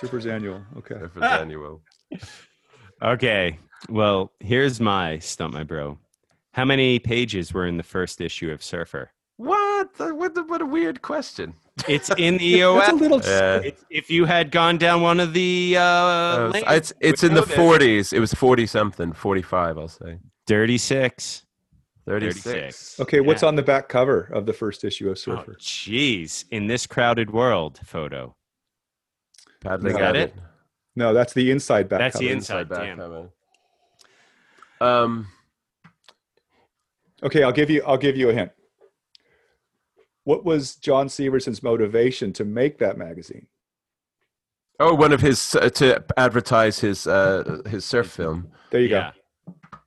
Super's 0.00 0.26
Annual. 0.26 0.62
Okay. 0.78 0.94
Surfers 0.94 1.22
Annual. 1.22 1.82
okay. 3.02 3.58
Well, 3.88 4.32
here's 4.40 4.80
my 4.80 5.18
stump, 5.18 5.54
my 5.54 5.64
bro. 5.64 5.98
How 6.52 6.64
many 6.64 6.98
pages 6.98 7.52
were 7.52 7.66
in 7.66 7.76
the 7.76 7.82
first 7.82 8.20
issue 8.20 8.50
of 8.50 8.62
Surfer? 8.62 9.10
What? 9.36 9.94
The- 9.94 10.14
What, 10.14 10.34
the- 10.34 10.44
what 10.44 10.60
a 10.62 10.66
weird 10.66 11.02
question. 11.02 11.54
It's 11.88 12.10
in 12.18 12.36
the 12.38 12.44
EOS. 12.44 12.80
That's 12.80 12.92
a 12.92 12.94
little 12.96 13.18
Uh, 13.18 13.60
It's, 13.64 13.84
if 13.90 14.10
you 14.10 14.24
had 14.26 14.50
gone 14.50 14.78
down 14.78 15.02
one 15.02 15.18
of 15.20 15.32
the 15.32 15.76
uh, 15.78 15.82
uh, 15.82 16.50
lanes, 16.52 16.64
it's 16.68 16.92
it's 17.00 17.24
in 17.24 17.34
the 17.34 17.40
this. 17.44 17.56
40s. 17.56 18.12
It 18.12 18.20
was 18.20 18.34
40 18.34 18.66
something, 18.66 19.12
45, 19.12 19.78
I'll 19.78 19.88
say. 19.88 20.18
36. 20.46 21.44
36. 22.06 22.42
36. 22.42 23.00
Okay, 23.00 23.20
what's 23.20 23.42
on 23.44 23.54
the 23.54 23.62
back 23.62 23.88
cover 23.88 24.28
of 24.32 24.44
the 24.44 24.52
first 24.52 24.84
issue 24.84 25.06
of 25.06 25.12
Oh, 25.12 25.14
Surfer? 25.14 25.54
jeez. 25.60 26.44
In 26.50 26.66
this 26.66 26.86
crowded 26.86 27.30
world 27.30 27.78
photo. 27.84 28.34
Paddling 29.62 29.92
Is 29.92 29.98
that 29.98 30.16
at 30.16 30.16
it? 30.16 30.34
No, 30.96 31.14
that's 31.14 31.32
the 31.32 31.50
inside 31.50 31.88
back 31.88 32.00
That's 32.00 32.12
cover. 32.14 32.24
the 32.24 32.30
inside. 32.32 32.68
back 32.68 32.80
damn. 32.80 32.98
cover. 32.98 33.28
Um, 34.80 35.28
Okay, 37.24 37.44
I'll 37.44 37.52
give 37.52 37.70
you 37.70 37.82
I'll 37.86 37.96
give 37.98 38.16
you 38.16 38.30
a 38.30 38.32
hint. 38.34 38.50
What 40.24 40.44
was 40.44 40.74
John 40.74 41.08
Severson's 41.08 41.62
motivation 41.62 42.32
to 42.34 42.44
make 42.44 42.78
that 42.78 42.98
magazine? 42.98 43.46
oh, 44.80 44.94
one 44.94 45.12
of 45.12 45.20
his 45.20 45.54
uh, 45.54 45.68
to 45.70 46.04
advertise 46.16 46.80
his 46.80 47.06
uh, 47.06 47.62
his 47.68 47.84
surf 47.84 48.08
film, 48.08 48.48
There 48.70 48.80
you 48.80 48.88
yeah. 48.88 49.12
go. 49.70 49.78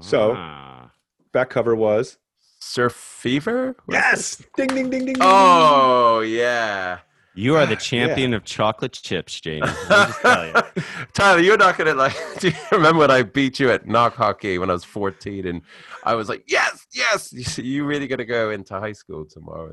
So- 0.00 0.34
Ah. 0.36 0.90
Back 1.32 1.50
cover 1.50 1.76
was 1.76 2.16
Surf 2.58 2.92
Fever. 2.94 3.76
Was? 3.86 3.94
Yes. 3.94 4.42
Ding 4.56 4.68
ding 4.68 4.88
ding 4.90 5.04
ding. 5.04 5.14
ding. 5.14 5.16
Oh 5.20 6.20
yeah. 6.20 7.00
You 7.34 7.56
are 7.56 7.64
the 7.66 7.72
Yeah. 7.74 7.78
champion 7.78 8.34
of 8.34 8.44
chocolate 8.44 8.92
chips, 8.92 9.40
Jamie. 9.40 9.60
Let 9.62 9.70
me 9.88 9.96
just 10.06 10.20
tell 10.20 10.46
you. 10.46 10.82
Tyler, 11.12 11.40
you're 11.40 11.56
not 11.56 11.78
gonna 11.78 11.94
like. 11.94 12.16
Do 12.40 12.48
you 12.48 12.54
remember 12.72 13.00
when 13.00 13.10
I 13.10 13.22
beat 13.22 13.60
you 13.60 13.70
at 13.70 13.86
knock 13.86 14.14
hockey 14.14 14.58
when 14.58 14.70
I 14.70 14.72
was 14.72 14.84
14, 14.84 15.46
and 15.46 15.62
I 16.04 16.14
was 16.14 16.28
like, 16.28 16.44
"Yes, 16.46 16.86
yes." 16.92 17.32
You, 17.32 17.64
you 17.64 17.84
really 17.84 18.06
gonna 18.08 18.24
go 18.24 18.50
into 18.50 18.78
high 18.80 18.92
school 18.92 19.24
tomorrow 19.24 19.72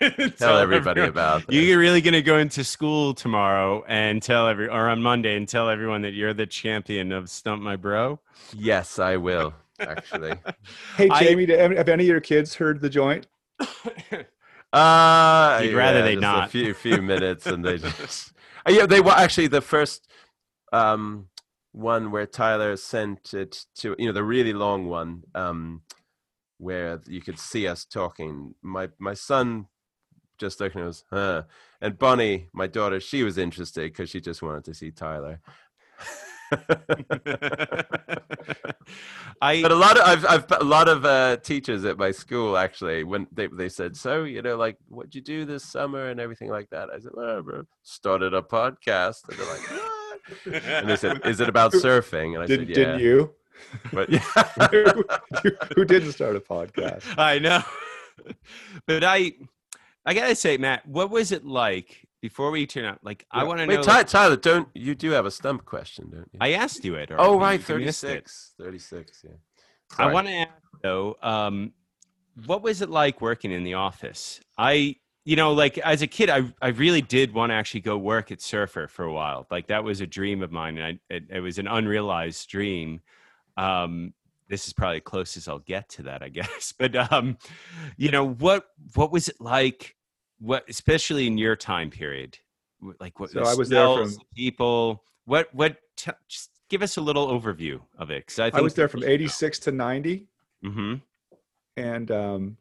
and 0.00 0.36
tell 0.36 0.58
everybody 0.58 1.00
everyone- 1.00 1.08
about 1.08 1.46
this? 1.46 1.54
You're 1.56 1.78
really 1.78 2.00
going 2.00 2.14
to 2.14 2.22
go 2.22 2.36
into 2.38 2.64
school 2.64 3.14
tomorrow 3.14 3.84
and 3.86 4.20
tell 4.20 4.48
every, 4.48 4.66
or 4.66 4.88
on 4.88 5.00
Monday 5.00 5.36
and 5.36 5.46
tell 5.48 5.68
everyone 5.68 6.02
that 6.02 6.12
you're 6.12 6.34
the 6.34 6.44
champion 6.46 7.12
of 7.12 7.30
Stump 7.30 7.62
My 7.62 7.76
Bro. 7.76 8.18
Yes, 8.52 8.98
I 8.98 9.16
will. 9.16 9.54
Actually, 9.78 10.32
Hey 10.96 11.08
Jamie, 11.20 11.46
did, 11.46 11.58
have 11.76 11.88
any 11.88 12.02
of 12.04 12.08
your 12.08 12.20
kids 12.20 12.54
heard 12.54 12.80
the 12.80 12.88
joint? 12.90 13.26
Uh, 14.72 15.60
You'd 15.62 15.74
rather 15.74 16.02
they 16.02 16.14
just 16.14 16.22
not. 16.22 16.46
A 16.46 16.50
few 16.50 16.74
few 16.74 17.02
minutes, 17.02 17.46
and 17.46 17.64
they 17.64 17.78
just. 17.78 18.32
Uh, 18.64 18.70
yeah, 18.70 18.86
they 18.86 19.00
were 19.00 19.10
actually 19.10 19.48
the 19.48 19.60
first 19.60 20.06
um, 20.72 21.26
one 21.72 22.12
where 22.12 22.26
Tyler 22.26 22.76
sent 22.76 23.34
it 23.34 23.64
to 23.74 23.96
you 23.98 24.06
know 24.06 24.12
the 24.12 24.22
really 24.22 24.52
long 24.52 24.86
one 24.86 25.24
um, 25.34 25.82
where 26.58 27.00
you 27.08 27.20
could 27.20 27.40
see 27.40 27.66
us 27.66 27.84
talking. 27.84 28.54
My 28.62 28.88
my 29.00 29.14
son 29.14 29.66
just 30.38 30.60
looked 30.60 30.76
and 30.76 30.84
was, 30.84 31.04
huh. 31.10 31.42
And 31.80 31.98
Bonnie, 31.98 32.48
my 32.52 32.66
daughter, 32.66 33.00
she 33.00 33.22
was 33.22 33.38
interested 33.38 33.92
because 33.92 34.10
she 34.10 34.20
just 34.20 34.42
wanted 34.42 34.64
to 34.64 34.74
see 34.74 34.90
Tyler. 34.90 35.40
I 39.40 39.62
But 39.62 39.72
a 39.72 39.76
lot 39.76 39.98
of 39.98 40.06
I've 40.06 40.26
I've 40.26 40.46
a 40.60 40.64
lot 40.64 40.88
of 40.88 41.04
uh, 41.04 41.36
teachers 41.38 41.84
at 41.84 41.98
my 41.98 42.10
school 42.10 42.56
actually 42.56 43.04
when 43.04 43.26
they 43.32 43.46
they 43.48 43.68
said 43.68 43.96
so 43.96 44.24
you 44.24 44.42
know 44.42 44.56
like 44.56 44.76
what'd 44.88 45.14
you 45.14 45.20
do 45.20 45.44
this 45.44 45.64
summer 45.64 46.08
and 46.10 46.18
everything 46.20 46.50
like 46.50 46.70
that 46.70 46.90
I 46.90 46.98
said 46.98 47.12
well 47.14 47.42
bro, 47.42 47.62
started 47.82 48.34
a 48.34 48.42
podcast 48.42 49.28
and 49.28 49.38
they're 49.38 49.46
like 49.46 49.70
what 49.70 49.82
and 50.72 50.88
they 50.88 50.96
said 50.96 51.24
is 51.26 51.40
it 51.40 51.48
about 51.48 51.72
surfing 51.72 52.34
and 52.34 52.42
I 52.42 52.46
Did, 52.46 52.60
said 52.60 52.68
yeah 52.68 52.74
Didn't 52.74 53.00
you? 53.00 53.34
but 53.92 54.10
who, 54.70 55.04
who 55.76 55.84
didn't 55.84 56.12
start 56.12 56.36
a 56.36 56.40
podcast? 56.40 57.02
I 57.16 57.38
know. 57.38 57.62
but 58.86 59.04
I 59.04 59.32
I 60.04 60.14
gotta 60.14 60.34
say, 60.34 60.56
Matt, 60.56 60.86
what 60.86 61.10
was 61.10 61.32
it 61.32 61.44
like 61.44 62.06
before 62.22 62.50
we 62.50 62.66
turn 62.66 62.86
out? 62.86 63.00
Like, 63.02 63.26
I 63.30 63.44
want 63.44 63.58
to 63.58 63.66
know. 63.66 63.82
Ty- 63.82 63.98
like, 63.98 64.06
Tyler 64.06 64.36
don't 64.36 64.68
you 64.74 64.94
do 64.94 65.10
have 65.10 65.26
a 65.26 65.30
stump 65.30 65.66
question 65.66 66.08
don't 66.10 66.28
you 66.32 66.38
I 66.40 66.52
asked 66.52 66.82
you 66.84 66.94
it. 66.94 67.10
oh 67.18 67.38
right 67.38 67.60
You 67.60 67.66
36 67.66 68.54
36 68.58 69.24
yeah 69.24 69.30
I 69.98 70.10
want 70.10 70.26
to 70.28 70.32
ask 70.32 70.50
though, 70.82 71.16
um, 71.22 71.72
what 72.46 72.62
was 72.62 72.80
it 72.80 72.88
like 72.88 73.20
working 73.20 73.52
in 73.52 73.62
the 73.62 73.74
office? 73.74 74.40
I, 74.56 74.96
you 75.24 75.36
know, 75.36 75.52
like 75.52 75.76
as 75.78 76.00
a 76.00 76.06
kid, 76.06 76.30
I 76.30 76.44
I 76.62 76.68
really 76.68 77.02
did 77.02 77.34
want 77.34 77.50
to 77.50 77.54
actually 77.54 77.80
go 77.80 77.98
work 77.98 78.32
at 78.32 78.40
Surfer 78.40 78.88
for 78.88 79.04
a 79.04 79.12
while. 79.12 79.46
Like 79.50 79.66
that 79.66 79.84
was 79.84 80.00
a 80.00 80.06
dream 80.06 80.42
of 80.42 80.50
mine, 80.50 80.78
and 80.78 80.98
I, 81.10 81.14
it, 81.14 81.24
it 81.28 81.40
was 81.40 81.58
an 81.58 81.68
unrealized 81.68 82.48
dream. 82.48 83.00
Um, 83.58 84.14
this 84.48 84.66
is 84.66 84.72
probably 84.72 85.00
close 85.00 85.36
as 85.36 85.46
I'll 85.48 85.58
get 85.58 85.88
to 85.90 86.04
that, 86.04 86.22
I 86.22 86.28
guess. 86.38 86.72
But 86.76 86.96
um, 87.12 87.36
you 87.98 88.10
know, 88.10 88.26
what 88.26 88.64
what 88.94 89.12
was 89.12 89.28
it 89.28 89.36
like? 89.40 89.94
What, 90.42 90.64
especially 90.68 91.28
in 91.28 91.38
your 91.38 91.54
time 91.54 91.88
period, 91.88 92.36
like 92.98 93.20
what? 93.20 93.30
So 93.30 93.44
I 93.44 93.54
was 93.54 93.68
there 93.68 93.86
from- 93.86 94.16
people. 94.34 95.04
What 95.24 95.48
what? 95.54 95.76
T- 95.96 96.10
just 96.28 96.50
give 96.68 96.82
us 96.82 96.96
a 96.96 97.00
little 97.00 97.28
overview 97.28 97.80
of 97.96 98.10
it, 98.10 98.26
because 98.26 98.40
I 98.40 98.58
I 98.58 98.60
was 98.60 98.74
there 98.74 98.88
from 98.88 99.04
86 99.04 99.58
to 99.60 99.72
90 99.72 100.26
hmm 100.64 100.94
and 101.76 102.10
um, 102.10 102.56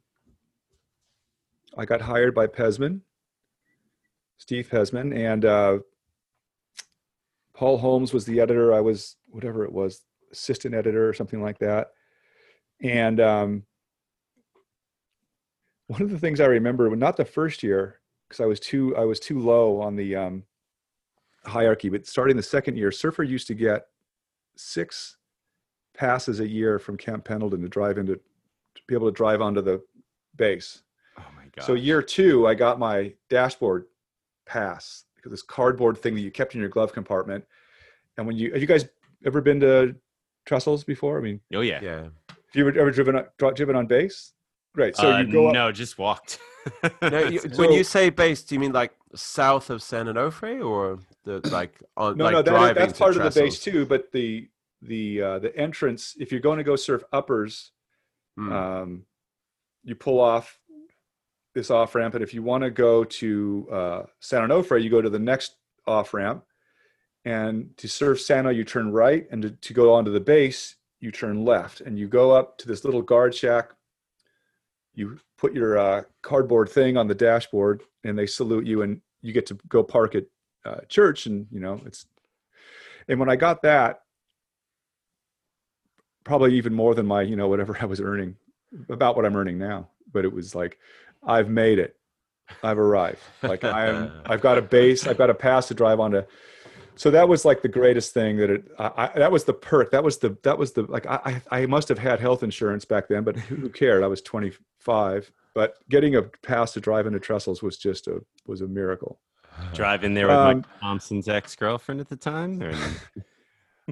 I 1.77 1.85
got 1.85 2.01
hired 2.01 2.33
by 2.35 2.47
Pezman, 2.47 3.01
Steve 4.37 4.69
Pezman, 4.71 5.15
and 5.15 5.43
uh, 5.43 5.79
Paul 7.53 7.77
Holmes 7.77 8.13
was 8.13 8.25
the 8.25 8.39
editor. 8.39 8.73
I 8.73 8.79
was 8.81 9.17
whatever 9.27 9.65
it 9.65 9.71
was, 9.71 10.01
assistant 10.31 10.75
editor 10.75 11.09
or 11.09 11.13
something 11.13 11.41
like 11.41 11.59
that. 11.59 11.91
And 12.81 13.19
um, 13.19 13.63
one 15.91 16.01
of 16.01 16.09
the 16.09 16.17
things 16.17 16.39
I 16.39 16.45
remember, 16.45 16.89
not 16.95 17.17
the 17.17 17.25
first 17.25 17.61
year, 17.61 17.99
because 18.27 18.41
I 18.41 18.45
was 18.45 18.61
too 18.61 18.95
I 18.95 19.03
was 19.03 19.19
too 19.19 19.39
low 19.39 19.81
on 19.81 19.97
the 19.97 20.15
um, 20.15 20.43
hierarchy, 21.45 21.89
but 21.89 22.07
starting 22.07 22.37
the 22.37 22.43
second 22.43 22.77
year, 22.77 22.93
Surfer 22.93 23.23
used 23.23 23.47
to 23.47 23.53
get 23.53 23.87
six 24.55 25.17
passes 25.93 26.39
a 26.39 26.47
year 26.47 26.79
from 26.79 26.95
Camp 26.95 27.25
Pendleton 27.25 27.61
to 27.61 27.67
drive 27.67 27.97
into 27.97 28.15
to 28.15 28.81
be 28.87 28.95
able 28.95 29.07
to 29.07 29.15
drive 29.15 29.41
onto 29.41 29.61
the 29.61 29.83
base. 30.37 30.83
Oh 31.19 31.25
my 31.35 31.43
god. 31.53 31.65
So 31.65 31.73
year 31.73 32.01
two, 32.01 32.47
I 32.47 32.53
got 32.53 32.79
my 32.79 33.13
dashboard 33.29 33.87
pass 34.45 35.03
because 35.17 35.31
this 35.31 35.43
cardboard 35.43 35.97
thing 35.97 36.15
that 36.15 36.21
you 36.21 36.31
kept 36.31 36.55
in 36.55 36.61
your 36.61 36.69
glove 36.69 36.93
compartment. 36.93 37.43
And 38.17 38.25
when 38.25 38.37
you 38.37 38.53
have 38.53 38.61
you 38.61 38.67
guys 38.67 38.85
ever 39.25 39.41
been 39.41 39.59
to 39.59 39.93
Trestles 40.45 40.85
before? 40.85 41.17
I 41.17 41.21
mean, 41.21 41.41
oh 41.53 41.61
yeah. 41.61 41.81
yeah 41.83 42.03
Have 42.29 42.55
you 42.55 42.65
ever, 42.65 42.79
ever 42.79 42.91
driven 42.91 43.17
on, 43.17 43.25
dri- 43.37 43.53
driven 43.55 43.75
on 43.75 43.87
base? 43.87 44.31
Great. 44.73 44.95
So 44.95 45.11
Uh, 45.11 45.19
you 45.19 45.31
go 45.31 45.47
up. 45.47 45.53
no, 45.53 45.71
just 45.71 45.97
walked. 45.97 46.39
No, 47.01 47.19
you, 47.25 47.39
So- 47.39 47.49
when 47.55 47.71
you 47.71 47.83
say 47.83 48.09
base, 48.11 48.43
do 48.43 48.53
you 48.55 48.59
mean 48.59 48.71
like 48.71 48.93
south 49.15 49.69
of 49.71 49.81
San 49.81 50.05
Onofre 50.05 50.63
or 50.63 50.99
the 51.23 51.41
like 51.49 51.81
on 51.97 52.17
No, 52.17 52.25
like 52.25 52.33
no, 52.33 52.41
that, 52.43 52.51
driving 52.51 52.75
that's 52.85 52.99
part 52.99 53.17
of 53.17 53.23
the 53.33 53.39
base 53.41 53.59
too. 53.59 53.85
But 53.85 54.11
the 54.11 54.47
the 54.83 55.21
uh, 55.21 55.39
the 55.39 55.55
entrance, 55.57 56.15
if 56.19 56.31
you're 56.31 56.39
going 56.41 56.57
to 56.59 56.63
go 56.63 56.75
surf 56.75 57.03
uppers, 57.11 57.71
Hmm. 58.37 58.51
um, 58.53 59.05
you 59.83 59.95
pull 59.95 60.19
off 60.19 60.57
this 61.55 61.69
off 61.71 61.95
ramp, 61.95 62.13
and 62.13 62.23
if 62.23 62.33
you 62.33 62.41
want 62.43 62.63
to 62.63 62.69
go 62.69 63.03
to 63.03 63.67
uh, 63.71 64.03
San 64.19 64.47
Onofre, 64.47 64.81
you 64.81 64.89
go 64.89 65.01
to 65.01 65.09
the 65.09 65.19
next 65.19 65.55
off 65.85 66.13
ramp, 66.13 66.45
and 67.25 67.75
to 67.77 67.89
surf 67.89 68.21
Sano, 68.21 68.49
you 68.51 68.63
turn 68.63 68.91
right, 68.91 69.27
and 69.31 69.41
to, 69.41 69.49
to 69.49 69.73
go 69.73 69.93
onto 69.93 70.11
the 70.11 70.19
base, 70.21 70.75
you 71.01 71.11
turn 71.11 71.43
left, 71.43 71.81
and 71.81 71.99
you 71.99 72.07
go 72.07 72.31
up 72.31 72.57
to 72.59 72.67
this 72.67 72.85
little 72.85 73.01
guard 73.01 73.35
shack. 73.35 73.71
You 74.93 75.19
put 75.37 75.53
your 75.53 75.77
uh, 75.77 76.03
cardboard 76.21 76.69
thing 76.69 76.97
on 76.97 77.07
the 77.07 77.15
dashboard, 77.15 77.83
and 78.03 78.17
they 78.17 78.27
salute 78.27 78.65
you, 78.65 78.81
and 78.81 79.01
you 79.21 79.33
get 79.33 79.45
to 79.47 79.57
go 79.67 79.83
park 79.83 80.15
at 80.15 80.25
uh, 80.65 80.81
church, 80.89 81.25
and 81.25 81.47
you 81.51 81.59
know 81.59 81.81
it's. 81.85 82.05
And 83.07 83.19
when 83.19 83.29
I 83.29 83.35
got 83.35 83.61
that, 83.63 84.01
probably 86.23 86.55
even 86.55 86.73
more 86.73 86.93
than 86.93 87.05
my 87.05 87.21
you 87.21 87.35
know 87.35 87.47
whatever 87.47 87.77
I 87.81 87.85
was 87.85 88.01
earning, 88.01 88.35
about 88.89 89.15
what 89.15 89.25
I'm 89.25 89.35
earning 89.35 89.57
now. 89.57 89.89
But 90.11 90.25
it 90.25 90.33
was 90.33 90.53
like, 90.53 90.77
I've 91.25 91.49
made 91.49 91.79
it. 91.79 91.95
I've 92.63 92.79
arrived. 92.79 93.19
Like 93.41 93.63
I 93.63 93.87
am. 93.87 94.11
I've 94.25 94.41
got 94.41 94.57
a 94.57 94.61
base. 94.61 95.07
I've 95.07 95.17
got 95.17 95.29
a 95.29 95.33
pass 95.33 95.67
to 95.69 95.73
drive 95.73 95.99
onto. 95.99 96.23
So 96.95 97.09
that 97.11 97.27
was 97.27 97.45
like 97.45 97.61
the 97.61 97.67
greatest 97.69 98.13
thing 98.13 98.37
that 98.37 98.49
it. 98.49 98.71
I, 98.77 99.09
I, 99.15 99.19
that 99.19 99.31
was 99.31 99.45
the 99.45 99.53
perk. 99.53 99.91
That 99.91 100.03
was 100.03 100.17
the. 100.19 100.37
That 100.43 100.57
was 100.57 100.73
the 100.73 100.83
like. 100.83 101.05
I 101.07 101.41
I 101.51 101.61
I 101.61 101.65
must 101.65 101.87
have 101.89 101.99
had 101.99 102.19
health 102.19 102.43
insurance 102.43 102.85
back 102.85 103.07
then, 103.07 103.23
but 103.23 103.37
who 103.37 103.69
cared? 103.69 104.03
I 104.03 104.07
was 104.07 104.21
25. 104.21 105.31
But 105.53 105.75
getting 105.89 106.15
a 106.15 106.23
pass 106.23 106.73
to 106.73 106.79
drive 106.79 107.07
into 107.07 107.19
Trestles 107.19 107.61
was 107.61 107.77
just 107.77 108.07
a 108.07 108.21
was 108.45 108.61
a 108.61 108.67
miracle. 108.67 109.19
Driving 109.73 110.13
there 110.13 110.27
with 110.27 110.35
Um, 110.35 110.57
Mike 110.57 110.65
Thompson's 110.79 111.27
ex 111.27 111.55
girlfriend 111.55 111.99
at 112.01 112.09
the 112.09 112.15
time. 112.15 112.61
Or... 112.61 112.73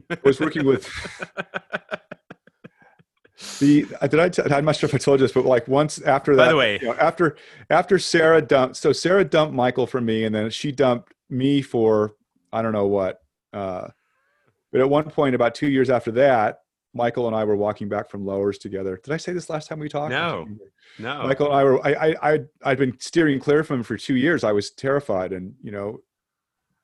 I 0.10 0.18
was 0.24 0.40
working 0.40 0.66
with 0.66 0.88
the 3.60 3.86
did 4.02 4.20
I 4.20 4.30
t- 4.30 4.42
I'm 4.52 4.66
not 4.66 4.76
sure 4.76 4.88
if 4.88 4.96
I 4.96 4.98
told 4.98 5.20
you 5.20 5.26
this, 5.26 5.34
but 5.34 5.46
like 5.46 5.68
once 5.68 6.02
after 6.02 6.36
that, 6.36 6.46
By 6.46 6.50
the 6.50 6.56
way- 6.58 6.80
you 6.82 6.88
know, 6.88 6.96
after 6.96 7.38
after 7.70 8.00
Sarah 8.00 8.42
dumped, 8.42 8.78
so 8.78 8.92
Sarah 8.94 9.24
dumped 9.26 9.54
Michael 9.54 9.88
for 9.88 10.02
me, 10.02 10.24
and 10.26 10.34
then 10.36 10.50
she 10.50 10.72
dumped 10.72 11.14
me 11.30 11.62
for 11.62 12.16
I 12.52 12.62
don't 12.62 12.74
know 12.74 12.88
what. 12.88 13.22
Uh, 13.54 13.88
but 14.72 14.82
at 14.82 14.90
one 14.90 15.10
point, 15.10 15.36
about 15.36 15.56
two 15.56 15.70
years 15.70 15.90
after 15.90 16.12
that, 16.12 16.60
Michael 16.94 17.28
and 17.28 17.36
I 17.36 17.44
were 17.44 17.56
walking 17.56 17.88
back 17.88 18.10
from 18.10 18.26
Lowers 18.26 18.58
together. 18.58 19.00
Did 19.04 19.14
I 19.14 19.18
say 19.18 19.34
this 19.34 19.50
last 19.50 19.68
time 19.68 19.80
we 19.80 19.90
talked? 19.90 20.12
No. 20.12 20.48
No. 20.98 21.24
Michael 21.24 21.48
and 21.48 21.56
I 21.56 21.64
were. 21.64 21.88
I 21.88 21.94
I 21.94 22.16
I'd, 22.34 22.48
I'd 22.64 22.78
been 22.78 23.00
steering 23.00 23.40
clear 23.40 23.64
from 23.64 23.78
him 23.78 23.84
for 23.84 23.98
two 23.98 24.16
years. 24.16 24.44
I 24.44 24.52
was 24.52 24.72
terrified, 24.72 25.32
and 25.32 25.54
you 25.62 25.72
know, 25.72 26.02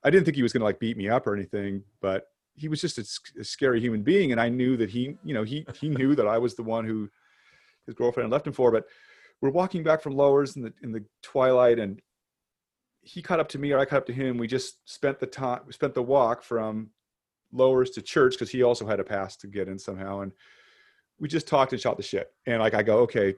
I 0.04 0.10
didn't 0.10 0.26
think 0.26 0.36
he 0.36 0.44
was 0.44 0.54
going 0.54 0.62
to 0.62 0.66
like 0.66 0.80
beat 0.80 0.98
me 0.98 1.10
up 1.10 1.26
or 1.26 1.36
anything, 1.36 1.84
but 2.02 2.28
he 2.56 2.68
was 2.68 2.80
just 2.80 2.98
a 2.98 3.44
scary 3.44 3.82
human 3.82 4.02
being, 4.02 4.32
and 4.32 4.40
I 4.40 4.50
knew 4.50 4.78
that 4.78 4.90
he, 4.90 5.18
you 5.24 5.34
know, 5.34 5.44
he 5.44 5.66
he 5.80 5.90
knew 5.90 6.16
that 6.16 6.28
I 6.28 6.38
was 6.38 6.56
the 6.56 6.64
one 6.64 6.86
who 6.86 7.10
his 7.86 7.96
girlfriend 7.96 8.26
had 8.26 8.32
left 8.32 8.48
him 8.48 8.54
for. 8.54 8.72
But 8.72 8.86
we're 9.42 9.50
walking 9.50 9.84
back 9.84 10.02
from 10.02 10.16
Lowers 10.16 10.56
in 10.56 10.62
the 10.62 10.74
in 10.84 10.92
the 10.92 11.04
twilight, 11.22 11.80
and 11.80 12.02
he 13.06 13.22
caught 13.22 13.40
up 13.40 13.48
to 13.49 13.60
me, 13.60 13.72
or 13.72 13.77
I 13.77 13.86
caught 13.86 13.99
up 13.99 14.06
to 14.07 14.14
him. 14.14 14.38
We 14.38 14.48
just 14.48 14.90
spent 14.91 15.19
the 15.19 15.27
time, 15.27 15.61
we 15.68 15.73
spent 15.73 15.94
the 15.94 16.02
walk 16.02 16.41
from 16.41 16.90
Lowers 17.53 17.91
to 17.91 18.02
church 18.02 18.34
because 18.34 18.49
he 18.49 18.64
also 18.64 18.86
had 18.88 18.99
a 18.99 19.03
pass 19.03 19.38
to 19.38 19.48
get 19.48 19.68
in 19.68 19.77
somehow, 19.77 20.22
and 20.22 20.32
we 21.19 21.30
just 21.30 21.48
talked 21.48 21.72
and 21.72 21.80
shot 21.80 21.98
the 21.98 22.03
shit. 22.03 22.34
And 22.48 22.60
like 22.60 22.73
I 22.73 22.82
go, 22.82 22.99
okay, 23.02 23.36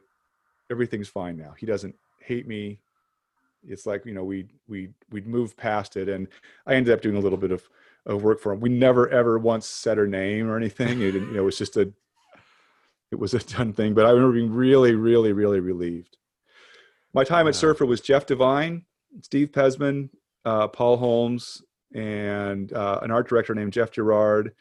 everything's 0.71 1.09
fine 1.09 1.35
now. 1.37 1.53
He 1.57 1.65
doesn't 1.65 1.93
hate 2.21 2.47
me. 2.47 2.79
It's 3.67 3.85
like 3.85 4.05
you 4.05 4.13
know 4.13 4.23
we 4.23 4.47
we 4.69 4.89
we'd 5.11 5.27
moved 5.27 5.57
past 5.57 5.97
it, 5.97 6.07
and 6.07 6.29
I 6.65 6.75
ended 6.75 6.93
up 6.93 7.01
doing 7.01 7.17
a 7.17 7.19
little 7.19 7.37
bit 7.37 7.51
of, 7.51 7.67
of 8.05 8.23
work 8.23 8.39
for 8.39 8.53
him. 8.53 8.61
We 8.61 8.69
never 8.69 9.09
ever 9.09 9.37
once 9.37 9.67
said 9.67 9.97
her 9.97 10.07
name 10.07 10.49
or 10.49 10.55
anything. 10.55 11.01
It 11.01 11.13
you 11.15 11.19
know, 11.19 11.41
it 11.41 11.43
was 11.43 11.57
just 11.57 11.75
a 11.75 11.91
it 13.11 13.19
was 13.19 13.33
a 13.33 13.39
done 13.39 13.73
thing. 13.73 13.93
But 13.93 14.05
I 14.05 14.11
remember 14.11 14.33
being 14.33 14.53
really, 14.53 14.95
really, 14.95 15.33
really 15.33 15.59
relieved. 15.59 16.15
My 17.13 17.25
time 17.25 17.49
at. 17.49 17.55
Surfer 17.55 17.85
was 17.85 17.99
Jeff 17.99 18.25
Divine, 18.25 18.85
Steve 19.21 19.51
Pezman, 19.51 20.09
uh, 20.45 20.67
Paul 20.67 20.97
Holmes, 20.97 21.61
and 21.93 22.71
uh, 22.73 22.99
an 23.01 23.11
art 23.11 23.27
director 23.27 23.55
named 23.55 23.73
Jeff 23.73 23.91
Gerard. 23.91 24.53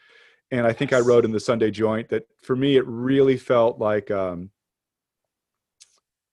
And 0.50 0.66
I 0.66 0.72
think 0.72 0.92
I 0.92 1.00
wrote 1.00 1.24
in 1.24 1.32
the 1.32 1.40
Sunday 1.40 1.70
Joint 1.70 2.08
that 2.10 2.26
for 2.42 2.54
me 2.54 2.76
it 2.76 2.86
really 2.86 3.36
felt 3.36 3.78
like 3.78 4.10
um, 4.10 4.50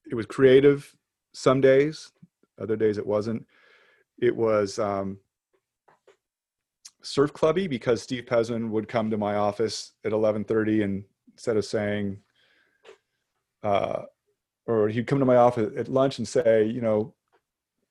it 0.10 0.16
was 0.16 0.26
creative 0.26 0.96
some 1.34 1.62
days, 1.62 2.12
other 2.60 2.76
days 2.76 2.98
it 2.98 3.06
wasn't. 3.06 3.46
It 4.20 4.36
was 4.36 4.78
um, 4.78 5.18
surf 7.02 7.34
clubby 7.34 7.68
because 7.68 8.02
Steve 8.02 8.26
Pezman 8.26 8.70
would 8.70 8.88
come 8.88 9.10
to 9.10 9.18
my 9.18 9.36
office 9.36 9.94
at 10.06 10.12
11:30 10.12 10.84
and 10.84 11.04
instead 11.34 11.58
of 11.58 11.66
saying, 11.66 12.20
uh, 13.64 14.04
or 14.68 14.90
he'd 14.90 15.08
come 15.08 15.20
to 15.20 15.26
my 15.26 15.36
office 15.36 15.72
at 15.76 15.88
lunch 15.88 16.20
and 16.20 16.28
say, 16.28 16.66
you 16.66 16.82
know, 16.82 17.14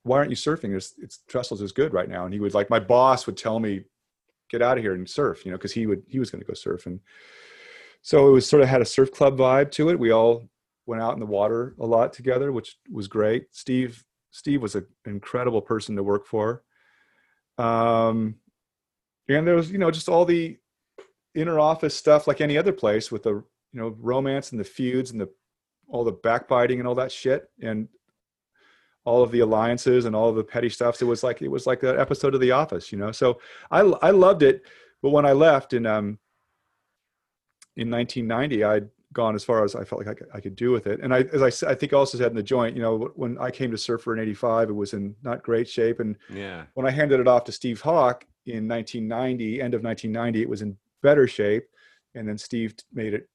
why 0.04 0.18
aren't 0.18 0.30
you 0.30 0.36
surfing? 0.36 0.74
It's, 0.74 0.94
it's 0.98 1.20
Trestles 1.28 1.62
is 1.62 1.72
good 1.72 1.92
right 1.92 2.08
now, 2.08 2.24
and 2.24 2.34
he 2.34 2.40
would 2.40 2.54
like 2.54 2.70
my 2.70 2.80
boss 2.80 3.26
would 3.26 3.36
tell 3.36 3.60
me, 3.60 3.84
get 4.50 4.62
out 4.62 4.78
of 4.78 4.84
here 4.84 4.94
and 4.94 5.08
surf, 5.08 5.44
you 5.44 5.50
know, 5.50 5.56
because 5.56 5.72
he 5.72 5.86
would 5.86 6.02
he 6.06 6.18
was 6.18 6.30
going 6.30 6.40
to 6.40 6.46
go 6.46 6.54
surf, 6.54 6.86
and 6.86 7.00
so 8.02 8.28
it 8.28 8.32
was 8.32 8.48
sort 8.48 8.62
of 8.62 8.68
had 8.68 8.82
a 8.82 8.86
surf 8.86 9.12
club 9.12 9.38
vibe 9.38 9.70
to 9.72 9.90
it. 9.90 9.98
We 9.98 10.10
all 10.10 10.48
went 10.86 11.02
out 11.02 11.14
in 11.14 11.20
the 11.20 11.26
water 11.26 11.74
a 11.78 11.86
lot 11.86 12.12
together, 12.12 12.52
which 12.52 12.76
was 12.90 13.06
great. 13.06 13.46
Steve 13.52 14.04
Steve 14.32 14.62
was 14.62 14.74
an 14.74 14.86
incredible 15.04 15.62
person 15.62 15.94
to 15.96 16.02
work 16.02 16.26
for. 16.26 16.62
Um, 17.58 18.36
and 19.28 19.46
there 19.46 19.54
was, 19.54 19.70
you 19.70 19.78
know, 19.78 19.90
just 19.90 20.08
all 20.08 20.24
the 20.24 20.58
inner 21.34 21.60
office 21.60 21.94
stuff 21.94 22.26
like 22.26 22.40
any 22.40 22.58
other 22.58 22.72
place 22.72 23.12
with 23.12 23.22
the, 23.22 23.34
you 23.34 23.80
know, 23.80 23.94
romance 24.00 24.50
and 24.50 24.60
the 24.60 24.64
feuds 24.64 25.12
and 25.12 25.20
the 25.20 25.28
all 25.88 26.04
the 26.04 26.12
backbiting 26.12 26.78
and 26.78 26.88
all 26.88 26.94
that 26.94 27.12
shit 27.12 27.50
and 27.60 27.86
all 29.04 29.22
of 29.22 29.30
the 29.32 29.40
alliances 29.40 30.04
and 30.04 30.14
all 30.14 30.28
of 30.28 30.36
the 30.36 30.44
petty 30.44 30.68
stuff. 30.68 30.96
So 30.96 31.06
it 31.06 31.08
was 31.08 31.22
like 31.22 31.42
it 31.42 31.48
was 31.50 31.66
like 31.66 31.82
an 31.82 31.98
episode 31.98 32.34
of 32.34 32.40
The 32.40 32.52
Office, 32.52 32.92
you 32.92 32.98
know. 32.98 33.12
So 33.12 33.40
I 33.70 33.80
I 33.80 34.10
loved 34.10 34.42
it, 34.42 34.62
but 35.02 35.10
when 35.10 35.26
I 35.26 35.32
left 35.32 35.72
in 35.72 35.86
um 35.86 36.18
in 37.76 37.90
1990, 37.90 38.64
I'd 38.64 38.88
gone 39.12 39.34
as 39.34 39.44
far 39.44 39.64
as 39.64 39.74
I 39.74 39.84
felt 39.84 40.00
like 40.06 40.08
I 40.08 40.14
could, 40.14 40.28
I 40.34 40.40
could 40.40 40.56
do 40.56 40.70
with 40.70 40.86
it. 40.86 41.00
And 41.00 41.12
I, 41.12 41.20
as 41.32 41.42
I 41.42 41.70
I 41.70 41.74
think 41.74 41.92
I 41.92 41.96
also 41.96 42.16
said 42.18 42.30
in 42.30 42.36
the 42.36 42.42
joint, 42.42 42.76
you 42.76 42.82
know, 42.82 43.10
when 43.14 43.38
I 43.38 43.50
came 43.50 43.70
to 43.70 43.78
Surfer 43.78 44.14
in 44.14 44.20
'85, 44.20 44.70
it 44.70 44.72
was 44.72 44.92
in 44.94 45.14
not 45.22 45.42
great 45.42 45.68
shape. 45.68 46.00
And 46.00 46.16
Yeah. 46.32 46.64
when 46.74 46.86
I 46.86 46.90
handed 46.90 47.20
it 47.20 47.28
off 47.28 47.44
to 47.44 47.52
Steve 47.52 47.80
Hawk 47.80 48.24
in 48.46 48.66
1990, 48.68 49.60
end 49.60 49.74
of 49.74 49.82
1990, 49.82 50.42
it 50.42 50.48
was 50.48 50.62
in 50.62 50.76
better 51.02 51.26
shape. 51.26 51.64
And 52.14 52.28
then 52.28 52.38
Steve 52.38 52.74
made 52.92 53.14
it 53.14 53.28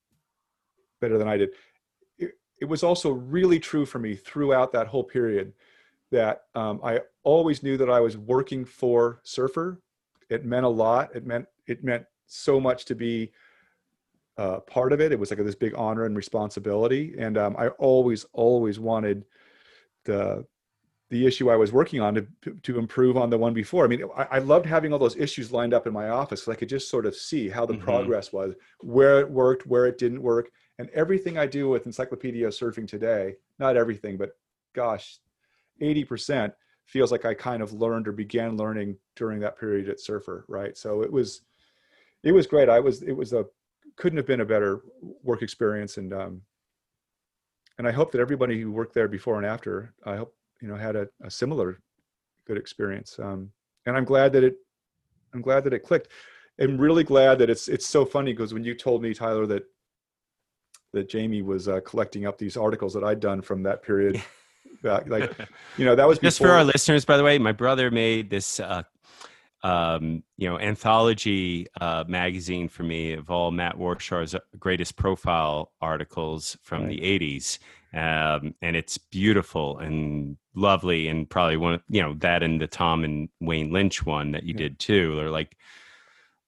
better 1.02 1.18
than 1.18 1.28
I 1.28 1.38
did. 1.38 1.50
It, 2.60 2.66
was 2.66 2.84
also 2.84 3.12
really 3.12 3.60
true 3.60 3.86
for 3.86 4.00
me 4.00 4.16
throughout 4.16 4.72
that 4.72 4.88
whole 4.88 5.04
period 5.04 5.54
that 6.12 6.44
um, 6.56 6.80
I 6.84 7.02
always 7.24 7.64
knew 7.64 7.78
that 7.78 7.90
I 7.90 8.00
was 8.00 8.18
working 8.18 8.66
for 8.66 9.20
Surfer. 9.24 9.82
It 10.30 10.46
meant 10.46 10.66
a 10.66 10.70
lot. 10.70 11.16
It 11.16 11.26
meant 11.26 11.46
it 11.68 11.84
meant 11.84 12.06
so 12.26 12.60
much 12.60 12.86
to 12.86 12.96
be 12.96 13.32
uh, 14.38 14.60
part 14.62 14.94
of 14.94 15.02
it. 15.02 15.12
It 15.12 15.20
was 15.20 15.32
like 15.32 15.44
this 15.44 15.56
big 15.56 15.74
honor 15.76 16.06
and 16.06 16.16
responsibility, 16.16 17.16
and 17.18 17.38
um, 17.38 17.56
I 17.58 17.70
always, 17.70 18.26
always 18.34 18.80
wanted 18.80 19.26
the 20.06 20.46
the 21.10 21.26
issue 21.26 21.50
I 21.50 21.56
was 21.56 21.72
working 21.72 22.02
on 22.02 22.16
to 22.16 22.54
to 22.64 22.78
improve 22.78 23.18
on 23.18 23.30
the 23.30 23.38
one 23.38 23.54
before. 23.54 23.86
I 23.86 23.88
mean, 23.88 24.04
I, 24.16 24.28
I 24.32 24.40
loved 24.40 24.66
having 24.66 24.92
all 24.94 25.00
those 25.00 25.16
issues 25.16 25.52
lined 25.52 25.74
up 25.74 25.88
in 25.88 25.94
my 25.94 26.10
office 26.10 26.42
because 26.42 26.54
I 26.54 26.60
could 26.60 26.70
just 26.70 26.90
sort 26.90 27.06
of 27.06 27.16
see 27.16 27.50
how 27.50 27.66
the 27.66 27.74
Mhm. 27.74 27.80
progress 27.80 28.34
was, 28.34 28.54
where 28.80 29.20
it 29.20 29.30
worked, 29.30 29.66
where 29.66 29.86
it 29.86 29.98
didn't 29.98 30.22
work, 30.22 30.52
and 30.80 30.90
everything 30.92 31.38
I 31.38 31.48
do 31.48 31.70
with 31.70 31.86
Encyclopedia 31.86 32.48
Surfing 32.48 32.88
today. 32.88 33.36
Not 33.60 33.78
everything, 33.78 34.18
but 34.18 34.32
gosh, 34.74 35.20
eighty 35.82 36.04
percent 36.04 36.54
feels 36.86 37.12
like 37.12 37.26
I 37.26 37.34
kind 37.34 37.62
of 37.62 37.74
learned 37.74 38.08
or 38.08 38.14
began 38.14 38.58
learning 38.58 38.98
during 39.16 39.40
that 39.42 39.60
period 39.60 39.90
at 39.90 40.00
Surfer. 40.00 40.46
Right, 40.48 40.78
so 40.78 41.02
it 41.02 41.12
was 41.12 41.42
it 42.24 42.32
was 42.32 42.48
great. 42.48 42.70
I 42.70 42.80
was 42.80 43.02
it 43.02 43.14
was 43.14 43.34
a 43.34 43.46
couldn't 43.96 44.18
have 44.18 44.28
been 44.28 44.42
a 44.42 44.46
better 44.46 44.82
work 45.24 45.42
experience 45.42 45.98
and 45.98 46.14
um 46.14 46.42
and 47.78 47.88
I 47.88 47.92
hope 47.92 48.12
that 48.12 48.22
everybody 48.22 48.62
who 48.62 48.72
worked 48.72 48.94
there 48.94 49.08
before 49.08 49.38
and 49.38 49.46
after 49.46 49.94
I 50.06 50.16
hope 50.18 50.36
you 50.62 50.68
know 50.68 50.76
had 50.76 50.96
a, 50.96 51.08
a 51.24 51.32
similar 51.32 51.80
good 52.46 52.58
experience 52.58 53.18
um 53.20 53.52
and 53.86 53.98
I'm 53.98 54.06
glad 54.06 54.34
that 54.34 54.44
it 54.44 54.58
I'm 55.34 55.42
glad 55.42 55.64
that 55.64 55.74
it 55.74 55.80
clicked 55.80 56.10
I'm 56.60 56.78
really 56.78 57.04
glad 57.04 57.40
that 57.40 57.50
it's 57.50 57.68
it's 57.68 57.88
so 57.88 58.06
funny 58.06 58.34
because 58.34 58.54
when 58.54 58.64
you 58.64 58.76
told 58.76 59.02
me 59.02 59.14
Tyler 59.14 59.46
that 59.48 59.64
that 60.94 61.10
Jamie 61.10 61.42
was 61.42 61.68
uh, 61.68 61.80
collecting 61.86 62.26
up 62.26 62.38
these 62.38 62.58
articles 62.58 62.94
that 62.94 63.04
I'd 63.04 63.20
done 63.20 63.42
from 63.42 63.64
that 63.64 63.84
period 63.84 64.22
back, 64.84 65.08
like 65.08 65.36
you 65.78 65.86
know 65.86 65.96
that 65.96 66.08
was 66.08 66.20
Just 66.20 66.40
before, 66.40 66.54
for 66.54 66.58
our 66.58 66.64
listeners, 66.64 67.06
by 67.06 67.18
the 67.18 67.24
way, 67.24 67.38
my 67.38 67.52
brother 67.52 67.92
made 67.92 68.30
this 68.30 68.60
uh, 68.60 68.84
um, 69.64 70.24
you 70.38 70.48
know 70.50 70.60
anthology 70.60 71.68
uh, 71.82 72.04
magazine 72.08 72.70
for 72.70 72.84
me 72.84 73.14
of 73.14 73.30
all 73.30 73.52
Matt 73.52 73.78
Warshaw's 73.78 74.36
greatest 74.60 74.96
profile 74.96 75.72
articles 75.82 76.58
from 76.62 76.84
Right. 76.84 77.00
the 77.00 77.20
'80s, 77.20 77.60
um, 77.94 78.54
and 78.62 78.76
it's 78.76 78.98
beautiful 78.98 79.78
and 79.80 80.38
lovely, 80.56 81.08
and 81.08 81.30
probably 81.30 81.58
one 81.58 81.74
of 81.76 81.82
you 81.90 82.02
know 82.02 82.14
that 82.20 82.44
and 82.44 82.62
the 82.62 82.68
Tom 82.68 83.04
and 83.04 83.30
Wayne 83.42 83.72
Lynch 83.72 84.06
one 84.06 84.32
that 84.32 84.44
you 84.44 84.54
Yeah. 84.54 84.60
did 84.60 84.80
too 84.80 85.20
or 85.20 85.30
like 85.30 85.58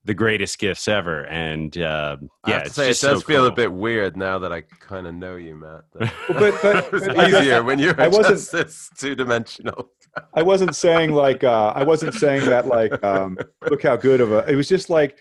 the 0.10 0.15
greatest 0.15 0.57
gifts 0.57 0.88
ever. 0.88 1.26
And 1.27 1.77
uh, 1.77 2.18
I 2.44 2.49
yeah, 2.49 2.53
have 2.56 2.64
to 2.64 2.68
it's 2.69 2.76
say, 2.76 2.86
it 2.86 2.88
does 2.90 2.99
so 2.99 3.19
feel 3.22 3.45
a 3.45 3.52
bit 3.52 3.72
weird 3.72 4.18
now 4.18 4.40
that 4.40 4.52
I 4.52 4.61
kind 4.61 5.06
of 5.06 5.14
know 5.14 5.36
you, 5.36 5.56
Matt. 5.56 5.84
Well, 6.30 6.52
but- 6.52 6.61
but- 6.64 6.76
it 6.86 6.91
was 6.91 7.06
but 7.06 7.19
I- 7.19 7.40
easier 7.40 7.64
when 7.64 7.77
you 7.77 7.90
were 7.90 8.02
I 8.02 8.07
wasn't- 8.07 8.27
just 8.30 8.52
this 8.52 8.90
two-dimensional. 8.98 9.91
I 10.34 10.41
wasn't 10.41 10.76
saying 10.76 11.11
like 11.11 11.44
uh, 11.44 11.72
I 11.76 11.84
wasn't 11.84 12.15
saying 12.15 12.45
that 12.49 12.65
like 12.65 13.03
um, 13.03 13.38
look 13.69 13.84
how 13.84 13.95
good 13.95 14.19
of 14.19 14.31
a. 14.31 14.40
It 14.52 14.56
was 14.56 14.68
just 14.68 14.90
like 14.90 15.19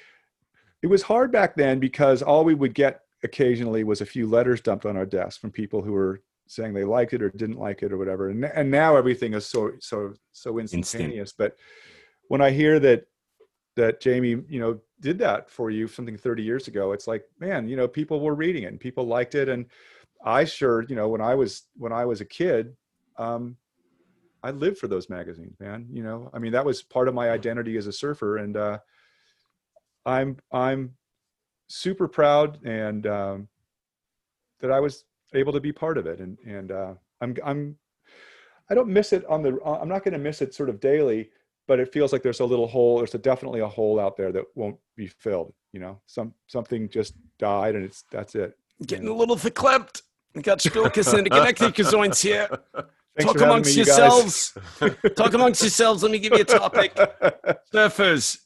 it 0.82 0.86
was 0.86 1.02
hard 1.02 1.30
back 1.30 1.54
then 1.54 1.78
because 1.78 2.22
all 2.22 2.42
we 2.42 2.54
would 2.54 2.72
get 2.74 3.02
occasionally 3.22 3.84
was 3.84 4.00
a 4.00 4.06
few 4.06 4.26
letters 4.26 4.62
dumped 4.62 4.86
on 4.86 4.96
our 4.96 5.04
desk 5.04 5.42
from 5.42 5.50
people 5.50 5.82
who 5.82 5.92
were 5.92 6.22
saying 6.46 6.72
they 6.72 6.84
liked 6.84 7.12
it 7.12 7.22
or 7.22 7.28
didn't 7.28 7.58
like 7.58 7.82
it 7.82 7.92
or 7.92 7.98
whatever. 7.98 8.30
And, 8.30 8.42
and 8.46 8.70
now 8.70 8.96
everything 8.96 9.34
is 9.34 9.44
so 9.46 9.72
so 9.80 10.14
so 10.32 10.58
instantaneous. 10.58 11.34
But 11.36 11.56
when 12.28 12.40
I 12.40 12.50
hear 12.50 12.80
that 12.80 13.04
that 13.78 14.00
Jamie, 14.00 14.42
you 14.48 14.60
know, 14.60 14.80
did 15.00 15.18
that 15.18 15.48
for 15.48 15.70
you 15.70 15.86
something 15.86 16.16
30 16.16 16.42
years 16.42 16.66
ago, 16.66 16.92
it's 16.92 17.06
like, 17.06 17.24
man, 17.38 17.68
you 17.68 17.76
know, 17.76 17.86
people 17.86 18.20
were 18.20 18.34
reading 18.34 18.64
it 18.64 18.66
and 18.66 18.80
people 18.80 19.06
liked 19.06 19.36
it. 19.36 19.48
And 19.48 19.66
I 20.24 20.44
sure, 20.44 20.84
you 20.88 20.96
know, 20.96 21.08
when 21.08 21.20
I 21.20 21.36
was 21.36 21.62
when 21.76 21.92
I 21.92 22.04
was 22.04 22.20
a 22.20 22.24
kid, 22.24 22.76
um, 23.16 23.56
I 24.42 24.50
lived 24.50 24.78
for 24.78 24.88
those 24.88 25.08
magazines, 25.08 25.56
man. 25.60 25.86
You 25.90 26.02
know, 26.02 26.30
I 26.34 26.38
mean, 26.40 26.52
that 26.52 26.64
was 26.64 26.82
part 26.82 27.08
of 27.08 27.14
my 27.14 27.30
identity 27.30 27.76
as 27.76 27.86
a 27.86 27.92
surfer, 27.92 28.38
and 28.38 28.56
uh, 28.56 28.78
I'm 30.04 30.36
I'm 30.52 30.94
super 31.68 32.08
proud 32.08 32.64
and 32.64 33.06
um, 33.06 33.48
that 34.60 34.72
I 34.72 34.80
was 34.80 35.04
able 35.34 35.52
to 35.52 35.60
be 35.60 35.72
part 35.72 35.98
of 35.98 36.06
it, 36.06 36.18
and 36.18 36.36
and 36.44 36.72
uh, 36.72 36.94
I'm 37.20 37.36
I'm 37.44 37.76
I 38.68 38.74
don't 38.74 38.88
miss 38.88 39.12
it 39.12 39.24
on 39.26 39.42
the 39.42 39.60
I'm 39.64 39.88
not 39.88 40.02
going 40.02 40.14
to 40.14 40.18
miss 40.18 40.42
it 40.42 40.52
sort 40.52 40.68
of 40.68 40.80
daily, 40.80 41.30
but 41.68 41.78
it 41.78 41.92
feels 41.92 42.12
like 42.12 42.22
there's 42.22 42.40
a 42.40 42.44
little 42.44 42.66
hole. 42.66 42.98
There's 42.98 43.14
a, 43.14 43.18
definitely 43.18 43.60
a 43.60 43.68
hole 43.68 44.00
out 44.00 44.16
there 44.16 44.32
that 44.32 44.44
won't 44.56 44.78
be 44.96 45.06
filled. 45.06 45.52
You 45.72 45.80
know, 45.80 46.00
some 46.06 46.34
something 46.48 46.88
just 46.88 47.14
died, 47.38 47.76
and 47.76 47.84
it's 47.84 48.04
that's 48.10 48.34
it. 48.34 48.54
Getting 48.86 49.06
a 49.06 49.12
little 49.12 49.36
verklempt. 49.36 50.02
We 50.34 50.42
got 50.42 50.60
Stalkers 50.60 51.12
and 51.12 51.26
the 51.26 51.30
Connecticut 51.30 52.18
here. 52.18 52.48
Thanks 53.16 53.32
Talk 53.32 53.40
amongst 53.42 53.70
me, 53.70 53.72
you 53.72 53.84
yourselves. 53.84 54.56
Talk 55.16 55.34
amongst 55.34 55.60
yourselves. 55.60 56.02
Let 56.02 56.12
me 56.12 56.18
give 56.18 56.32
you 56.32 56.40
a 56.40 56.44
topic. 56.44 56.94
Surfers, 57.74 58.38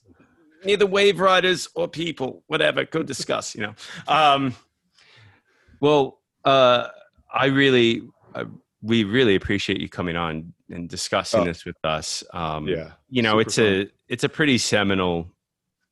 neither 0.65 0.87
wave 0.87 1.21
riders 1.21 1.69
or 1.75 1.89
people, 1.89 2.43
whatever. 2.47 2.85
Go 2.85 3.03
discuss. 3.03 3.55
You 3.55 3.63
know. 3.63 3.75
Um, 4.09 4.57
well, 5.81 6.21
uh, 6.45 6.89
I 7.33 7.47
really, 7.47 8.03
uh, 8.35 8.47
we 8.81 9.05
really 9.05 9.35
appreciate 9.37 9.81
you 9.81 9.89
coming 9.89 10.17
on 10.17 10.55
and 10.73 10.89
discussing 10.89 11.41
Oh. 11.41 11.45
this 11.45 11.65
with 11.65 11.77
us. 11.85 12.25
Um, 12.33 12.67
yeah, 12.67 12.93
you 13.09 13.23
know, 13.23 13.33
super 13.39 13.41
it's 13.43 13.59
a 13.59 13.91
it's 14.09 14.25
a 14.25 14.29
pretty 14.29 14.59
seminal 14.59 15.29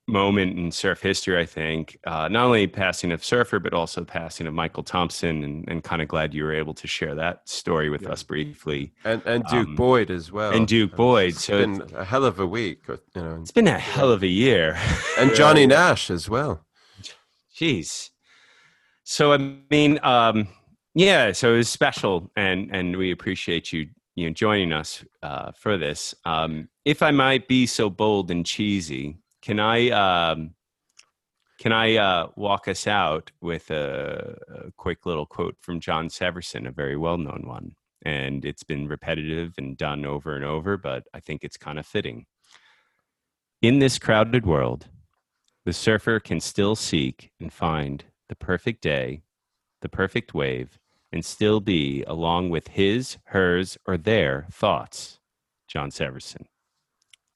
moment 0.09 0.59
in 0.59 0.73
surf 0.73 1.01
history. 1.01 1.39
I 1.39 1.47
think 1.47 1.97
uh, 2.05 2.27
not 2.29 2.47
only 2.47 2.67
passing 2.67 3.13
of 3.13 3.25
surfer, 3.25 3.61
but 3.61 3.73
also 3.73 4.05
passing 4.05 4.49
of 4.49 4.55
Michael 4.55 4.83
Thompson, 4.83 5.45
and, 5.45 5.65
and 5.69 5.85
kind 5.85 6.03
of 6.03 6.09
glad 6.09 6.35
you 6.35 6.43
were 6.43 6.53
able 6.55 6.75
to 6.75 6.89
share 6.89 7.15
that 7.15 7.49
story 7.49 7.91
with 7.91 8.03
Yeah. 8.03 8.11
us 8.11 8.23
briefly. 8.25 8.93
And 9.05 9.23
and 9.25 9.45
Duke 9.45 9.69
Um, 9.69 9.75
Boyd 9.77 10.11
as 10.11 10.33
well. 10.33 10.53
and 10.53 10.67
Duke 10.67 10.91
It's 10.91 10.97
Boyd, 10.97 11.35
so 11.37 11.59
been 11.59 11.83
a 11.95 12.05
hell 12.05 12.25
of 12.25 12.41
a 12.41 12.47
week, 12.47 12.81
you 12.89 12.99
know. 13.15 13.39
It's 13.41 13.53
been 13.53 13.69
a 13.69 13.79
hell 13.79 14.11
of 14.11 14.23
a 14.25 14.27
year. 14.27 14.77
And 15.19 15.33
Johnny 15.35 15.67
Nash 15.67 16.11
as 16.11 16.29
well. 16.29 16.67
Jeez. 17.57 18.11
So 19.05 19.33
I 19.33 19.39
mean, 19.71 19.99
um, 20.03 20.49
yeah. 20.95 21.33
So 21.33 21.55
it 21.55 21.59
was 21.59 21.69
special, 21.69 22.31
and 22.37 22.71
and 22.75 22.97
we 22.97 23.11
appreciate 23.13 23.73
you 23.73 23.89
you 24.15 24.27
know 24.27 24.33
joining 24.33 24.73
us 24.73 25.05
uh, 25.23 25.53
for 25.53 25.79
this. 25.79 26.15
Um, 26.25 26.69
if 26.85 27.03
I 27.03 27.11
might 27.11 27.49
be 27.49 27.67
so 27.67 27.91
bold 27.91 28.31
and 28.31 28.45
cheesy, 28.45 29.19
can 29.43 29.61
I 29.61 29.91
um, 29.91 30.55
can 31.59 31.73
I 31.73 31.97
uh, 31.97 32.29
walk 32.37 32.69
us 32.69 32.87
out 32.87 33.31
with 33.41 33.71
a, 33.71 34.39
a 34.49 34.73
quick 34.73 35.05
little 35.05 35.27
quote 35.27 35.57
from 35.61 35.79
John 35.79 36.09
Severson, 36.09 36.67
a 36.67 36.71
very 36.71 36.97
well 36.97 37.19
known 37.19 37.43
one, 37.45 37.75
and 38.03 38.45
it's 38.45 38.63
been 38.63 38.89
repetitive 38.89 39.55
and 39.59 39.77
done 39.77 40.07
over 40.07 40.37
and 40.37 40.45
over, 40.45 40.77
but 40.77 41.05
I 41.13 41.21
think 41.21 41.45
it's 41.45 41.59
kind 41.59 41.79
of 41.79 41.87
fitting. 41.87 42.27
In 43.61 43.79
this 43.79 43.99
crowded 43.99 44.47
world, 44.47 44.89
the 45.67 45.75
surfer 45.75 46.19
can 46.19 46.41
still 46.41 46.75
seek 46.75 47.31
and 47.41 47.53
find 47.53 48.05
the 48.31 48.37
perfect 48.37 48.81
day, 48.81 49.21
the 49.83 49.89
perfect 49.91 50.33
wave, 50.33 50.79
and 51.13 51.25
still 51.25 51.61
be 51.61 52.05
along 52.07 52.51
with 52.51 52.69
his, 52.69 53.19
hers, 53.25 53.77
or 53.87 53.97
their 53.97 54.47
thoughts. 54.51 55.19
John 55.69 55.91
Severson. 55.91 56.47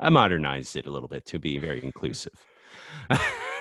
I 0.01 0.11
modernized 0.11 0.77
it 0.77 0.87
a 0.87 0.91
little 0.91 1.09
bit 1.09 1.25
to 1.27 1.39
be 1.39 1.59
very 1.59 1.83
inclusive. 1.83 2.33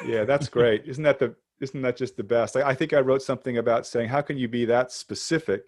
yeah 0.05 0.23
that's 0.25 0.49
great 0.57 0.83
isn't 0.85 1.03
that 1.03 1.19
the 1.19 1.35
isn't 1.59 1.81
that 1.81 1.95
just 1.97 2.17
the 2.17 2.23
best 2.23 2.55
I, 2.57 2.69
I 2.69 2.73
think 2.73 2.93
i 2.93 2.99
wrote 2.99 3.21
something 3.21 3.57
about 3.57 3.85
saying 3.87 4.09
how 4.09 4.21
can 4.21 4.37
you 4.37 4.47
be 4.47 4.65
that 4.65 4.91
specific 4.91 5.63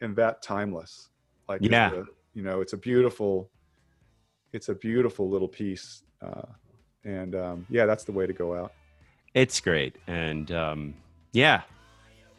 and 0.00 0.14
that 0.16 0.42
timeless 0.42 1.08
like 1.48 1.60
Yeah. 1.62 1.92
a- 1.92 2.04
you 2.34 2.42
know 2.42 2.60
it's 2.60 2.72
a 2.72 2.76
beautiful 2.76 3.50
it's 4.52 4.68
a 4.68 4.74
beautiful 4.74 5.28
little 5.30 5.48
piece 5.48 6.02
uh, 6.20 6.42
and 7.04 7.34
um, 7.34 7.66
yeah 7.70 7.86
that's 7.86 8.04
the 8.04 8.12
way 8.12 8.26
to 8.26 8.32
go 8.32 8.54
out 8.54 8.72
It's 9.34 9.60
great. 9.60 9.96
And 10.06 10.50
um, 10.52 10.94
yeah, 11.32 11.62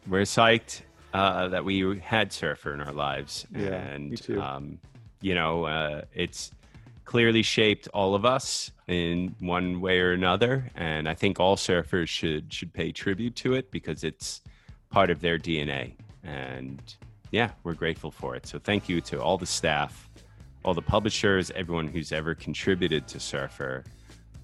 we're 0.06 0.22
psyched 0.22 0.82
uh, 1.14 1.48
that 1.48 1.64
we 1.64 1.98
had 2.00 2.32
Surfer 2.32 2.74
in 2.74 2.80
our 2.80 2.92
lives. 2.92 3.46
Yeah, 3.54 3.68
and. 3.70 4.30
Um, 4.38 4.78
you 5.24 5.34
know, 5.34 5.64
uh, 5.64 6.02
it's 6.14 6.50
clearly 7.06 7.42
shaped 7.42 7.88
all 7.94 8.14
of 8.14 8.26
us 8.26 8.70
in 8.88 9.34
one 9.40 9.80
way 9.80 9.98
or 10.00 10.12
another. 10.12 10.70
And 10.76 11.08
I 11.08 11.14
think 11.14 11.40
all 11.40 11.56
surfers 11.56 12.08
should 12.08 12.52
should 12.52 12.74
pay 12.74 12.92
tribute 12.92 13.34
to 13.36 13.54
it 13.54 13.70
because 13.70 14.04
it's 14.04 14.42
part 14.90 15.08
of 15.08 15.22
their 15.22 15.38
DNA. 15.38 15.94
And 16.22 16.82
yeah, 17.30 17.52
we're 17.62 17.72
grateful 17.72 18.10
for 18.10 18.36
it. 18.36 18.46
So 18.46 18.58
thank 18.58 18.86
you 18.86 19.00
to 19.02 19.22
all 19.22 19.38
the 19.38 19.46
staff, 19.46 20.10
all 20.62 20.74
the 20.74 20.82
publishers, 20.82 21.50
everyone 21.52 21.88
who's 21.88 22.12
ever 22.12 22.34
contributed 22.34 23.08
to 23.08 23.18
Surfer. 23.18 23.84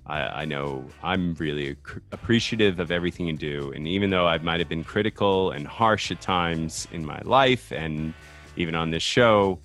I, 0.07 0.43
I 0.43 0.45
know 0.45 0.85
I'm 1.03 1.35
really 1.35 1.69
ac- 1.69 2.01
appreciative 2.13 2.81
of 2.81 2.91
everything 2.91 3.27
you 3.27 3.37
do. 3.37 3.73
And 3.75 3.87
even 3.87 4.11
though 4.11 4.27
I 4.27 4.39
might 4.39 4.61
have 4.61 4.69
been 4.69 4.85
critical 4.85 5.51
and 5.53 5.67
harsh 5.67 6.11
at 6.11 6.21
times 6.21 6.89
in 6.93 7.05
my 7.05 7.21
life 7.25 7.71
and 7.73 8.13
even 8.57 8.75
on 8.75 8.91
this 8.91 9.03
show, 9.03 9.59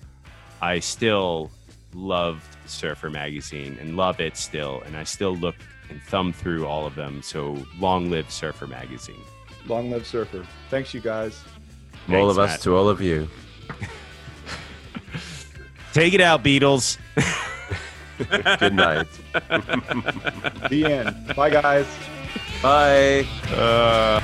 I 0.62 0.78
still 0.78 1.50
loved 1.94 2.44
Surfer 2.66 3.10
Magazine 3.10 3.76
and 3.80 3.96
love 3.96 4.20
it 4.20 4.36
still. 4.36 4.82
And 4.86 4.96
I 4.96 5.04
still 5.04 5.36
look 5.36 5.56
and 5.88 6.00
thumb 6.02 6.32
through 6.32 6.66
all 6.66 6.86
of 6.86 6.94
them. 6.94 7.22
So 7.22 7.56
long 7.78 8.10
live 8.10 8.30
Surfer 8.30 8.66
Magazine. 8.66 9.20
long 9.66 9.90
live 9.90 10.06
surfer 10.06 10.46
thanks 10.70 10.94
you 10.94 11.00
guys 11.00 11.42
From 12.04 12.14
all 12.16 12.30
of 12.30 12.38
us 12.38 12.50
Matt. 12.52 12.60
to 12.62 12.76
all 12.76 12.88
of 12.88 13.00
you. 13.00 13.28
Take 15.92 16.14
it 16.14 16.20
out, 16.20 16.44
Beatles. 16.44 16.98
Good 18.58 18.74
night. 18.74 19.08
the 20.70 20.84
end 20.84 21.34
bye 21.36 21.50
guys 21.50 21.86
Bye. 22.62 23.26
Uh... 23.50 24.20